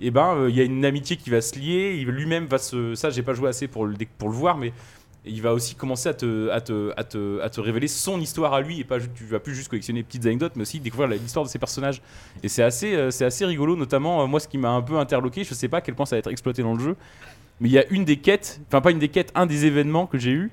Et 0.00 0.10
ben, 0.10 0.34
euh, 0.36 0.50
il 0.50 0.56
y 0.56 0.60
a 0.60 0.64
une 0.64 0.84
amitié 0.84 1.16
qui 1.16 1.30
va 1.30 1.40
se 1.40 1.58
lier. 1.58 2.04
Lui-même 2.04 2.46
va 2.46 2.58
se. 2.58 2.94
Ça, 2.94 3.10
j'ai 3.10 3.22
pas 3.22 3.34
joué 3.34 3.48
assez 3.48 3.68
pour 3.68 3.86
le, 3.86 3.96
pour 4.18 4.28
le 4.28 4.34
voir, 4.34 4.56
mais. 4.56 4.72
Il 5.24 5.42
va 5.42 5.52
aussi 5.52 5.74
commencer 5.74 6.08
à 6.08 6.14
te, 6.14 6.48
à, 6.50 6.60
te, 6.60 6.92
à, 6.96 7.04
te, 7.04 7.40
à 7.40 7.50
te 7.50 7.60
révéler 7.60 7.88
son 7.88 8.18
histoire 8.18 8.54
à 8.54 8.62
lui 8.62 8.80
et 8.80 8.84
pas 8.84 8.98
tu 9.00 9.24
vas 9.24 9.40
plus 9.40 9.54
juste 9.54 9.68
collectionner 9.68 10.00
des 10.00 10.04
petites 10.04 10.24
anecdotes 10.24 10.52
mais 10.54 10.62
aussi 10.62 10.78
découvrir 10.80 11.08
l'histoire 11.08 11.44
de 11.44 11.50
ses 11.50 11.58
personnages 11.58 12.00
et 12.42 12.48
c'est 12.48 12.62
assez, 12.62 12.94
euh, 12.94 13.08
assez 13.08 13.44
rigolo, 13.44 13.76
notamment 13.76 14.26
moi 14.28 14.38
ce 14.38 14.48
qui 14.48 14.56
m'a 14.56 14.70
un 14.70 14.80
peu 14.80 14.96
interloqué, 14.96 15.42
je 15.44 15.52
sais 15.52 15.68
pas 15.68 15.78
à 15.78 15.80
quel 15.80 15.96
point 15.96 16.06
ça 16.06 16.16
va 16.16 16.20
être 16.20 16.30
exploité 16.30 16.62
dans 16.62 16.72
le 16.72 16.78
jeu, 16.78 16.96
mais 17.60 17.68
il 17.68 17.72
y 17.72 17.78
a 17.78 17.86
une 17.90 18.04
des 18.04 18.16
quêtes, 18.16 18.60
enfin 18.68 18.80
pas 18.80 18.90
une 18.90 18.98
des 18.98 19.08
quêtes, 19.08 19.32
un 19.34 19.46
des 19.46 19.66
événements 19.66 20.06
que 20.06 20.18
j'ai 20.18 20.30
eu. 20.30 20.50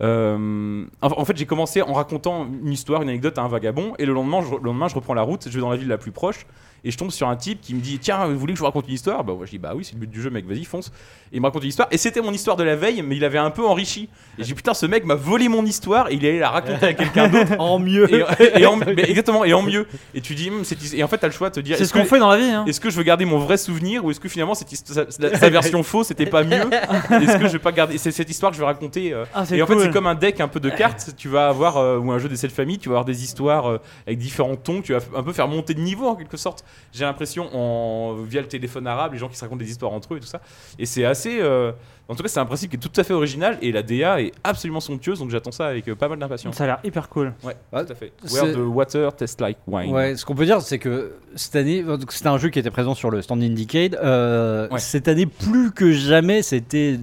euh, 0.00 0.84
en, 1.02 1.24
fait, 1.24 1.36
j'ai 1.36 1.46
commencé 1.46 1.82
en 1.82 1.92
racontant 1.92 2.46
une 2.46 2.72
histoire, 2.72 3.02
une 3.02 3.08
anecdote 3.08 3.38
à 3.38 3.42
un 3.42 3.48
vagabond, 3.48 3.94
et 3.98 4.06
le 4.06 4.12
lendemain, 4.12 4.40
le 4.40 4.64
lendemain, 4.64 4.88
je 4.88 4.94
reprends 4.94 5.14
la 5.14 5.22
route, 5.22 5.44
je 5.48 5.54
vais 5.54 5.60
dans 5.60 5.70
la 5.70 5.76
ville 5.76 5.88
la 5.88 5.98
plus 5.98 6.12
proche, 6.12 6.46
et 6.84 6.90
je 6.90 6.96
tombe 6.98 7.10
sur 7.10 7.28
un 7.28 7.36
type 7.36 7.60
qui 7.60 7.74
me 7.74 7.80
dit 7.80 7.98
Tiens, 7.98 8.26
vous 8.26 8.38
voulez 8.38 8.52
que 8.52 8.56
je 8.58 8.60
vous 8.60 8.66
raconte 8.66 8.86
une 8.88 8.94
histoire? 8.94 9.24
Bah, 9.24 9.32
moi, 9.34 9.46
je 9.46 9.50
dis 9.50 9.58
Bah 9.58 9.72
oui, 9.74 9.84
c'est 9.84 9.94
le 9.94 10.00
but 10.00 10.10
du 10.10 10.20
jeu, 10.22 10.30
mec, 10.30 10.46
vas-y, 10.46 10.64
fonce. 10.64 10.88
Et 11.32 11.36
il 11.36 11.40
me 11.40 11.46
raconte 11.46 11.62
une 11.64 11.68
histoire, 11.70 11.88
et 11.90 11.98
c'était 11.98 12.20
mon 12.20 12.32
histoire 12.32 12.56
de 12.56 12.62
la 12.62 12.76
veille, 12.76 13.02
mais 13.02 13.16
il 13.16 13.24
avait 13.24 13.38
un 13.38 13.50
peu 13.50 13.64
enrichi. 13.66 14.08
Et 14.38 14.44
j'ai 14.44 14.54
Putain, 14.54 14.74
ce 14.74 14.86
mec 14.86 15.04
m'a 15.04 15.14
volé 15.16 15.48
mon 15.48 15.64
histoire, 15.66 16.08
et 16.10 16.14
il 16.14 16.24
allait 16.26 16.38
la 16.38 16.50
raconter 16.50 16.86
à 16.86 16.94
quelqu'un 16.94 17.28
d'autre. 17.28 17.52
En 17.58 17.78
mieux. 17.78 18.08
Et, 18.14 18.60
et 18.60 18.66
en, 18.66 18.76
mais 18.76 18.94
exactement, 19.08 19.44
et 19.44 19.52
en 19.54 19.62
mieux. 19.62 19.86
Et 20.14 20.20
tu 20.20 20.34
dis, 20.34 20.48
his- 20.80 20.94
et 20.96 21.02
en 21.02 21.08
fait, 21.08 21.18
t'as 21.18 21.26
le 21.28 21.32
choix 21.32 21.50
de 21.50 21.54
te 21.54 21.60
dire, 21.60 21.76
C'est 21.76 21.86
ce 21.86 21.92
qu'on 21.92 22.04
fait 22.04 22.18
dans 22.18 22.28
la 22.28 22.36
vie. 22.36 22.44
Hein. 22.44 22.64
est-ce 22.66 22.80
que 22.80 22.90
je 22.90 22.96
veux 22.96 23.02
garder 23.02 23.24
mon 23.24 23.38
vrai 23.38 23.56
souvenir 23.56 24.04
ou 24.04 24.10
est-ce 24.10 24.20
que 24.20 24.28
finalement 24.28 24.54
cette 24.54 24.68
sa, 24.74 25.48
version 25.50 25.82
fausse 25.82 26.08
c'était 26.08 26.26
pas 26.26 26.44
mieux? 26.44 26.54
Est-ce 27.10 27.36
que 27.38 27.46
je 27.46 27.52
vais 27.52 27.58
pas 27.58 27.72
garder 27.72 27.98
C'est 27.98 28.10
cette 28.12 28.30
histoire 28.30 28.50
que 28.52 28.56
je 28.56 28.60
vais 28.60 28.66
raconter. 28.66 29.12
euh, 29.12 29.24
Ah, 29.34 29.44
et 29.52 29.62
en 29.62 29.66
fait, 29.66 29.78
c'est 29.80 29.90
comme 29.90 30.06
un 30.06 30.14
deck 30.14 30.40
un 30.40 30.48
peu 30.48 30.60
de 30.60 30.70
cartes. 30.70 31.10
Tu 31.16 31.28
vas 31.28 31.48
avoir 31.48 31.76
euh, 31.78 31.98
ou 31.98 32.12
un 32.12 32.18
jeu 32.18 32.28
d'essai 32.28 32.46
de 32.48 32.52
famille. 32.52 32.78
Tu 32.78 32.88
vas 32.88 32.94
avoir 32.94 33.04
des 33.04 33.22
histoires 33.24 33.66
euh, 33.70 33.80
avec 34.06 34.18
différents 34.18 34.56
tons. 34.56 34.82
Tu 34.82 34.92
vas 34.92 35.00
un 35.16 35.22
peu 35.22 35.32
faire 35.32 35.48
monter 35.48 35.74
de 35.74 35.80
niveau 35.80 36.06
en 36.08 36.14
quelque 36.16 36.36
sorte. 36.36 36.64
J'ai 36.92 37.04
l'impression 37.04 37.48
en 37.54 38.14
via 38.22 38.40
le 38.40 38.46
téléphone 38.48 38.86
arabe, 38.86 39.12
les 39.14 39.18
gens 39.18 39.28
qui 39.28 39.36
se 39.36 39.40
racontent 39.44 39.58
des 39.58 39.70
histoires 39.70 39.92
entre 39.92 40.14
eux 40.14 40.18
et 40.18 40.20
tout 40.20 40.26
ça. 40.26 40.40
Et 40.78 40.86
c'est 40.86 41.04
assez. 41.04 41.38
euh, 41.40 41.72
en 42.08 42.14
tout 42.14 42.22
cas, 42.22 42.28
c'est 42.28 42.38
un 42.40 42.44
principe 42.46 42.70
qui 42.70 42.76
est 42.76 42.80
tout 42.80 43.00
à 43.00 43.02
fait 43.02 43.14
original 43.14 43.56
et 43.62 43.72
la 43.72 43.82
DA 43.82 44.20
est 44.20 44.32
absolument 44.44 44.80
somptueuse. 44.80 45.18
Donc 45.18 45.30
j'attends 45.30 45.50
ça 45.52 45.66
avec 45.66 45.88
euh, 45.88 45.94
pas 45.94 46.08
mal 46.08 46.18
d'impatience. 46.18 46.54
Ça 46.54 46.64
a 46.64 46.66
l'air 46.66 46.78
hyper 46.84 47.08
cool. 47.08 47.32
Ouais, 47.42 47.54
tout 47.72 47.92
à 47.92 47.94
fait. 47.94 48.12
Where 48.30 48.52
the 48.52 48.58
water 48.58 49.14
tastes 49.16 49.40
like 49.40 49.56
wine. 49.66 49.90
Ouais, 49.92 50.14
ce 50.16 50.24
qu'on 50.24 50.34
peut 50.34 50.44
dire, 50.44 50.60
c'est 50.60 50.78
que 50.78 51.14
cette 51.34 51.56
année, 51.56 51.82
donc, 51.82 52.12
c'était 52.12 52.28
un 52.28 52.38
jeu 52.38 52.50
qui 52.50 52.58
était 52.58 52.70
présent 52.70 52.94
sur 52.94 53.10
le 53.10 53.22
stand 53.22 53.42
Indiecade. 53.42 53.98
euh, 54.02 54.68
Ouais. 54.68 54.78
Cette 54.78 55.08
année, 55.08 55.26
plus 55.26 55.72
que 55.72 55.92
jamais, 55.92 56.42
c'était 56.42 56.98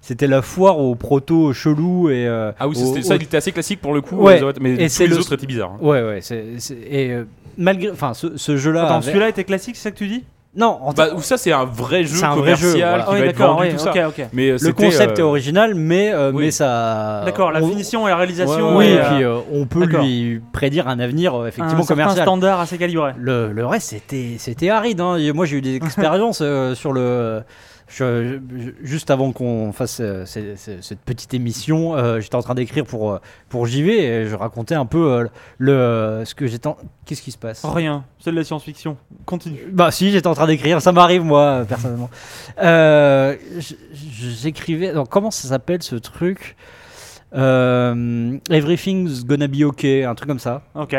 c'était 0.00 0.26
la 0.26 0.40
foire 0.42 0.78
aux 0.78 0.94
proto 0.94 1.52
chelous 1.52 2.08
et 2.08 2.26
euh, 2.26 2.52
Ah 2.58 2.66
oui, 2.68 2.76
c'était- 2.76 3.02
ça, 3.02 3.14
aux- 3.14 3.18
il 3.18 3.24
était 3.24 3.36
assez 3.36 3.52
classique 3.52 3.80
pour 3.80 3.92
le 3.92 4.00
coup. 4.00 4.16
Ouais. 4.16 4.40
mais 4.60 4.72
Et 4.84 4.88
tous 4.88 5.00
les 5.00 5.06
le- 5.08 5.18
autres 5.18 5.34
étaient 5.34 5.46
bizarres. 5.46 5.72
hein. 5.72 5.78
Ouais, 5.82 6.02
ouais, 6.02 6.20
c'est 6.22 6.58
c'est- 6.58 6.78
et 6.78 7.10
euh, 7.12 7.24
malgré, 7.58 7.90
enfin, 7.90 8.14
ce, 8.14 8.36
ce 8.38 8.56
jeu-là. 8.56 8.84
Attends, 8.86 8.94
avait- 8.96 9.06
celui-là 9.06 9.28
était 9.28 9.44
classique, 9.44 9.76
c'est 9.76 9.82
ça 9.82 9.90
que 9.90 9.96
tu 9.98 10.08
dis? 10.08 10.24
Non, 10.56 10.78
en 10.82 10.92
Bah, 10.94 11.08
ou 11.14 11.20
ça, 11.20 11.36
c'est 11.36 11.52
un 11.52 11.66
vrai 11.66 12.04
jeu 12.04 12.16
C'est 12.16 12.24
un 12.24 12.34
vrai 12.34 12.56
jeu, 12.56 12.72
commercial 12.72 12.88
voilà. 12.88 13.04
qui 13.04 13.08
Ah 13.10 13.12
oui, 13.12 13.20
va 13.20 13.26
être 13.26 13.38
d'accord, 13.38 13.54
vendu, 13.58 13.68
oui, 13.68 13.72
tout 13.74 13.78
ça. 13.84 13.90
ok, 13.90 13.98
ok. 14.18 14.26
Mais 14.32 14.48
euh, 14.50 14.56
le 14.60 14.72
concept 14.72 15.18
euh, 15.18 15.22
est 15.22 15.22
original, 15.22 15.74
mais 15.74 16.10
euh, 16.10 16.32
oui. 16.32 16.44
mais 16.46 16.50
ça. 16.50 17.22
D'accord, 17.26 17.52
la 17.52 17.62
on- 17.62 17.68
finition 17.68 18.08
et 18.08 18.10
la 18.10 18.16
réalisation. 18.16 18.76
Oui, 18.76 18.86
et, 18.86 18.92
et 18.94 18.98
euh, 18.98 19.04
puis 19.14 19.24
euh, 19.24 19.38
on 19.52 19.66
peut 19.66 19.86
d'accord. 19.86 20.02
lui 20.04 20.40
prédire 20.52 20.88
un 20.88 20.98
avenir 21.00 21.34
euh, 21.34 21.44
un 21.44 21.48
effectivement 21.48 21.82
certain 21.82 22.02
commercial. 22.02 22.24
standard 22.24 22.60
assez 22.60 22.78
calibré. 22.78 23.12
Le, 23.18 23.52
le 23.52 23.66
reste, 23.66 23.90
c'était, 23.90 24.36
c'était 24.38 24.70
aride. 24.70 25.00
hein. 25.02 25.16
Et 25.18 25.32
Moi, 25.32 25.44
j'ai 25.44 25.58
eu 25.58 25.60
des 25.60 25.76
expériences 25.84 26.40
euh, 26.42 26.74
sur 26.74 26.92
le. 26.94 27.42
Je- 27.88 28.38
je- 28.56 28.70
juste 28.86 29.10
avant 29.10 29.32
qu'on 29.32 29.72
fasse 29.72 29.98
euh, 30.00 30.24
cette 30.26 31.00
petite 31.00 31.32
émission, 31.34 31.96
euh, 31.96 32.20
j'étais 32.20 32.34
en 32.34 32.42
train 32.42 32.54
d'écrire 32.54 32.84
pour, 32.84 33.12
euh, 33.12 33.18
pour 33.48 33.66
JV 33.66 33.98
et 34.04 34.26
je 34.26 34.34
racontais 34.34 34.74
un 34.74 34.86
peu 34.86 35.10
euh, 35.12 35.26
le, 35.58 36.22
ce 36.24 36.34
que 36.34 36.46
j'étais. 36.46 36.66
en- 36.66 36.76
Qu'est-ce 37.06 37.22
qui 37.22 37.32
se 37.32 37.38
passe? 37.38 37.64
Rien, 37.64 38.04
c'est 38.18 38.30
de 38.30 38.36
la 38.36 38.44
science-fiction. 38.44 38.96
Continue. 39.24 39.60
Bah, 39.72 39.90
si, 39.90 40.10
j'étais 40.10 40.26
en 40.26 40.34
train 40.34 40.46
d'écrire. 40.46 40.80
Ça 40.82 40.92
m'arrive, 40.92 41.24
moi, 41.24 41.64
personnellement. 41.68 42.10
J'écrivais. 43.92 44.92
Comment 45.10 45.30
ça 45.30 45.48
s'appelle 45.48 45.82
ce 45.82 45.96
truc? 45.96 46.56
Everything's 47.32 49.24
gonna 49.24 49.48
be 49.48 49.62
okay, 49.62 50.04
un 50.04 50.14
truc 50.14 50.28
comme 50.28 50.38
ça. 50.38 50.62
Ok. 50.74 50.94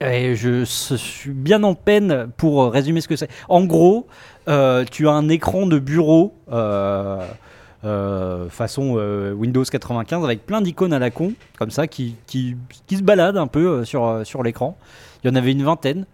Et 0.00 0.36
je, 0.36 0.60
je 0.64 0.94
suis 0.94 1.30
bien 1.32 1.60
en 1.64 1.74
peine 1.74 2.28
pour 2.36 2.70
résumer 2.72 3.00
ce 3.00 3.08
que 3.08 3.16
c'est. 3.16 3.28
En 3.48 3.64
gros, 3.64 4.06
tu 4.90 5.08
as 5.08 5.12
un 5.12 5.28
écran 5.28 5.66
de 5.66 5.78
bureau 5.78 6.34
euh, 6.50 7.26
euh, 7.84 8.48
façon 8.48 8.94
euh, 8.96 9.32
Windows 9.32 9.62
95 9.62 10.24
avec 10.24 10.46
plein 10.46 10.60
d'icônes 10.60 10.92
à 10.92 10.98
la 10.98 11.10
con, 11.10 11.32
comme 11.58 11.70
ça, 11.70 11.86
qui, 11.86 12.16
qui, 12.26 12.56
se 12.90 13.02
baladent 13.02 13.36
un 13.36 13.46
peu 13.46 13.68
euh, 13.68 13.84
sur, 13.84 14.06
euh, 14.06 14.24
sur 14.24 14.42
l'écran. 14.42 14.76
Il 15.22 15.30
y 15.30 15.32
en 15.32 15.36
avait 15.36 15.52
une 15.52 15.62
vingtaine. 15.62 16.06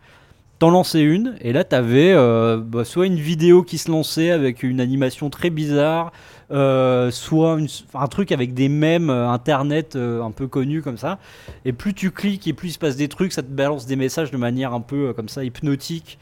T'en 0.60 0.70
lançais 0.70 1.02
une, 1.02 1.34
et 1.40 1.52
là 1.52 1.64
t'avais 1.64 2.12
euh, 2.12 2.58
bah, 2.58 2.84
soit 2.84 3.06
une 3.06 3.16
vidéo 3.16 3.64
qui 3.64 3.76
se 3.76 3.90
lançait 3.90 4.30
avec 4.30 4.62
une 4.62 4.80
animation 4.80 5.28
très 5.28 5.50
bizarre, 5.50 6.12
euh, 6.52 7.10
soit 7.10 7.58
un 7.94 8.06
truc 8.06 8.30
avec 8.30 8.54
des 8.54 8.68
mèmes 8.68 9.10
euh, 9.10 9.28
internet 9.28 9.96
euh, 9.96 10.22
un 10.22 10.30
peu 10.30 10.46
connus 10.46 10.80
comme 10.80 10.96
ça. 10.96 11.18
Et 11.64 11.72
plus 11.72 11.92
tu 11.92 12.12
cliques 12.12 12.46
et 12.46 12.52
plus 12.52 12.68
il 12.68 12.72
se 12.72 12.78
passe 12.78 12.94
des 12.94 13.08
trucs, 13.08 13.32
ça 13.32 13.42
te 13.42 13.50
balance 13.50 13.86
des 13.86 13.96
messages 13.96 14.30
de 14.30 14.36
manière 14.36 14.72
un 14.74 14.80
peu 14.80 15.08
euh, 15.08 15.12
comme 15.12 15.28
ça 15.28 15.42
hypnotique. 15.42 16.18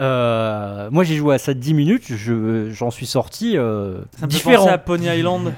Euh, 0.00 0.88
moi 0.90 1.04
j'ai 1.04 1.14
joué 1.16 1.34
à 1.34 1.38
ça 1.38 1.54
10 1.54 1.72
minutes, 1.74 2.04
je- 2.08 2.70
j'en 2.70 2.90
suis 2.90 3.06
sorti 3.06 3.56
euh, 3.56 3.98
Ça 4.18 4.26
différent. 4.26 4.66
à 4.68 4.78
Pony 4.78 5.06
Island. 5.06 5.52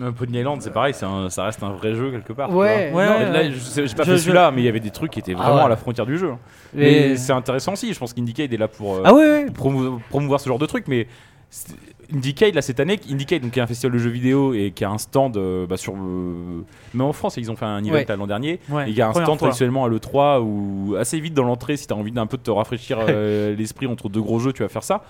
Un 0.00 0.10
Pony 0.12 0.38
Island, 0.38 0.60
c'est 0.60 0.72
pareil, 0.72 0.92
c'est 0.94 1.04
un- 1.06 1.30
ça 1.30 1.44
reste 1.44 1.62
un 1.62 1.70
vrai 1.72 1.94
jeu 1.94 2.10
quelque 2.10 2.32
part. 2.32 2.48
tu 2.48 2.54
Ouais, 2.54 2.90
vois. 2.90 3.00
ouais, 3.02 3.08
Non, 3.08 3.14
ouais, 3.18 3.24
là, 3.32 3.38
ouais. 3.42 3.50
je 3.52 3.58
sais- 3.60 3.86
j'ai 3.86 3.94
pas 3.94 4.02
Je- 4.02 4.10
fait 4.10 4.16
je- 4.16 4.22
celui-là, 4.22 4.50
mais 4.50 4.62
il 4.62 4.64
y 4.64 4.68
avait 4.68 4.80
des 4.80 4.90
trucs 4.90 5.12
qui 5.12 5.20
étaient 5.20 5.34
Ah 5.36 5.42
vraiment 5.42 5.56
ouais. 5.58 5.62
à 5.62 5.68
la 5.68 5.76
frontière 5.76 6.04
du 6.06 6.18
jeu. 6.18 6.32
Et- 6.76 7.16
c'est 7.16 7.32
intéressant 7.32 7.74
aussi. 7.74 7.92
Je 7.92 7.98
pense 7.98 8.12
qu'Indiecade 8.12 8.52
est 8.52 8.56
là 8.56 8.66
pour 8.68 8.96
euh, 8.96 9.02
Ah 9.04 9.14
ouais, 9.14 9.20
ouais. 9.44 9.46
promou- 9.50 10.00
promouvoir 10.10 10.40
ce 10.40 10.48
genre 10.48 10.58
de 10.58 10.66
truc, 10.66 10.86
mais 10.88 11.06
c'est- 11.50 11.74
Indiecade 12.12 12.54
là 12.54 12.62
cette 12.62 12.80
année, 12.80 12.98
Indiecade 13.10 13.42
donc 13.42 13.52
qui 13.52 13.58
est 13.58 13.62
un 13.62 13.66
festival 13.66 13.92
de 13.92 13.98
jeux 13.98 14.10
vidéo 14.10 14.54
et 14.54 14.72
qui 14.74 14.84
a 14.84 14.90
un 14.90 14.98
stand 14.98 15.36
euh, 15.36 15.66
bah, 15.66 15.76
sur, 15.76 15.94
euh, 15.94 16.64
même 16.94 17.06
en 17.06 17.12
France 17.12 17.36
ils 17.36 17.50
ont 17.50 17.56
fait 17.56 17.64
un 17.64 17.82
event 17.84 17.92
Ouais. 17.94 18.06
l'an 18.16 18.26
dernier. 18.26 18.60
Ouais, 18.68 18.86
Et 18.88 18.90
il 18.90 18.96
y 18.96 19.02
a 19.02 19.08
un 19.08 19.12
stand 19.12 19.24
fois. 19.26 19.36
traditionnellement 19.36 19.84
à 19.84 19.88
l'E3 19.88 20.40
où 20.40 20.96
assez 20.98 21.18
vite 21.20 21.34
dans 21.34 21.44
l'entrée, 21.44 21.76
si 21.76 21.86
tu 21.86 21.92
as 21.92 21.96
envie 21.96 22.12
d'un 22.12 22.26
peu 22.26 22.36
de 22.36 22.42
te 22.42 22.50
rafraîchir 22.50 22.98
euh, 23.08 23.54
l'esprit 23.56 23.86
entre 23.86 24.08
deux 24.08 24.22
gros 24.22 24.38
jeux, 24.38 24.52
tu 24.52 24.62
vas 24.62 24.68
faire 24.68 24.82
ça. 24.84 25.02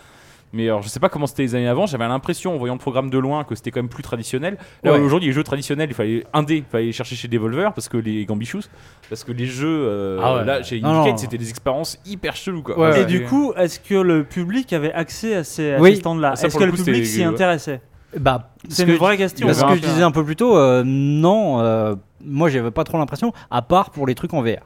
Mais 0.53 0.67
alors, 0.67 0.83
je 0.83 0.89
sais 0.89 1.01
pas 1.01 1.09
comment 1.09 1.27
c'était 1.27 1.43
les 1.43 1.55
années 1.57 1.67
avant, 1.69 1.87
j'avais 1.87 2.07
l'impression 2.07 2.55
en 2.55 2.59
voyant 2.59 2.75
le 2.75 2.79
programme 2.79 3.11
de 3.11 3.19
loin 3.19 3.43
que 3.43 3.57
c'était 3.57 3.73
quand 3.73 3.81
même 3.81 3.89
plus 3.89 4.05
traditionnel. 4.05 4.57
Là 4.85 4.93
Ouais. 4.93 5.01
aujourd'hui, 5.01 5.29
les 5.29 5.33
jeux 5.35 5.43
traditionnels, 5.43 5.89
il 5.91 5.95
fallait 5.95 6.25
un 6.33 6.45
dé, 6.45 6.59
il 6.59 6.65
fallait 6.65 6.93
chercher 6.93 7.17
chez 7.17 7.27
Devolver 7.27 7.73
parce 7.73 7.89
que 7.89 7.97
les 7.97 8.25
Gambichous, 8.25 8.63
parce 9.09 9.25
que 9.25 9.33
les 9.33 9.47
jeux 9.47 9.67
euh, 9.89 10.21
Ah 10.23 10.37
ouais. 10.37 10.45
là 10.45 10.63
chez 10.63 10.81
non. 10.81 11.17
c'était 11.17 11.39
des 11.39 11.51
expériences 11.51 11.99
hyper 12.07 12.37
cheloues 12.37 12.63
quoi. 12.63 12.79
Ouais, 12.79 13.03
Et 13.03 13.05
du 13.05 13.25
coup, 13.25 13.53
est-ce 13.57 13.81
que 13.81 13.95
le 13.97 14.23
public 14.23 14.73
avait 14.73 14.93
accès 14.93 15.35
à 15.35 15.43
ces, 15.45 15.73
à 15.75 15.81
Oui. 15.81 15.91
ces 15.91 15.97
stands-là 16.01 16.37
Ça, 16.37 16.47
Est-ce 16.47 16.57
que 16.57 16.63
le 16.65 16.71
coup, 16.71 16.85
public 16.85 17.05
s'y 17.05 17.25
intéressait 17.25 17.81
Bah, 18.17 18.53
C'est 18.69 18.83
ce 18.85 18.91
une 18.91 18.95
que- 18.95 18.99
vraie 19.03 19.17
question. 19.17 19.47
Parce 19.49 19.61
que 19.65 19.75
je 19.75 19.81
disais 19.81 20.03
un 20.05 20.13
peu 20.13 20.25
plus 20.25 20.37
tôt, 20.37 20.57
euh, 20.57 20.85
non, 20.87 21.59
euh, 21.61 21.97
moi 22.25 22.49
j'avais 22.49 22.71
pas 22.71 22.85
trop 22.85 22.97
l'impression, 22.99 23.33
à 23.51 23.61
part 23.61 23.91
pour 23.91 24.07
les 24.07 24.15
trucs 24.15 24.33
en 24.35 24.41
VR. 24.41 24.61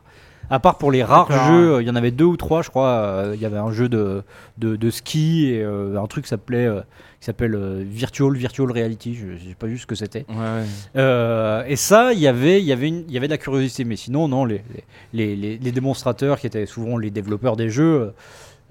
À 0.50 0.60
part 0.60 0.78
pour 0.78 0.90
les 0.90 1.02
rares 1.04 1.30
jeux, 1.30 1.74
euh, 1.74 1.82
il 1.82 1.88
y 1.88 1.90
en 1.90 1.96
avait 1.96 2.10
deux 2.10 2.24
ou 2.24 2.36
trois, 2.36 2.62
je 2.62 2.70
crois. 2.70 2.88
euh, 2.88 3.32
Il 3.34 3.40
y 3.40 3.44
avait 3.46 3.58
un 3.58 3.70
jeu 3.70 3.88
de, 3.88 4.22
de, 4.56 4.76
de 4.76 4.90
ski 4.90 5.50
et 5.52 5.62
euh, 5.62 6.00
un 6.00 6.06
truc 6.06 6.24
qui 6.24 6.30
s'appelait 6.30 6.68
qui 7.20 7.24
s'appelle 7.26 7.54
euh, 7.56 7.82
Virtual 7.84 8.32
Virtual 8.36 8.70
Reality. 8.70 9.14
Je 9.14 9.48
sais 9.48 9.54
pas 9.58 9.68
juste 9.68 9.82
ce 9.82 9.86
que 9.86 9.94
c'était. 9.96 10.24
Ouais, 10.28 10.36
ouais. 10.36 10.64
Euh, 10.96 11.64
et 11.66 11.74
ça, 11.76 12.12
il 12.12 12.20
y 12.20 12.28
avait, 12.28 12.60
il 12.60 12.66
y 12.66 12.72
avait, 12.72 12.88
y 12.88 13.16
avait 13.16 13.26
de 13.26 13.32
la 13.32 13.38
curiosité, 13.38 13.84
mais 13.84 13.96
sinon, 13.96 14.28
non, 14.28 14.44
les, 14.44 14.62
les, 15.12 15.34
les, 15.36 15.58
les 15.58 15.72
démonstrateurs 15.72 16.38
qui 16.38 16.46
étaient 16.46 16.66
souvent 16.66 16.96
les 16.96 17.10
développeurs 17.10 17.56
des 17.56 17.70
jeux, 17.70 18.12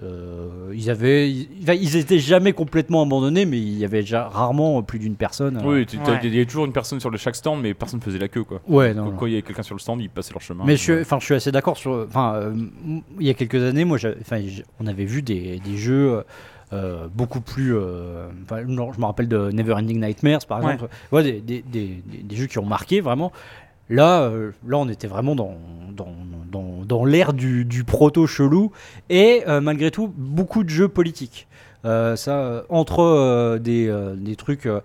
euh, 0.03 0.71
ils 0.75 0.89
avaient, 0.91 1.31
ils, 1.31 1.95
étaient 1.97 2.19
jamais 2.19 2.53
complètement 2.53 3.01
abandonnés, 3.01 3.45
mais 3.45 3.57
il 3.57 3.77
y 3.79 3.83
avait 3.85 4.01
déjà 4.01 4.27
rarement 4.27 4.83
plus 4.83 4.99
d'une 4.99 5.15
personne. 5.15 5.59
Oui, 5.63 5.79
Ouais. 5.79 5.85
il 6.23 6.29
y 6.33 6.35
avait 6.37 6.45
toujours 6.45 6.65
une 6.65 6.71
personne 6.71 6.99
sur 6.99 7.09
le 7.09 7.17
chaque 7.17 7.35
stand, 7.35 7.61
mais 7.61 7.73
personne 7.73 7.99
faisait 8.01 8.19
la 8.19 8.27
queue 8.27 8.43
quoi. 8.43 8.61
Ouais, 8.67 8.93
non, 8.93 9.05
Quand- 9.05 9.11
non. 9.11 9.17
Quand 9.17 9.25
il 9.25 9.31
y 9.31 9.35
avait 9.35 9.41
quelqu'un 9.41 9.63
sur 9.63 9.73
le 9.75 9.79
stand, 9.79 9.99
ils 10.01 10.09
passaient 10.09 10.33
leur 10.33 10.41
chemin. 10.41 10.63
Mais 10.65 10.75
je 10.75 10.81
suis, 10.81 10.93
enfin, 11.01 11.17
je 11.19 11.25
suis 11.25 11.33
assez 11.33 11.51
d'accord 11.51 11.77
sur. 11.77 12.05
Enfin, 12.07 12.35
euh, 12.35 12.53
il 13.19 13.25
y 13.25 13.29
a 13.29 13.33
quelques 13.33 13.61
années, 13.63 13.85
moi, 13.85 13.97
enfin, 14.21 14.39
on 14.79 14.85
avait 14.85 15.05
vu 15.05 15.23
des, 15.23 15.59
des 15.59 15.77
jeux 15.77 16.23
euh, 16.73 17.07
beaucoup 17.13 17.41
plus. 17.41 17.75
euh, 17.75 18.27
non, 18.67 18.91
je 18.93 18.99
me 18.99 19.05
rappelle 19.05 19.27
de 19.27 19.49
Neverending 19.51 19.99
Nightmares, 19.99 20.45
par 20.47 20.63
Ouais. 20.63 20.73
exemple. 20.73 20.91
Ouais, 21.11 21.23
des, 21.23 21.41
des, 21.41 21.61
des- 21.63 22.03
des- 22.05 22.23
des 22.23 22.35
jeux 22.35 22.45
qui 22.45 22.59
ont 22.59 22.65
marqué 22.65 23.01
vraiment. 23.01 23.31
Là, 23.89 24.23
euh, 24.23 24.51
là, 24.67 24.77
on 24.77 24.89
était 24.89 25.07
vraiment 25.07 25.33
dans, 25.33 25.55
dans, 25.95 26.13
dans, 26.57 26.85
dans 26.85 27.05
l'ère 27.05 27.33
du, 27.33 27.65
du 27.65 27.83
proto 27.83 28.27
chelou 28.27 28.71
et 29.09 29.43
euh, 29.47 29.61
malgré 29.61 29.91
tout 29.91 30.11
beaucoup 30.17 30.63
de 30.63 30.69
jeux 30.69 30.87
politiques. 30.87 31.47
Euh, 31.85 32.15
ça, 32.15 32.39
euh, 32.39 32.61
entre 32.69 32.99
euh, 33.01 33.59
des, 33.59 33.87
euh, 33.87 34.15
des 34.15 34.35
trucs. 34.35 34.65
euh, 34.65 34.81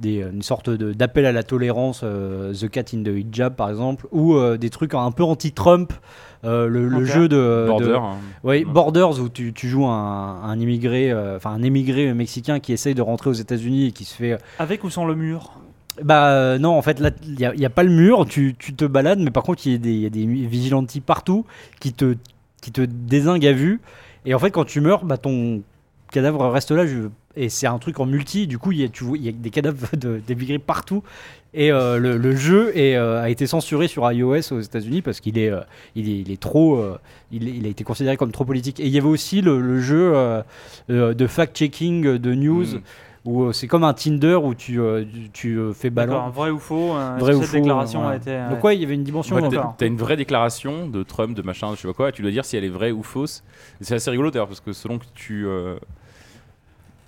des, 0.00 0.22
une 0.32 0.40
sorte 0.40 0.70
d'appel 0.70 1.26
à 1.26 1.32
la 1.32 1.42
tolérance, 1.42 2.00
euh, 2.04 2.54
The 2.54 2.70
Cat 2.70 2.84
in 2.94 3.02
the 3.02 3.08
Hijab 3.08 3.54
par 3.54 3.68
exemple, 3.68 4.06
ou 4.12 4.34
euh, 4.34 4.56
des 4.56 4.70
trucs 4.70 4.94
un 4.94 5.10
peu 5.10 5.22
anti-Trump, 5.22 5.92
euh, 6.42 6.66
le, 6.68 7.04
jeu 7.04 7.28
de, 7.28 7.66
Border. 7.68 7.84
de- 7.86 7.94
hein. 7.96 8.14
Ouais. 8.42 8.64
Borders 8.64 9.20
où 9.20 9.28
tu, 9.28 9.52
tu 9.52 9.68
joues 9.68 9.84
un, 9.84 10.40
un 10.42 10.58
immigré, 10.58 11.10
euh, 11.12 11.36
enfin 11.36 11.50
un 11.50 11.62
émigré 11.62 12.14
mexicain 12.14 12.60
qui 12.60 12.72
essaye 12.72 12.94
de 12.94 13.02
rentrer 13.02 13.28
aux 13.28 13.34
États-Unis 13.34 13.88
et 13.88 13.92
qui 13.92 14.06
se 14.06 14.14
fait. 14.14 14.38
Avec 14.58 14.84
ou 14.84 14.88
sans 14.88 15.04
le 15.04 15.14
mur 15.14 15.52
Bah 16.02 16.30
euh, 16.30 16.58
non, 16.58 16.70
en 16.70 16.82
fait 16.82 16.98
là 17.00 17.10
il 17.26 17.34
n'y 17.34 17.44
a, 17.44 17.66
a 17.66 17.70
pas 17.70 17.82
le 17.82 17.90
mur, 17.90 18.26
tu, 18.26 18.54
tu 18.58 18.74
te 18.74 18.84
balades, 18.84 19.18
mais 19.20 19.30
par 19.30 19.42
contre 19.42 19.66
il 19.66 19.72
y, 19.72 19.74
a 19.74 19.78
des- 19.78 20.10
des 20.10 20.26
vigilantes 20.26 20.98
partout 21.00 21.44
qui 21.78 21.92
te, 21.92 22.16
qui 22.62 22.72
te 22.72 22.80
désinguent 22.82 23.46
à 23.46 23.52
vue. 23.52 23.80
Et 24.24 24.34
en 24.34 24.38
fait 24.38 24.50
quand 24.50 24.64
tu 24.64 24.80
meurs, 24.80 25.04
bah 25.04 25.18
ton 25.18 25.62
cadavre 26.10 26.46
reste 26.48 26.70
là. 26.70 26.84
et 27.36 27.48
c'est 27.48 27.66
un 27.66 27.78
truc 27.78 28.00
en 28.00 28.06
multi, 28.06 28.46
du 28.46 28.58
coup 28.58 28.72
il 28.72 28.80
y 28.80 28.84
a, 29.28 29.32
des 29.32 29.50
cadavres 29.50 29.88
de- 29.96 30.20
d'émigrés 30.26 30.58
partout. 30.58 31.02
Et 31.52 31.72
euh, 31.72 31.98
le, 31.98 32.36
jeu 32.36 32.72
euh, 32.76 33.20
a 33.22 33.28
été 33.28 33.46
censuré 33.48 33.88
sur 33.88 34.10
iOS 34.10 34.52
aux 34.52 34.60
États-Unis 34.60 35.02
parce 35.02 35.18
qu'il 35.20 35.36
est, 35.36 35.50
il 35.96 36.30
est, 36.30 36.40
trop, 36.40 36.80
il, 37.32 37.66
a 37.66 37.68
été 37.68 37.82
considéré 37.82 38.16
comme 38.16 38.30
trop 38.30 38.44
politique. 38.44 38.78
Et 38.78 38.86
il 38.86 38.92
y 38.92 38.98
avait 38.98 39.08
aussi 39.08 39.40
le, 39.42 39.80
jeu 39.80 40.14
de 40.88 41.26
fact-checking 41.26 42.18
de 42.18 42.34
news 42.34 42.76
Mm. 42.76 42.80
Où 43.24 43.42
euh, 43.44 43.52
c'est 43.52 43.66
comme 43.66 43.84
un 43.84 43.92
Tinder 43.92 44.36
où 44.42 44.54
tu, 44.54 44.80
euh, 44.80 45.04
tu, 45.32 45.56
euh, 45.58 45.72
fais 45.72 45.90
D'accord, 45.90 46.16
balance. 46.20 46.34
vrai 46.34 46.50
ou 46.50 46.58
faux 46.58 46.96
euh, 46.96 47.16
Vrai 47.18 47.34
ou 47.34 47.40
faux. 47.40 47.44
Cette 47.46 47.60
déclaration 47.60 48.08
a 48.08 48.16
été. 48.16 48.38
Donc 48.50 48.64
ouais, 48.64 48.76
il 48.76 48.80
y 48.80 48.84
avait 48.84 48.94
une 48.94 49.04
dimension. 49.04 49.36
Ouais, 49.36 49.42
t'as- 49.42 49.48
d'accord. 49.48 49.74
T'as 49.76 49.86
une 49.86 49.96
vraie 49.96 50.16
déclaration 50.16 50.88
de 50.88 51.02
Trump, 51.02 51.36
de 51.36 51.42
machin, 51.42 51.68
je 51.74 51.80
sais 51.80 51.88
pas 51.88 51.94
quoi, 51.94 52.08
et 52.08 52.12
tu 52.12 52.22
dois 52.22 52.30
dire 52.30 52.44
si 52.44 52.56
elle 52.56 52.64
est 52.64 52.68
vraie 52.70 52.92
ou 52.92 53.02
fausse. 53.02 53.42
C'est 53.80 53.94
assez 53.94 54.10
rigolo 54.10 54.30
d'ailleurs 54.30 54.48
parce 54.48 54.60
que 54.60 54.72
selon 54.72 54.98
que 54.98 55.04
tu 55.14 55.46
euh, 55.46 55.76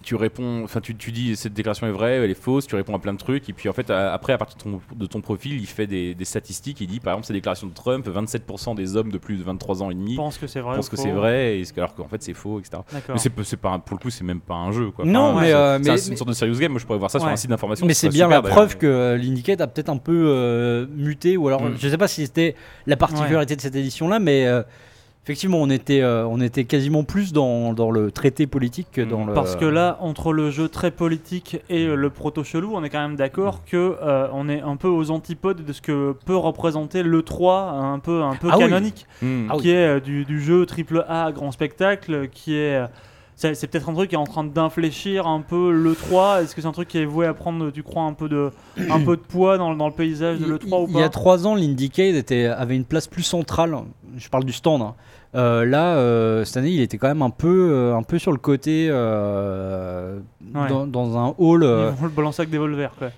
tu 0.02 0.14
réponds, 0.16 0.62
enfin 0.64 0.80
tu, 0.80 0.94
tu 0.96 1.12
dis 1.12 1.34
cette 1.36 1.54
déclaration 1.54 1.86
est 1.86 1.92
vraie, 1.92 2.16
elle 2.16 2.30
est 2.30 2.34
fausse, 2.34 2.66
tu 2.66 2.74
réponds 2.76 2.94
à 2.94 2.98
plein 2.98 3.12
de 3.12 3.18
trucs, 3.18 3.48
et 3.48 3.52
puis 3.52 3.68
en 3.68 3.72
fait 3.72 3.88
à- 3.90 4.12
après 4.12 4.32
à 4.32 4.38
partir 4.38 4.56
de 4.58 4.62
ton, 4.62 4.80
de 4.94 5.06
ton 5.06 5.20
profil, 5.20 5.54
il 5.60 5.66
fait 5.66 5.86
des, 5.86 6.14
des 6.14 6.24
statistiques, 6.24 6.80
il 6.80 6.86
dit 6.88 7.00
par 7.00 7.12
exemple 7.14 7.26
cette 7.26 7.34
déclaration 7.36 7.66
de 7.66 7.72
Trump, 7.74 8.06
27% 8.06 8.74
des 8.74 8.96
hommes 8.96 9.10
de 9.10 9.18
plus 9.18 9.36
de 9.36 9.42
23 9.42 9.82
ans 9.82 9.90
et 9.90 9.94
demi 9.94 10.12
Je 10.12 10.16
pense 10.16 10.38
que 10.38 10.46
c'est 10.46 10.60
vrai. 10.60 10.76
pensent 10.76 10.88
que 10.88 10.96
c'est 10.96 11.10
vrai, 11.12 11.58
et, 11.60 11.64
alors 11.76 11.94
qu'en 11.94 12.08
fait 12.08 12.22
c'est 12.22 12.34
faux, 12.34 12.58
etc. 12.60 12.82
D'accord. 12.92 13.14
Mais 13.16 13.44
c'est 13.44 13.56
pas 13.56 13.78
pour 13.78 13.96
le 13.96 14.02
coup 14.02 14.10
c'est 14.10 14.24
même 14.24 14.40
pas 14.40 14.54
un 14.54 14.72
jeu 14.72 14.90
quoi. 14.90 15.04
Non, 15.04 15.30
Enfin, 15.30 15.40
mais, 15.40 15.46
c'est- 15.48 15.54
euh, 15.54 15.78
mais- 15.82 15.96
c'est 15.96 16.10
une 16.10 16.16
sorte 16.16 16.28
de 16.30 16.34
serious 16.34 16.58
game. 16.58 16.72
Moi 16.72 16.80
je 16.80 16.86
pourrais 16.86 16.98
voir 16.98 17.10
ça 17.10 17.18
sur 17.18 17.28
un 17.28 17.36
site 17.36 17.50
d'information. 17.50 17.86
Mais 17.86 17.94
ce 17.94 18.00
c'est 18.02 18.08
bien 18.08 18.26
super, 18.26 18.28
la 18.30 18.42
d'ailleurs. 18.42 18.56
preuve 18.56 18.76
que 18.78 18.86
euh, 18.86 19.16
l'Indicate 19.16 19.60
a 19.60 19.66
peut-être 19.66 19.88
un 19.88 19.96
peu 19.98 20.24
euh, 20.28 20.86
muté, 20.94 21.36
ou 21.36 21.46
alors 21.48 21.62
Mm. 21.62 21.74
je 21.78 21.88
sais 21.88 21.98
pas 21.98 22.08
si 22.08 22.22
c'était 22.26 22.54
la 22.86 22.96
particularité 22.96 23.54
de 23.56 23.60
cette 23.60 23.76
édition-là, 23.76 24.18
mais 24.18 24.46
euh, 24.46 24.62
effectivement 25.24 25.58
on 25.60 25.70
était, 25.70 26.00
euh, 26.02 26.26
on 26.26 26.40
était 26.40 26.64
quasiment 26.64 27.04
plus 27.04 27.32
dans, 27.32 27.72
dans 27.74 27.90
le 27.90 28.10
traité 28.10 28.46
politique 28.46 28.88
que 28.92 29.00
dans 29.02 29.24
Mm. 29.24 29.28
le. 29.28 29.34
Parce 29.34 29.56
que 29.56 29.64
là, 29.64 29.96
entre 30.00 30.32
le 30.32 30.50
jeu 30.50 30.68
très 30.68 30.90
politique 30.90 31.58
et 31.70 31.86
le 31.86 32.10
proto 32.10 32.42
chelou, 32.44 32.72
on 32.74 32.82
est 32.84 32.90
quand 32.90 33.00
même 33.00 33.16
d'accord 33.16 33.64
que 33.64 33.96
euh, 34.02 34.26
on 34.32 34.48
est 34.48 34.60
un 34.60 34.76
peu 34.76 34.88
aux 34.88 35.10
antipodes 35.10 35.64
de 35.64 35.72
ce 35.72 35.80
que 35.80 36.14
peut 36.26 36.36
représenter 36.36 37.02
le 37.02 37.22
3, 37.22 37.70
un 37.70 37.98
peu 37.98 38.22
un 38.22 38.34
peu 38.34 38.48
Ah 38.50 38.56
oui. 38.58 38.64
canonique, 38.64 39.06
Hmm. 39.22 39.46
Ah 39.50 39.54
oui. 39.56 39.62
qui 39.62 39.70
est 39.70 39.96
euh, 39.96 40.00
du, 40.00 40.24
du 40.24 40.40
jeu 40.40 40.66
triple 40.66 41.04
A 41.08 41.30
grand 41.32 41.52
spectacle, 41.52 42.28
qui 42.32 42.54
est 42.56 42.76
euh, 42.82 42.86
c'est 43.54 43.66
peut-être 43.66 43.88
un 43.88 43.94
truc 43.94 44.08
qui 44.10 44.14
est 44.14 44.18
en 44.18 44.24
train 44.24 44.44
d'infléchir 44.44 45.26
un 45.26 45.40
peu 45.40 45.70
le 45.72 45.94
3. 45.94 46.42
Est-ce 46.42 46.54
que 46.54 46.60
c'est 46.62 46.66
un 46.68 46.72
truc 46.72 46.88
qui 46.88 46.98
est 46.98 47.04
voué 47.04 47.26
à 47.26 47.34
prendre, 47.34 47.70
tu 47.70 47.82
crois, 47.82 48.02
un 48.04 48.12
peu 48.12 48.28
de, 48.28 48.50
un 48.90 49.00
peu 49.00 49.16
de 49.16 49.22
poids 49.22 49.58
dans, 49.58 49.74
dans 49.74 49.86
le 49.88 49.92
paysage 49.94 50.38
de 50.38 50.44
Il- 50.44 50.50
le 50.50 50.58
3 50.58 50.80
ou 50.80 50.86
il 50.88 50.92
pas 50.94 51.00
y 51.00 51.02
a 51.02 51.08
trois 51.08 51.46
ans, 51.46 51.54
l'Indicate 51.54 52.14
était, 52.14 52.46
avait 52.46 52.76
une 52.76 52.84
place 52.84 53.06
plus 53.06 53.22
centrale. 53.22 53.76
Je 54.16 54.28
parle 54.28 54.44
du 54.44 54.52
stand. 54.52 54.82
hein. 54.82 54.94
Euh, 55.34 55.64
là, 55.64 55.96
euh, 55.96 56.44
cette 56.44 56.58
année, 56.58 56.70
il 56.70 56.80
était 56.82 56.98
quand 56.98 57.08
même 57.08 57.22
un 57.22 57.30
peu, 57.30 57.70
euh, 57.72 57.96
un 57.96 58.02
peu 58.02 58.18
sur 58.18 58.32
le 58.32 58.38
côté, 58.38 58.90
Ouais. 60.54 60.68
dans, 60.68 60.86
dans 60.86 61.18
un 61.18 61.34
hall. 61.38 61.60
le 61.62 62.08
balancer 62.14 62.42
avec 62.42 62.50
des 62.50 62.58
volvers, 62.58 62.92
quoi. 62.98 63.08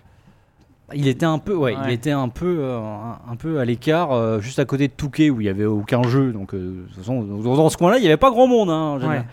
Il 0.94 1.08
était 1.08 1.26
un 1.26 1.38
peu, 1.38 1.54
ouais, 1.56 1.74
il 1.86 1.90
était 1.92 2.10
un 2.10 2.28
peu, 2.28 2.58
euh, 2.60 2.78
un, 2.78 3.18
un 3.32 3.36
peu 3.36 3.58
à 3.58 3.64
l'écart, 3.64 4.12
euh, 4.12 4.38
juste 4.40 4.58
à 4.58 4.64
côté 4.66 4.86
de 4.86 4.92
Touquet 4.92 5.30
où 5.30 5.40
il 5.40 5.46
y 5.46 5.48
avait 5.48 5.64
aucun 5.64 6.02
jeu. 6.02 6.30
Donc, 6.30 6.52
euh, 6.54 6.58
de 6.82 6.86
toute 6.88 6.98
façon, 6.98 7.22
dans, 7.22 7.56
dans 7.56 7.70
ce 7.70 7.76
coin-là, 7.78 7.96
il 7.98 8.04
y 8.04 8.06
avait 8.06 8.18
pas 8.18 8.30
grand 8.30 8.46
monde. 8.46 8.68
Hein, 8.68 8.74
en 8.74 8.98
général. 9.00 9.18
Ouais. 9.20 9.24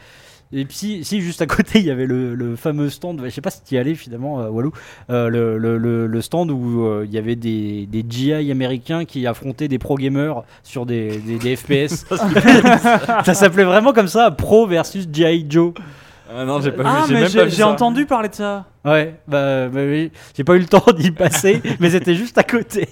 Et 0.53 0.65
puis, 0.65 0.75
si, 0.75 1.03
si, 1.05 1.21
juste 1.21 1.41
à 1.41 1.45
côté, 1.45 1.79
il 1.79 1.85
y 1.85 1.91
avait 1.91 2.05
le, 2.05 2.35
le 2.35 2.55
fameux 2.57 2.89
stand. 2.89 3.21
Je 3.23 3.29
sais 3.29 3.39
pas 3.41 3.51
si 3.51 3.63
tu 3.63 3.75
y 3.75 3.77
allais 3.77 3.95
finalement, 3.95 4.41
euh, 4.41 4.49
Walou. 4.49 4.71
euh, 5.09 5.29
le, 5.29 5.57
le- 5.57 5.77
le- 5.77 6.07
le 6.07 6.21
stand 6.21 6.51
où 6.51 6.85
euh, 6.85 7.05
il 7.07 7.13
y 7.13 7.17
avait 7.17 7.37
des, 7.37 7.85
des 7.85 8.03
GI 8.07 8.51
américains 8.51 9.05
qui 9.05 9.25
affrontaient 9.27 9.69
des 9.69 9.79
pro 9.79 9.95
gamers 9.95 10.43
sur 10.63 10.85
des, 10.85 11.17
des, 11.19 11.37
des 11.37 11.55
FPS. 11.55 12.05
ça 13.25 13.33
s'appelait 13.33 13.63
vraiment 13.63 13.93
comme 13.93 14.07
ça, 14.09 14.31
Pro 14.31 14.67
versus 14.67 15.07
GI 15.11 15.45
Joe. 15.49 15.73
Ah 16.33 16.45
non, 16.45 16.61
j'ai 16.61 16.71
pas 16.71 16.83
Ah, 16.85 17.05
vu. 17.07 17.13
mais 17.13 17.21
même 17.21 17.31
pas 17.31 17.39
j'ai 17.39 17.45
vu 17.45 17.51
j'ai 17.51 17.63
entendu 17.63 18.05
parler 18.05 18.29
de 18.29 18.35
ça. 18.35 18.65
Ouais, 18.85 19.15
bah, 19.27 19.67
bah 19.67 19.81
oui, 19.85 20.11
j'ai 20.35 20.43
pas 20.45 20.55
eu 20.55 20.59
le 20.59 20.65
temps 20.65 20.83
d'y 20.97 21.11
passer, 21.11 21.61
mais 21.81 21.89
c'était 21.89 22.15
juste 22.15 22.37
à 22.37 22.43
côté. 22.43 22.87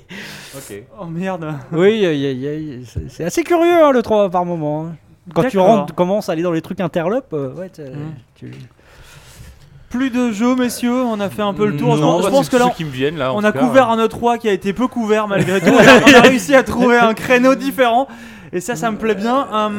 Ok. 0.55 0.84
Oh 0.99 1.05
merde. 1.05 1.53
Oui, 1.72 1.93
il 1.95 2.01
y 2.01 2.05
a- 2.05 2.12
il 2.14 2.20
y 2.20 2.28
a- 2.28 2.32
il 2.32 2.80
y 2.80 2.84
a- 2.84 2.86
c'est- 2.86 3.10
c'est 3.10 3.24
assez 3.24 3.43
curieux 3.43 3.82
hein, 3.84 3.91
le 3.91 4.01
3 4.01 4.30
par 4.30 4.43
moment. 4.45 4.88
hein. 4.88 4.95
Quand 5.34 5.44
tu 5.50 5.60
rentres, 5.60 5.94
commences 5.96 6.30
à 6.30 6.34
aller 6.34 6.42
dans 6.44 6.52
les 6.52 6.62
trucs 6.62 6.80
interlopes, 6.82 7.34
euh, 7.34 7.54
ouais, 7.54 7.68
Mm. 7.68 8.14
tu- 8.36 8.52
Plus 9.90 10.12
de 10.12 10.32
jeux, 10.32 10.56
messieurs. 10.56 11.02
On 11.04 11.20
a 11.20 11.30
fait 11.30 11.42
un 11.42 11.54
peu 11.54 11.66
le 11.66 11.76
tour. 11.76 11.96
Je 11.96 12.02
Non, 12.02 12.08
pense- 12.14 12.22
je 12.22 12.26
bah, 12.28 12.32
pense 12.32 12.50
que 12.50 12.58
là, 12.58 12.66
ceux 12.66 12.76
qui 12.76 12.86
me 12.86 12.92
viennent 12.92 13.18
là. 13.18 13.34
en 13.34 13.38
on 13.38 13.42
tout 13.42 13.48
a 13.48 13.52
cas. 13.52 13.60
couvert 13.60 13.90
un 13.90 13.98
E3 14.06 14.38
qui 14.38 14.48
a 14.48 14.52
été 14.54 14.72
peu 14.72 14.88
couvert 14.88 15.28
malgré 15.28 15.60
tout. 15.60 15.72
on 15.74 16.14
a 16.16 16.22
réussi 16.22 16.54
à 16.54 16.62
trouver 16.64 16.98
un 16.98 17.14
créneau 17.16 17.56
différent. 17.56 18.08
Et 18.54 18.60
ça, 18.62 18.76
ça 18.76 18.92
me 18.92 18.98
plaît 18.98 19.16
bien. 19.16 19.48
Euh, 19.52 19.70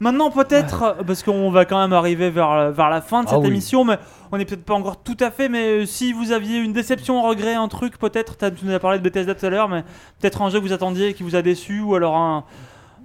maintenant, 0.00 0.30
peut-être, 0.30 0.96
parce 1.06 1.22
qu'on 1.22 1.50
va 1.50 1.66
quand 1.66 1.78
même 1.78 1.92
arriver 1.92 2.30
vers, 2.30 2.70
vers 2.72 2.88
la 2.88 3.02
fin 3.02 3.22
de 3.24 3.26
Ah 3.28 3.32
cette 3.32 3.40
oui. 3.42 3.48
émission, 3.48 3.84
mais 3.84 3.98
on 4.30 4.38
n'est 4.38 4.46
peut-être 4.46 4.64
pas 4.64 4.72
encore 4.74 5.02
tout 5.02 5.16
à 5.20 5.30
fait. 5.30 5.50
Mais 5.50 5.82
euh, 5.82 5.86
si 5.86 6.14
vous 6.14 6.32
aviez 6.32 6.58
une 6.58 6.72
déception, 6.72 7.22
un 7.22 7.28
regret, 7.28 7.52
un 7.54 7.68
truc, 7.68 7.98
peut-être, 7.98 8.38
t'as- 8.38 8.50
tu 8.50 8.64
nous 8.64 8.72
as 8.74 8.78
parlé 8.78 8.98
de 8.98 9.02
Bethesda 9.04 9.34
tout 9.34 9.44
à 9.44 9.50
l'heure, 9.50 9.68
mais 9.68 9.82
peut-être 10.18 10.40
un 10.40 10.48
jeu 10.48 10.60
que 10.60 10.64
vous 10.64 10.72
attendiez 10.72 11.08
et 11.08 11.14
qui 11.14 11.24
vous 11.24 11.36
a 11.36 11.42
déçu, 11.42 11.80
ou 11.82 11.94
alors 11.94 12.16
un, 12.16 12.44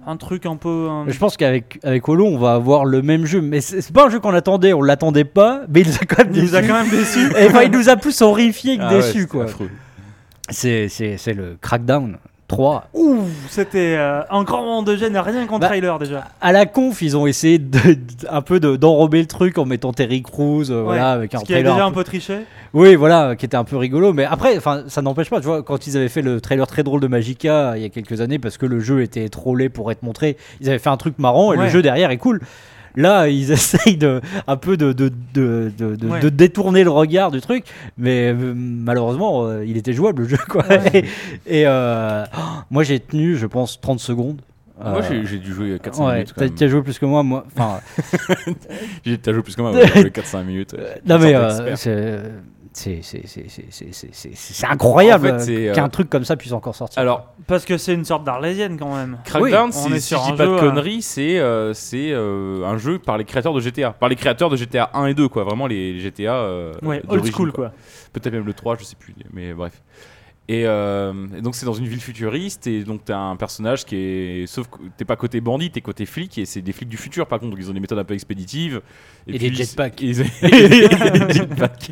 un 0.06 0.16
truc 0.16 0.46
un 0.46 0.56
peu. 0.56 0.88
un- 0.88 1.04
Je 1.08 1.18
pense 1.18 1.36
qu'avec 1.36 1.78
avec 1.82 2.08
Holo, 2.08 2.26
on 2.26 2.38
va 2.38 2.54
avoir 2.54 2.84
le 2.84 3.02
même 3.02 3.26
jeu, 3.26 3.40
mais 3.42 3.60
c'est 3.60 3.92
pas 3.92 4.06
un 4.06 4.10
jeu 4.10 4.20
qu'on 4.20 4.32
attendait, 4.34 4.72
on 4.72 4.82
l'attendait 4.82 5.24
pas, 5.24 5.62
mais 5.68 5.80
il 5.82 5.88
nous 5.88 5.94
a 5.96 6.04
quand 6.06 6.24
même 6.24 6.32
Il 6.34 6.42
nous 6.44 6.54
a 6.54 6.60
déçus. 6.60 6.72
quand 6.72 6.82
même 6.82 6.90
déçu. 6.90 7.32
Et 7.38 7.46
enfin, 7.48 7.62
il 7.62 7.70
nous 7.70 7.88
a 7.88 7.96
plus 7.96 8.20
horrifié 8.22 8.76
que 8.78 8.82
Ah 8.82 8.88
ouais, 8.90 8.96
déçus, 8.96 9.12
c'était 9.20 9.26
quoi. 9.26 9.44
affreux. 9.44 9.70
c'est 10.50 10.88
c'est- 10.88 11.16
c'est 11.18 11.34
le 11.34 11.56
Crackdown 11.60 12.16
3. 12.48 12.88
Ouh, 12.94 13.24
c'était 13.48 13.94
euh, 13.98 14.22
un 14.30 14.42
grand 14.42 14.62
moment 14.62 14.82
de 14.82 14.96
gêne, 14.96 15.16
rien 15.16 15.46
qu'en 15.46 15.58
Bah, 15.58 15.66
trailer 15.68 15.98
déjà. 15.98 16.24
À 16.40 16.50
la 16.52 16.64
conf, 16.66 17.02
ils 17.02 17.16
ont 17.16 17.26
essayé 17.26 17.58
de, 17.58 17.78
de- 17.78 17.96
un 18.30 18.40
peu 18.40 18.58
de- 18.58 18.76
d'enrober 18.76 19.20
le 19.20 19.26
truc 19.26 19.58
en 19.58 19.66
mettant 19.66 19.92
Terry 19.92 20.22
Crews, 20.22 20.70
euh, 20.70 20.82
voilà, 20.82 21.10
avec 21.12 21.34
un 21.34 21.40
Ce 21.40 21.44
qui 21.44 21.52
a 21.52 21.56
trailer. 21.56 21.74
déjà 21.74 21.84
un 21.84 21.88
un 21.88 21.92
peu 21.92 22.04
triché. 22.04 22.38
Oui, 22.72 22.94
voilà, 22.96 23.36
qui 23.36 23.44
était 23.44 23.56
un 23.56 23.64
peu 23.64 23.76
rigolo. 23.76 24.12
Mais 24.14 24.24
après, 24.24 24.56
enfin, 24.56 24.82
ça 24.88 25.02
n'empêche 25.02 25.28
pas. 25.30 25.40
Tu 25.40 25.46
vois, 25.46 25.62
quand 25.62 25.86
ils 25.86 25.96
avaient 25.96 26.08
fait 26.08 26.22
le 26.22 26.40
trailer 26.40 26.66
très 26.66 26.82
drôle 26.82 27.00
de 27.00 27.06
Magica 27.06 27.74
il 27.76 27.82
y 27.82 27.84
a 27.84 27.90
quelques 27.90 28.20
années, 28.22 28.38
parce 28.38 28.56
que 28.56 28.66
le 28.66 28.80
jeu 28.80 29.02
était 29.02 29.28
trop 29.28 29.54
laid 29.54 29.68
pour 29.68 29.92
être 29.92 30.02
montré, 30.02 30.36
ils 30.62 30.68
avaient 30.70 30.78
fait 30.78 30.90
un 30.90 30.96
truc 30.96 31.18
marrant 31.18 31.52
et 31.52 31.56
le 31.56 31.68
jeu 31.68 31.82
derrière 31.82 32.10
est 32.10 32.16
cool. 32.18 32.40
Là, 32.98 33.28
ils 33.28 33.50
essayent 33.52 33.96
de, 33.96 34.20
un 34.46 34.56
peu 34.56 34.76
de, 34.76 34.92
de, 34.92 35.10
de, 35.32 35.72
de, 35.78 35.96
de- 35.96 36.06
Ouais. 36.08 36.20
de 36.20 36.28
détourner 36.28 36.84
le 36.84 36.90
regard 36.90 37.30
du 37.30 37.40
truc, 37.40 37.64
mais 37.96 38.28
euh, 38.32 38.52
malheureusement, 38.56 39.46
euh, 39.46 39.64
il 39.64 39.76
était 39.76 39.92
jouable 39.92 40.22
le 40.22 40.28
jeu. 40.28 40.38
Quoi. 40.48 40.66
Ouais. 40.68 41.04
Et, 41.46 41.62
euh, 41.66 42.24
oh, 42.36 42.40
moi, 42.70 42.82
j'ai 42.82 42.98
tenu, 43.00 43.36
je 43.36 43.46
pense, 43.46 43.80
30 43.80 44.00
secondes. 44.00 44.40
Moi, 44.80 45.00
Euh, 45.10 45.22
j'ai 45.24 45.38
dû 45.38 45.52
jouer 45.52 45.76
4-5 45.78 46.06
ouais, 46.06 46.12
minutes. 46.14 46.34
t'as 46.36 46.48
t'as 46.48 46.68
joué 46.68 46.82
plus 46.82 46.98
que 47.00 47.06
moi, 47.06 47.22
moi. 47.24 47.44
Enfin, 47.56 47.80
J'ai- 49.04 49.18
T'as 49.18 49.32
joué 49.32 49.42
plus 49.42 49.56
que 49.56 49.62
moi, 49.62 49.72
j'ai 49.74 50.00
joué 50.02 50.10
4-5 50.10 50.44
minutes. 50.44 50.72
ouais. 50.74 51.00
non 51.06 51.18
mais 51.18 51.34
euh. 51.34 52.28
C'est 52.78 53.00
c'est 53.02 53.22
c'est 53.26 53.44
c'est 53.48 53.64
c'est 53.70 53.92
c'est 53.92 54.14
c'est- 54.14 54.30
c'est- 54.34 54.54
c'est 54.54 54.66
incroyable 54.66 55.26
En 55.28 55.38
fait, 55.38 55.44
c'est, 55.44 55.68
euh, 55.68 55.74
qu'un 55.74 55.88
truc 55.88 56.08
comme 56.08 56.24
ça 56.24 56.36
puisse 56.36 56.52
encore 56.52 56.74
sortir. 56.74 57.00
Alors, 57.02 57.34
Parce 57.46 57.64
que 57.64 57.76
c'est 57.76 57.94
une 57.94 58.04
sorte 58.04 58.24
d'arlésienne 58.24 58.78
quand 58.78 58.94
même. 58.94 59.18
Crackdown, 59.24 59.70
Oui, 59.70 59.76
on 59.76 59.88
si, 59.88 59.92
est 59.94 60.00
si 60.00 60.06
sur 60.08 60.20
je 60.24 60.30
dis 60.32 60.36
pas 60.36 60.44
de 60.46 60.50
jeu, 60.50 60.56
euh, 60.56 60.60
conneries, 60.60 61.02
c'est 61.02 61.38
euh, 61.38 61.74
c'est 61.74 62.10
euh, 62.12 62.64
un 62.64 62.78
jeu 62.78 62.98
par 62.98 63.18
les 63.18 63.24
créateurs 63.24 63.52
de 63.52 63.60
GTA. 63.60 63.90
Par 63.92 64.08
les 64.08 64.16
créateurs 64.16 64.48
de 64.50 64.56
GTA 64.56 64.90
1 64.94 65.06
et 65.06 65.14
2, 65.14 65.28
quoi. 65.28 65.44
Vraiment 65.44 65.66
les 65.66 65.98
GTA. 65.98 66.34
euh, 66.36 66.72
Ouais, 66.82 67.02
old 67.08 67.24
school 67.32 67.52
quoi. 67.52 67.72
Peut-être 68.12 68.32
même 68.32 68.46
le 68.46 68.54
3, 68.54 68.76
je 68.78 68.84
sais 68.84 68.96
plus. 68.96 69.14
Mais 69.32 69.52
bref. 69.54 69.82
Et, 70.50 70.62
euh, 70.66 71.12
et 71.36 71.42
donc 71.42 71.54
c'est 71.54 71.66
dans 71.66 71.74
une 71.74 71.86
ville 71.86 72.00
futuriste 72.00 72.66
et 72.66 72.82
donc 72.82 73.02
t'as 73.04 73.18
un 73.18 73.36
personnage 73.36 73.84
qui 73.84 73.96
est 73.96 74.46
sauf 74.46 74.66
que 74.68 74.78
t'es 74.96 75.04
pas 75.04 75.14
côté 75.14 75.42
bandit 75.42 75.70
t'es 75.70 75.82
côté 75.82 76.06
flic 76.06 76.38
et 76.38 76.46
c'est 76.46 76.62
des 76.62 76.72
flics 76.72 76.88
du 76.88 76.96
futur 76.96 77.26
par 77.26 77.38
contre 77.38 77.50
donc 77.50 77.60
ils 77.62 77.68
ont 77.68 77.74
des 77.74 77.80
méthodes 77.80 77.98
un 77.98 78.04
peu 78.04 78.14
expéditives 78.14 78.80
Et 79.26 79.38
des 79.38 79.52
jetpacks. 79.52 80.00
et, 80.02 80.12
et 80.12 80.14
des 80.48 81.34
jetpacks. 81.34 81.90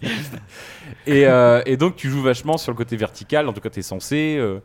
et, 1.06 1.26
euh, 1.26 1.60
et 1.66 1.76
donc 1.76 1.96
tu 1.96 2.08
joues 2.08 2.22
vachement 2.22 2.56
sur 2.56 2.72
le 2.72 2.78
côté 2.78 2.96
vertical 2.96 3.46
en 3.46 3.52
tout 3.52 3.60
cas 3.60 3.68
t'es 3.68 3.82
censé 3.82 4.36
euh, 4.38 4.60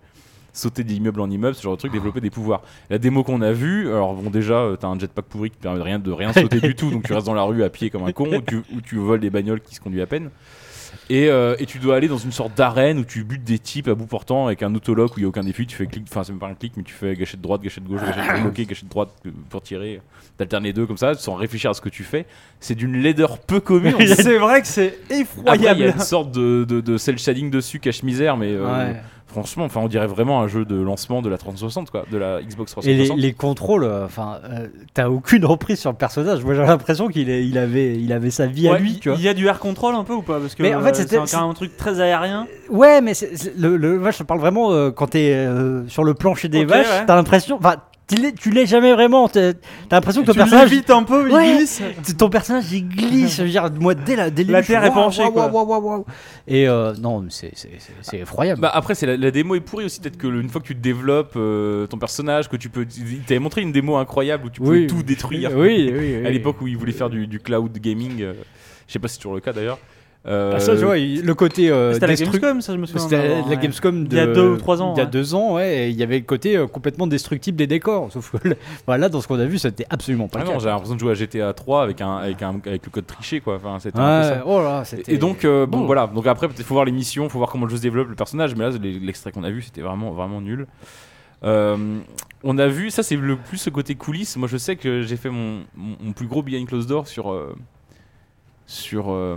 sauter 0.53 0.85
d'immeuble 0.85 1.19
en 1.19 1.29
immeuble 1.29 1.55
ce 1.55 1.61
genre 1.61 1.73
de 1.73 1.79
truc 1.79 1.91
développer 1.91 2.21
des 2.21 2.29
pouvoirs 2.29 2.61
la 2.89 2.97
démo 2.97 3.25
qu'on 3.25 3.41
a 3.41 3.51
vue 3.51 3.89
alors 3.89 4.13
bon 4.13 4.29
déjà 4.29 4.69
t'as 4.79 4.87
un 4.87 4.97
jetpack 4.97 5.25
pourri 5.25 5.49
qui 5.49 5.57
permet 5.57 5.79
de 5.79 5.83
rien 5.83 5.99
de 5.99 6.11
rien 6.13 6.31
sauter 6.31 6.61
du 6.61 6.75
tout 6.75 6.91
donc 6.91 7.03
tu 7.03 7.11
restes 7.11 7.25
dans 7.27 7.33
la 7.33 7.43
rue 7.43 7.61
à 7.61 7.69
pied 7.69 7.89
comme 7.89 8.03
un 8.05 8.13
con 8.13 8.31
ou 8.37 8.41
tu, 8.41 8.55
ou 8.73 8.79
tu 8.81 8.95
voles 8.95 9.19
des 9.19 9.29
bagnoles 9.29 9.59
qui 9.59 9.75
se 9.75 9.81
conduisent 9.81 10.01
à 10.03 10.07
peine 10.07 10.29
et, 11.11 11.27
euh, 11.27 11.55
et 11.59 11.65
tu 11.65 11.77
dois 11.77 11.97
aller 11.97 12.07
dans 12.07 12.17
une 12.17 12.31
sorte 12.31 12.55
d'arène 12.55 12.97
où 12.97 13.03
tu 13.03 13.25
butes 13.25 13.43
des 13.43 13.59
types 13.59 13.89
à 13.89 13.95
bout 13.95 14.05
portant 14.05 14.45
avec 14.45 14.63
un 14.63 14.73
autolock 14.73 15.11
où 15.11 15.19
il 15.19 15.23
n'y 15.23 15.25
a 15.25 15.27
aucun 15.27 15.43
défi. 15.43 15.67
Tu 15.67 15.75
fais 15.75 15.85
clic, 15.85 16.05
enfin 16.09 16.23
c'est 16.23 16.31
même 16.31 16.39
pas 16.39 16.47
un 16.47 16.53
clic, 16.53 16.71
mais 16.77 16.83
tu 16.83 16.93
fais 16.93 17.15
gâchette 17.17 17.41
droite, 17.41 17.61
gâchette 17.61 17.83
gauche, 17.83 17.99
gâchette 18.01 18.41
bloquée, 18.41 18.65
gâchette 18.65 18.87
droite 18.87 19.09
euh, 19.25 19.31
pour 19.49 19.61
tirer. 19.61 19.99
T'alternes 20.37 20.71
deux 20.71 20.85
comme 20.85 20.95
ça, 20.95 21.13
sans 21.15 21.35
réfléchir 21.35 21.69
à 21.69 21.73
ce 21.73 21.81
que 21.81 21.89
tu 21.89 22.03
fais. 22.05 22.25
C'est 22.61 22.75
d'une 22.75 22.95
laideur 22.97 23.39
peu 23.39 23.59
commune. 23.59 23.95
c'est 24.07 24.37
vrai 24.37 24.61
que 24.61 24.67
c'est 24.67 24.97
Après, 25.09 25.57
il 25.57 25.63
y 25.63 25.67
a 25.67 25.71
effroyable. 25.73 25.81
une 25.81 25.99
sorte 25.99 26.31
de, 26.31 26.63
de, 26.63 26.79
de 26.79 26.97
cel 26.97 27.17
shading 27.17 27.51
dessus, 27.51 27.79
cache-misère, 27.79 28.37
mais 28.37 28.53
euh, 28.53 28.71
Ouais. 28.71 28.95
Franchement, 29.31 29.65
enfin, 29.65 29.79
on 29.81 29.87
dirait 29.87 30.07
vraiment 30.07 30.41
un 30.41 30.47
jeu 30.47 30.65
de 30.65 30.75
lancement 30.79 31.21
de 31.21 31.29
la 31.29 31.37
360, 31.37 31.89
quoi, 31.89 32.03
de 32.11 32.17
la 32.17 32.41
Xbox 32.41 32.73
Et 32.83 32.93
les, 32.93 33.07
360. 33.07 33.17
les 33.19 33.33
contrôles, 33.33 33.83
euh, 33.83 34.05
enfin, 34.05 34.39
euh, 34.49 34.67
t'as 34.93 35.07
aucune 35.09 35.45
reprise 35.45 35.79
sur 35.79 35.89
le 35.91 35.97
personnage. 35.97 36.43
Moi, 36.43 36.53
j'ai 36.53 36.61
l'impression 36.61 37.07
qu'il 37.07 37.29
il 37.29 37.57
avait, 37.57 37.95
il 37.97 38.11
avait 38.13 38.29
sa 38.31 38.45
vie 38.45 38.67
à 38.67 38.73
Ouais, 38.73 38.79
lui, 38.79 38.99
tu 38.99 39.09
vois. 39.09 39.17
Il 39.17 39.23
y 39.23 39.29
a 39.29 39.33
du 39.33 39.47
air 39.47 39.59
control 39.59 39.95
un 39.95 40.03
peu 40.03 40.13
ou 40.13 40.21
pas? 40.21 40.39
Parce 40.39 40.55
que 40.55 40.61
Mais 40.63 40.75
en 40.75 40.81
fait, 40.81 40.89
euh, 40.89 40.93
c'était- 40.93 41.09
c'est 41.25 41.35
un, 41.35 41.39
quand 41.39 41.41
même 41.41 41.51
un 41.51 41.53
truc 41.55 41.75
très 41.77 41.99
aérien. 42.01 42.47
Ouais, 42.69 43.01
mais 43.01 43.13
le, 43.57 43.77
le, 43.77 43.99
moi, 43.99 44.11
je 44.11 44.17
te 44.19 44.23
parle 44.23 44.39
vraiment 44.39 44.71
euh, 44.71 44.91
quand 44.91 45.07
t'es 45.07 45.33
euh, 45.33 45.87
sur 45.87 46.03
le 46.03 46.13
plancher 46.13 46.47
des 46.49 46.65
vaches, 46.65 46.87
ouais. 46.87 47.05
t'as 47.05 47.15
l'impression, 47.15 47.57
enfin, 47.57 47.75
tu 48.15 48.21
l'es- 48.21 48.33
tu 48.33 48.49
l'es 48.51 48.65
jamais 48.65 48.93
vraiment. 48.93 49.27
T'as 49.27 49.53
l'impression 49.91 50.21
que 50.21 50.27
ton 50.27 50.33
Tu 50.33 50.37
personnage, 50.39 50.71
un 50.89 51.03
peu, 51.03 51.29
il 51.29 51.33
Ouais. 51.33 51.55
glisse. 51.57 51.81
ton 52.17 52.29
personnage, 52.29 52.71
il 52.71 52.87
glisse. 52.87 53.37
je 53.37 53.43
veux 53.43 53.49
dire, 53.49 53.69
moi, 53.79 53.93
dès 53.95 54.15
la, 54.15 54.29
dès 54.29 54.43
le 54.43 54.51
La 54.53 54.61
je 54.61 54.67
terre 54.67 54.83
est 54.83 54.91
penchée, 54.91 55.23
waouh. 55.23 56.05
Et 56.47 56.67
euh, 56.67 56.93
non, 56.99 57.25
c'est 57.29 57.51
c'est- 57.55 57.69
c'est- 57.79 57.93
c'est 58.01 58.17
effroyable. 58.19 58.61
Bah 58.61 58.71
après 58.73 58.95
c'est 58.95 59.05
la, 59.05 59.17
la 59.17 59.31
démo 59.31 59.55
est 59.55 59.59
pourrie 59.61 59.85
aussi 59.85 59.99
peut-être 59.99 60.17
que 60.17 60.27
le- 60.27 60.41
une 60.41 60.49
fois 60.49 60.61
que 60.61 60.67
tu 60.67 60.75
développes 60.75 61.33
euh, 61.35 61.87
ton 61.87 61.97
personnage 61.97 62.49
que 62.49 62.57
tu 62.57 62.69
peux 62.69 62.85
il 62.97 63.19
t'avait 63.21 63.39
montré 63.39 63.61
une 63.61 63.71
démo 63.71 63.95
incroyable 63.97 64.47
où 64.47 64.49
tu 64.49 64.59
pouvais 64.61 64.79
Oui. 64.79 64.87
tout 64.87 65.03
détruire 65.03 65.51
Oui, 65.55 65.89
oui, 65.91 66.15
oui. 66.21 66.25
à 66.25 66.29
l'époque 66.29 66.61
où 66.61 66.67
ils 66.67 66.77
voulaient 66.77 66.91
faire 66.91 67.09
du, 67.09 67.27
du 67.27 67.39
cloud 67.39 67.71
gaming 67.77 68.21
euh, 68.21 68.33
je 68.87 68.93
sais 68.93 68.99
pas 68.99 69.07
si 69.07 69.15
c'est 69.15 69.21
toujours 69.21 69.35
le 69.35 69.41
cas 69.41 69.53
d'ailleurs 69.53 69.77
Euh, 70.27 70.53
Ah, 70.55 70.59
ça, 70.59 70.75
tu 70.77 70.85
vois, 70.85 70.99
il- 70.99 71.23
le 71.25 71.33
côté 71.33 71.71
euh, 71.71 71.93
C'était 71.93 72.05
la 72.05 72.13
Gamescom, 72.15 72.61
ça 72.61 72.73
je 72.73 72.77
me 72.77 72.85
souviens. 72.85 73.01
C'était 73.01 73.27
la 73.27 73.41
ouais. 73.41 73.57
Gamescom 73.57 74.07
de, 74.07 74.15
Il 74.15 74.17
y 74.17 74.21
a 74.21 74.27
deux 74.27 74.49
ou 74.51 74.57
trois 74.57 74.79
ans, 74.79 74.93
Il 74.93 74.97
y 74.99 75.01
a 75.01 75.05
ouais. 75.05 75.09
deux 75.09 75.33
ans, 75.33 75.55
ouais. 75.55 75.77
et 75.87 75.89
il 75.89 75.95
y 75.95 76.03
avait 76.03 76.19
le 76.19 76.25
côté 76.25 76.55
euh, 76.55 76.67
complètement 76.67 77.07
destructible 77.07 77.57
des 77.57 77.65
décors. 77.65 78.11
Sauf 78.11 78.31
que 78.37 78.47
là, 78.49 78.55
voilà, 78.85 79.09
dans 79.09 79.19
ce 79.19 79.27
qu'on 79.27 79.39
a 79.39 79.45
vu, 79.45 79.57
c'était 79.57 79.87
absolument 79.89 80.27
pas 80.27 80.37
ah 80.39 80.43
le 80.43 80.49
non 80.49 80.53
cas. 80.57 80.59
j'ai 80.59 80.65
l'impression 80.69 80.93
de 80.93 80.99
jouer 80.99 81.11
à 81.11 81.15
GTA 81.15 81.51
3 81.53 81.81
avec 81.81 82.01
un 82.01 82.17
avec 82.17 82.39
un 82.43 82.49
avec 82.63 82.85
le 82.85 82.91
code 82.91 83.07
triché 83.07 83.39
quoi 83.41 83.55
enfin 83.55 83.79
c'était 83.79 83.97
un 83.97 84.21
peu 84.21 84.27
ça 84.27 84.35
Ouais, 84.35 84.41
oh 84.45 84.61
là, 84.61 84.83
c'était- 84.85 85.11
Et 85.11 85.17
donc, 85.17 85.43
euh, 85.43 85.65
bon, 85.65 85.79
Bon. 85.79 85.85
voilà. 85.87 86.05
Donc 86.05 86.27
après, 86.27 86.47
peut-être 86.47 86.67
faut 86.67 86.75
voir 86.75 86.85
les 86.85 86.91
missions, 86.91 87.27
faut 87.27 87.39
voir 87.39 87.49
comment 87.49 87.65
le 87.65 87.71
jeu 87.71 87.77
se 87.77 87.81
développe, 87.81 88.07
le 88.09 88.15
personnage. 88.15 88.53
Mais 88.55 88.69
là, 88.69 88.77
l'extrait 88.79 89.31
qu'on 89.31 89.43
a 89.43 89.49
vu, 89.49 89.63
c'était 89.63 89.81
vraiment, 89.81 90.11
vraiment 90.11 90.39
nul. 90.39 90.67
Euh, 91.43 91.97
on 92.43 92.59
a 92.59 92.67
vu, 92.67 92.91
ça 92.91 93.01
c'est 93.01 93.15
le 93.15 93.35
plus 93.37 93.57
ce 93.57 93.71
côté 93.71 93.95
coulisses. 93.95 94.37
Moi, 94.37 94.47
je 94.47 94.57
sais 94.57 94.75
que 94.75 95.01
j'ai 95.01 95.17
fait 95.17 95.31
mon, 95.31 95.61
mon, 95.75 95.95
mon 95.99 96.11
plus 96.13 96.27
gros 96.27 96.43
behind 96.43 96.67
closed 96.67 96.87
door 96.87 97.07
sur 97.07 97.31
euh, 97.31 97.55
sur 98.67 99.11
euh, 99.11 99.35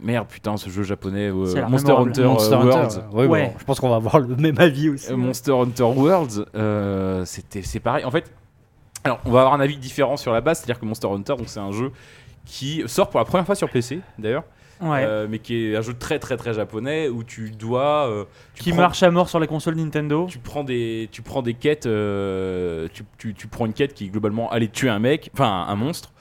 merde, 0.00 0.26
putain, 0.28 0.56
ce 0.56 0.68
jeu 0.70 0.82
japonais, 0.82 1.28
euh, 1.28 1.66
Monster. 1.68 1.92
Hunter, 1.92 2.24
Monster 2.24 2.54
euh, 2.54 2.58
Hunter, 2.58 2.68
Worlds. 2.76 2.96
ouais, 3.12 3.20
ouais, 3.20 3.26
Ouais. 3.28 3.46
bon, 3.48 3.52
je 3.58 3.64
pense 3.64 3.80
qu'on 3.80 3.88
va 3.88 3.96
avoir 3.96 4.18
le 4.18 4.34
même 4.36 4.58
avis 4.58 4.88
aussi. 4.90 5.12
Euh, 5.12 5.16
Monster 5.16 5.52
Hunter 5.52 5.82
Worlds, 5.84 6.44
euh, 6.54 7.24
c'était 7.24 7.62
c'est 7.62 7.80
pareil. 7.80 8.04
En 8.04 8.10
fait, 8.10 8.30
alors 9.04 9.20
on 9.24 9.30
va 9.30 9.40
avoir 9.40 9.54
un 9.54 9.60
avis 9.60 9.76
différent 9.76 10.16
sur 10.16 10.32
la 10.32 10.40
base, 10.40 10.58
c'est-à-dire 10.58 10.80
que 10.80 10.86
Monster 10.86 11.08
Hunter, 11.08 11.36
donc 11.36 11.48
c'est 11.48 11.60
un 11.60 11.72
jeu 11.72 11.90
qui 12.44 12.82
sort 12.86 13.08
pour 13.10 13.20
la 13.20 13.24
première 13.24 13.46
fois 13.46 13.54
sur 13.54 13.70
PC 13.70 14.00
d'ailleurs. 14.18 14.44
Ouais. 14.82 15.04
Euh, 15.06 15.28
mais 15.30 15.38
qui 15.38 15.54
est 15.68 15.76
un 15.76 15.82
jeu 15.82 15.94
très 15.94 16.18
très 16.18 16.36
très 16.36 16.52
japonais 16.52 17.08
où 17.08 17.22
tu 17.22 17.52
dois 17.52 18.08
euh, 18.10 18.24
tu 18.54 18.64
qui 18.64 18.70
prends- 18.72 18.80
marche 18.80 19.02
à 19.04 19.10
mort 19.12 19.28
sur 19.28 19.38
les 19.38 19.46
consoles 19.46 19.76
Nintendo. 19.76 20.26
tu 20.28 20.40
prends 20.40 20.64
des 20.64 21.08
tu 21.12 21.22
prends 21.22 21.42
des 21.42 21.54
quêtes 21.54 21.86
euh, 21.86 22.88
tu, 22.92 23.04
tu, 23.16 23.34
tu 23.34 23.46
prends 23.46 23.66
une 23.66 23.72
quête 23.72 23.94
qui 23.94 24.08
globalement 24.10 24.50
aller 24.50 24.66
tuer 24.68 24.88
un 24.90 24.98
mec 24.98 25.30
enfin 25.32 25.64
un 25.68 25.76
monstre 25.76 26.12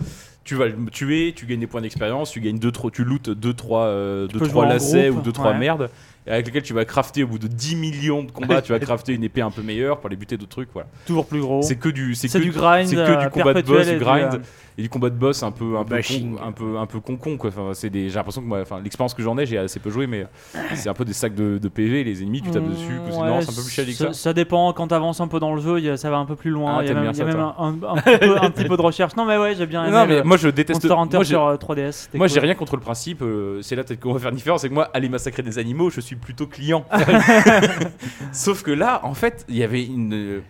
tu 0.43 0.55
vas 0.55 0.67
le 0.67 0.75
tuer 0.91 1.33
tu 1.35 1.45
gagnes 1.45 1.59
des 1.61 1.67
points 1.67 1.81
d'expérience 1.81 2.31
tu 2.31 2.41
gagnes 2.41 2.59
deux 2.59 2.71
trois 2.71 2.91
tu 2.91 3.03
lootes 3.03 3.29
2 3.29 3.53
3 3.53 3.79
euh, 3.85 4.27
deux, 4.27 4.39
peux 4.39 4.47
trois 4.47 4.65
en 4.65 4.69
lacets 4.69 5.09
groupe, 5.09 5.21
ou 5.21 5.25
2 5.25 5.31
3 5.31 5.51
ouais. 5.51 5.57
merdes 5.57 5.89
avec 6.27 6.45
lesquels 6.45 6.63
tu 6.63 6.73
vas 6.73 6.85
crafter 6.85 7.23
au 7.23 7.27
bout 7.27 7.37
de 7.39 7.47
10 7.47 7.75
millions 7.75 8.23
de 8.23 8.31
combats 8.31 8.61
tu 8.61 8.71
vas 8.71 8.79
crafter 8.87 9.13
une 9.13 9.23
épée 9.23 9.41
un 9.41 9.51
peu 9.51 9.61
meilleure 9.61 9.97
pour 9.99 10.07
aller 10.07 10.15
buter 10.15 10.37
d'autres 10.37 10.51
trucs 10.51 10.69
voilà 10.73 10.87
Toujours 11.05 11.25
plus 11.25 11.39
gros. 11.41 11.61
c'est 11.61 11.75
que 11.77 11.89
du 11.89 12.15
c'est 12.15 12.27
C'est 12.27 12.39
que 12.39 12.43
du 12.43 12.51
grind. 12.51 12.87
c'est 12.87 12.95
que 12.95 13.01
euh, 13.01 13.23
du 13.23 13.29
combat 13.29 13.53
de 13.53 13.61
boss 13.61 13.87
du 13.87 13.97
grind 13.97 14.33
euh, 14.35 14.39
et 14.77 14.81
du 14.81 14.89
combat 14.89 15.09
de 15.09 15.15
boss 15.15 15.43
un 15.43 15.51
peu 15.51 15.77
un 15.77 15.83
peu 15.83 15.97
con, 16.01 16.35
un 16.43 16.51
peu 16.51 16.77
un 16.77 16.85
peu 16.85 16.99
con 16.99 17.15
con 17.17 17.37
quoi 17.37 17.49
enfin 17.49 17.71
c'est 17.73 17.89
des 17.89 18.09
j'ai 18.09 18.15
l'impression 18.15 18.41
que 18.41 18.47
moi 18.47 18.59
enfin 18.61 18.79
l'expérience 18.83 19.13
que 19.13 19.21
j'en 19.21 19.37
ai 19.37 19.45
j'ai 19.45 19.57
assez 19.57 19.79
peu 19.79 19.89
joué 19.91 20.07
mais 20.07 20.25
c'est 20.73 20.89
un 20.89 20.93
peu 20.93 21.05
des 21.05 21.13
sacs 21.13 21.35
de, 21.35 21.57
de 21.57 21.67
PV 21.67 22.03
les 22.03 22.21
ennemis 22.23 22.41
tu 22.41 22.49
tapes 22.51 22.67
dessus 22.67 22.87
que 23.05 23.11
c'est- 23.11 23.19
ouais, 23.19 23.27
non 23.27 23.41
c'est 23.41 23.49
un 23.51 23.55
peu 23.55 23.61
plus 23.61 23.69
chiadé 23.71 23.91
que 23.91 23.97
ça 23.97 24.13
Ça 24.13 24.33
dépend 24.33 24.73
quand 24.73 24.87
t'avances 24.87 25.21
un 25.21 25.27
peu 25.27 25.39
dans 25.39 25.53
le 25.53 25.61
jeu, 25.61 25.79
il 25.79 25.85
y 25.85 25.89
a- 25.89 25.97
ça 25.97 26.09
va 26.09 26.17
un 26.17 26.25
peu 26.25 26.35
plus 26.35 26.49
loin. 26.49 26.77
Ah, 26.79 26.83
il 26.83 26.87
y 26.87 26.91
a 26.91 26.93
même, 26.95 27.03
y 27.13 27.21
a 27.21 27.25
un, 27.25 27.55
un- 27.59 27.77
un 27.95 27.97
petit 28.01 28.17
peu, 28.19 28.37
un 28.41 28.49
petit 28.51 28.65
peu 28.65 28.77
de 28.77 28.81
recherche. 28.81 29.15
Non 29.15 29.25
mais 29.25 29.37
ouais, 29.37 29.55
j'ai 29.55 29.65
bien 29.65 29.83
aimé. 29.83 29.91
non 29.91 30.05
mais 30.07 30.17
le 30.17 30.23
moi 30.23 30.37
je 30.37 30.47
déteste 30.49 30.83
Monster 30.83 30.99
Hunter 31.17 31.23
sur 31.25 31.45
euh, 31.45 31.55
3DS. 31.57 31.91
c'était 31.91 32.17
moi 32.17 32.27
cool. 32.27 32.33
j'ai 32.33 32.39
rien 32.39 32.55
contre 32.55 32.75
le 32.75 32.81
principe 32.81 33.21
euh, 33.21 33.61
c'est 33.61 33.75
là 33.75 33.83
peut-être 33.83 33.99
qu'on 33.99 34.13
va 34.13 34.19
faire 34.19 34.29
une 34.31 34.35
différence 34.37 34.61
c'est 34.61 34.69
que 34.69 34.73
moi 34.73 34.89
aller 34.93 35.09
massacrer 35.09 35.43
des 35.43 35.59
animaux 35.59 35.89
je 35.89 36.01
suis 36.01 36.15
plutôt 36.15 36.47
client 36.47 36.85
sauf 38.31 38.63
que 38.63 38.71
là 38.71 39.01
en 39.03 39.13
fait 39.13 39.45
il 39.49 39.55
y 39.57 39.63
avait 39.63 39.83
une 39.85 40.13
euh, 40.13 40.41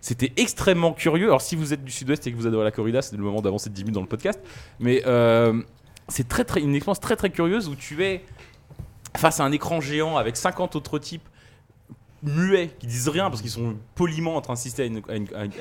c'était 0.00 0.32
extrêmement 0.36 0.92
curieux. 0.92 1.26
Alors 1.26 1.42
si 1.42 1.56
vous 1.56 1.72
êtes 1.72 1.84
du 1.84 1.92
sud-ouest 1.92 2.26
et 2.26 2.32
que 2.32 2.36
vous 2.36 2.46
adorez 2.46 2.64
la 2.64 2.70
corrida 2.70 3.02
c'est 3.02 3.16
le 3.16 3.22
moment 3.22 3.42
d'avancer 3.42 3.70
de 3.70 3.74
10 3.74 3.82
minutes 3.82 3.94
dans 3.94 4.00
le 4.00 4.06
podcast. 4.06 4.40
Mais 4.78 5.02
euh, 5.06 5.62
c'est 6.08 6.28
très 6.28 6.44
très 6.44 6.60
une 6.60 6.74
expérience 6.74 7.00
très 7.00 7.16
très 7.16 7.30
curieuse 7.30 7.68
où 7.68 7.76
tu 7.76 8.02
es 8.04 8.24
face 9.16 9.40
à 9.40 9.44
un 9.44 9.52
écran 9.52 9.80
géant 9.80 10.16
avec 10.16 10.36
50 10.36 10.76
autres 10.76 10.98
types 10.98 11.28
muets 12.22 12.70
qui 12.78 12.86
disent 12.86 13.08
rien 13.08 13.30
parce 13.30 13.40
qu'ils 13.40 13.50
sont 13.50 13.76
poliment 13.94 14.36
en 14.36 14.40
train 14.42 14.52
d'assister 14.54 14.82
à 14.82 14.86
une, 14.86 15.00
à 15.08 15.14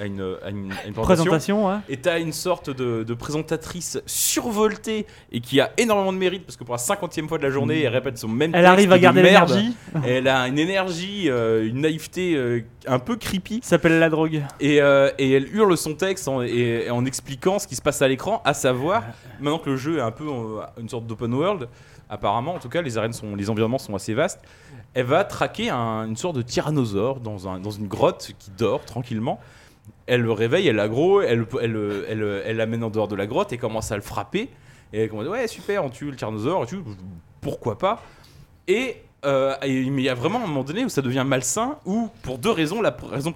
une, 0.06 0.22
à 0.22 0.48
à 0.48 0.52
présentation. 0.52 1.04
Présentation, 1.04 1.68
ouais. 1.68 1.76
Et 1.88 1.98
t'as 1.98 2.20
une 2.20 2.34
sorte 2.34 2.70
de, 2.70 3.04
de 3.04 3.14
présentatrice 3.14 4.00
survoltée 4.06 5.06
et 5.32 5.42
qui 5.42 5.60
a 5.62 5.72
énormément 5.78 6.12
de 6.14 6.18
mérite 6.18 6.46
parce 6.46 6.56
que 6.58 6.64
pour 6.64 6.74
la 6.74 6.80
cinquantième 6.80 7.28
fois 7.28 7.38
de 7.38 7.44
la 7.44 7.50
journée, 7.50 7.82
elle 7.84 7.94
répète 7.94 8.18
son 8.18 8.28
même 8.28 8.52
Elle 8.54 8.66
arrive 8.66 8.92
à 8.92 8.98
de 8.98 9.02
garder 9.02 9.22
l'énergie. 9.24 9.74
Elle 10.06 10.28
a 10.28 10.48
une 10.48 10.60
énergie, 10.60 11.30
euh, 11.30 11.68
une 11.68 11.82
naïveté 11.82 12.36
euh, 12.36 12.62
un 12.88 13.00
peu 13.00 13.16
creepy 13.16 13.60
s'appelle 13.64 14.00
la 14.00 14.10
drogue. 14.10 14.44
et, 14.60 14.82
euh, 14.82 15.10
et 15.18 15.32
elle 15.32 15.54
hurle 15.56 15.76
son 15.78 15.94
texte 15.96 16.28
en, 16.28 16.42
et- 16.42 16.90
en 16.90 17.06
expliquant 17.06 17.60
ce 17.60 17.68
qui 17.68 17.76
se 17.76 17.82
passe 17.82 18.02
à 18.02 18.08
l'écran, 18.08 18.42
à 18.46 18.54
savoir, 18.54 19.04
maintenant 19.40 19.60
que 19.60 19.70
le 19.70 19.78
jeu 19.78 19.98
est 19.98 20.02
un 20.02 20.12
peu 20.12 20.26
une 20.80 20.90
sorte 20.90 21.06
d'open 21.08 21.34
world, 21.34 21.68
apparemment, 22.10 22.56
en 22.56 22.60
tout 22.60 22.70
cas, 22.70 22.82
les 22.82 22.98
arènes 22.98 23.14
sont, 23.14 23.36
les 23.36 23.50
environnements 23.50 23.78
sont 23.78 23.96
assez 23.96 24.14
vastes. 24.14 24.42
Elle 24.94 25.06
va 25.06 25.24
traquer 25.24 25.70
un- 25.70 26.08
une 26.08 26.16
sorte 26.16 26.36
de 26.36 26.42
tyrannosaure 26.50 27.22
dans, 27.22 27.48
un, 27.48 27.60
dans 27.60 27.72
une 27.72 27.88
grotte 27.88 28.34
qui 28.38 28.52
dort 28.52 28.84
tranquillement. 28.84 29.40
Elle 30.06 30.22
le 30.22 30.32
réveille, 30.34 30.68
elle 30.68 30.76
l'aggro, 30.76 31.22
elle, 31.22 31.46
elle, 31.62 32.06
elle, 32.10 32.42
elle, 32.46 32.58
l'amène 32.58 32.84
en 32.84 32.90
dehors 32.90 33.08
de 33.08 33.16
la 33.16 33.28
grotte 33.28 33.54
et 33.54 33.58
commence 33.58 33.92
à 33.92 33.96
le 33.96 34.02
frapper. 34.02 34.50
Et 34.92 35.04
elle 35.04 35.10
commence 35.10 35.28
ouais 35.28 35.48
super, 35.48 35.86
on 35.86 35.90
tue 35.90 36.12
le 36.12 36.18
tyrannosaure, 36.18 36.68
tout, 36.68 36.84
pourquoi 37.42 37.78
pas. 37.78 38.04
Et 38.68 38.98
Euh, 39.26 39.54
il 39.66 40.00
y 40.00 40.08
a 40.08 40.16
vraiment 40.16 40.38
un 40.38 40.48
moment 40.48 40.64
donné 40.64 40.86
où 40.86 40.90
ça 40.90 41.02
devient 41.02 41.26
malsain, 41.28 41.78
où 41.86 42.10
pour 42.24 42.38
deux 42.38 42.52
raisons. 42.52 42.82
La, 42.82 42.96
raison, 43.12 43.34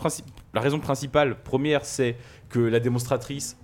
la 0.53 0.61
raison 0.61 0.80
principale, 0.80 1.36
première, 1.43 1.84
c'est 1.84 2.16
que 2.47 2.59
la 2.59 2.80
démonstratrice. 2.80 3.57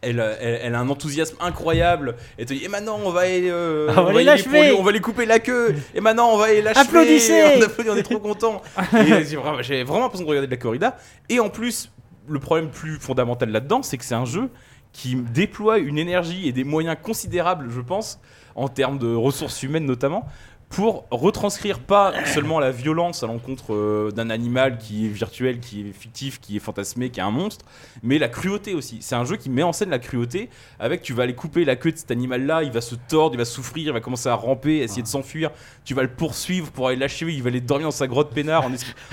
Elle, 0.00 0.20
euh, 0.20 0.34
elle, 0.40 0.60
elle 0.62 0.74
a 0.74 0.80
un 0.80 0.88
enthousiasme 0.88 1.36
incroyable. 1.40 2.16
Elle 2.38 2.46
te 2.46 2.54
dit, 2.54 2.64
et 2.64 2.68
maintenant 2.68 2.98
on 3.04 3.10
va, 3.10 3.20
aller, 3.22 3.48
euh, 3.50 3.92
On 3.96 4.04
va 4.04 4.12
les 4.12 4.24
lui, 4.24 4.72
on 4.78 4.82
va 4.82 4.98
couper 4.98 5.26
la 5.26 5.38
queue. 5.38 5.74
Et 5.94 6.00
maintenant 6.00 6.30
on 6.32 6.36
va 6.36 6.46
aller 6.46 6.62
l'achever. 6.62 6.80
Applaudissez. 6.80 7.42
On 7.58 7.62
applaudit, 7.62 7.90
on 7.90 7.96
est 7.96 8.02
trop 8.02 8.18
content. 8.18 8.62
Et, 8.94 9.24
j'ai 9.24 9.36
vraiment- 9.36 9.62
J'avais 9.62 9.84
vraiment 9.84 10.04
l'impression 10.04 10.24
de 10.24 10.30
regarder 10.30 10.46
de 10.46 10.52
la 10.52 10.58
corrida. 10.58 10.96
Et 11.28 11.40
en 11.40 11.48
plus, 11.48 11.90
le 12.28 12.38
problème 12.38 12.70
plus 12.70 12.96
fondamental 12.98 13.50
là-dedans, 13.50 13.82
c'est 13.82 13.98
que 13.98 14.04
c'est 14.04 14.14
un 14.14 14.24
jeu 14.24 14.50
qui 14.92 15.16
déploie 15.16 15.78
une 15.78 15.98
énergie 15.98 16.48
et 16.48 16.52
des 16.52 16.64
moyens 16.64 16.96
considérables, 17.02 17.70
je 17.70 17.80
pense, 17.80 18.20
en 18.54 18.68
termes 18.68 18.98
de 18.98 19.14
ressources 19.14 19.62
humaines 19.62 19.86
notamment, 19.86 20.26
pour 20.72 21.04
retranscrire 21.10 21.78
pas 21.80 22.12
seulement 22.24 22.58
la 22.58 22.70
violence 22.70 23.22
à 23.22 23.26
l'encontre 23.26 23.74
euh, 23.74 24.10
d'un 24.10 24.30
animal 24.30 24.78
qui 24.78 25.04
est 25.04 25.08
virtuel, 25.10 25.60
qui 25.60 25.82
est 25.82 25.92
fictif, 25.92 26.40
qui 26.40 26.56
est 26.56 26.60
fantasmé, 26.60 27.10
qui 27.10 27.20
est 27.20 27.22
un 27.22 27.30
monstre, 27.30 27.64
mais 28.02 28.18
la 28.18 28.28
cruauté 28.28 28.72
aussi. 28.74 28.96
C'est 29.00 29.14
un 29.14 29.26
jeu 29.26 29.36
qui 29.36 29.50
met 29.50 29.62
en 29.62 29.72
scène 29.74 29.90
la 29.90 29.98
cruauté 29.98 30.48
avec 30.80 31.02
tu 31.02 31.12
vas 31.12 31.24
aller 31.24 31.34
couper 31.34 31.66
la 31.66 31.76
queue 31.76 31.92
de 31.92 31.98
cet 31.98 32.10
animal-là, 32.10 32.62
il 32.62 32.70
va 32.72 32.80
se 32.80 32.94
tordre, 32.94 33.34
il 33.34 33.38
va 33.38 33.44
souffrir, 33.44 33.88
il 33.88 33.92
va 33.92 34.00
commencer 34.00 34.30
à 34.30 34.34
ramper, 34.34 34.78
essayer 34.78 35.02
de 35.02 35.08
s'enfuir, 35.08 35.50
tu 35.84 35.92
vas 35.92 36.02
le 36.02 36.08
poursuivre 36.08 36.70
pour 36.70 36.88
aller 36.88 36.96
l'achever, 36.96 37.34
il 37.34 37.42
va 37.42 37.48
aller 37.48 37.60
dormir 37.60 37.88
dans 37.88 37.90
sa 37.90 38.06
grotte 38.06 38.30
peinard 38.34 38.64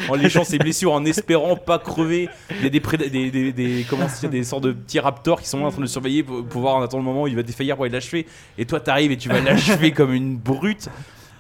en, 0.08 0.16
léchant 0.16 0.46
ses 0.46 0.60
blessures, 0.60 0.94
en 0.94 1.04
espérant 1.04 1.58
pas 1.58 1.78
crever. 1.78 2.30
Il 2.52 2.64
y 2.64 2.68
a 2.68 2.70
des, 2.70 2.80
des, 2.80 3.32
des, 3.32 3.52
des- 3.52 3.86
des 4.30 4.44
sortes 4.46 4.64
de 4.64 4.72
petits 4.72 5.00
raptors 5.00 5.42
qui 5.42 5.50
sont 5.50 5.62
en 5.64 5.70
train 5.70 5.78
de 5.78 5.82
le 5.84 5.88
surveiller 5.88 6.24
pour, 6.24 6.46
pour 6.46 6.62
voir 6.62 6.76
en 6.76 6.82
attendant 6.82 7.04
le 7.04 7.10
moment 7.10 7.24
où 7.24 7.28
il 7.28 7.36
va 7.36 7.44
défaillir 7.44 7.76
pour 7.76 7.84
aller 7.84 7.94
l'achever. 7.94 8.26
Et 8.58 8.66
toi, 8.66 8.80
t'arrives 8.80 9.12
et 9.12 9.18
tu 9.18 9.28
vas 9.28 9.42
l'achever 9.42 9.92
comme 9.92 10.14
une 10.14 10.38
brute. 10.38 10.88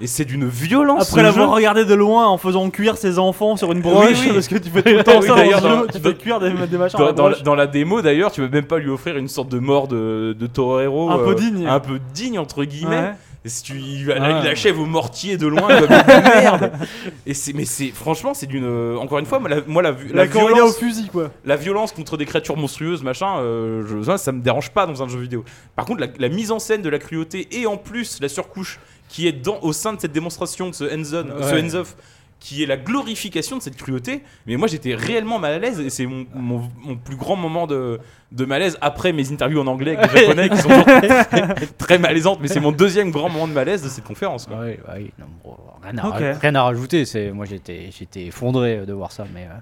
Et 0.01 0.07
c'est 0.07 0.23
d'une 0.25 0.47
violence. 0.47 1.09
Après 1.11 1.23
l'avoir 1.23 1.51
regardé 1.51 1.83
de 1.85 1.93
loin 1.93 2.27
en 2.27 2.37
faisant 2.37 2.69
cuire 2.69 2.97
ses 2.97 3.19
enfants 3.19 3.57
sur 3.57 3.71
une 3.73 3.81
broche, 3.81 4.17
oui. 4.25 4.31
parce 4.33 4.47
que 4.47 4.55
tu 4.57 4.69
fais 4.69 4.81
tout 4.81 4.89
le 4.89 5.03
temps 5.03 5.19
Oui, 5.19 5.27
ça 5.27 5.35
d'ailleurs, 5.35 5.61
dans 5.61 5.69
le 5.69 5.75
dans- 5.75 5.81
jeu, 5.81 5.87
tu 5.93 5.99
fais 5.99 6.13
cuire 6.15 6.39
des, 6.39 6.51
des 6.67 6.77
machins 6.77 6.97
Dans, 6.97 7.05
la 7.07 7.11
dans 7.11 7.23
la, 7.27 7.29
broche. 7.31 7.43
dans 7.43 7.55
la 7.55 7.67
démo 7.67 8.01
d'ailleurs, 8.01 8.31
tu 8.31 8.39
peux 8.41 8.47
même 8.49 8.65
pas 8.65 8.77
lui 8.79 8.89
offrir 8.89 9.17
une 9.17 9.27
sorte 9.27 9.49
de 9.49 9.59
mort 9.59 9.87
de, 9.89 10.35
de 10.39 10.47
torero 10.47 11.09
Un 11.09 11.17
peu 11.17 11.31
euh, 11.31 11.35
digne. 11.35 11.67
un 11.67 11.79
peu 11.81 11.99
digne 12.13 12.39
entre 12.39 12.63
guillemets. 12.63 12.95
Ouais. 12.97 13.13
Et 13.45 13.49
si 13.49 13.63
tu 13.63 13.73
il, 13.77 14.01
il 14.01 14.11
Ah. 14.11 14.39
achève 14.49 14.77
au 14.79 14.85
mortier 14.85 15.37
de 15.37 15.47
loin 15.47 15.67
comme 15.67 15.89
une 15.91 16.23
merde. 16.41 16.71
Et 17.25 17.33
c'est 17.33 17.53
mais 17.53 17.63
c'est 17.65 17.87
franchement 17.91 18.33
c'est 18.33 18.47
d'une 18.47 18.65
euh, 18.65 18.97
encore 18.97 19.17
une 19.19 19.25
fois 19.25 19.39
moi 19.39 19.47
la, 19.49 19.57
moi, 19.65 19.81
la, 19.81 19.93
la 20.13 20.27
corrida 20.27 20.51
au 20.51 20.55
violence 20.55 20.77
fusil 20.77 21.07
quoi. 21.09 21.31
la 21.45 21.55
violence 21.55 21.93
contre 21.93 22.17
des 22.17 22.25
créatures 22.25 22.57
monstrueuses 22.57 23.01
machin 23.01 23.37
euh, 23.39 23.83
je, 23.87 24.03
ça, 24.03 24.17
ça 24.17 24.33
me 24.33 24.41
dérange 24.41 24.71
pas 24.71 24.85
dans 24.85 25.01
un 25.03 25.07
jeu 25.07 25.19
vidéo. 25.19 25.45
Par 25.77 25.85
contre 25.85 26.01
la, 26.01 26.07
la 26.19 26.27
mise 26.27 26.51
en 26.51 26.59
scène 26.59 26.81
de 26.81 26.89
la 26.89 26.99
cruauté 26.99 27.47
et 27.53 27.65
en 27.65 27.77
plus 27.77 28.19
la 28.21 28.27
surcouche 28.27 28.77
qui 29.09 29.27
est 29.27 29.33
dans 29.33 29.59
au 29.61 29.73
sein 29.73 29.91
de 29.93 29.99
cette 29.99 30.13
démonstration 30.13 30.69
de 30.69 30.73
ce 30.75 30.85
hands-on 30.85 31.43
ce 31.43 31.53
Ouais. 31.53 31.61
hands-off 31.61 31.95
qui 32.39 32.63
est 32.63 32.65
la 32.65 32.77
glorification 32.77 33.57
de 33.57 33.61
cette 33.61 33.75
cruauté. 33.75 34.23
Mais 34.47 34.55
moi, 34.55 34.69
j'étais 34.69 34.95
réellement 34.95 35.39
mal 35.39 35.51
à 35.55 35.59
l'aise 35.59 35.77
et 35.81 35.89
c'est 35.89 36.05
mon, 36.05 36.25
mon- 36.33 36.69
mon 36.85 36.95
plus 36.95 37.17
grand 37.17 37.35
moment 37.35 37.67
de, 37.67 37.99
de 38.31 38.45
malaise 38.45 38.77
après 38.79 39.11
mes 39.11 39.29
interviews 39.29 39.59
en 39.59 39.67
anglais 39.67 39.97
avec 39.97 40.13
des 40.13 40.19
japonais 40.21 40.47
qui 40.47 40.57
sont 40.57 40.69
très, 40.69 41.65
très 41.77 41.97
malaisantes. 41.99 42.39
Mais 42.41 42.47
c'est 42.47 42.61
mon 42.61 42.71
deuxième 42.71 43.11
grand 43.11 43.27
moment 43.27 43.45
de 43.49 43.51
malaise 43.51 43.83
de 43.83 43.89
cette 43.89 44.05
conférence. 44.05 44.45
quoi. 44.45 44.57
Ouais, 44.59 44.79
ouais, 44.87 45.11
non, 45.19 45.25
bon, 45.43 45.57
rien, 45.83 45.97
à, 45.97 46.37
rien 46.39 46.55
à 46.55 46.63
rajouter. 46.63 47.03
C'est 47.03 47.31
moi 47.33 47.43
j'étais 47.45 47.89
j'étais 47.91 48.27
effondré 48.27 48.85
de 48.85 48.93
voir 48.93 49.11
ça, 49.11 49.25
mais 49.33 49.43
euh, 49.43 49.57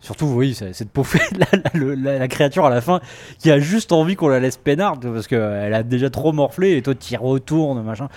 surtout 0.00 0.24
oui, 0.24 0.54
c'est- 0.54 0.72
cette 0.72 0.90
pauvre 0.90 1.18
la, 1.38 1.46
la- 1.74 1.94
la- 1.96 2.18
la 2.18 2.28
créature 2.28 2.64
à 2.64 2.70
la 2.70 2.80
fin 2.80 3.02
qui 3.38 3.50
a 3.50 3.58
juste 3.58 3.92
envie 3.92 4.16
qu'on 4.16 4.28
la 4.28 4.40
laisse 4.40 4.56
peinarde 4.56 5.06
parce 5.12 5.26
qu'elle 5.26 5.74
a 5.74 5.82
déjà 5.82 6.08
trop 6.08 6.32
morflé 6.32 6.78
et 6.78 6.82
toi 6.82 6.94
tu 6.94 7.12
y 7.12 7.16
retournes 7.18 7.82
machin. 7.82 8.08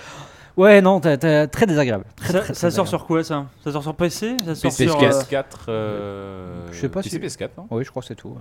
Ouais, 0.56 0.80
non, 0.80 1.00
t'as- 1.00 1.16
t'as- 1.16 1.46
très 1.48 1.66
désagréable. 1.66 2.04
Très, 2.16 2.32
Ça, 2.32 2.38
très, 2.40 2.40
ça 2.40 2.44
très 2.44 2.54
sort 2.54 2.84
désagréable. 2.84 2.88
sur 2.88 3.06
quoi 3.06 3.24
ça? 3.24 3.46
Ça 3.64 3.72
sort 3.72 3.82
sur 3.82 3.94
PC 3.94 4.36
Ça 4.44 4.54
sort 4.54 4.70
PC, 4.70 4.84
sur. 4.86 4.98
PS4. 5.00 5.04
euh, 5.08 5.10
PS4. 5.10 5.44
euh, 5.68 6.68
Je 6.72 6.80
sais 6.80 6.88
pas 6.88 7.02
PC, 7.02 7.10
si- 7.10 7.18
PS4, 7.18 7.50
non? 7.58 7.66
Oui, 7.70 7.84
je 7.84 7.90
crois 7.90 8.02
que 8.02 8.06
c'est 8.08 8.14
tout. 8.14 8.28
ouais. 8.28 8.34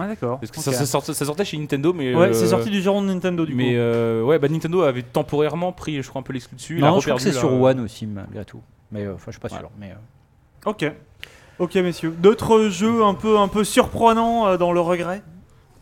Ah 0.00 0.06
d'accord. 0.06 0.38
Parce 0.38 0.50
que 0.52 0.58
Ok. 0.58 0.62
ça, 0.64 0.72
ça 0.72 0.86
sortait, 0.86 1.12
ça 1.12 1.24
sortait 1.26 1.44
chez 1.44 1.58
Nintendo, 1.58 1.92
mais. 1.92 2.14
Ouais, 2.14 2.28
euh, 2.28 2.32
c'est 2.32 2.46
sorti 2.46 2.70
du 2.70 2.80
giron 2.80 3.02
de 3.02 3.08
Nintendo 3.08 3.44
du 3.44 3.54
mais 3.54 3.70
coup. 3.72 3.78
euh, 3.78 4.22
ouais, 4.22 4.38
bah 4.38 4.48
Nintendo 4.48 4.82
avait 4.82 5.02
temporairement 5.02 5.72
pris, 5.72 6.00
je 6.02 6.08
crois, 6.08 6.20
un 6.20 6.22
peu 6.22 6.32
l'exclus 6.32 6.54
dessus. 6.56 6.78
il 6.78 6.84
a 6.84 6.88
Non, 6.88 7.00
je 7.00 7.06
crois 7.06 7.16
que 7.16 7.18
reperdu, 7.20 7.32
c'est 7.34 7.38
sur 7.38 7.50
là. 7.50 7.56
One 7.56 7.80
aussi 7.80 8.06
malgré 8.06 8.44
tout. 8.44 8.60
Mais 8.92 9.04
euh, 9.04 9.14
enfin, 9.14 9.24
je 9.26 9.32
suis 9.32 9.40
pas 9.40 9.48
Ouais. 9.52 9.58
sûr. 9.58 9.70
Mais 9.78 9.90
euh, 9.90 10.70
Ok. 10.70 10.90
Ok 11.58 11.74
messieurs. 11.74 12.14
D'autres 12.16 12.68
jeux 12.68 13.02
un 13.04 13.14
peu 13.14 13.38
un 13.38 13.48
peu 13.48 13.64
surprenants 13.64 14.46
euh, 14.46 14.56
dans 14.56 14.70
le 14.72 14.80
regret? 14.80 15.22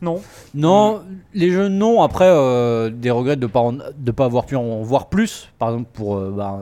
Non. 0.02 0.20
Non, 0.54 1.02
les 1.34 1.50
jeux 1.50 1.68
non. 1.68 2.02
Après, 2.02 2.28
euh, 2.28 2.90
des 2.90 3.10
regrets 3.10 3.36
de 3.36 3.46
ne 3.46 3.50
pas, 3.50 3.72
de 3.96 4.10
pas 4.10 4.24
avoir 4.24 4.46
pu 4.46 4.56
en 4.56 4.82
voir 4.82 5.08
plus. 5.08 5.48
Par 5.58 5.70
exemple, 5.70 5.90
pour 5.92 6.16
euh, 6.16 6.32
bah, 6.36 6.60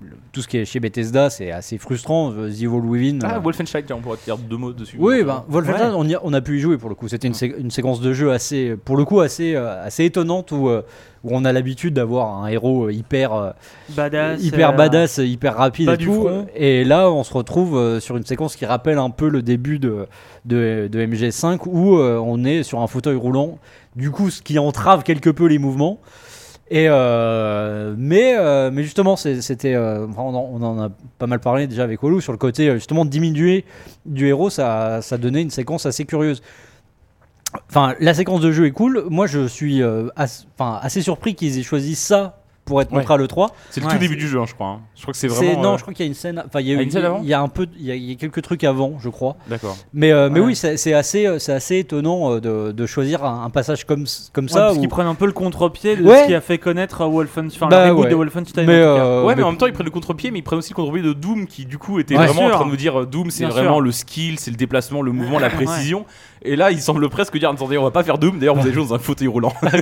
le- 0.00 0.16
tout 0.32 0.42
ce 0.42 0.48
qui 0.48 0.58
est 0.58 0.64
chez 0.64 0.78
Bethesda, 0.80 1.28
c'est 1.30 1.50
assez 1.50 1.76
frustrant. 1.78 2.30
The 2.32 2.48
Evil 2.62 2.66
Within. 2.68 3.18
Ah, 3.24 3.36
euh, 3.36 3.40
Wolfenstein, 3.40 3.82
tiens, 3.84 3.96
on 3.96 4.00
pourrait 4.00 4.18
te 4.18 4.24
dire 4.24 4.38
deux 4.38 4.56
mots 4.56 4.72
dessus. 4.72 4.96
oui, 4.98 5.24
ben, 5.24 5.44
Wolfenstein, 5.48 5.92
on, 5.94 6.04
y 6.06 6.14
a, 6.14 6.20
on 6.22 6.32
a 6.32 6.40
pu 6.40 6.58
y 6.58 6.60
jouer 6.60 6.78
pour 6.78 6.88
le 6.88 6.94
coup. 6.94 7.08
C'était 7.08 7.26
une, 7.26 7.34
sé- 7.34 7.54
une 7.58 7.70
séquence 7.70 8.00
de 8.00 8.12
jeu 8.12 8.30
assez, 8.30 8.76
pour 8.76 8.96
le 8.96 9.04
coup, 9.04 9.20
assez, 9.20 9.54
euh, 9.56 9.82
assez 9.84 10.04
étonnante 10.04 10.52
où, 10.52 10.68
euh, 10.68 10.82
où 11.24 11.30
on 11.32 11.44
a 11.44 11.52
l'habitude 11.52 11.94
d'avoir 11.94 12.44
un 12.44 12.46
héros 12.46 12.90
hyper, 12.90 13.32
euh, 13.32 13.50
Badass. 13.90 14.40
hyper 14.42 14.70
euh, 14.70 14.76
badass, 14.76 15.18
hyper 15.18 15.56
rapide 15.56 15.86
bas 15.86 15.94
et 15.94 15.98
tout. 15.98 16.12
front. 16.12 16.46
Et 16.54 16.84
là, 16.84 17.10
on 17.10 17.24
se 17.24 17.34
retrouve 17.34 17.76
euh, 17.76 17.98
sur 17.98 18.16
une 18.16 18.24
séquence 18.24 18.54
qui 18.54 18.66
rappelle 18.66 18.98
un 18.98 19.10
peu 19.10 19.28
le 19.28 19.42
début 19.42 19.78
de, 19.80 20.06
de, 20.44 20.88
de 20.92 21.04
MG5 21.04 21.58
où 21.66 21.96
euh, 21.98 22.22
on 22.24 22.44
est 22.44 22.62
sur 22.62 22.80
un 22.80 22.86
fauteuil 22.86 23.16
roulant. 23.16 23.58
Du 23.96 24.12
coup, 24.12 24.30
ce 24.30 24.42
qui 24.42 24.58
entrave 24.60 25.02
quelque 25.02 25.30
peu 25.30 25.46
les 25.46 25.58
mouvements. 25.58 25.98
Euh, 26.72 27.94
mais, 27.96 28.36
euh, 28.36 28.70
mais 28.72 28.82
justement, 28.82 29.16
c'était, 29.16 29.74
euh, 29.74 30.06
on, 30.16 30.62
en, 30.62 30.82
a 30.82 30.90
pas 31.18 31.26
mal 31.26 31.40
parlé 31.40 31.66
déjà 31.66 31.84
avec 31.84 32.02
Olu 32.02 32.20
sur 32.20 32.32
le 32.32 32.38
côté 32.38 32.72
justement 32.74 33.04
diminué 33.04 33.64
du 34.06 34.26
héros, 34.26 34.50
ça, 34.50 35.00
ça 35.02 35.18
donnait 35.18 35.42
une 35.42 35.50
séquence 35.50 35.86
assez 35.86 36.04
curieuse. 36.04 36.42
Enfin, 37.70 37.94
la 38.00 38.12
séquence 38.12 38.40
de 38.40 38.52
jeu 38.52 38.66
est 38.66 38.72
cool. 38.72 39.04
Moi, 39.08 39.26
je 39.26 39.46
suis 39.46 39.82
assez 40.58 41.02
surpris 41.02 41.34
qu'ils 41.34 41.58
aient 41.58 41.62
choisi 41.62 41.94
ça 41.94 42.42
pour 42.68 42.80
être 42.82 42.92
Ouais. 42.92 42.98
montré 42.98 43.14
à 43.14 43.16
l'E3. 43.16 43.48
C'est 43.70 43.80
le 43.80 43.86
Ouais. 43.86 43.92
tout 43.94 43.98
début 43.98 44.16
du 44.16 44.28
jeu, 44.28 44.38
hein, 44.38 44.44
je 44.46 44.54
crois. 44.54 44.66
hein. 44.68 44.80
Je 44.94 45.02
crois 45.02 45.12
que 45.12 45.18
c'est 45.18 45.26
vraiment. 45.28 45.62
non, 45.62 45.72
euh, 45.74 45.76
je 45.78 45.82
crois 45.82 45.94
qu'il 45.94 46.04
y 46.04 46.08
a 46.08 46.10
une 46.10 46.14
scène. 46.14 46.42
Enfin, 46.46 46.60
il 46.60 46.68
y 46.68 46.76
a, 46.76 46.80
une 46.80 46.90
scène 46.90 47.04
avant 47.04 47.20
il 47.22 47.28
y 47.28 47.34
a 47.34 47.40
un 47.40 47.48
peu, 47.48 47.66
il 47.78 47.84
y, 47.86 47.90
a, 47.90 47.94
il 47.94 48.04
y 48.04 48.12
a 48.12 48.14
quelques 48.14 48.42
trucs 48.42 48.62
avant, 48.64 48.92
je 49.00 49.08
crois. 49.08 49.36
D'accord. 49.48 49.76
Mais, 49.92 50.12
euh, 50.12 50.28
mais 50.30 50.40
Ouais. 50.40 50.46
oui, 50.46 50.54
c'est 50.56 50.92
assez, 50.92 51.26
euh, 51.26 51.38
c'est 51.38 51.52
assez 51.52 51.78
étonnant 51.78 52.36
de, 52.38 52.72
de 52.72 52.86
choisir 52.86 53.24
un, 53.24 53.44
un 53.44 53.50
passage 53.50 53.84
comme, 53.84 54.04
comme 54.32 54.44
Ouais, 54.44 54.50
ça. 54.52 54.60
parce 54.66 54.76
où- 54.76 54.80
qu'ils 54.80 54.88
prennent 54.88 55.06
un 55.06 55.14
peu 55.14 55.26
le 55.26 55.32
contre-pied 55.32 55.96
de 55.96 56.04
Ouais. 56.04 56.22
ce 56.22 56.26
qui 56.28 56.34
a 56.34 56.40
fait 56.40 56.58
connaître 56.58 57.04
Wolfenstein, 57.06 57.56
enfin, 57.56 57.68
Bah 57.68 57.86
le 57.86 57.90
reboot 57.92 58.04
ouais. 58.04 58.10
de 58.10 58.14
Wolfenstein. 58.16 58.66
mais, 58.66 58.74
euh, 58.74 59.22
ouais, 59.22 59.28
mais 59.30 59.36
mais- 59.36 59.42
en 59.44 59.48
même 59.50 59.58
temps, 59.58 59.66
ils 59.66 59.72
prennent 59.72 59.86
le 59.86 59.90
contre-pied, 59.90 60.30
mais 60.30 60.40
ils 60.40 60.42
prennent 60.42 60.58
aussi 60.58 60.70
le 60.70 60.76
contre-pied 60.76 61.02
de 61.02 61.12
Doom, 61.12 61.46
qui 61.46 61.64
du 61.64 61.78
coup 61.78 61.98
était 61.98 62.16
Ouais. 62.16 62.26
vraiment 62.26 62.46
en 62.48 62.50
train 62.50 62.64
de 62.66 62.70
nous 62.70 62.76
dire 62.76 63.06
Doom, 63.06 63.30
c'est 63.30 63.44
vraiment 63.46 63.80
le 63.80 63.92
skill, 63.92 64.38
c'est 64.38 64.50
le 64.50 64.56
déplacement, 64.56 65.02
le 65.02 65.12
mouvement, 65.12 65.38
la 65.38 65.50
précision. 65.50 66.04
Et 66.42 66.56
là, 66.56 66.70
il 66.70 66.80
semble 66.80 67.08
presque 67.08 67.36
dire 67.38 67.50
attendez, 67.50 67.78
on 67.78 67.84
va 67.84 67.90
pas 67.90 68.02
faire 68.04 68.18
Doom. 68.18 68.38
D'ailleurs, 68.38 68.54
vous 68.54 68.62
allez 68.62 68.72
jouer 68.72 68.86
dans 68.86 68.94
un 68.94 68.98
fauteuil 68.98 69.28
roulant. 69.28 69.52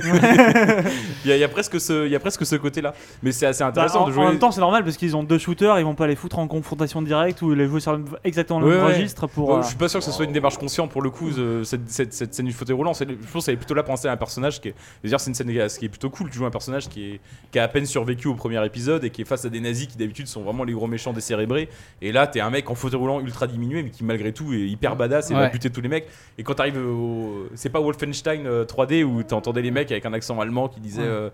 il, 1.25 1.29
y 1.29 1.31
a, 1.31 1.35
il 1.35 1.39
y 1.39 1.43
a 1.43 1.47
presque 1.47 1.79
ce, 1.79 2.05
il 2.05 2.11
y 2.11 2.15
a 2.15 2.19
presque 2.19 2.45
ce 2.45 2.55
côté-là. 2.55 2.93
Mais 3.23 3.31
c'est 3.31 3.45
assez 3.45 3.63
Bah, 3.63 3.67
intéressant 3.69 4.03
en, 4.03 4.07
de 4.07 4.11
jouer. 4.13 4.23
en 4.25 4.29
même 4.29 4.39
temps, 4.39 4.51
c'est 4.51 4.61
normal 4.61 4.83
parce 4.83 4.97
qu'ils 4.97 5.15
ont 5.15 5.23
deux 5.23 5.37
shooters, 5.37 5.79
ils 5.79 5.83
vont 5.85 5.95
pas 5.95 6.07
les 6.07 6.15
foutre 6.15 6.39
en 6.39 6.47
confrontation 6.47 7.01
directe 7.01 7.41
ou 7.41 7.53
les 7.53 7.67
jouer 7.67 7.79
sur 7.79 7.99
exactement 8.23 8.59
le 8.59 8.67
Ouais, 8.67 8.75
même 8.75 8.85
ouais. 8.85 8.93
registre 8.93 9.27
pour. 9.27 9.49
Ouais, 9.49 9.55
euh, 9.57 9.61
Je 9.61 9.67
suis 9.67 9.77
pas 9.77 9.87
sûr 9.89 9.99
que 9.99 10.05
ce 10.05 10.11
soit 10.11 10.25
une 10.25 10.31
démarche 10.31 10.57
consciente 10.57 10.91
pour 10.91 11.01
le 11.01 11.09
coup, 11.09 11.29
euh, 11.37 11.63
cette, 11.63 11.89
cette, 11.89 12.13
cette 12.13 12.33
scène 12.33 12.45
du 12.45 12.53
fauteuil 12.53 12.75
roulant. 12.75 12.93
Je 12.93 13.05
pense 13.31 13.45
qu'elle 13.45 13.53
est 13.55 13.57
plutôt 13.57 13.73
là 13.73 13.83
pour 13.83 13.93
installer 13.93 14.13
un 14.13 14.17
personnage 14.17 14.59
qui 14.61 14.69
est. 14.69 14.75
dire, 15.05 15.19
c'est 15.19 15.29
une 15.29 15.35
scène 15.35 15.47
qui 15.47 15.85
est, 15.85 15.89
plutôt 15.89 16.09
cool. 16.09 16.29
Tu 16.29 16.37
joues 16.37 16.45
un 16.45 16.51
personnage 16.51 16.87
qui, 16.89 17.13
est, 17.13 17.19
qui 17.51 17.59
a 17.59 17.63
à 17.63 17.67
peine 17.67 17.85
survécu 17.85 18.27
au 18.27 18.33
premier 18.35 18.63
épisode 18.65 19.03
et 19.03 19.09
qui 19.09 19.21
est 19.21 19.25
face 19.25 19.45
à 19.45 19.49
des 19.49 19.59
nazis 19.59 19.87
qui 19.87 19.97
d'habitude 19.97 20.27
sont 20.27 20.41
vraiment 20.41 20.63
les 20.63 20.73
gros 20.73 20.87
méchants 20.87 21.13
décérébrés. 21.13 21.69
Et 22.01 22.11
là, 22.11 22.27
t'es 22.27 22.39
un 22.39 22.49
mec 22.49 22.69
en 22.69 22.75
fauteuil 22.75 22.99
roulant 22.99 23.19
ultra 23.21 23.47
diminué, 23.47 23.83
mais 23.83 23.89
qui 23.89 24.03
malgré 24.03 24.31
tout 24.33 24.53
est 24.53 24.59
hyper 24.59 24.95
badass 24.95 25.31
et 25.31 25.33
va 25.33 25.41
Ouais. 25.41 25.49
buter 25.51 25.69
tous 25.69 25.81
les 25.81 25.89
mecs. 25.89 26.07
Et 26.37 26.43
quand 26.47 26.55
t'arrives 26.55 26.77
au. 26.77 27.47
C'est 27.55 27.69
pas 27.69 27.79
Wolfenstein 27.79 28.47
euh, 28.47 28.65
3D 28.65 29.03
où 29.03 29.21
t'entendais 29.21 29.61
les 29.61 29.71
mecs 29.71 29.91
avec 29.91 30.05
un 30.05 30.13
accent 30.13 30.39
allemand 30.39 30.67
qui 30.69 30.79
disait. 30.79 31.01
Ouais. 31.03 31.07
euh, 31.07 31.29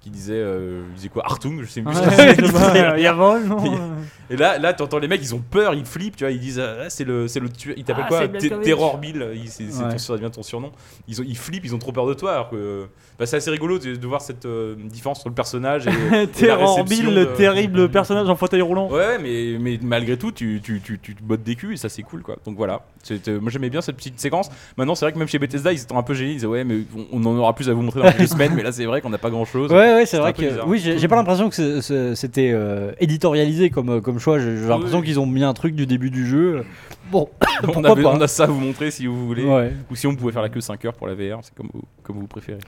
qui 0.00 0.10
disait, 0.10 0.34
euh, 0.34 0.82
il 0.90 0.94
disait 0.96 1.08
quoi 1.08 1.24
Artung, 1.24 1.62
je 1.62 1.66
sais 1.66 1.80
plus. 1.80 1.96
Ouais, 1.96 2.34
pas, 2.52 2.98
Yavol, 2.98 3.44
non 3.44 3.56
Et 4.30 4.36
là, 4.36 4.58
là, 4.58 4.72
t'entends 4.72 4.98
les 4.98 5.08
mecs, 5.08 5.20
ils 5.22 5.34
ont 5.34 5.42
peur, 5.50 5.74
ils 5.74 5.84
flippent, 5.84 6.16
tu 6.16 6.24
vois, 6.24 6.30
ils 6.32 6.40
disent, 6.40 6.60
ah, 6.60 6.88
c'est 6.88 7.04
le, 7.04 7.28
c'est 7.28 7.40
le 7.40 7.48
tueur. 7.48 7.74
Ils 7.76 7.84
t'appellent 7.84 8.04
Ah, 8.06 8.08
quoi 8.08 8.22
c'est. 8.40 8.60
Terror 8.62 8.98
Bill. 8.98 9.26
il- 9.34 9.48
c'est- 9.48 9.70
c'est 9.70 9.82
Ouais. 9.84 9.90
ton- 9.92 9.98
ça 9.98 10.14
devient 10.16 10.30
ton 10.30 10.42
surnom. 10.42 10.70
Ils, 11.08 11.20
ont, 11.20 11.24
ils 11.26 11.36
flippent, 11.36 11.64
ils 11.64 11.74
ont 11.74 11.78
trop 11.78 11.92
peur 11.92 12.06
de 12.06 12.14
toi. 12.14 12.32
Alors 12.32 12.50
que, 12.50 12.86
bah, 13.18 13.26
c'est 13.26 13.36
assez 13.36 13.50
rigolo 13.50 13.78
de, 13.78 13.96
de 13.96 14.06
voir 14.06 14.20
cette 14.22 14.46
euh, 14.46 14.74
différence 14.84 15.18
entre 15.20 15.28
le 15.28 15.34
personnage 15.34 15.86
et, 15.86 15.90
et 16.12 16.16
la 16.20 16.26
Terror 16.26 16.76
réception 16.76 17.04
Bill, 17.06 17.14
le 17.14 17.32
terrible 17.34 17.88
personnage 17.90 18.28
en 18.28 18.36
fauteuil 18.36 18.62
roulant. 18.62 18.90
Ouais, 18.90 19.18
mais, 19.18 19.56
mais 19.60 19.78
malgré 19.82 20.16
tout, 20.16 20.32
tu, 20.32 20.60
tu, 20.62 20.80
tu, 20.80 20.98
tu 20.98 21.14
te 21.14 21.22
bottes 21.22 21.42
des 21.42 21.54
culs 21.56 21.72
et 21.74 21.76
ça 21.76 21.88
c'est 21.88 22.02
cool 22.02 22.22
quoi. 22.22 22.36
Donc 22.46 22.56
voilà, 22.56 22.82
C'est, 23.02 23.28
euh, 23.28 23.40
moi 23.40 23.50
j'aimais 23.50 23.70
bien 23.70 23.80
cette 23.82 23.96
petite 23.96 24.18
séquence. 24.20 24.48
Maintenant, 24.76 24.94
c'est 24.94 25.04
vrai 25.04 25.12
que 25.12 25.18
même 25.18 25.28
chez 25.28 25.38
Bethesda, 25.38 25.72
ils 25.72 25.82
étaient 25.82 25.94
un 25.94 26.02
peu 26.02 26.14
gênés. 26.14 26.30
Ils 26.32 26.34
disaient, 26.36 26.46
ouais, 26.46 26.64
mais 26.64 26.78
on, 27.12 27.20
on 27.20 27.26
en 27.26 27.36
aura 27.36 27.54
plus 27.54 27.68
à 27.68 27.74
vous 27.74 27.82
montrer 27.82 28.00
dans 28.00 28.10
quelques 28.10 28.28
semaines, 28.32 28.52
mais 28.54 28.62
là 28.62 28.72
c'est 28.72 28.84
vrai 28.86 29.00
qu'on 29.00 29.10
n'a 29.10 29.18
pas 29.18 29.30
grand 29.30 29.44
chose. 29.44 29.70
Ouais, 29.70 29.94
Ouais, 29.94 30.06
c'est 30.06 30.16
un 30.16 30.20
vrai 30.20 30.32
peu 30.32 30.42
que. 30.42 30.48
bizarre. 30.48 30.66
Oui, 30.68 30.78
j'ai 30.78 30.98
j'ai 30.98 31.08
pas 31.08 31.16
l'impression 31.16 31.50
que 31.50 31.80
c'était 32.14 32.50
euh, 32.52 32.92
éditorialisé 33.00 33.70
comme, 33.70 33.88
euh, 33.90 34.00
comme 34.00 34.13
choix. 34.18 34.38
J'ai 34.38 34.56
j'ai 34.56 34.68
l'impression 34.68 34.98
oui. 35.00 35.06
qu'ils 35.06 35.20
ont 35.20 35.26
mis 35.26 35.42
un 35.44 35.54
truc 35.54 35.74
du 35.74 35.86
début 35.86 36.10
du 36.10 36.26
jeu. 36.26 36.64
Bon, 37.10 37.28
on, 37.62 37.66
pourquoi 37.66 37.90
avait- 37.92 38.02
pas 38.02 38.14
on 38.14 38.20
a 38.20 38.28
ça 38.28 38.44
à 38.44 38.46
vous 38.46 38.60
montrer 38.60 38.90
si 38.90 39.06
vous 39.06 39.26
voulez. 39.26 39.44
Ouais. 39.44 39.72
Ou 39.90 39.94
si 39.96 40.06
on 40.06 40.14
pouvait 40.16 40.32
faire 40.32 40.42
la 40.42 40.48
queue 40.48 40.60
5 40.60 40.84
heures 40.84 40.94
pour 40.94 41.06
la 41.06 41.14
VR, 41.14 41.38
c'est 41.42 41.54
comme 41.54 41.68
vous, 41.72 41.82
comme 42.02 42.18
vous 42.18 42.26
préférez. 42.26 42.58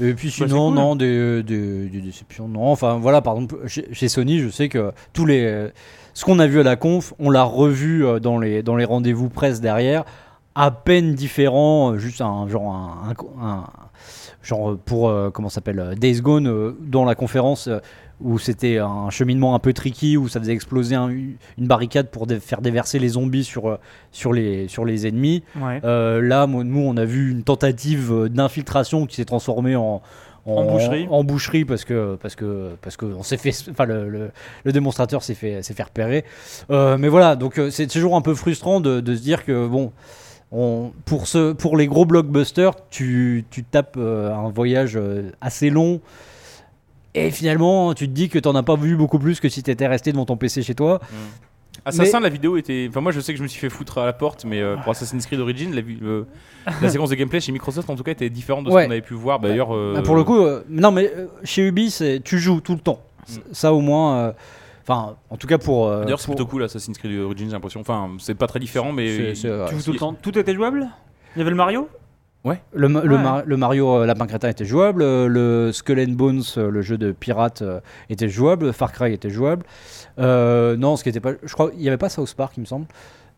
Et 0.00 0.14
puis 0.14 0.28
Bah, 0.28 0.46
sinon, 0.48 0.68
cool. 0.68 0.74
non, 0.76 0.96
des, 0.96 1.42
des, 1.42 1.86
des 1.88 2.00
déceptions, 2.00 2.48
non. 2.48 2.70
Enfin, 2.70 2.96
voilà, 2.98 3.20
par 3.22 3.34
exemple, 3.34 3.56
chez, 3.66 3.86
chez 3.92 4.08
Sony, 4.08 4.38
je 4.40 4.48
sais 4.48 4.68
que 4.68 4.92
tous 5.12 5.26
les. 5.26 5.44
euh, 5.44 5.68
Ce 6.14 6.24
qu'on 6.24 6.38
a 6.38 6.46
vu 6.46 6.60
à 6.60 6.62
la 6.62 6.76
conf, 6.76 7.12
on 7.18 7.30
l'a 7.30 7.42
revu 7.44 8.04
euh, 8.06 8.18
dans 8.20 8.38
les, 8.38 8.62
dans 8.62 8.76
les 8.76 8.84
rendez-vous 8.84 9.28
presse 9.28 9.60
derrière, 9.60 10.04
à 10.54 10.70
peine 10.70 11.14
différent, 11.14 11.92
euh, 11.92 11.98
juste 11.98 12.20
un 12.20 12.46
genre. 12.48 12.72
Un, 12.72 13.10
un- 13.10 13.46
un- 13.48 13.64
genre 14.42 14.76
pour. 14.76 15.08
euh, 15.08 15.30
comment 15.30 15.48
s'appelle 15.48 15.78
euh, 15.78 15.94
Days 15.94 16.20
Gone, 16.20 16.48
euh, 16.48 16.76
dans 16.80 17.04
la 17.04 17.14
conférence. 17.14 17.68
Où 18.22 18.38
c'était 18.38 18.78
un 18.78 19.10
cheminement 19.10 19.54
un 19.54 19.58
peu 19.58 19.72
tricky, 19.72 20.16
où 20.16 20.28
ça 20.28 20.40
faisait 20.40 20.52
exploser 20.52 20.94
un- 20.94 21.08
une 21.10 21.66
barricade 21.66 22.08
pour 22.10 22.26
dé- 22.26 22.40
faire 22.40 22.60
déverser 22.60 22.98
les 22.98 23.08
zombies 23.10 23.44
sur, 23.44 23.68
euh, 23.68 23.76
sur, 24.10 24.32
les, 24.32 24.68
sur 24.68 24.84
les 24.84 25.06
ennemis. 25.06 25.42
Ouais. 25.60 25.80
Euh, 25.84 26.20
là, 26.22 26.46
moi, 26.46 26.64
nous, 26.64 26.80
on 26.80 26.96
a 26.96 27.04
vu 27.04 27.30
une 27.30 27.42
tentative 27.42 28.12
euh, 28.12 28.28
d'infiltration 28.28 29.06
qui 29.06 29.16
s'est 29.16 29.24
transformée 29.24 29.76
en, 29.76 30.00
En 30.46 30.64
boucherie. 30.64 31.06
en 31.10 31.22
boucherie 31.24 31.64
parce 31.64 31.84
que 31.84 32.16
parce 32.20 32.34
que 32.34 32.70
parce 32.82 32.96
que 32.96 33.06
on 33.06 33.22
s'est 33.22 33.36
fait, 33.36 33.54
enfin 33.70 33.84
le, 33.84 34.08
le, 34.08 34.30
le 34.64 34.72
démonstrateur 34.72 35.22
s'est 35.22 35.34
fait 35.36 35.62
s'est 35.62 35.74
fait 35.74 35.84
repérer. 35.84 36.24
Euh, 36.70 36.96
mais 36.98 37.08
voilà, 37.08 37.36
donc 37.36 37.60
c'est 37.70 37.86
toujours 37.86 38.16
un 38.16 38.22
peu 38.22 38.34
frustrant 38.34 38.80
de, 38.80 39.00
de 39.00 39.14
se 39.14 39.22
dire 39.22 39.44
que 39.44 39.66
bon. 39.68 39.92
On, 40.54 40.92
pour, 41.06 41.28
ce, 41.28 41.52
pour 41.54 41.78
les 41.78 41.86
gros 41.86 42.04
blockbusters, 42.04 42.72
tu, 42.90 43.46
tu 43.50 43.64
tapes 43.64 43.94
euh, 43.96 44.30
un 44.34 44.50
voyage 44.50 44.98
assez 45.40 45.70
long 45.70 46.02
et 47.14 47.30
finalement 47.30 47.94
tu 47.94 48.06
te 48.08 48.12
dis 48.12 48.28
que 48.28 48.38
t'en 48.38 48.54
as 48.54 48.62
pas 48.62 48.76
vu 48.76 48.96
beaucoup 48.96 49.18
plus 49.18 49.40
que 49.40 49.48
si 49.48 49.62
t'étais 49.62 49.86
resté 49.86 50.12
devant 50.12 50.24
ton 50.26 50.36
PC 50.36 50.62
chez 50.62 50.74
toi. 50.74 51.00
Assassin, 51.84 52.20
la 52.20 52.28
vidéo 52.28 52.56
était. 52.56 52.86
Enfin, 52.88 53.00
moi 53.00 53.10
je 53.12 53.20
sais 53.20 53.32
que 53.32 53.38
je 53.38 53.42
me 53.42 53.48
suis 53.48 53.58
fait 53.58 53.70
foutre 53.70 53.98
à 53.98 54.06
la 54.06 54.12
porte, 54.12 54.44
mais 54.44 54.60
euh, 54.60 54.76
pour 54.76 54.92
Assassin's 54.92 55.26
Creed 55.26 55.40
Origins, 55.40 55.74
la, 56.80 56.88
séquence 56.90 57.10
de 57.10 57.14
gameplay 57.16 57.40
chez 57.40 57.50
Microsoft 57.50 57.90
en 57.90 57.96
tout 57.96 58.04
cas 58.04 58.12
était 58.12 58.30
différente 58.30 58.64
de 58.66 58.70
ce 58.70 58.74
qu'on 58.74 58.90
avait 58.90 59.00
pu 59.00 59.14
voir. 59.14 59.40
Bah, 59.40 59.48
D'ailleurs, 59.48 59.74
euh, 59.74 59.94
Bah, 59.96 60.02
pour 60.02 60.14
le 60.14 60.22
coup, 60.22 60.38
euh, 60.38 60.62
non, 60.68 60.92
mais 60.92 61.10
euh, 61.16 61.26
chez 61.44 61.66
Ubi, 61.66 61.92
tu 62.24 62.38
joues 62.38 62.60
tout 62.60 62.74
le 62.74 62.80
temps. 62.80 63.00
C- 63.26 63.40
Ça, 63.52 63.72
au 63.72 63.80
moins. 63.80 64.16
euh, 64.18 64.32
Enfin, 64.84 65.16
en 65.30 65.36
tout 65.36 65.46
cas 65.46 65.58
pour. 65.58 65.86
euh, 65.88 66.02
D'ailleurs, 66.02 66.18
c'est 66.20 66.26
pour- 66.26 66.34
plutôt 66.34 66.48
cool 66.50 66.64
Assassin's 66.64 66.98
Creed 66.98 67.18
Origins, 67.20 67.46
j'ai 67.46 67.52
l'impression. 67.52 67.80
Enfin, 67.80 68.10
c'est 68.18 68.34
pas 68.34 68.46
très 68.48 68.58
différent, 68.60 68.92
mais. 68.92 69.32
Tu 69.32 69.46
joues 69.46 69.82
tout 69.84 69.92
le 69.92 69.98
temps. 69.98 70.12
Tout 70.12 70.36
était 70.38 70.54
jouable? 70.54 70.88
Il 71.34 71.38
y 71.38 71.42
avait 71.42 71.50
le 71.50 71.56
Mario? 71.56 71.88
Le, 72.72 72.88
ma- 72.88 73.02
le 73.02 73.14
Ouais. 73.16 73.22
Mar- 73.22 73.42
le 73.46 73.56
Mario 73.56 73.88
euh, 73.98 74.06
Lapin 74.06 74.26
Crétin 74.26 74.48
était 74.48 74.64
jouable, 74.64 75.02
euh, 75.02 75.28
le 75.28 75.70
Skull 75.72 76.00
and 76.00 76.12
Bones, 76.14 76.42
euh, 76.56 76.70
le 76.70 76.82
jeu 76.82 76.98
de 76.98 77.12
pirate, 77.12 77.62
euh, 77.62 77.80
était 78.10 78.28
jouable, 78.28 78.72
Far 78.72 78.90
Cry 78.92 79.12
était 79.12 79.30
jouable. 79.30 79.64
Non, 80.18 80.96
ce 80.96 81.02
qui 81.04 81.08
était 81.08 81.20
pas. 81.20 81.32
Je 81.42 81.52
crois 81.52 81.70
il 81.74 81.80
n'y 81.80 81.88
avait 81.88 81.96
pas 81.98 82.08
South 82.08 82.34
Park, 82.34 82.54
il 82.56 82.60
me 82.62 82.66
semble. 82.66 82.86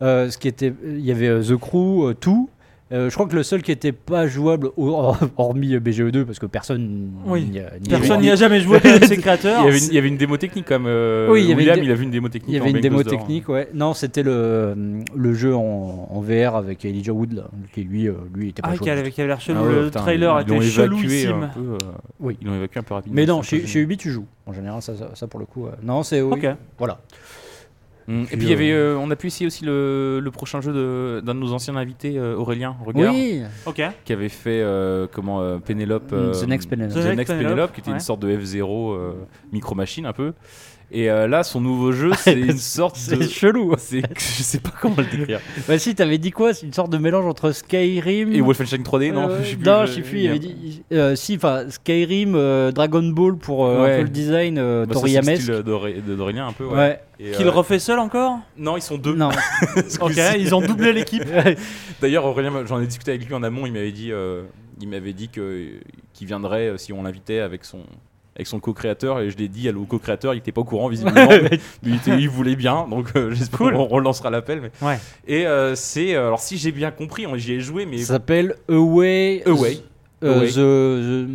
Ce 0.01 0.37
qui 0.39 0.49
était, 0.49 0.73
il 0.85 1.01
y 1.05 1.11
avait 1.13 1.41
The 1.41 1.57
Crew, 1.57 2.15
tout. 2.21 2.49
Euh, 2.93 3.09
je 3.09 3.15
crois 3.15 3.27
que 3.27 3.35
le 3.35 3.43
seul 3.43 3.63
qui 3.63 3.73
était 3.73 3.93
pas 3.93 4.27
jouable, 4.27 4.69
hor- 4.77 5.17
hormis 5.39 5.75
euh, 5.75 5.81
BGE2, 5.81 6.25
parce 6.25 6.39
que 6.39 6.45
personne 6.45 7.13
Oui. 7.25 7.45
n'y 7.45 7.59
a- 7.59 7.73
n'y 7.81 7.89
Personne 7.89 8.19
a- 8.19 8.21
n'y 8.21 8.31
a 8.31 8.37
jamais 8.37 8.61
joué 8.61 8.79
de 8.79 9.05
ses 9.07 9.17
créateurs. 9.17 9.63
Il 9.63 9.65
y, 9.65 9.69
avait 9.69 9.79
une, 9.79 9.85
il 9.87 9.95
y 9.95 9.99
avait 9.99 10.09
une 10.09 10.17
démo 10.19 10.37
technique 10.37 10.67
comme. 10.67 10.85
euh, 10.87 11.29
Oui, 11.33 11.41
il 11.41 11.49
y 11.49 11.53
avait 11.53 11.63
William, 11.63 11.77
une 11.79 11.81
dé- 11.85 11.89
il 11.89 11.93
a 11.93 11.95
vu 11.95 12.05
une 12.05 12.11
démo 12.11 12.29
technique. 12.29 12.51
Il 12.53 12.57
y 12.57 12.61
en 12.61 12.63
avait 12.63 12.71
une 12.71 12.77
Bang 12.77 12.83
démo 12.83 13.03
technique, 13.03 13.49
ouais. 13.49 13.69
Non, 13.73 13.95
c'était 13.95 14.23
le, 14.23 14.75
le 15.17 15.35
jeu 15.35 15.57
en, 15.57 16.09
en 16.11 16.21
VR 16.21 16.57
avec 16.57 16.85
Elijah 16.85 17.13
Wood, 17.15 17.33
là, 17.33 17.45
qui 17.73 17.85
lui, 17.85 18.07
euh, 18.07 18.13
lui 18.35 18.51
était 18.51 18.61
pas 18.61 18.69
Ah, 18.73 18.75
jouable. 18.77 18.91
avait, 18.99 19.11
qui 19.11 19.21
avait 19.23 19.29
l'air 19.29 19.41
chelou. 19.41 19.59
Ah 19.63 19.67
ouais, 19.67 19.75
le 19.77 19.85
putain, 19.87 20.01
trailer 20.01 20.41
ils 20.47 20.51
l'ont 20.51 20.57
était 20.61 20.67
évacué 20.67 20.97
chelouissime. 20.99 21.43
un 21.43 21.49
peu, 21.49 21.61
euh, 21.61 21.79
Oui. 22.21 22.37
Ils 22.43 22.47
l'ont 22.47 22.55
évacué 22.55 22.81
un 22.81 22.83
peu 22.83 22.95
rapidement. 22.95 23.17
Mais 23.17 23.25
non, 23.25 23.43
c'est 23.43 23.57
un 23.57 23.61
chez, 23.61 23.67
chez 23.67 23.81
Ubi, 23.81 23.97
tu 23.97 24.11
joues. 24.11 24.27
En 24.47 24.53
général, 24.53 24.83
ça, 24.83 24.95
ça, 24.95 25.09
ça, 25.15 25.27
pour 25.27 25.41
le 25.41 25.47
coup. 25.47 25.67
euh, 25.67 25.71
Non, 25.83 26.03
c'est. 26.03 26.21
oui. 26.21 26.33
Ok. 26.35 26.47
Voilà. 26.79 27.01
Mm. 28.07 28.23
Et 28.23 28.27
Puis, 28.27 28.37
puis 28.37 28.47
il 28.47 28.51
y 28.51 28.53
avait, 28.53 28.71
euh, 28.73 28.95
euh, 28.95 29.01
on 29.01 29.11
a 29.11 29.17
pu 29.17 29.29
essayer 29.29 29.47
aussi 29.47 29.65
le, 29.65 30.21
le 30.23 30.31
prochain 30.31 30.61
jeu 30.61 30.73
d'un 31.23 31.35
de, 31.35 31.39
nos 31.41 31.53
anciens 31.53 31.77
invités, 31.77 32.19
euh, 32.19 32.37
Aurélien 32.37 32.77
Regard, 32.85 33.15
Oui. 33.15 33.43
Ok. 33.67 33.83
qui 34.05 34.13
avait 34.13 34.29
fait 34.29 34.61
euh, 34.63 35.07
comment 35.11 35.41
euh, 35.41 35.59
Penelope, 35.59 36.13
Mm, 36.13 36.15
euh, 36.15 36.33
The 36.33 36.47
Next 36.49 36.69
Penelope. 36.69 36.91
The, 36.93 36.95
The 36.95 37.05
Next 37.05 37.17
Next 37.17 37.33
Penelope, 37.33 37.51
Penelope, 37.51 37.73
qui 37.73 37.81
était 37.81 37.91
ouais. 37.91 37.95
une 37.97 38.01
sorte 38.01 38.21
de 38.21 38.29
F0 38.37 38.95
euh, 38.95 39.13
micro 39.53 39.75
machine 39.75 40.07
un 40.07 40.13
peu. 40.13 40.33
Et 40.93 41.11
euh, 41.11 41.27
là, 41.27 41.43
son 41.43 41.61
nouveau 41.61 41.91
jeu, 41.93 42.13
c'est 42.19 42.35
une 42.35 42.57
sorte 42.59 42.97
C'est 42.97 43.17
de, 43.17 43.23
chelou. 43.25 43.75
c'est, 43.79 44.03
je 44.17 44.43
sais 44.43 44.59
pas 44.61 44.71
comment 44.81 44.97
le 44.99 45.05
décrire. 45.05 45.41
Bah, 45.69 45.79
si, 45.79 45.95
t'avais 45.95 46.19
dit 46.19 46.31
quoi? 46.31 46.55
C'est 46.55 46.67
une 46.67 46.73
sorte 46.73 46.91
de 46.91 46.99
mélange 46.99 47.25
entre 47.27 47.51
Skyrim. 47.53 48.33
Et 48.33 48.41
Wolfenstein 48.41 48.83
3D, 48.83 49.13
non 49.13 49.29
Euh, 49.29 49.39
Je 49.43 49.51
sais 49.51 49.57
plus, 49.57 49.65
non, 49.67 49.87
je- 49.87 49.93
sais 49.93 50.01
plus. 50.03 50.21
Il 50.21 50.29
avait 50.31 50.39
dit. 50.39 50.83
euh, 50.93 51.17
si, 51.17 51.37
enfin, 51.37 51.65
Skyrim, 51.69 52.35
euh, 52.37 52.71
Dragon 52.71 53.03
Ball 53.03 53.37
pour 53.37 53.67
euh, 53.67 53.83
Ouais. 53.85 53.93
un 53.95 53.97
peu 53.99 54.03
le 54.05 54.09
design 54.11 54.59
euh, 54.59 54.87
Bah, 54.87 54.95
c'est 55.05 55.21
le 55.21 55.37
style 55.37 55.63
d'Auré- 55.63 56.01
d'Aurélien 56.07 56.47
un 56.49 56.53
peu. 56.53 56.65
Ouais. 56.67 56.75
Ouais. 56.75 57.01
Et, 57.19 57.31
Qu'il 57.33 57.47
euh, 57.47 57.51
refait 57.51 57.79
seul 57.79 57.99
encore? 57.99 58.39
Non, 58.57 58.77
ils 58.77 58.83
sont 58.83 58.99
deux. 58.99 59.15
Non. 59.15 59.31
Ok, 60.01 60.21
ils 60.39 60.55
ont 60.55 60.61
doublé 60.61 60.93
l'équipe. 60.93 61.25
D'ailleurs, 62.01 62.25
Aurélien, 62.25 62.53
j'en 62.67 62.81
ai 62.81 62.87
discuté 62.87 63.13
avec 63.13 63.27
lui 63.27 63.35
en 63.35 63.43
amont. 63.43 63.67
Il 63.67 63.73
m'avait 63.73 63.93
dit, 63.93 64.13
euh, 64.13 64.43
il 64.81 64.89
m'avait 64.89 65.13
dit 65.13 65.29
que 65.29 65.69
qu'il 66.13 66.27
viendrait 66.27 66.73
si 66.77 66.93
on 66.93 67.03
l'invitait 67.03 67.39
avec 67.41 67.65
son 67.65 67.81
avec 68.37 68.47
son 68.47 68.59
co-créateur 68.61 69.21
et 69.21 69.31
je 69.31 69.37
l'ai 69.37 69.49
dit 69.49 69.69
à 69.69 69.73
au 69.73 69.85
co-créateur, 69.85 70.35
il 70.35 70.39
était 70.39 70.51
pas 70.53 70.63
au 70.63 70.65
courant 70.65 70.89
visiblement, 70.91 71.29
mais 71.29 71.43
mais 71.51 71.59
il, 71.85 71.95
était- 71.97 72.19
il 72.19 72.29
voulait 72.29 72.57
bien, 72.57 72.87
donc 72.89 73.09
euh, 73.17 73.31
j'espère 73.35 73.59
Cool. 73.59 73.75
qu'on 73.75 73.85
relancera 73.87 74.31
l'appel. 74.31 74.61
Mais... 74.61 74.71
Ouais. 74.87 74.99
Et 75.27 75.47
euh, 75.47 75.75
c'est 75.75 76.15
euh, 76.15 76.27
alors 76.27 76.41
si 76.41 76.57
j'ai 76.59 76.73
bien 76.73 76.91
compris, 76.91 77.27
on- 77.27 77.37
j'y 77.37 77.53
ai 77.55 77.61
joué, 77.61 77.87
mais 77.87 77.99
Ça 77.99 78.15
s'appelle 78.15 78.57
Away. 78.69 79.43
Away. 79.47 79.79
euh, 80.25 80.47
the, 80.49 80.55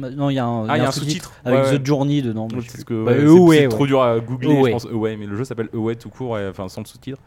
the- 0.02 0.16
Non, 0.18 0.30
il 0.30 0.34
y 0.36 0.40
a 0.40 0.46
un, 0.46 0.68
ah, 0.68 0.78
il 0.78 0.82
y 0.82 0.86
a 0.86 0.90
un 0.90 0.92
sous-titre 0.92 1.32
avec 1.46 1.64
Ouais, 1.64 1.70
ouais. 1.72 1.80
The 1.80 1.86
Journey 1.86 2.22
dedans. 2.22 2.48
que 2.48 3.04
Bah, 3.06 3.12
ouais, 3.14 3.56
c'est- 3.56 3.62
c'est 3.64 3.68
trop 3.70 3.86
dur 3.88 4.02
à 4.02 4.20
googler, 4.20 4.58
Away. 4.58 4.66
je 4.68 4.72
pense. 4.74 4.86
Away, 4.88 5.16
mais 5.16 5.26
le 5.26 5.36
jeu 5.38 5.44
s'appelle 5.46 5.70
Away 5.74 5.96
tout 5.96 6.10
court, 6.10 6.38
et- 6.40 6.48
enfin 6.50 6.68
sans 6.68 6.82
le 6.82 6.88
sous-titre. 6.88 7.20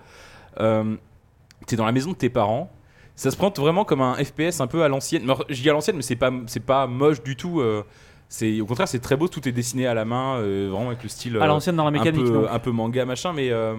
Euh, 0.61 0.97
T'es 1.67 1.77
dans 1.77 1.87
la 1.87 1.93
maison 1.93 2.11
de 2.11 2.17
tes 2.17 2.29
parents. 2.29 2.71
Ça 3.15 3.31
se 3.31 3.37
présente 3.37 3.59
vraiment 3.61 3.85
comme 3.85 4.01
un 4.01 4.15
FPS 4.17 4.61
un 4.61 4.67
peu 4.67 4.83
à 4.83 4.89
l'ancienne. 4.89 5.23
Je 5.49 5.63
dis 5.63 5.71
à 5.71 5.73
l'ancienne, 5.73 5.95
mais 5.97 6.03
c'est 6.03 6.17
pas 6.17 6.31
c'est 6.47 6.65
pas 6.65 6.87
moche 6.89 7.23
du 7.23 7.37
tout. 7.37 7.61
euh, 7.61 7.85
c'est 8.35 8.61
au 8.61 8.67
contraire, 8.67 8.89
c'est 8.89 8.99
très 9.01 9.17
beau. 9.17 9.29
Tout 9.29 9.47
est 9.47 9.53
dessiné 9.53 9.87
à 9.87 9.95
la 9.95 10.05
main, 10.07 10.37
euh, 10.39 10.69
vraiment 10.73 10.89
avec 10.89 11.03
le 11.03 11.09
style. 11.09 11.37
À 11.37 11.43
euh, 11.43 11.47
l'ancienne 11.47 11.77
dans 11.77 11.85
la 11.85 11.89
un 11.89 11.93
mécanique. 11.93 12.25
peu, 12.25 12.49
un 12.51 12.59
peu 12.59 12.71
manga 12.71 13.05
machin 13.05 13.33
mais 13.35 13.51
euh, 13.51 13.75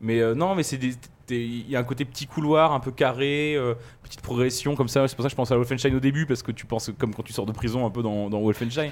mais 0.00 0.34
non 0.34 0.54
mais 0.54 0.62
c'est 0.62 0.78
des 0.78 0.94
il 1.30 1.70
y 1.70 1.76
a 1.76 1.78
un 1.78 1.84
côté 1.84 2.04
petit 2.04 2.26
couloir 2.26 2.72
un 2.72 2.80
peu 2.80 2.90
carré 2.90 3.54
euh, 3.56 3.74
petite 4.02 4.20
progression 4.20 4.74
comme 4.74 4.88
ça 4.88 5.06
c'est 5.08 5.14
pour 5.16 5.22
ça 5.22 5.28
que 5.28 5.30
je 5.30 5.36
pense 5.36 5.50
à 5.50 5.56
Wolfenstein 5.56 5.94
au 5.94 6.00
début 6.00 6.26
parce 6.26 6.42
que 6.42 6.52
tu 6.52 6.66
penses 6.66 6.90
comme 6.98 7.14
quand 7.14 7.22
tu 7.22 7.32
sors 7.32 7.46
de 7.46 7.52
prison 7.52 7.86
un 7.86 7.90
peu 7.90 8.02
dans, 8.02 8.28
dans 8.28 8.40
Wolfenstein 8.40 8.90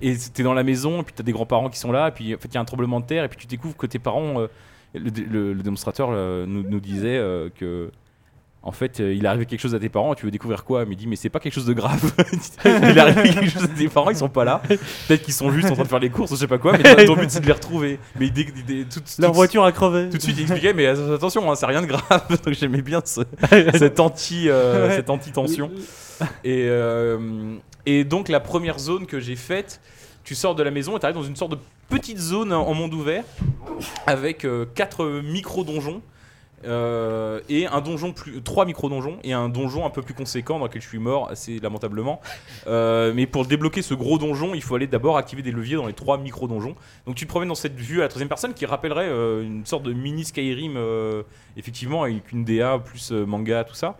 et 0.00 0.16
t'es 0.32 0.42
dans 0.42 0.54
la 0.54 0.62
maison 0.62 1.00
et 1.00 1.02
puis 1.02 1.12
t'as 1.14 1.24
des 1.24 1.32
grands-parents 1.32 1.68
qui 1.68 1.78
sont 1.78 1.92
là 1.92 2.08
et 2.08 2.12
puis 2.12 2.34
en 2.34 2.38
fait 2.38 2.48
il 2.48 2.54
y 2.54 2.56
a 2.56 2.60
un 2.60 2.64
tremblement 2.64 3.00
de 3.00 3.04
terre 3.06 3.24
et 3.24 3.28
puis 3.28 3.36
tu 3.36 3.46
découvres 3.46 3.76
que 3.76 3.86
tes 3.86 3.98
parents 3.98 4.40
euh, 4.40 4.46
le, 4.94 5.10
le- 5.28 5.52
le 5.52 5.62
démonstrateur 5.62 6.08
euh, 6.12 6.46
nous, 6.46 6.62
nous 6.62 6.80
disait 6.80 7.18
que 7.58 7.90
en 8.64 8.70
fait, 8.72 9.00
euh, 9.00 9.12
il 9.12 9.24
est 9.24 9.28
arrivé 9.28 9.44
quelque 9.46 9.60
chose 9.60 9.74
à 9.74 9.80
tes 9.80 9.88
parents, 9.88 10.14
tu 10.14 10.24
veux 10.24 10.30
découvrir 10.30 10.64
quoi? 10.64 10.84
Mais 10.84 10.92
il 10.92 10.96
dit, 10.96 11.06
mais 11.08 11.16
c'est 11.16 11.28
pas 11.30 11.40
quelque 11.40 11.54
chose 11.54 11.66
de 11.66 11.72
grave. 11.72 12.12
il 12.64 12.70
est 12.70 12.98
arrivé 12.98 13.30
quelque 13.30 13.50
chose 13.50 13.64
à 13.64 13.68
tes 13.68 13.88
parents, 13.88 14.10
ils 14.10 14.16
sont 14.16 14.28
pas 14.28 14.44
là. 14.44 14.62
Peut-être 15.08 15.22
qu'ils 15.22 15.34
sont 15.34 15.50
juste 15.50 15.68
en 15.70 15.74
train 15.74 15.82
de 15.82 15.88
faire 15.88 15.98
les 15.98 16.10
courses, 16.10 16.30
je 16.30 16.36
sais 16.36 16.46
pas 16.46 16.58
quoi, 16.58 16.72
mais 16.78 17.04
ton- 17.04 17.16
but 17.16 17.28
c'est 17.30 17.40
de 17.40 17.46
les 17.46 17.52
retrouver. 17.52 17.98
Mais 18.20 18.26
il 18.26 18.32
dé- 18.32 18.44
tout, 18.88 19.00
Leur 19.18 19.30
tout- 19.30 19.34
voiture 19.36 19.64
a 19.64 19.72
crevé. 19.72 20.08
tout 20.10 20.16
de 20.16 20.22
suite, 20.22 20.36
il 20.38 20.42
expliquait, 20.42 20.72
mais 20.74 20.86
attention, 20.86 21.50
hein, 21.50 21.54
c'est 21.56 21.66
rien 21.66 21.82
de 21.82 21.86
grave. 21.86 22.02
Donc 22.44 22.54
j'aimais 22.54 22.82
bien 22.82 23.02
ce- 23.04 23.22
cette 23.78 23.98
anti, 24.00 24.48
euh, 24.48 24.94
cette 24.94 25.10
anti-tension. 25.10 25.70
Et, 26.44 26.66
euh, 26.68 27.56
et 27.84 28.04
donc 28.04 28.28
la 28.28 28.38
première 28.38 28.78
zone 28.78 29.06
que 29.06 29.18
j'ai 29.18 29.34
faite, 29.34 29.80
tu 30.22 30.36
sors 30.36 30.54
de 30.54 30.62
la 30.62 30.70
maison 30.70 30.96
et 30.96 31.00
tu 31.00 31.06
arrives 31.06 31.16
dans 31.16 31.24
une 31.24 31.34
sorte 31.34 31.50
de 31.52 31.58
petite 31.88 32.18
zone 32.20 32.52
en 32.52 32.74
monde 32.74 32.94
ouvert 32.94 33.24
avec 34.06 34.44
euh, 34.44 34.66
quatre 34.74 35.04
micro 35.24 35.64
donjons. 35.64 36.00
Euh, 36.64 37.40
et 37.48 37.66
un 37.66 37.80
donjon 37.80 38.12
plus 38.12 38.42
trois 38.42 38.64
micro 38.64 38.88
donjons 38.88 39.18
et 39.24 39.32
un 39.32 39.48
donjon 39.48 39.84
un 39.84 39.90
peu 39.90 40.02
plus 40.02 40.14
conséquent 40.14 40.58
dans 40.58 40.66
lequel 40.66 40.82
je 40.82 40.88
suis 40.88 40.98
mort 40.98 41.28
assez 41.30 41.58
lamentablement. 41.58 42.20
Euh, 42.66 43.12
mais 43.14 43.26
pour 43.26 43.46
débloquer 43.46 43.82
ce 43.82 43.94
gros 43.94 44.18
donjon 44.18 44.54
il 44.54 44.62
faut 44.62 44.74
aller 44.74 44.86
d'abord 44.86 45.16
activer 45.16 45.42
des 45.42 45.50
leviers 45.50 45.76
dans 45.76 45.86
les 45.86 45.92
trois 45.92 46.18
micro 46.18 46.46
donjons 46.46 46.74
donc 47.06 47.16
tu 47.16 47.24
te 47.24 47.30
promènes 47.30 47.48
dans 47.48 47.54
cette 47.54 47.78
vue 47.78 47.98
à 47.98 48.02
la 48.02 48.08
troisième 48.08 48.28
personne 48.28 48.54
qui 48.54 48.66
rappellerait 48.66 49.08
euh, 49.08 49.42
une 49.42 49.66
sorte 49.66 49.82
de 49.82 49.92
mini 49.92 50.24
Skyrim 50.24 50.78
effectivement 51.56 52.04
avec 52.04 52.30
une 52.32 52.44
DA 52.44 52.78
plus 52.78 53.10
manga 53.10 53.64
tout 53.64 53.74
ça. 53.74 53.96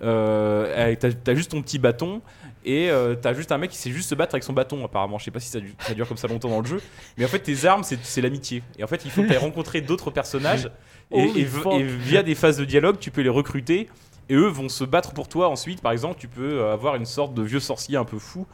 T'as 0.00 1.34
juste 1.34 1.50
ton 1.50 1.62
petit 1.62 1.78
bâton 1.78 2.20
et 2.64 2.90
euh, 2.90 3.14
t'as 3.14 3.32
juste 3.32 3.50
un 3.52 3.58
mec 3.58 3.70
qui 3.70 3.78
sait 3.78 3.90
juste 3.90 4.10
se 4.10 4.14
battre 4.14 4.34
avec 4.34 4.44
son 4.44 4.52
bâton 4.52 4.84
apparemment. 4.84 5.18
Je 5.18 5.24
sais 5.24 5.30
pas 5.30 5.40
si 5.40 5.48
ça, 5.48 5.58
ça 5.80 5.94
dure 5.94 6.06
comme 6.06 6.16
ça 6.16 6.28
longtemps 6.28 6.50
dans 6.50 6.60
le 6.60 6.66
jeu. 6.66 6.82
Mais 7.16 7.24
en 7.24 7.28
fait 7.28 7.38
tes 7.38 7.64
armes 7.64 7.82
c'est 7.82 8.20
l'amitié. 8.20 8.62
Et 8.78 8.84
en 8.84 8.86
fait 8.86 9.04
il 9.04 9.10
faut 9.10 9.22
que 9.22 9.28
tu 9.28 9.36
rencontrer 9.38 9.80
d'autres 9.80 10.10
personnages 10.10 10.70
et, 11.12 11.44
via 11.44 12.22
des 12.22 12.34
phases 12.34 12.58
de 12.58 12.64
dialogue 12.64 12.98
tu 12.98 13.10
peux 13.10 13.22
les 13.22 13.28
recruter 13.28 13.88
et 14.28 14.34
eux 14.34 14.48
vont 14.48 14.68
se 14.68 14.84
battre 14.84 15.12
pour 15.14 15.28
toi 15.28 15.48
ensuite. 15.48 15.80
Par 15.80 15.92
exemple 15.92 16.16
tu 16.18 16.28
peux 16.28 16.64
avoir 16.66 16.96
une 16.96 17.06
sorte 17.06 17.34
de 17.34 17.42
vieux 17.42 17.60
sorcier 17.60 17.96
un 17.96 18.04
peu 18.04 18.18
fou 18.18 18.46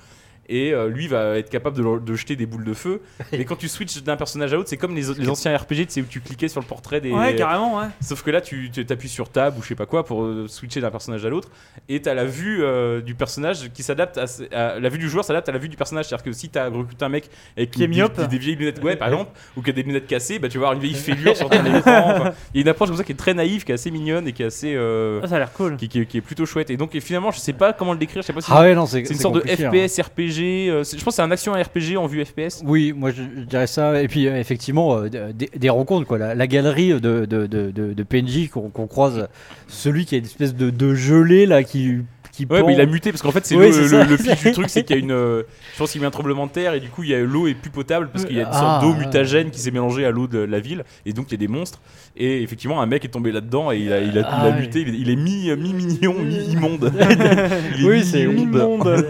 et 0.49 0.73
euh, 0.73 0.89
lui 0.89 1.09
va 1.09 1.39
être 1.39 1.51
capable 1.51 1.77
de, 2.05 2.15
jeter 2.15 2.37
des 2.37 2.47
boules 2.47 2.65
de 2.65 2.75
feu. 2.75 3.01
Et 3.33 3.45
quand 3.45 3.57
tu 3.57 3.69
switches 3.69 4.03
d'un 4.03 4.17
personnage 4.17 4.53
à 4.53 4.57
l'autre, 4.57 4.69
c'est 4.69 4.77
comme 4.77 4.95
les, 4.95 5.03
les 5.19 5.29
anciens 5.29 5.57
RPG, 5.57 5.87
sais, 5.89 6.01
où 6.03 6.05
tu 6.09 6.21
cliquais 6.21 6.49
sur 6.49 6.61
le 6.61 6.67
portrait 6.67 7.01
des. 7.01 7.11
Ouais, 7.11 7.35
carrément, 7.37 7.79
ouais. 7.79 7.87
Sauf 8.01 8.23
que 8.23 8.31
là, 8.31 8.41
tu 8.41 8.71
t'appuies 8.71 9.09
sur 9.09 9.29
tab 9.29 9.59
ou 9.59 9.63
je 9.63 9.69
sais 9.69 9.75
pas 9.75 9.87
quoi 9.87 10.05
pour 10.05 10.23
euh, 10.25 10.47
switcher 10.49 10.81
d'un 10.81 10.91
personnage 10.91 11.25
à 11.25 11.29
l'autre, 11.29 11.49
et 11.89 12.01
t'as 12.03 12.15
la 12.15 12.25
vue 12.25 12.63
euh, 12.63 13.01
du 13.01 13.15
personnage 13.15 13.71
qui 13.73 13.83
s'adapte 13.83 14.19
à, 14.19 14.25
à- 14.53 14.79
la 14.79 14.89
vue 14.89 14.99
du 14.99 15.09
joueur 15.09 15.25
s'adapte 15.25 15.49
à 15.49 15.53
la 15.53 15.59
vue 15.59 15.69
du 15.69 15.77
personnage. 15.77 16.07
C'est-à-dire 16.07 16.25
que 16.25 16.33
si 16.33 16.49
t'as 16.49 16.69
recruté 16.69 17.05
un 17.05 17.09
mec 17.09 17.29
avec 17.57 17.71
Qui 17.71 17.85
est 17.85 17.89
des- 17.89 17.95
myope. 17.97 18.17
des, 18.21 18.27
des 18.27 18.39
vieilles 18.39 18.57
lunettes, 18.57 18.83
ouais, 18.83 18.97
par 18.97 19.09
exemple, 19.09 19.31
ou 19.57 19.63
qui 19.63 19.71
a 19.71 19.73
des 19.73 19.83
lunettes 19.83 20.07
cassées, 20.07 20.39
bah 20.39 20.49
tu 20.49 20.59
vas 20.59 20.67
avoir 20.69 20.73
une 20.75 20.81
vieille 20.81 20.95
fêlure 21.01 21.37
sur 21.37 21.49
ton 21.51 21.65
écran. 21.77 22.33
Il 22.55 22.59
y 22.59 22.61
a 22.61 22.63
une 22.63 22.69
approche 22.69 22.89
comme 22.89 22.99
ça 22.99 23.05
qui 23.05 23.13
est 23.13 23.17
très 23.17 23.35
naïve, 23.35 23.65
qui 23.65 23.73
est 23.73 23.75
assez 23.75 23.91
mignonne 23.91 24.29
et 24.29 24.33
qui 24.33 24.43
est 24.43 24.47
assez, 24.47 24.75
euh, 24.75 25.21
Ah, 25.23 25.29
ça 25.29 25.37
a 25.37 25.39
l'air 25.39 25.53
cool. 25.53 25.77
qui, 25.77 25.89
qui- 25.89 26.07
qui 26.07 26.19
est 26.19 26.21
plutôt 26.21 26.47
chouette. 26.47 26.71
Et 26.71 26.77
donc 26.77 26.95
et 26.95 27.01
finalement, 27.01 27.31
je 27.31 27.39
sais 27.39 27.53
pas 27.53 27.73
comment 27.73 27.93
le 27.93 27.99
décrire. 27.99 28.23
Je 28.23 28.27
sais 28.27 28.33
pas 28.33 28.41
si 28.41 28.51
Ah 28.53 28.61
ouais, 28.63 28.75
non, 28.75 28.87
c'est 28.87 29.05
c'est 29.05 29.11
une 29.13 29.17
c'est 29.17 29.23
sorte 29.23 29.37
de 29.37 29.51
hein. 29.51 29.87
FPS 29.87 30.01
RPG. 30.01 30.34
Euh, 30.43 30.85
je 30.85 30.97
pense 30.97 31.05
que 31.05 31.11
c'est 31.13 31.23
un 31.23 31.31
action 31.31 31.53
RPG 31.53 31.97
en 31.97 32.07
vue 32.07 32.25
FPS. 32.25 32.63
Oui, 32.65 32.93
moi 32.93 33.11
je, 33.11 33.23
dirais 33.23 33.67
ça. 33.67 34.01
Et 34.01 34.09
puis 34.09 34.29
euh, 34.29 34.39
effectivement, 34.39 34.99
euh, 34.99 35.33
des, 35.33 35.69
rencontres, 35.71 36.07
quoi. 36.07 36.19
La, 36.19 36.47
galerie 36.47 37.01
de, 37.01 37.25
de, 37.25 37.47
de, 37.47 38.03
PNJ 38.03 38.49
qu'on 38.49 38.87
croise, 38.87 39.29
celui 39.69 40.05
qui 40.05 40.15
a 40.15 40.19
une 40.19 40.25
espèce 40.25 40.55
de 40.55 40.95
gelée 40.95 41.47
là 41.47 41.63
qui. 41.63 42.01
Qui 42.37 42.47
Ouais, 42.51 42.61
pend. 42.61 42.67
mais 42.67 42.75
il 42.75 42.81
a 42.81 42.87
muté 42.87 43.11
parce 43.13 43.23
qu'en 43.23 43.31
fait, 43.31 43.47
c'est 43.47 43.55
Oui, 43.57 43.71
le, 43.71 43.81
le- 43.83 43.89
ça. 43.89 44.05
le 44.05 44.17
pitch 44.17 44.43
du 44.43 44.53
truc, 44.53 44.67
c'est 44.69 44.83
qu'il 44.85 44.97
y 44.97 44.99
a 44.99 45.03
une. 45.03 45.13
euh, 45.13 45.43
je 45.75 45.79
pense 45.79 45.93
qu'il 45.93 46.01
y 46.01 46.05
a 46.05 46.09
un 46.09 46.11
tremblement 46.11 46.47
de 46.47 46.53
terre 46.53 46.75
et 46.75 46.81
du 46.81 46.89
coup, 46.89 47.03
il 47.05 47.11
y 47.11 47.15
a 47.15 47.21
l'eau 47.21 47.47
est 47.47 47.55
plus 47.55 47.71
potable 47.71 48.11
parce 48.13 48.25
qu'il 48.25 48.37
y 48.37 48.41
a 48.41 48.47
une 48.47 48.53
sorte 48.53 48.65
Ah, 48.67 48.81
d'eau 48.83 48.95
mutagène 48.95 49.51
qui 49.51 49.61
s'est 49.61 49.71
mélangée 49.71 50.05
à 50.05 50.11
l'eau 50.11 50.27
de 50.27 50.39
la 50.39 50.59
ville 50.61 50.85
et 51.07 51.13
donc 51.13 51.27
il 51.29 51.33
y 51.33 51.35
a 51.35 51.39
des 51.39 51.49
monstres. 51.49 51.81
Et 52.17 52.43
effectivement, 52.43 52.81
un 52.81 52.87
mec 52.87 53.05
est 53.05 53.09
tombé 53.09 53.33
là-dedans 53.33 53.73
et 53.73 53.79
il 53.79 53.93
a, 53.93 54.01
il 54.01 54.11
a, 54.11 54.13
il 54.13 54.19
a 54.21 54.29
Ah, 54.31 54.51
muté. 54.53 54.81
Il 54.83 54.89
est, 54.95 54.99
il 54.99 55.11
est 55.11 55.17
mi, 55.17 55.51
mi 55.57 55.73
mignon, 55.73 56.15
mi 56.23 56.37
immonde. 56.53 56.93
il 57.77 57.85
est 57.85 57.89
Oui, 57.89 58.05
c'est 58.05 58.27
mi-immonde. 58.27 59.05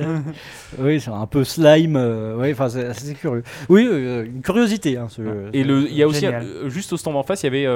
Oui, 0.79 1.01
c'est 1.01 1.11
un 1.11 1.27
peu 1.27 1.45
slime. 1.45 1.97
euh, 1.97 2.37
ouais, 2.37 2.53
enfin, 2.53 2.69
c'est 2.69 3.15
curieux. 3.15 3.43
Oui, 3.69 3.87
euh, 3.91 4.25
une 4.25 4.43
curiosité. 4.43 4.97
Hein, 4.97 5.07
ce, 5.11 5.23
Et 5.53 5.61
il 5.61 5.95
y 5.97 6.03
a 6.03 6.09
aussi 6.09 6.21
Génial. 6.21 6.43
euh, 6.45 6.69
juste 6.69 6.93
au 6.93 6.97
stand 6.97 7.15
en 7.17 7.23
face, 7.23 7.43
il 7.43 7.47
y 7.47 7.49
avait. 7.49 7.67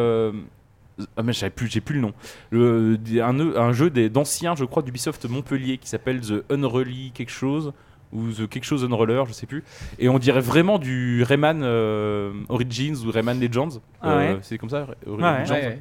Euh, 1.01 1.05
ah 1.17 1.23
mais 1.23 1.33
j'avais 1.33 1.51
plus, 1.51 1.69
j'ai 1.69 1.81
plus 1.81 1.95
le 1.97 2.01
nom. 2.01 2.13
Le, 2.51 2.99
un, 3.23 3.39
un 3.57 3.73
jeu 3.73 3.91
des- 3.91 4.09
d'anciens, 4.09 4.55
je 4.55 4.65
crois, 4.65 4.83
d'Ubisoft 4.83 5.25
Montpellier 5.29 5.79
qui 5.79 5.89
s'appelle 5.89 6.21
The 6.21 6.45
Unreally 6.51 7.13
quelque 7.13 7.31
chose 7.33 7.73
ou 8.13 8.29
The 8.33 8.49
quelque 8.49 8.65
chose 8.65 8.85
Unroller, 8.85 9.23
je 9.29 9.33
sais 9.33 9.47
plus. 9.47 9.63
Et 9.99 10.09
on 10.09 10.19
dirait 10.19 10.41
vraiment 10.41 10.79
du 10.79 11.23
Rayman 11.23 11.61
euh, 11.63 12.33
Origins 12.49 12.97
ou 13.07 13.11
Rayman 13.11 13.39
Legends. 13.39 13.81
Ah 14.01 14.17
ouais. 14.17 14.39
C'est 14.43 14.57
comme 14.59 14.71
ça. 14.71 14.87
Ouais, 15.07 15.17
Legends. 15.43 15.55
Ouais, 15.55 15.61
ouais. 15.67 15.79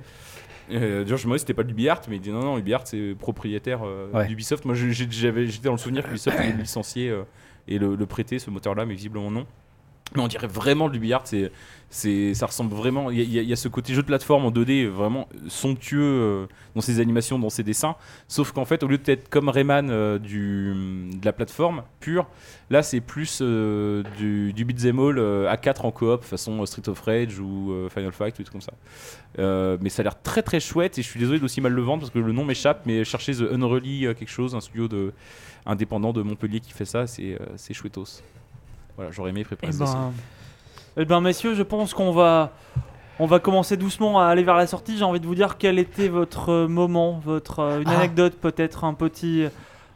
Euh, 0.69 1.06
me 1.06 1.06
demandais 1.06 1.38
si 1.38 1.39
c'était 1.44 1.53
pas 1.53 1.64
de 1.64 1.69
l'UbiArt, 1.69 2.02
mais 2.10 2.18
il 2.18 2.22
dit 2.22 2.30
non, 2.31 2.41
non, 2.41 2.56
l'UbiArt 2.57 2.81
c'est 2.85 3.15
propriétaire 3.18 3.80
euh, 3.85 4.11
Ouais. 4.11 4.27
d'Ubisoft. 4.27 4.65
Moi, 4.65 4.76
j'ai- 4.76 4.91
j'ai- 4.91 5.07
j'avais- 5.10 5.48
j'étais 5.48 5.64
dans 5.68 5.72
le 5.72 5.77
souvenir 5.77 6.03
que 6.03 6.10
Ubisoft 6.10 6.38
avait 6.38 6.52
licencié 6.60 7.10
euh, 7.10 7.23
et 7.69 7.80
le, 7.80 7.95
le 7.95 8.06
prêté 8.06 8.38
ce 8.39 8.49
moteur-là, 8.49 8.85
mais 8.85 8.94
visiblement 8.94 9.31
non. 9.31 9.45
Mais 10.15 10.21
on 10.21 10.27
dirait 10.27 10.47
vraiment 10.47 10.88
de 10.88 10.93
l'UbiArt, 10.93 11.23
c'est, 11.25 11.51
c'est, 11.89 12.34
ça 12.34 12.45
ressemble 12.45 12.73
vraiment. 12.73 13.11
Il 13.11 13.19
y, 13.21 13.51
a- 13.51 13.55
ce 13.55 13.67
côté 13.67 13.93
jeu 13.93 14.01
de 14.01 14.07
plateforme 14.07 14.45
en 14.45 14.51
2D 14.51 14.88
vraiment 14.88 15.27
somptueux 15.47 16.01
euh, 16.01 16.45
dans 16.75 16.81
ses 16.81 16.99
animations, 16.99 17.38
dans 17.38 17.49
ses 17.49 17.63
dessins. 17.63 17.95
Sauf 18.27 18.51
qu'en 18.51 18.65
fait, 18.65 18.84
au 18.84 18.88
lieu 18.88 18.97
d'être 18.97 19.29
comme 19.29 19.49
Rayman 19.49 19.89
euh, 19.89 20.17
du, 20.17 20.73
de 21.19 21.25
la 21.25 21.34
plateforme 21.34 21.84
pure, 21.99 22.25
là 22.69 22.84
c'est 22.84 23.01
plus 23.01 23.39
euh, 23.41 24.01
du, 24.17 24.53
du 24.53 24.65
beat'em 24.65 24.99
all 24.99 25.47
à 25.47 25.57
4 25.57 25.85
en 25.85 25.91
coop, 25.91 26.23
façon 26.23 26.65
Street 26.65 26.88
of 26.88 26.99
Rage 27.01 27.39
ou 27.39 27.73
Final 27.93 28.11
Fight, 28.13 28.34
trucs 28.34 28.49
comme 28.49 28.61
ça. 28.61 28.73
Mais 29.38 29.89
ça 29.89 30.01
a 30.01 30.03
l'air 30.03 30.21
très 30.21 30.41
très 30.41 30.59
chouette 30.59 30.97
et 30.97 31.01
je 31.01 31.07
suis 31.07 31.19
désolé 31.19 31.39
d'aussi 31.39 31.61
mal 31.61 31.73
le 31.73 31.81
vendre 31.81 32.01
parce 32.01 32.11
que 32.11 32.19
le 32.19 32.31
nom 32.31 32.45
m'échappe, 32.45 32.85
mais 32.85 33.03
cherchez 33.03 33.34
The 33.34 33.41
euh, 33.41 34.13
quelque 34.13 34.29
chose, 34.29 34.55
un 34.55 34.61
studio 34.61 34.88
de, 34.88 35.13
indépendant 35.65 36.13
de 36.13 36.21
Montpellier 36.21 36.59
qui 36.59 36.71
fait 36.71 36.85
ça, 36.85 37.07
c'est, 37.07 37.38
c'est 37.55 37.73
chouettos. 37.73 38.21
Voilà, 38.97 39.11
j'aurais 39.11 39.29
aimé 39.29 39.43
préparer 39.45 39.71
Eh 39.73 39.77
ben, 39.79 40.11
eh 40.97 41.05
ben, 41.05 41.21
messieurs, 41.21 41.53
je 41.53 41.61
pense 41.63 41.93
qu'on 41.93 42.11
va, 42.11 42.51
on 43.19 43.25
va 43.27 43.39
commencer 43.39 43.77
doucement 43.77 44.19
à 44.19 44.25
aller 44.25 44.43
vers 44.43 44.55
la 44.55 44.67
sortie. 44.67 44.97
J'ai 44.97 45.03
envie 45.03 45.19
de 45.19 45.25
vous 45.27 45.35
dire 45.35 45.57
quel 45.57 45.77
était 45.79 46.07
votre 46.09 46.65
moment, 46.65 47.21
votre 47.23 47.59
euh, 47.59 47.81
une 47.81 47.87
Ah. 47.89 47.97
anecdote 47.99 48.33
peut-être, 48.41 48.83
un 48.83 48.93
petit, 48.95 49.45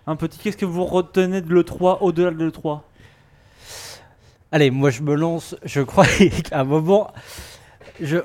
un 0.08 0.16
petit. 0.16 0.38
Qu'est-ce 0.40 0.58
que 0.58 0.66
vous 0.66 0.86
retenez 0.86 1.42
de 1.42 1.52
le 1.52 1.64
3 1.64 2.04
au-delà 2.04 2.32
de 2.32 2.44
le 2.44 2.52
3 2.52 2.84
Allez, 4.52 4.70
moi 4.70 4.90
je 4.92 5.02
me 5.02 5.16
lance. 5.16 5.56
Je 5.64 5.82
crois 5.82 6.06
qu'à 6.50 6.60
un 6.60 6.64
moment, 6.64 7.12
je, 8.00 8.18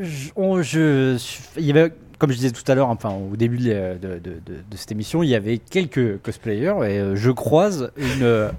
je, 0.00 0.30
on- 0.36 0.62
je- 0.62 1.18
il 1.56 1.64
y 1.64 1.70
avait, 1.70 1.92
comme 2.18 2.30
je 2.30 2.36
disais 2.36 2.50
tout 2.52 2.62
à 2.70 2.74
l'heure, 2.76 2.88
enfin 2.90 3.10
au 3.10 3.34
début 3.36 3.58
de, 3.58 3.96
de- 4.00 4.18
de- 4.18 4.18
de- 4.18 4.62
de 4.70 4.76
cette 4.76 4.92
émission, 4.92 5.22
il 5.24 5.30
y 5.30 5.34
avait 5.34 5.58
quelques 5.58 6.20
cosplayers 6.22 6.76
et 6.84 6.98
euh, 7.00 7.16
je 7.16 7.30
croise 7.32 7.90
une, 7.96 8.50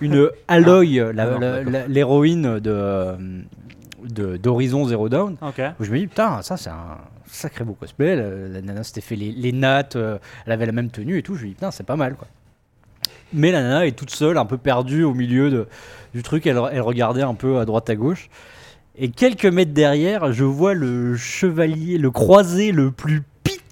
une 0.00 0.28
Aloy, 0.48 1.00
Ah 1.00 1.12
la- 1.12 1.86
l'héroïne 1.88 2.58
de, 2.60 4.36
d'Horizon 4.36 4.86
Zero 4.86 5.08
Dawn. 5.08 5.36
Où 5.80 5.84
je 5.84 5.90
me 5.90 5.98
dis, 5.98 6.06
putain, 6.06 6.42
ça 6.42 6.56
c'est 6.56 6.70
un 6.70 6.98
sacré 7.26 7.64
beau 7.64 7.72
cosplay. 7.74 8.16
La, 8.16 8.30
la 8.48 8.60
nana 8.62 8.82
s'était 8.84 9.00
fait 9.00 9.16
les, 9.16 9.32
les 9.32 9.52
nattes, 9.52 9.96
euh, 9.96 10.18
elle 10.46 10.52
avait 10.52 10.66
la 10.66 10.72
même 10.72 10.90
tenue 10.90 11.18
et 11.18 11.22
tout. 11.22 11.34
Je 11.36 11.42
me 11.44 11.48
dis, 11.48 11.54
putain, 11.54 11.70
c'est 11.70 11.86
pas 11.86 11.96
mal 11.96 12.14
quoi. 12.14 12.28
Mais 13.32 13.50
la 13.50 13.62
nana 13.62 13.86
est 13.86 13.92
toute 13.96 14.10
seule, 14.10 14.38
un 14.38 14.44
peu 14.44 14.58
perdue 14.58 15.02
au 15.04 15.14
milieu 15.14 15.50
de, 15.50 15.66
du 16.14 16.22
truc. 16.22 16.46
Elle, 16.46 16.60
elle 16.72 16.80
regardait 16.82 17.22
un 17.22 17.34
peu 17.34 17.58
à 17.58 17.64
droite 17.64 17.88
à 17.90 17.96
gauche. 17.96 18.28
Et 18.96 19.08
quelques 19.10 19.46
mètres 19.46 19.72
derrière, 19.72 20.32
je 20.32 20.44
vois 20.44 20.74
le 20.74 21.16
chevalier, 21.16 21.98
le 21.98 22.10
croisé 22.12 22.70
le 22.70 22.92
plus 22.92 23.22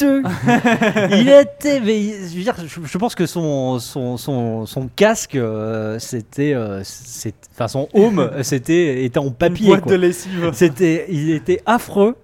il 1.11 1.29
était, 1.29 1.81
mais 1.81 2.03
je, 2.29 2.37
veux 2.37 2.43
dire, 2.43 2.55
je, 2.67 2.81
je 2.85 2.99
pense 2.99 3.15
que 3.15 3.27
son, 3.27 3.79
son, 3.79 4.17
son, 4.17 4.67
son 4.67 4.89
casque, 4.95 5.35
euh, 5.35 5.99
c'était, 5.99 6.53
euh, 6.55 6.83
enfin 7.55 7.69
son 7.69 7.89
home, 7.95 8.31
c'était 8.43 9.05
était 9.05 9.19
en 9.19 9.31
papier. 9.31 9.67
Une 9.67 9.73
boîte 9.73 9.83
quoi. 9.85 9.93
de 9.93 9.97
lessive. 9.97 10.51
C'était, 10.53 11.07
il 11.09 11.31
était 11.31 11.63
affreux. 11.67 12.17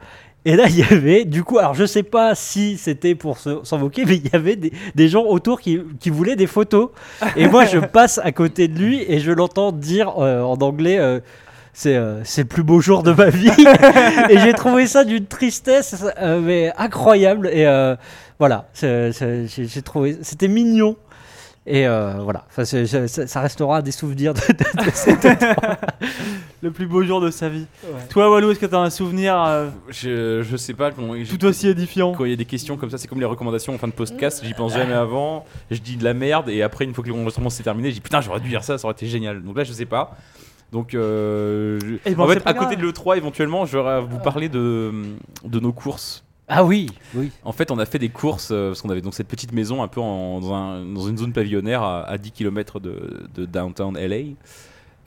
Et 0.44 0.56
là, 0.56 0.64
il 0.68 0.78
y 0.78 0.82
avait, 0.82 1.24
du 1.24 1.44
coup, 1.44 1.58
alors 1.58 1.74
je 1.74 1.84
sais 1.84 2.02
pas 2.04 2.34
si 2.34 2.78
c'était 2.78 3.14
pour 3.14 3.36
moquer, 3.72 4.04
mais 4.06 4.16
il 4.16 4.30
y 4.32 4.34
avait 4.34 4.56
des, 4.56 4.72
des 4.94 5.08
gens 5.08 5.24
autour 5.24 5.60
qui, 5.60 5.80
qui 6.00 6.10
voulaient 6.10 6.36
des 6.36 6.46
photos. 6.46 6.90
Et 7.36 7.48
moi, 7.48 7.64
je 7.66 7.78
passe 7.92 8.18
à 8.22 8.32
côté 8.32 8.68
de 8.68 8.78
lui 8.78 9.04
et 9.06 9.18
je 9.20 9.30
l'entends 9.32 9.72
dire 9.72 10.14
euh, 10.18 10.40
en 10.42 10.56
anglais. 10.56 10.98
euh, 10.98 11.20
c'est, 11.80 11.94
euh, 11.94 12.24
c'est 12.24 12.42
le 12.42 12.48
plus 12.48 12.64
beau 12.64 12.80
jour 12.80 13.04
de 13.04 13.12
ma 13.12 13.30
vie. 13.30 13.52
et 14.30 14.38
j'ai 14.40 14.52
trouvé 14.52 14.88
ça 14.88 15.04
d'une 15.04 15.26
tristesse, 15.26 16.04
euh, 16.20 16.40
mais 16.40 16.72
incroyable. 16.76 17.48
Et 17.52 17.66
euh, 17.66 17.94
voilà, 18.40 18.68
j'ai 18.74 19.82
trouvé, 19.84 20.18
c'était 20.22 20.48
mignon. 20.48 20.96
Et 21.66 21.86
euh, 21.86 22.14
voilà, 22.22 22.46
Enfin, 22.48 22.64
ça, 22.64 23.06
ça 23.26 23.40
restera 23.40 23.80
des 23.82 23.92
souvenirs 23.92 24.34
de, 24.34 24.40
de- 24.40 24.84
de 24.86 24.90
cette 24.92 25.24
Le 26.62 26.70
plus 26.72 26.86
beau 26.86 27.04
jour 27.04 27.20
de 27.20 27.30
sa 27.30 27.48
vie. 27.48 27.66
Toi, 28.10 28.28
Walou, 28.28 28.50
est-ce 28.50 28.58
que 28.58 28.66
tu 28.66 28.74
as 28.74 28.78
un 28.80 28.90
souvenir 28.90 29.40
euh, 29.40 29.68
Je, 29.90 30.42
je 30.42 30.56
sais 30.56 30.74
pas 30.74 30.90
comment. 30.90 31.12
tout 31.28 31.44
aussi 31.44 31.68
édifiant 31.68 32.12
Quand 32.14 32.24
il 32.24 32.30
y 32.30 32.32
a 32.32 32.36
des 32.36 32.44
questions 32.46 32.76
comme 32.76 32.90
ça, 32.90 32.98
c'est 32.98 33.06
comme 33.06 33.20
les 33.20 33.26
recommandations 33.26 33.72
en 33.74 33.78
fin 33.78 33.86
de 33.86 33.92
podcast, 33.92 34.42
j'y 34.44 34.54
pense 34.54 34.72
jamais 34.74 34.94
avant, 34.94 35.44
je 35.70 35.78
dis 35.78 35.96
de 35.96 36.02
la 36.04 36.14
merde 36.14 36.48
et 36.48 36.62
après, 36.62 36.84
une 36.86 36.94
fois 36.94 37.04
que 37.04 37.10
l'enregistrement 37.10 37.50
s'est 37.50 37.62
terminé, 37.62 37.90
je 37.90 37.94
dis 37.96 38.00
putain, 38.00 38.20
j'aurais 38.20 38.40
dû 38.40 38.48
dire 38.48 38.64
ça, 38.64 38.78
ça 38.78 38.86
aurait 38.86 38.94
été 38.94 39.06
génial. 39.06 39.40
Donc 39.42 39.56
là, 39.56 39.62
je 39.62 39.72
sais 39.72 39.84
pas. 39.86 40.16
Donc, 40.72 40.94
euh, 40.94 41.78
je- 41.80 41.94
Eh 42.04 42.14
ben, 42.14 42.24
en 42.24 42.28
fait, 42.28 42.42
à 42.44 42.52
côté 42.52 42.76
grave. 42.76 42.76
de 42.76 42.82
l'E3, 42.82 43.16
éventuellement, 43.16 43.64
je 43.66 43.78
vais 43.78 44.00
vous 44.02 44.18
parler 44.18 44.48
de, 44.48 44.92
de 45.44 45.60
nos 45.60 45.72
courses. 45.72 46.24
Ah 46.46 46.64
oui, 46.64 46.90
oui. 47.14 47.30
En 47.44 47.52
fait, 47.52 47.70
on 47.70 47.78
a 47.78 47.84
fait 47.86 47.98
des 47.98 48.08
courses 48.08 48.50
euh, 48.52 48.70
parce 48.70 48.80
qu'on 48.82 48.88
avait 48.90 49.02
donc 49.02 49.14
cette 49.14 49.28
petite 49.28 49.52
maison 49.52 49.82
un 49.82 49.88
peu 49.88 50.00
en- 50.00 50.40
dans, 50.40 50.54
un- 50.54 50.84
dans 50.84 51.06
une 51.06 51.18
zone 51.18 51.32
pavillonnaire 51.32 51.82
à, 51.82 52.04
à 52.04 52.16
10 52.18 52.32
km 52.32 52.80
de, 52.80 53.26
de 53.34 53.44
downtown 53.44 53.96
LA. 53.98 54.34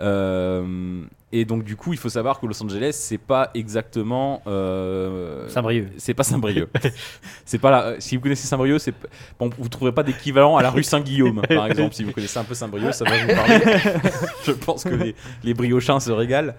Euh, 0.01 1.01
et 1.33 1.45
donc, 1.45 1.63
du 1.63 1.77
coup, 1.77 1.93
il 1.93 1.99
faut 1.99 2.09
savoir 2.09 2.39
que 2.39 2.45
Los 2.45 2.61
Angeles, 2.61 2.91
c'est 2.93 3.17
pas 3.17 3.51
exactement. 3.53 4.41
euh, 4.47 5.47
Saint-Brieuc. 5.47 5.87
c'est 5.97 6.13
pas 6.13 6.23
Saint-Brieuc. 6.23 6.69
c'est 7.45 7.57
pas 7.57 7.71
la, 7.71 8.01
si 8.01 8.17
vous 8.17 8.21
connaissez 8.21 8.47
Saint-Brieuc, 8.47 8.79
c'est 8.79 8.93
bon, 9.39 9.49
vous 9.57 9.69
trouverez 9.69 9.93
pas 9.93 10.03
d'équivalent 10.03 10.57
à 10.57 10.61
la 10.61 10.69
rue 10.69 10.83
Saint-Guillaume, 10.83 11.41
par 11.49 11.67
exemple. 11.67 11.95
Si 11.95 12.03
vous 12.03 12.11
connaissez 12.11 12.37
un 12.37 12.43
peu 12.43 12.53
Saint-Brieuc, 12.53 12.93
ça 12.93 13.05
va 13.05 13.17
vous 13.17 13.33
parler. 13.33 13.61
Je 14.45 14.51
pense 14.51 14.83
que 14.83 14.93
les, 14.95 15.15
les 15.43 15.53
briochins 15.53 16.01
se 16.01 16.11
régalent. 16.11 16.53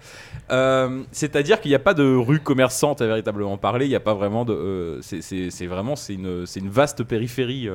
Euh, 0.50 1.02
C'est-à-dire 1.12 1.60
qu'il 1.60 1.70
n'y 1.70 1.74
a 1.74 1.80
pas 1.80 1.94
de 1.94 2.04
rue 2.14 2.40
commerçante 2.40 3.02
à 3.02 3.06
véritablement 3.06 3.58
parler. 3.58 3.84
Il 3.84 3.90
n'y 3.90 3.94
a 3.94 4.00
pas 4.00 4.14
vraiment 4.14 4.44
de. 4.44 4.54
euh, 4.54 5.00
c'est 5.02 5.66
vraiment 5.66 5.96
c'est 5.96 6.14
une, 6.14 6.46
c'est 6.46 6.60
une 6.60 6.70
vaste 6.70 7.02
périphérie. 7.04 7.68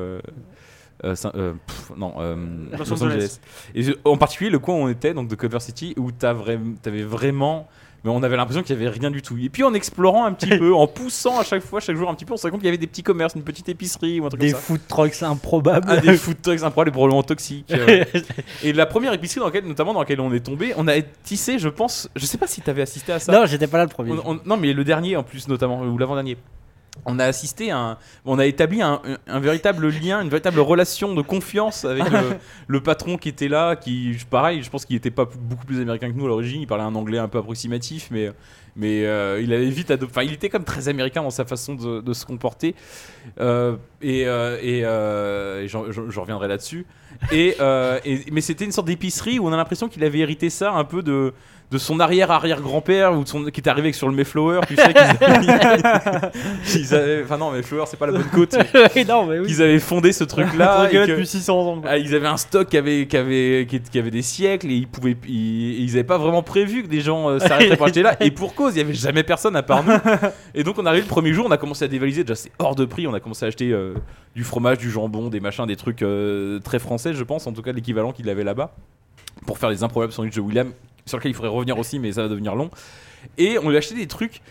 Euh, 1.03 1.15
euh, 1.25 1.29
euh, 1.35 1.53
pff, 1.67 1.91
non, 1.97 2.13
euh, 2.19 2.35
Los 2.71 2.77
Los, 2.77 2.93
Angeles. 2.93 3.05
Angeles. 3.13 3.39
Et 3.75 3.83
je- 3.83 3.93
en 4.05 4.17
particulier 4.17 4.49
le 4.49 4.59
coin 4.59 4.75
où 4.75 4.79
on 4.79 4.89
était, 4.89 5.13
donc 5.13 5.27
de 5.27 5.35
Culver 5.35 5.59
City, 5.59 5.93
où 5.97 6.11
tu 6.11 6.25
avais 6.25 7.03
vraiment. 7.03 7.67
Mais 8.03 8.11
on 8.11 8.21
avait 8.21 8.37
l'impression 8.37 8.61
qu'il 8.61 8.75
y 8.75 8.79
avait 8.79 8.89
rien 8.95 9.09
du 9.09 9.23
tout. 9.23 9.37
Et 9.39 9.49
puis 9.49 9.63
en 9.63 9.73
explorant 9.73 10.25
un 10.25 10.31
petit 10.31 10.47
peu, 10.57 10.73
en 10.73 10.85
poussant 10.87 11.39
à 11.39 11.43
chaque 11.43 11.63
fois, 11.63 11.79
chaque 11.79 11.95
jour 11.97 12.07
un 12.09 12.13
petit 12.13 12.25
peu, 12.25 12.33
on 12.33 12.37
se 12.37 12.43
rend 12.45 12.51
compte 12.51 12.59
qu'il 12.59 12.67
y 12.67 12.69
avait 12.69 12.77
des 12.77 12.85
petits 12.87 13.01
commerces, 13.01 13.33
une 13.33 13.41
petite 13.41 13.67
épicerie 13.69 14.19
ou 14.19 14.25
un 14.27 14.29
truc 14.29 14.39
Des 14.39 14.51
comme 14.51 14.59
ça. 14.61 14.65
food 14.67 14.81
trucks 14.87 15.23
improbables. 15.23 15.87
Ah, 15.89 15.97
des 15.97 16.15
food 16.17 16.39
trucks 16.41 16.61
improbables 16.61 16.89
et 16.89 16.91
probablement 16.91 17.23
toxiques. 17.23 17.71
euh. 17.71 18.05
et 18.63 18.71
la 18.71 18.85
première 18.85 19.13
épicerie, 19.13 19.39
dans 19.39 19.47
laquelle, 19.47 19.65
notamment 19.65 19.93
dans 19.93 19.99
laquelle 20.01 20.21
on 20.21 20.31
est 20.31 20.39
tombé, 20.45 20.73
on 20.77 20.87
a 20.87 21.01
tissé, 21.23 21.57
je 21.57 21.69
pense. 21.69 22.07
Je 22.15 22.25
sais 22.27 22.37
pas 22.37 22.47
si 22.47 22.61
tu 22.61 22.69
avais 22.69 22.83
assisté 22.83 23.11
à 23.13 23.19
ça. 23.19 23.31
non, 23.33 23.45
j'étais 23.47 23.67
pas 23.67 23.79
là 23.79 23.83
le 23.85 23.89
premier. 23.89 24.11
On- 24.11 24.31
on- 24.33 24.39
non, 24.45 24.57
mais 24.57 24.73
le 24.73 24.83
dernier 24.83 25.15
en 25.15 25.23
plus, 25.23 25.47
notamment, 25.47 25.81
ou 25.81 25.97
l'avant-dernier. 25.97 26.37
On 27.05 27.19
a 27.19 27.25
assisté 27.25 27.71
à 27.71 27.77
un, 27.77 27.97
on 28.25 28.39
a 28.39 28.45
établi 28.45 28.81
un, 28.81 28.99
véritable 29.27 29.89
lien, 29.89 30.21
une 30.21 30.29
véritable 30.29 30.59
relation 30.59 31.13
de 31.13 31.21
confiance 31.21 31.85
avec 31.85 32.09
le, 32.09 32.37
le 32.67 32.81
patron 32.81 33.17
qui 33.17 33.29
était 33.29 33.47
là, 33.47 33.75
qui, 33.75 34.17
pareil, 34.29 34.63
je 34.63 34.69
pense 34.69 34.85
qu'il 34.85 34.95
était 34.95 35.11
pas 35.11 35.25
beaucoup 35.25 35.65
plus 35.65 35.81
américain 35.81 36.11
que 36.11 36.17
nous 36.17 36.25
à 36.25 36.27
l'origine, 36.27 36.61
il 36.61 36.67
parlait 36.67 36.83
un 36.83 36.95
anglais 36.95 37.19
un 37.19 37.27
peu 37.27 37.37
approximatif, 37.37 38.09
mais, 38.11 38.31
mais 38.77 39.05
euh, 39.05 39.41
il 39.41 39.51
avait 39.53 39.69
vite 39.69 39.91
adopté, 39.91 40.13
enfin, 40.15 40.25
il 40.25 40.33
était 40.33 40.49
comme 40.49 40.63
très 40.63 40.87
américain 40.87 41.21
dans 41.23 41.29
sa 41.31 41.43
façon 41.45 41.75
de, 41.75 42.01
de 42.01 42.13
se 42.13 42.25
comporter, 42.25 42.75
Euh, 43.41 43.75
et, 44.01 44.25
euh, 44.25 44.57
et, 44.61 44.83
euh, 44.85 45.63
et 45.63 45.67
j'en 45.67 45.81
reviendrai 46.21 46.47
là-dessus. 46.47 46.85
Et, 47.31 47.57
et- 48.05 48.19
mais 48.31 48.41
c'était 48.41 48.63
une 48.63 48.71
sorte 48.71 48.87
d'épicerie 48.87 49.39
où 49.39 49.47
on 49.47 49.51
a 49.53 49.57
l'impression 49.57 49.89
qu'il 49.89 50.03
avait 50.03 50.19
hérité 50.19 50.49
ça 50.49 50.71
un 50.71 50.83
peu 50.85 51.01
de 51.03 51.33
de 51.69 51.77
son 51.77 51.99
arrière-arrière-grand-père 51.99 53.11
ou 53.19 53.25
de 53.25 53.27
son 53.27 53.43
qui 53.43 53.59
est 53.59 53.67
arrivé 53.67 53.91
sur 53.91 54.07
le 54.07 54.15
Mayflower, 54.15 54.61
tu 54.69 54.77
sais 54.77 54.87
qu'ils 54.93 54.97
avaient- 55.51 56.31
ils 56.75 56.95
avaient- 56.95 57.23
enfin 57.23 57.37
non 57.37 57.51
Mayflower 57.51 57.83
c'est 57.87 57.97
pas 57.99 58.05
la 58.05 58.13
bonne 58.13 58.29
côte, 58.33 58.55
mais 58.95 59.03
non, 59.03 59.25
mais 59.25 59.39
oui. 59.39 59.47
qu'ils 59.47 59.61
avaient 59.61 59.79
fondé 59.79 60.13
ce 60.13 60.23
truc-là 60.23 60.77
truc 60.83 60.93
et 60.93 60.97
là 60.99 61.05
que- 61.05 61.11
depuis 61.11 61.27
600 61.27 61.59
ans. 61.59 61.81
quoi. 61.81 61.89
ah, 61.91 61.97
ils 61.97 62.15
avaient 62.15 62.27
un 62.27 62.37
stock 62.37 62.69
qui 62.69 62.77
avait, 62.77 63.05
qui 63.07 63.17
avait, 63.17 63.67
qui, 63.69 63.81
qui 63.81 63.99
avait 63.99 64.11
des 64.11 64.21
siècles 64.21 64.67
et 64.67 64.75
ils 64.75 64.87
pouvaient, 64.87 65.17
ils, 65.27 65.81
ils 65.83 65.91
avaient 65.95 66.03
pas 66.05 66.17
vraiment 66.17 66.43
prévu 66.43 66.83
que 66.83 66.87
des 66.87 67.01
gens 67.01 67.37
s'arrêteraient 67.39 67.75
pour 67.77 67.85
acheter 67.87 68.01
là. 68.03 68.15
Et 68.21 68.31
pour 68.31 68.55
cause, 68.55 68.66
il 68.75 68.77
y 68.77 68.81
avait 68.81 68.93
jamais 68.93 69.23
personne 69.23 69.55
à 69.55 69.63
part 69.63 69.83
nous. 69.83 69.93
Et 70.55 70.63
donc 70.63 70.77
on 70.77 70.85
arrive 70.85 71.03
le 71.03 71.09
premier 71.09 71.33
jour, 71.33 71.45
on 71.47 71.51
a 71.51 71.57
commencé 71.57 71.85
à 71.85 71.87
dévaliser. 71.87 72.23
Déjà 72.23 72.35
c'est 72.35 72.51
hors 72.59 72.75
de 72.75 72.85
prix. 72.85 73.07
On 73.07 73.13
a 73.13 73.19
commencé 73.19 73.45
à 73.45 73.47
acheter 73.47 73.71
euh, 73.71 73.95
du 74.35 74.43
fromage, 74.43 74.77
du 74.77 74.89
jambon, 74.91 75.29
des 75.29 75.39
machins, 75.39 75.65
des 75.65 75.75
trucs 75.75 76.01
euh, 76.01 76.59
très 76.59 76.79
français, 76.79 77.13
je 77.13 77.23
pense, 77.23 77.47
en 77.47 77.53
tout 77.53 77.61
cas 77.61 77.71
l'équivalent 77.71 78.11
qu'il 78.11 78.29
avait 78.29 78.43
là-bas, 78.43 78.73
pour 79.45 79.57
faire 79.57 79.69
les 79.69 79.83
improbables 79.83 80.13
sandwichs 80.13 80.35
de 80.35 80.41
William, 80.41 80.71
sur 81.05 81.17
lequel 81.17 81.31
il 81.31 81.35
faudrait 81.35 81.51
revenir 81.51 81.77
aussi, 81.77 81.99
mais 81.99 82.11
ça 82.11 82.23
va 82.23 82.27
devenir 82.27 82.55
long. 82.55 82.69
Et 83.37 83.57
on 83.63 83.69
lui 83.69 83.75
a 83.75 83.79
acheté 83.79 83.95
des 83.95 84.07
trucs 84.07 84.41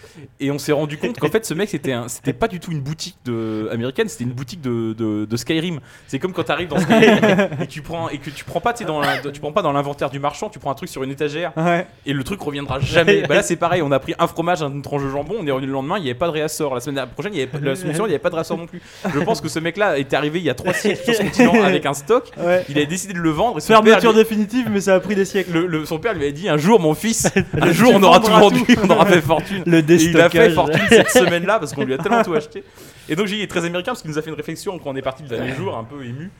et 0.40 0.50
on 0.50 0.58
s'est 0.58 0.72
rendu 0.72 0.98
compte 0.98 1.18
qu'en 1.18 1.28
fait 1.30 1.44
ce 1.44 1.54
mec 1.54 1.68
c'était 1.68 1.92
un- 1.92 2.08
c'était 2.08 2.32
pas 2.32 2.48
du 2.48 2.60
tout 2.60 2.72
une 2.72 2.80
boutique 2.80 3.16
de 3.24 3.68
américaine, 3.72 4.08
c'était 4.08 4.24
une 4.24 4.32
boutique 4.32 4.60
de, 4.60 4.92
de, 4.92 5.24
de 5.24 5.36
Skyrim. 5.36 5.80
C'est 6.06 6.18
comme 6.18 6.32
quand 6.32 6.44
tu 6.44 6.52
arrives 6.52 6.68
dans 6.68 6.78
Skyrim 6.78 7.18
et 7.62 7.66
tu 7.66 7.82
prends 7.82 8.08
et 8.08 8.18
que 8.18 8.30
tu 8.30 8.44
prends 8.44 8.60
pas 8.60 8.72
dans 8.72 9.00
la- 9.00 9.18
tu 9.18 9.40
prends 9.40 9.52
pas 9.52 9.62
dans 9.62 9.72
l'inventaire 9.72 10.10
du 10.10 10.18
marchand, 10.18 10.48
tu 10.48 10.58
prends 10.58 10.70
un 10.70 10.74
truc 10.74 10.88
sur 10.88 11.02
une 11.02 11.10
étagère 11.10 11.52
Ouais. 11.56 11.86
et 12.04 12.12
le 12.12 12.22
truc 12.24 12.40
reviendra 12.40 12.78
jamais. 12.80 13.22
bah 13.28 13.34
là 13.36 13.42
c'est 13.42 13.56
pareil, 13.56 13.82
on 13.82 13.90
a 13.92 13.98
pris 13.98 14.14
un 14.18 14.26
fromage, 14.26 14.62
une 14.62 14.82
tranche 14.82 15.02
de 15.02 15.10
jambon, 15.10 15.36
on 15.40 15.46
est 15.46 15.50
revenu 15.50 15.66
le 15.66 15.72
lendemain, 15.72 15.98
il 15.98 16.04
y 16.04 16.10
avait 16.10 16.18
pas 16.18 16.26
de 16.26 16.32
réassort. 16.32 16.74
La 16.74 16.80
semaine 16.80 17.04
prochaine, 17.12 17.32
il 17.34 17.38
y 17.38 17.42
avait 17.42 17.50
pas, 17.50 17.58
la 17.60 17.74
semaine 17.76 17.94
il 17.96 18.00
y 18.02 18.04
avait 18.04 18.18
pas 18.18 18.30
de 18.30 18.34
réassort 18.34 18.58
non 18.58 18.66
plus. 18.66 18.80
Je 19.12 19.18
pense 19.20 19.40
que 19.40 19.48
ce 19.48 19.58
mec 19.58 19.76
là 19.76 19.98
était 19.98 20.16
arrivé 20.16 20.38
il 20.38 20.44
y 20.44 20.50
a 20.50 20.54
trois 20.54 20.72
siècles 20.72 21.02
sur 21.04 21.14
ce 21.14 21.22
continent 21.22 21.62
avec 21.62 21.86
un 21.86 21.94
stock. 21.94 22.30
Ouais. 22.38 22.64
Il 22.68 22.76
avait 22.76 22.86
décidé 22.86 23.12
de 23.14 23.18
le 23.18 23.30
vendre 23.30 23.58
et 23.58 23.60
Fermeture 23.60 24.12
lui- 24.12 24.18
définitive, 24.18 24.68
mais 24.70 24.80
ça 24.80 24.94
a 24.94 25.00
pris 25.00 25.14
des 25.14 25.24
siècles. 25.24 25.52
le- 25.52 25.66
le- 25.66 25.84
son 25.86 25.98
père 25.98 26.14
lui 26.14 26.22
avait 26.22 26.32
dit 26.32 26.48
un 26.48 26.56
jour 26.56 26.80
mon 26.80 26.94
fils, 26.94 27.28
un 27.60 27.72
jour 27.72 27.92
on 27.94 28.02
aura 28.02 28.20
tout 28.20 28.30
vendu, 28.30 28.60
on 28.82 28.90
aura 28.90 29.06
fait 29.06 29.20
fortune. 29.20 29.62
Le 29.66 29.78
Et 29.78 29.80
il 29.80 30.20
a 30.20 30.28
fait 30.28 30.48
déstockage. 30.48 30.55
fortune 30.55 30.86
cette 30.88 31.10
semaine-là 31.24 31.59
parce 31.59 31.72
qu'on 31.72 31.84
lui 31.84 31.94
a 31.94 31.98
tellement 31.98 32.22
tout 32.22 32.34
acheté. 32.34 32.64
Et 33.09 33.16
donc 33.16 33.26
j'ai 33.26 33.36
il 33.36 33.43
est 33.43 33.47
très 33.47 33.64
américain 33.64 33.93
parce 33.93 34.02
qu'il 34.02 34.10
nous 34.10 34.18
a 34.18 34.22
fait 34.22 34.30
une 34.30 34.36
réflexion 34.36 34.78
quand 34.78 34.90
on 34.90 34.97
est 34.97 35.02
parti 35.02 35.22
le 35.22 35.28
dernier 35.28 35.55
jour, 35.55 35.76
un 35.76 35.84
peu 35.84 36.05
ému. 36.05 36.30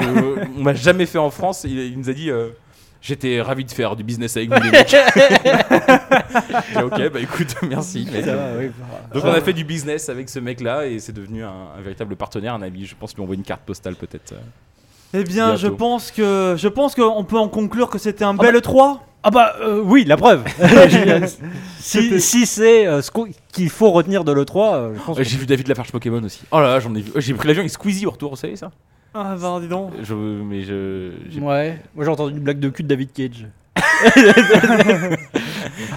euh, 0.00 0.44
on 0.56 0.62
m'a 0.62 0.74
jamais 0.74 1.06
fait 1.06 1.18
en 1.18 1.30
France. 1.30 1.64
Il, 1.64 1.78
il 1.78 1.98
nous 1.98 2.10
a 2.10 2.12
dit. 2.12 2.30
euh, 2.30 2.48
J'étais 3.04 3.40
ravi 3.40 3.64
de 3.64 3.70
faire 3.72 3.96
du 3.96 4.04
business 4.04 4.36
avec 4.36 4.48
vous 4.50 4.62
les 4.62 4.70
mecs. 4.70 4.94
Ok, 6.76 7.10
bah 7.12 7.20
écoute, 7.20 7.56
merci. 7.68 8.06
mec. 8.12 8.24
Ça 8.24 8.36
va, 8.36 8.52
oui. 8.58 8.70
Donc 9.12 9.24
on 9.24 9.32
a 9.32 9.40
fait 9.40 9.52
du 9.52 9.64
business 9.64 10.08
avec 10.08 10.28
ce 10.28 10.38
mec-là 10.38 10.86
et 10.86 11.00
c'est 11.00 11.12
devenu 11.12 11.42
un, 11.42 11.50
un 11.76 11.80
véritable 11.82 12.14
partenaire, 12.14 12.54
un 12.54 12.62
ami. 12.62 12.84
Je 12.84 12.94
pense 12.94 13.14
lui 13.16 13.22
envoyer 13.22 13.38
une 13.40 13.44
carte 13.44 13.62
postale 13.62 13.96
peut-être. 13.96 14.34
Eh 15.14 15.24
bien, 15.24 15.56
je 15.56 15.68
pense 15.68 16.10
que 16.10 16.54
je 16.58 16.68
pense 16.68 16.94
qu'on 16.94 17.24
peut 17.24 17.38
en 17.38 17.48
conclure 17.48 17.90
que 17.90 17.98
c'était 17.98 18.24
un 18.24 18.34
bah- 18.34 18.44
bel 18.50 18.56
E3. 18.60 18.98
Ah 19.24 19.30
bah 19.30 19.54
euh, 19.60 19.80
oui, 19.84 20.04
la 20.04 20.16
preuve. 20.16 20.42
Si 21.78 22.20
si 22.20 22.46
c'est 22.46 22.86
euh, 22.86 23.02
ce 23.02 23.10
qu'il 23.52 23.68
faut 23.70 23.90
retenir 23.90 24.24
de 24.24 24.32
l'E3, 24.32 24.74
euh, 24.74 24.94
je 24.94 25.00
pense 25.02 25.16
Ouais, 25.18 25.22
que- 25.24 25.28
j'ai 25.28 25.36
vu 25.36 25.46
David 25.46 25.68
Lafarge 25.68 25.92
Pokémon 25.92 26.22
aussi. 26.24 26.40
Oh 26.50 26.60
là 26.60 26.68
là, 26.68 26.80
j'en 26.80 26.94
ai 26.94 27.00
vu. 27.02 27.12
J'ai 27.16 27.34
pris 27.34 27.46
l'avion 27.48 27.60
avec 27.60 27.70
Squeezie 27.72 28.06
au 28.06 28.10
retour, 28.10 28.30
vous 28.30 28.36
savez 28.36 28.56
ça 28.56 28.70
Ah 29.14 29.34
bah 29.40 29.58
dis 29.60 29.68
donc. 29.68 29.90
je, 30.02 30.14
Mais 30.14 30.62
je. 30.62 31.12
j'ai- 31.30 31.40
Ouais, 31.40 31.78
moi 31.94 32.04
j'ai 32.04 32.10
entendu 32.10 32.32
une 32.36 32.40
blague 32.42 32.58
de 32.60 32.68
cul 32.70 32.82
de 32.82 32.88
David 32.88 33.12
Cage. 33.12 33.46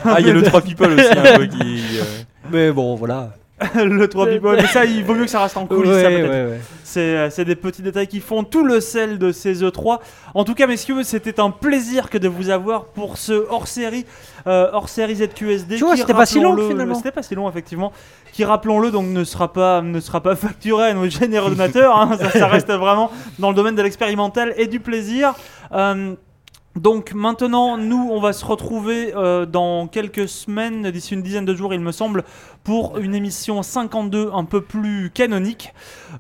Ah, 0.03 0.17
il 0.19 0.27
y 0.27 0.29
a 0.29 0.33
le 0.33 0.43
3 0.43 0.61
People 0.61 0.91
aussi 0.93 1.17
un 1.17 1.37
peu 1.37 1.45
qui. 1.47 1.79
euh, 1.99 2.03
Mais 2.51 2.71
bon, 2.71 2.95
voilà. 2.95 3.33
le 3.75 4.07
3 4.07 4.27
people. 4.27 4.55
Mais 4.57 4.67
ça, 4.67 4.83
il 4.83 5.03
vaut 5.03 5.15
mieux 5.15 5.23
que 5.25 5.29
ça 5.29 5.41
reste 5.41 5.55
en 5.55 5.65
coulisses. 5.65 5.89
Ouais, 5.89 6.05
ouais, 6.05 6.29
ouais. 6.29 6.59
C'est 6.83 6.99
euh, 6.99 7.29
c'est 7.29 7.45
des 7.45 7.55
petits 7.55 7.81
détails 7.81 8.07
qui 8.07 8.19
font 8.19 8.43
tout 8.43 8.65
le 8.65 8.81
sel 8.81 9.17
de 9.17 9.31
ces 9.31 9.63
E3. 9.63 9.99
En 10.33 10.43
tout 10.43 10.55
cas, 10.55 10.67
messieurs, 10.67 11.03
c'était 11.03 11.39
un 11.39 11.51
plaisir 11.51 12.09
que 12.09 12.17
de 12.17 12.27
vous 12.27 12.49
avoir 12.49 12.85
pour 12.85 13.17
ce 13.17 13.45
hors-série, 13.49 14.05
euh, 14.47 14.69
hors-série 14.73 15.15
ZQSD. 15.15 15.77
Tu 15.77 15.83
vois, 15.85 15.95
c'était 15.95 16.13
pas 16.13 16.25
si 16.25 16.39
long, 16.41 16.49
rappelons-le, 16.49 16.69
finalement. 16.69 16.95
C'était 16.95 17.11
pas 17.11 17.23
si 17.23 17.33
long, 17.35 17.49
effectivement. 17.49 17.93
Qui, 18.33 18.43
rappelons-le, 18.43 18.91
donc 18.91 19.05
ne 19.07 19.23
sera 19.23 19.53
pas, 19.53 19.81
ne 19.81 19.99
sera 20.01 20.21
pas 20.21 20.35
facturé 20.35 20.89
à 20.89 20.93
nos 20.93 21.07
généreux 21.09 21.51
donateurs. 21.51 21.97
hein. 21.97 22.17
ça, 22.19 22.31
ça 22.31 22.47
reste 22.47 22.71
vraiment 22.71 23.09
dans 23.39 23.49
le 23.49 23.55
domaine 23.55 23.75
de 23.75 23.81
l'expérimental 23.81 24.53
et 24.57 24.67
du 24.67 24.81
plaisir. 24.81 25.33
Euh, 25.71 26.15
donc 26.75 27.13
maintenant, 27.13 27.77
nous, 27.77 28.09
on 28.11 28.19
va 28.19 28.33
se 28.33 28.43
retrouver 28.43 29.13
euh, 29.15 29.45
dans 29.45 29.87
quelques 29.87 30.27
semaines, 30.27 30.91
d'ici 30.91 31.13
une 31.13 31.21
dizaine 31.21 31.45
de 31.45 31.55
jours, 31.55 31.73
il 31.73 31.79
me 31.79 31.93
semble, 31.93 32.23
pour 32.65 32.97
une 32.97 33.15
émission 33.15 33.63
52 33.63 34.31
un 34.33 34.43
peu 34.43 34.59
plus 34.59 35.09
canonique. 35.13 35.73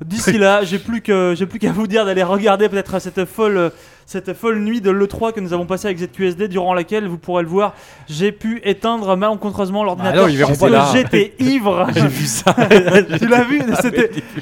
D'ici 0.03 0.37
là, 0.37 0.63
j'ai 0.63 0.79
plus 0.79 1.01
que 1.01 1.33
j'ai 1.35 1.45
plus 1.45 1.59
qu'à 1.59 1.73
vous 1.73 1.87
dire 1.87 2.05
d'aller 2.05 2.23
regarder 2.23 2.69
peut-être 2.69 2.99
cette 2.99 3.25
folle 3.25 3.71
cette 4.05 4.33
folle 4.33 4.59
nuit 4.59 4.81
de 4.81 4.91
l'E3 4.91 5.33
que 5.33 5.39
nous 5.39 5.53
avons 5.53 5.65
passée 5.65 5.87
avec 5.87 5.97
ZQSD, 5.97 6.47
durant 6.47 6.73
laquelle, 6.73 7.07
vous 7.07 7.17
pourrez 7.17 7.43
le 7.43 7.49
voir, 7.49 7.73
j'ai 8.07 8.31
pu 8.31 8.61
éteindre 8.63 9.17
malencontreusement 9.17 9.83
l'ordinateur. 9.83 10.27
verront 10.27 10.55
parce 10.55 10.91
que. 10.91 10.97
J'étais 10.97 11.33
ivre. 11.39 11.87
J'ai 11.95 12.07
vu 12.07 12.25
ça. 12.25 12.53
tu 13.19 13.27
l'as 13.27 13.43
vu 13.43 13.61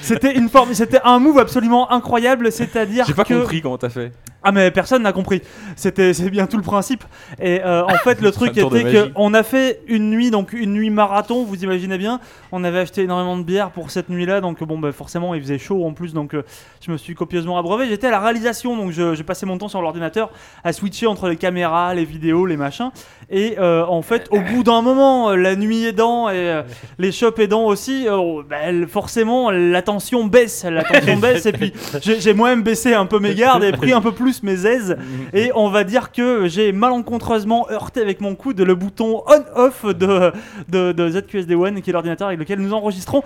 C'était 0.01 0.35
une 0.35 0.49
forme, 0.49 0.73
c'était 0.73 0.99
un 1.03 1.19
move 1.19 1.39
absolument 1.39 1.91
incroyable, 1.91 2.51
c'est-à-dire 2.51 3.05
J'ai 3.05 3.13
pas 3.13 3.23
que 3.23 3.33
compris 3.33 3.61
comment 3.61 3.77
t'as 3.77 3.89
fait. 3.89 4.11
ah 4.43 4.51
mais 4.51 4.71
personne 4.71 5.03
n'a 5.03 5.13
compris. 5.13 5.41
C'était 5.75 6.13
c'est 6.13 6.29
bien 6.29 6.47
tout 6.47 6.57
le 6.57 6.63
principe. 6.63 7.03
Et 7.41 7.61
euh, 7.63 7.83
en 7.83 7.97
fait 8.03 8.21
le 8.21 8.31
truc 8.31 8.57
était 8.57 8.83
magie. 8.83 8.93
que 8.93 9.11
on 9.15 9.33
a 9.33 9.43
fait 9.43 9.81
une 9.87 10.09
nuit 10.09 10.31
donc 10.31 10.53
une 10.53 10.73
nuit 10.73 10.89
marathon. 10.89 11.43
Vous 11.45 11.63
imaginez 11.63 11.97
bien. 11.97 12.19
On 12.51 12.63
avait 12.63 12.79
acheté 12.79 13.03
énormément 13.03 13.37
de 13.37 13.43
bière 13.43 13.71
pour 13.71 13.91
cette 13.91 14.09
nuit-là. 14.09 14.41
Donc 14.41 14.63
bon 14.63 14.77
bah 14.77 14.91
forcément 14.91 15.33
il 15.33 15.41
faisait 15.41 15.59
chaud 15.59 15.85
en 15.85 15.93
plus. 15.93 16.13
Donc 16.13 16.33
euh, 16.33 16.43
je 16.85 16.91
me 16.91 16.97
suis 16.97 17.15
copieusement 17.15 17.57
abreuvé. 17.57 17.87
J'étais 17.87 18.07
à 18.07 18.11
la 18.11 18.19
réalisation 18.19 18.75
donc 18.75 18.91
j'ai 18.91 19.23
passé 19.23 19.45
mon 19.45 19.52
sur 19.67 19.81
l'ordinateur 19.81 20.29
à 20.63 20.73
switcher 20.73 21.07
entre 21.07 21.29
les 21.29 21.37
caméras, 21.37 21.93
les 21.93 22.05
vidéos, 22.05 22.45
les 22.45 22.57
machins. 22.57 22.91
Et 23.35 23.55
euh, 23.57 23.83
en 23.87 24.03
fait 24.03 24.27
au 24.29 24.39
bout 24.39 24.63
d'un 24.63 24.83
moment 24.83 25.31
euh, 25.31 25.35
la 25.35 25.55
nuit 25.55 25.85
aidant 25.85 26.29
et 26.29 26.35
euh, 26.35 26.61
les 26.99 27.11
shops 27.11 27.39
aidant 27.39 27.65
aussi, 27.65 28.07
euh, 28.07 28.43
bah, 28.47 28.57
forcément 28.87 29.49
la 29.49 29.81
tension 29.81 30.25
baisse, 30.25 30.63
la 30.63 30.83
tension 30.83 31.17
baisse 31.21 31.47
et 31.47 31.51
puis 31.51 31.73
j'ai 31.99 32.33
moi-même 32.35 32.61
baissé 32.61 32.93
un 32.93 33.07
peu 33.07 33.17
mes 33.17 33.33
gardes 33.33 33.63
et 33.63 33.71
pris 33.71 33.91
un 33.91 34.01
peu 34.01 34.11
plus 34.11 34.43
mes 34.43 34.67
aises 34.67 34.97
et 35.33 35.51
on 35.55 35.69
va 35.69 35.83
dire 35.83 36.11
que 36.11 36.47
j'ai 36.47 36.71
malencontreusement 36.71 37.67
heurté 37.71 38.01
avec 38.01 38.21
mon 38.21 38.35
coude 38.35 38.61
le 38.61 38.75
bouton 38.75 39.23
on-off 39.25 39.83
de, 39.85 40.31
de, 40.69 40.91
de 40.91 41.09
ZQSD 41.09 41.55
One 41.55 41.81
qui 41.81 41.89
est 41.89 41.93
l'ordinateur 41.93 42.27
avec 42.27 42.39
lequel 42.39 42.59
nous 42.59 42.73
enregistrons. 42.73 43.23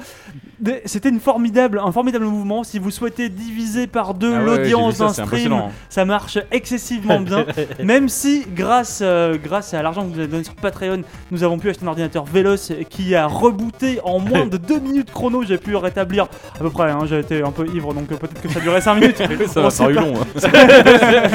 C'était 0.86 1.10
une 1.10 1.20
formidable, 1.20 1.82
un 1.84 1.92
formidable 1.92 2.26
mouvement. 2.26 2.64
Si 2.64 2.80
vous 2.80 2.90
souhaitez 2.90 3.30
diviser 3.30 3.86
par 3.86 4.14
deux 4.16 4.34
Ah 4.34 4.40
ouais, 4.40 4.46
l'audience 4.46 4.98
d'un 4.98 5.10
stream, 5.10 5.56
ça 5.90 6.04
marche 6.04 6.40
excessivement 6.52 7.20
bien. 7.20 7.46
Même 7.84 8.10
si, 8.10 8.46
grâce, 8.56 9.04
grâce 9.44 9.76
à 9.76 9.84
l'argent 9.84 9.97
que 10.06 10.14
vous 10.14 10.20
avez 10.20 10.28
donné 10.28 10.44
sur 10.44 10.56
Patreon, 10.56 11.02
nous 11.32 11.44
avons 11.44 11.58
pu 11.58 11.70
acheter 11.70 11.84
un 11.86 11.88
ordinateur 11.88 12.26
Veloce 12.26 12.72
qui 12.90 13.16
a 13.16 13.28
rebooté 13.28 14.00
en 14.04 14.20
moins 14.20 14.46
de 14.48 14.58
2 14.58 14.80
minutes 14.80 15.12
chrono. 15.12 15.44
J'ai 15.44 15.58
pu 15.58 15.76
rétablir 15.76 16.26
à 16.56 16.60
peu 16.60 16.70
près. 16.70 16.92
hein, 16.92 17.00
J'ai 17.06 17.20
été 17.20 17.42
un 17.44 17.52
peu 17.52 17.66
ivre, 17.68 17.94
donc 17.94 18.12
euh, 18.12 18.16
peut-être 18.18 18.42
que 18.42 18.50
ça 18.50 18.60
durait 18.60 18.82
5 18.82 18.96
minutes. 19.00 19.18
Ça 19.48 19.70
sait 19.70 19.84
paru 19.84 19.94
long. 19.94 20.14
hein. 20.16 20.50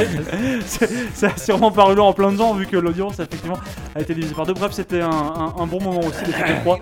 Ça 1.14 1.28
a 1.28 1.36
sûrement 1.38 1.70
paru 1.70 1.94
long 1.94 2.06
en 2.06 2.12
plein 2.12 2.32
de 2.32 2.36
gens 2.36 2.54
vu 2.54 2.66
que 2.66 2.76
l'audience 2.76 3.14
effectivement 3.20 3.58
a 3.94 4.00
été 4.00 4.14
divisée 4.14 4.34
par 4.34 4.46
deux. 4.46 4.54
Bref, 4.54 4.72
c'était 4.72 5.00
un, 5.00 5.10
un- 5.10 5.54
un 5.58 5.66
bon 5.66 5.80
moment 5.80 6.00
aussi 6.00 6.18
cette 6.32 6.60
3 6.62 6.78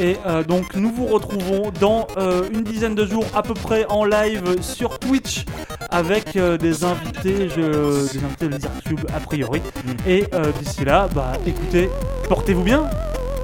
Et 0.00 0.16
euh, 0.26 0.42
donc 0.44 0.74
nous 0.74 0.90
vous 0.92 1.06
retrouvons 1.06 1.70
dans 1.80 2.06
euh, 2.16 2.42
une 2.52 2.62
dizaine 2.62 2.94
de 2.94 3.04
jours 3.06 3.24
à 3.34 3.42
peu 3.42 3.54
près 3.54 3.86
en 3.88 4.04
live 4.04 4.60
sur 4.62 4.98
Twitch 4.98 5.44
avec 5.90 6.36
euh, 6.36 6.56
des 6.56 6.84
invités, 6.84 7.48
je, 7.48 8.12
des 8.12 8.24
invités 8.24 8.48
de 8.48 8.58
Tube 8.86 9.00
a 9.14 9.20
priori. 9.20 9.60
Et 10.06 10.24
euh, 10.34 10.52
d'ici 10.60 10.84
là, 10.84 11.08
bah 11.14 11.19
écoutez, 11.46 11.90
portez-vous 12.28 12.62
bien. 12.62 12.84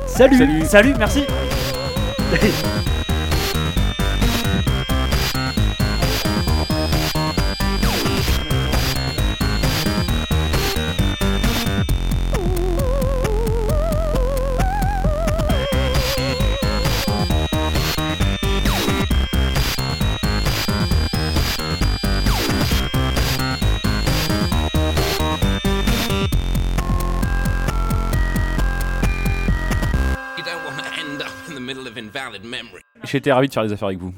Salut. 0.07 0.39
Salut. 0.39 0.65
Salut, 0.66 0.94
merci. 0.98 1.24
été 33.18 33.32
ravi 33.32 33.48
de 33.48 33.52
faire 33.52 33.62
les 33.62 33.72
affaires 33.72 33.88
avec 33.88 33.98
vous. 33.98 34.12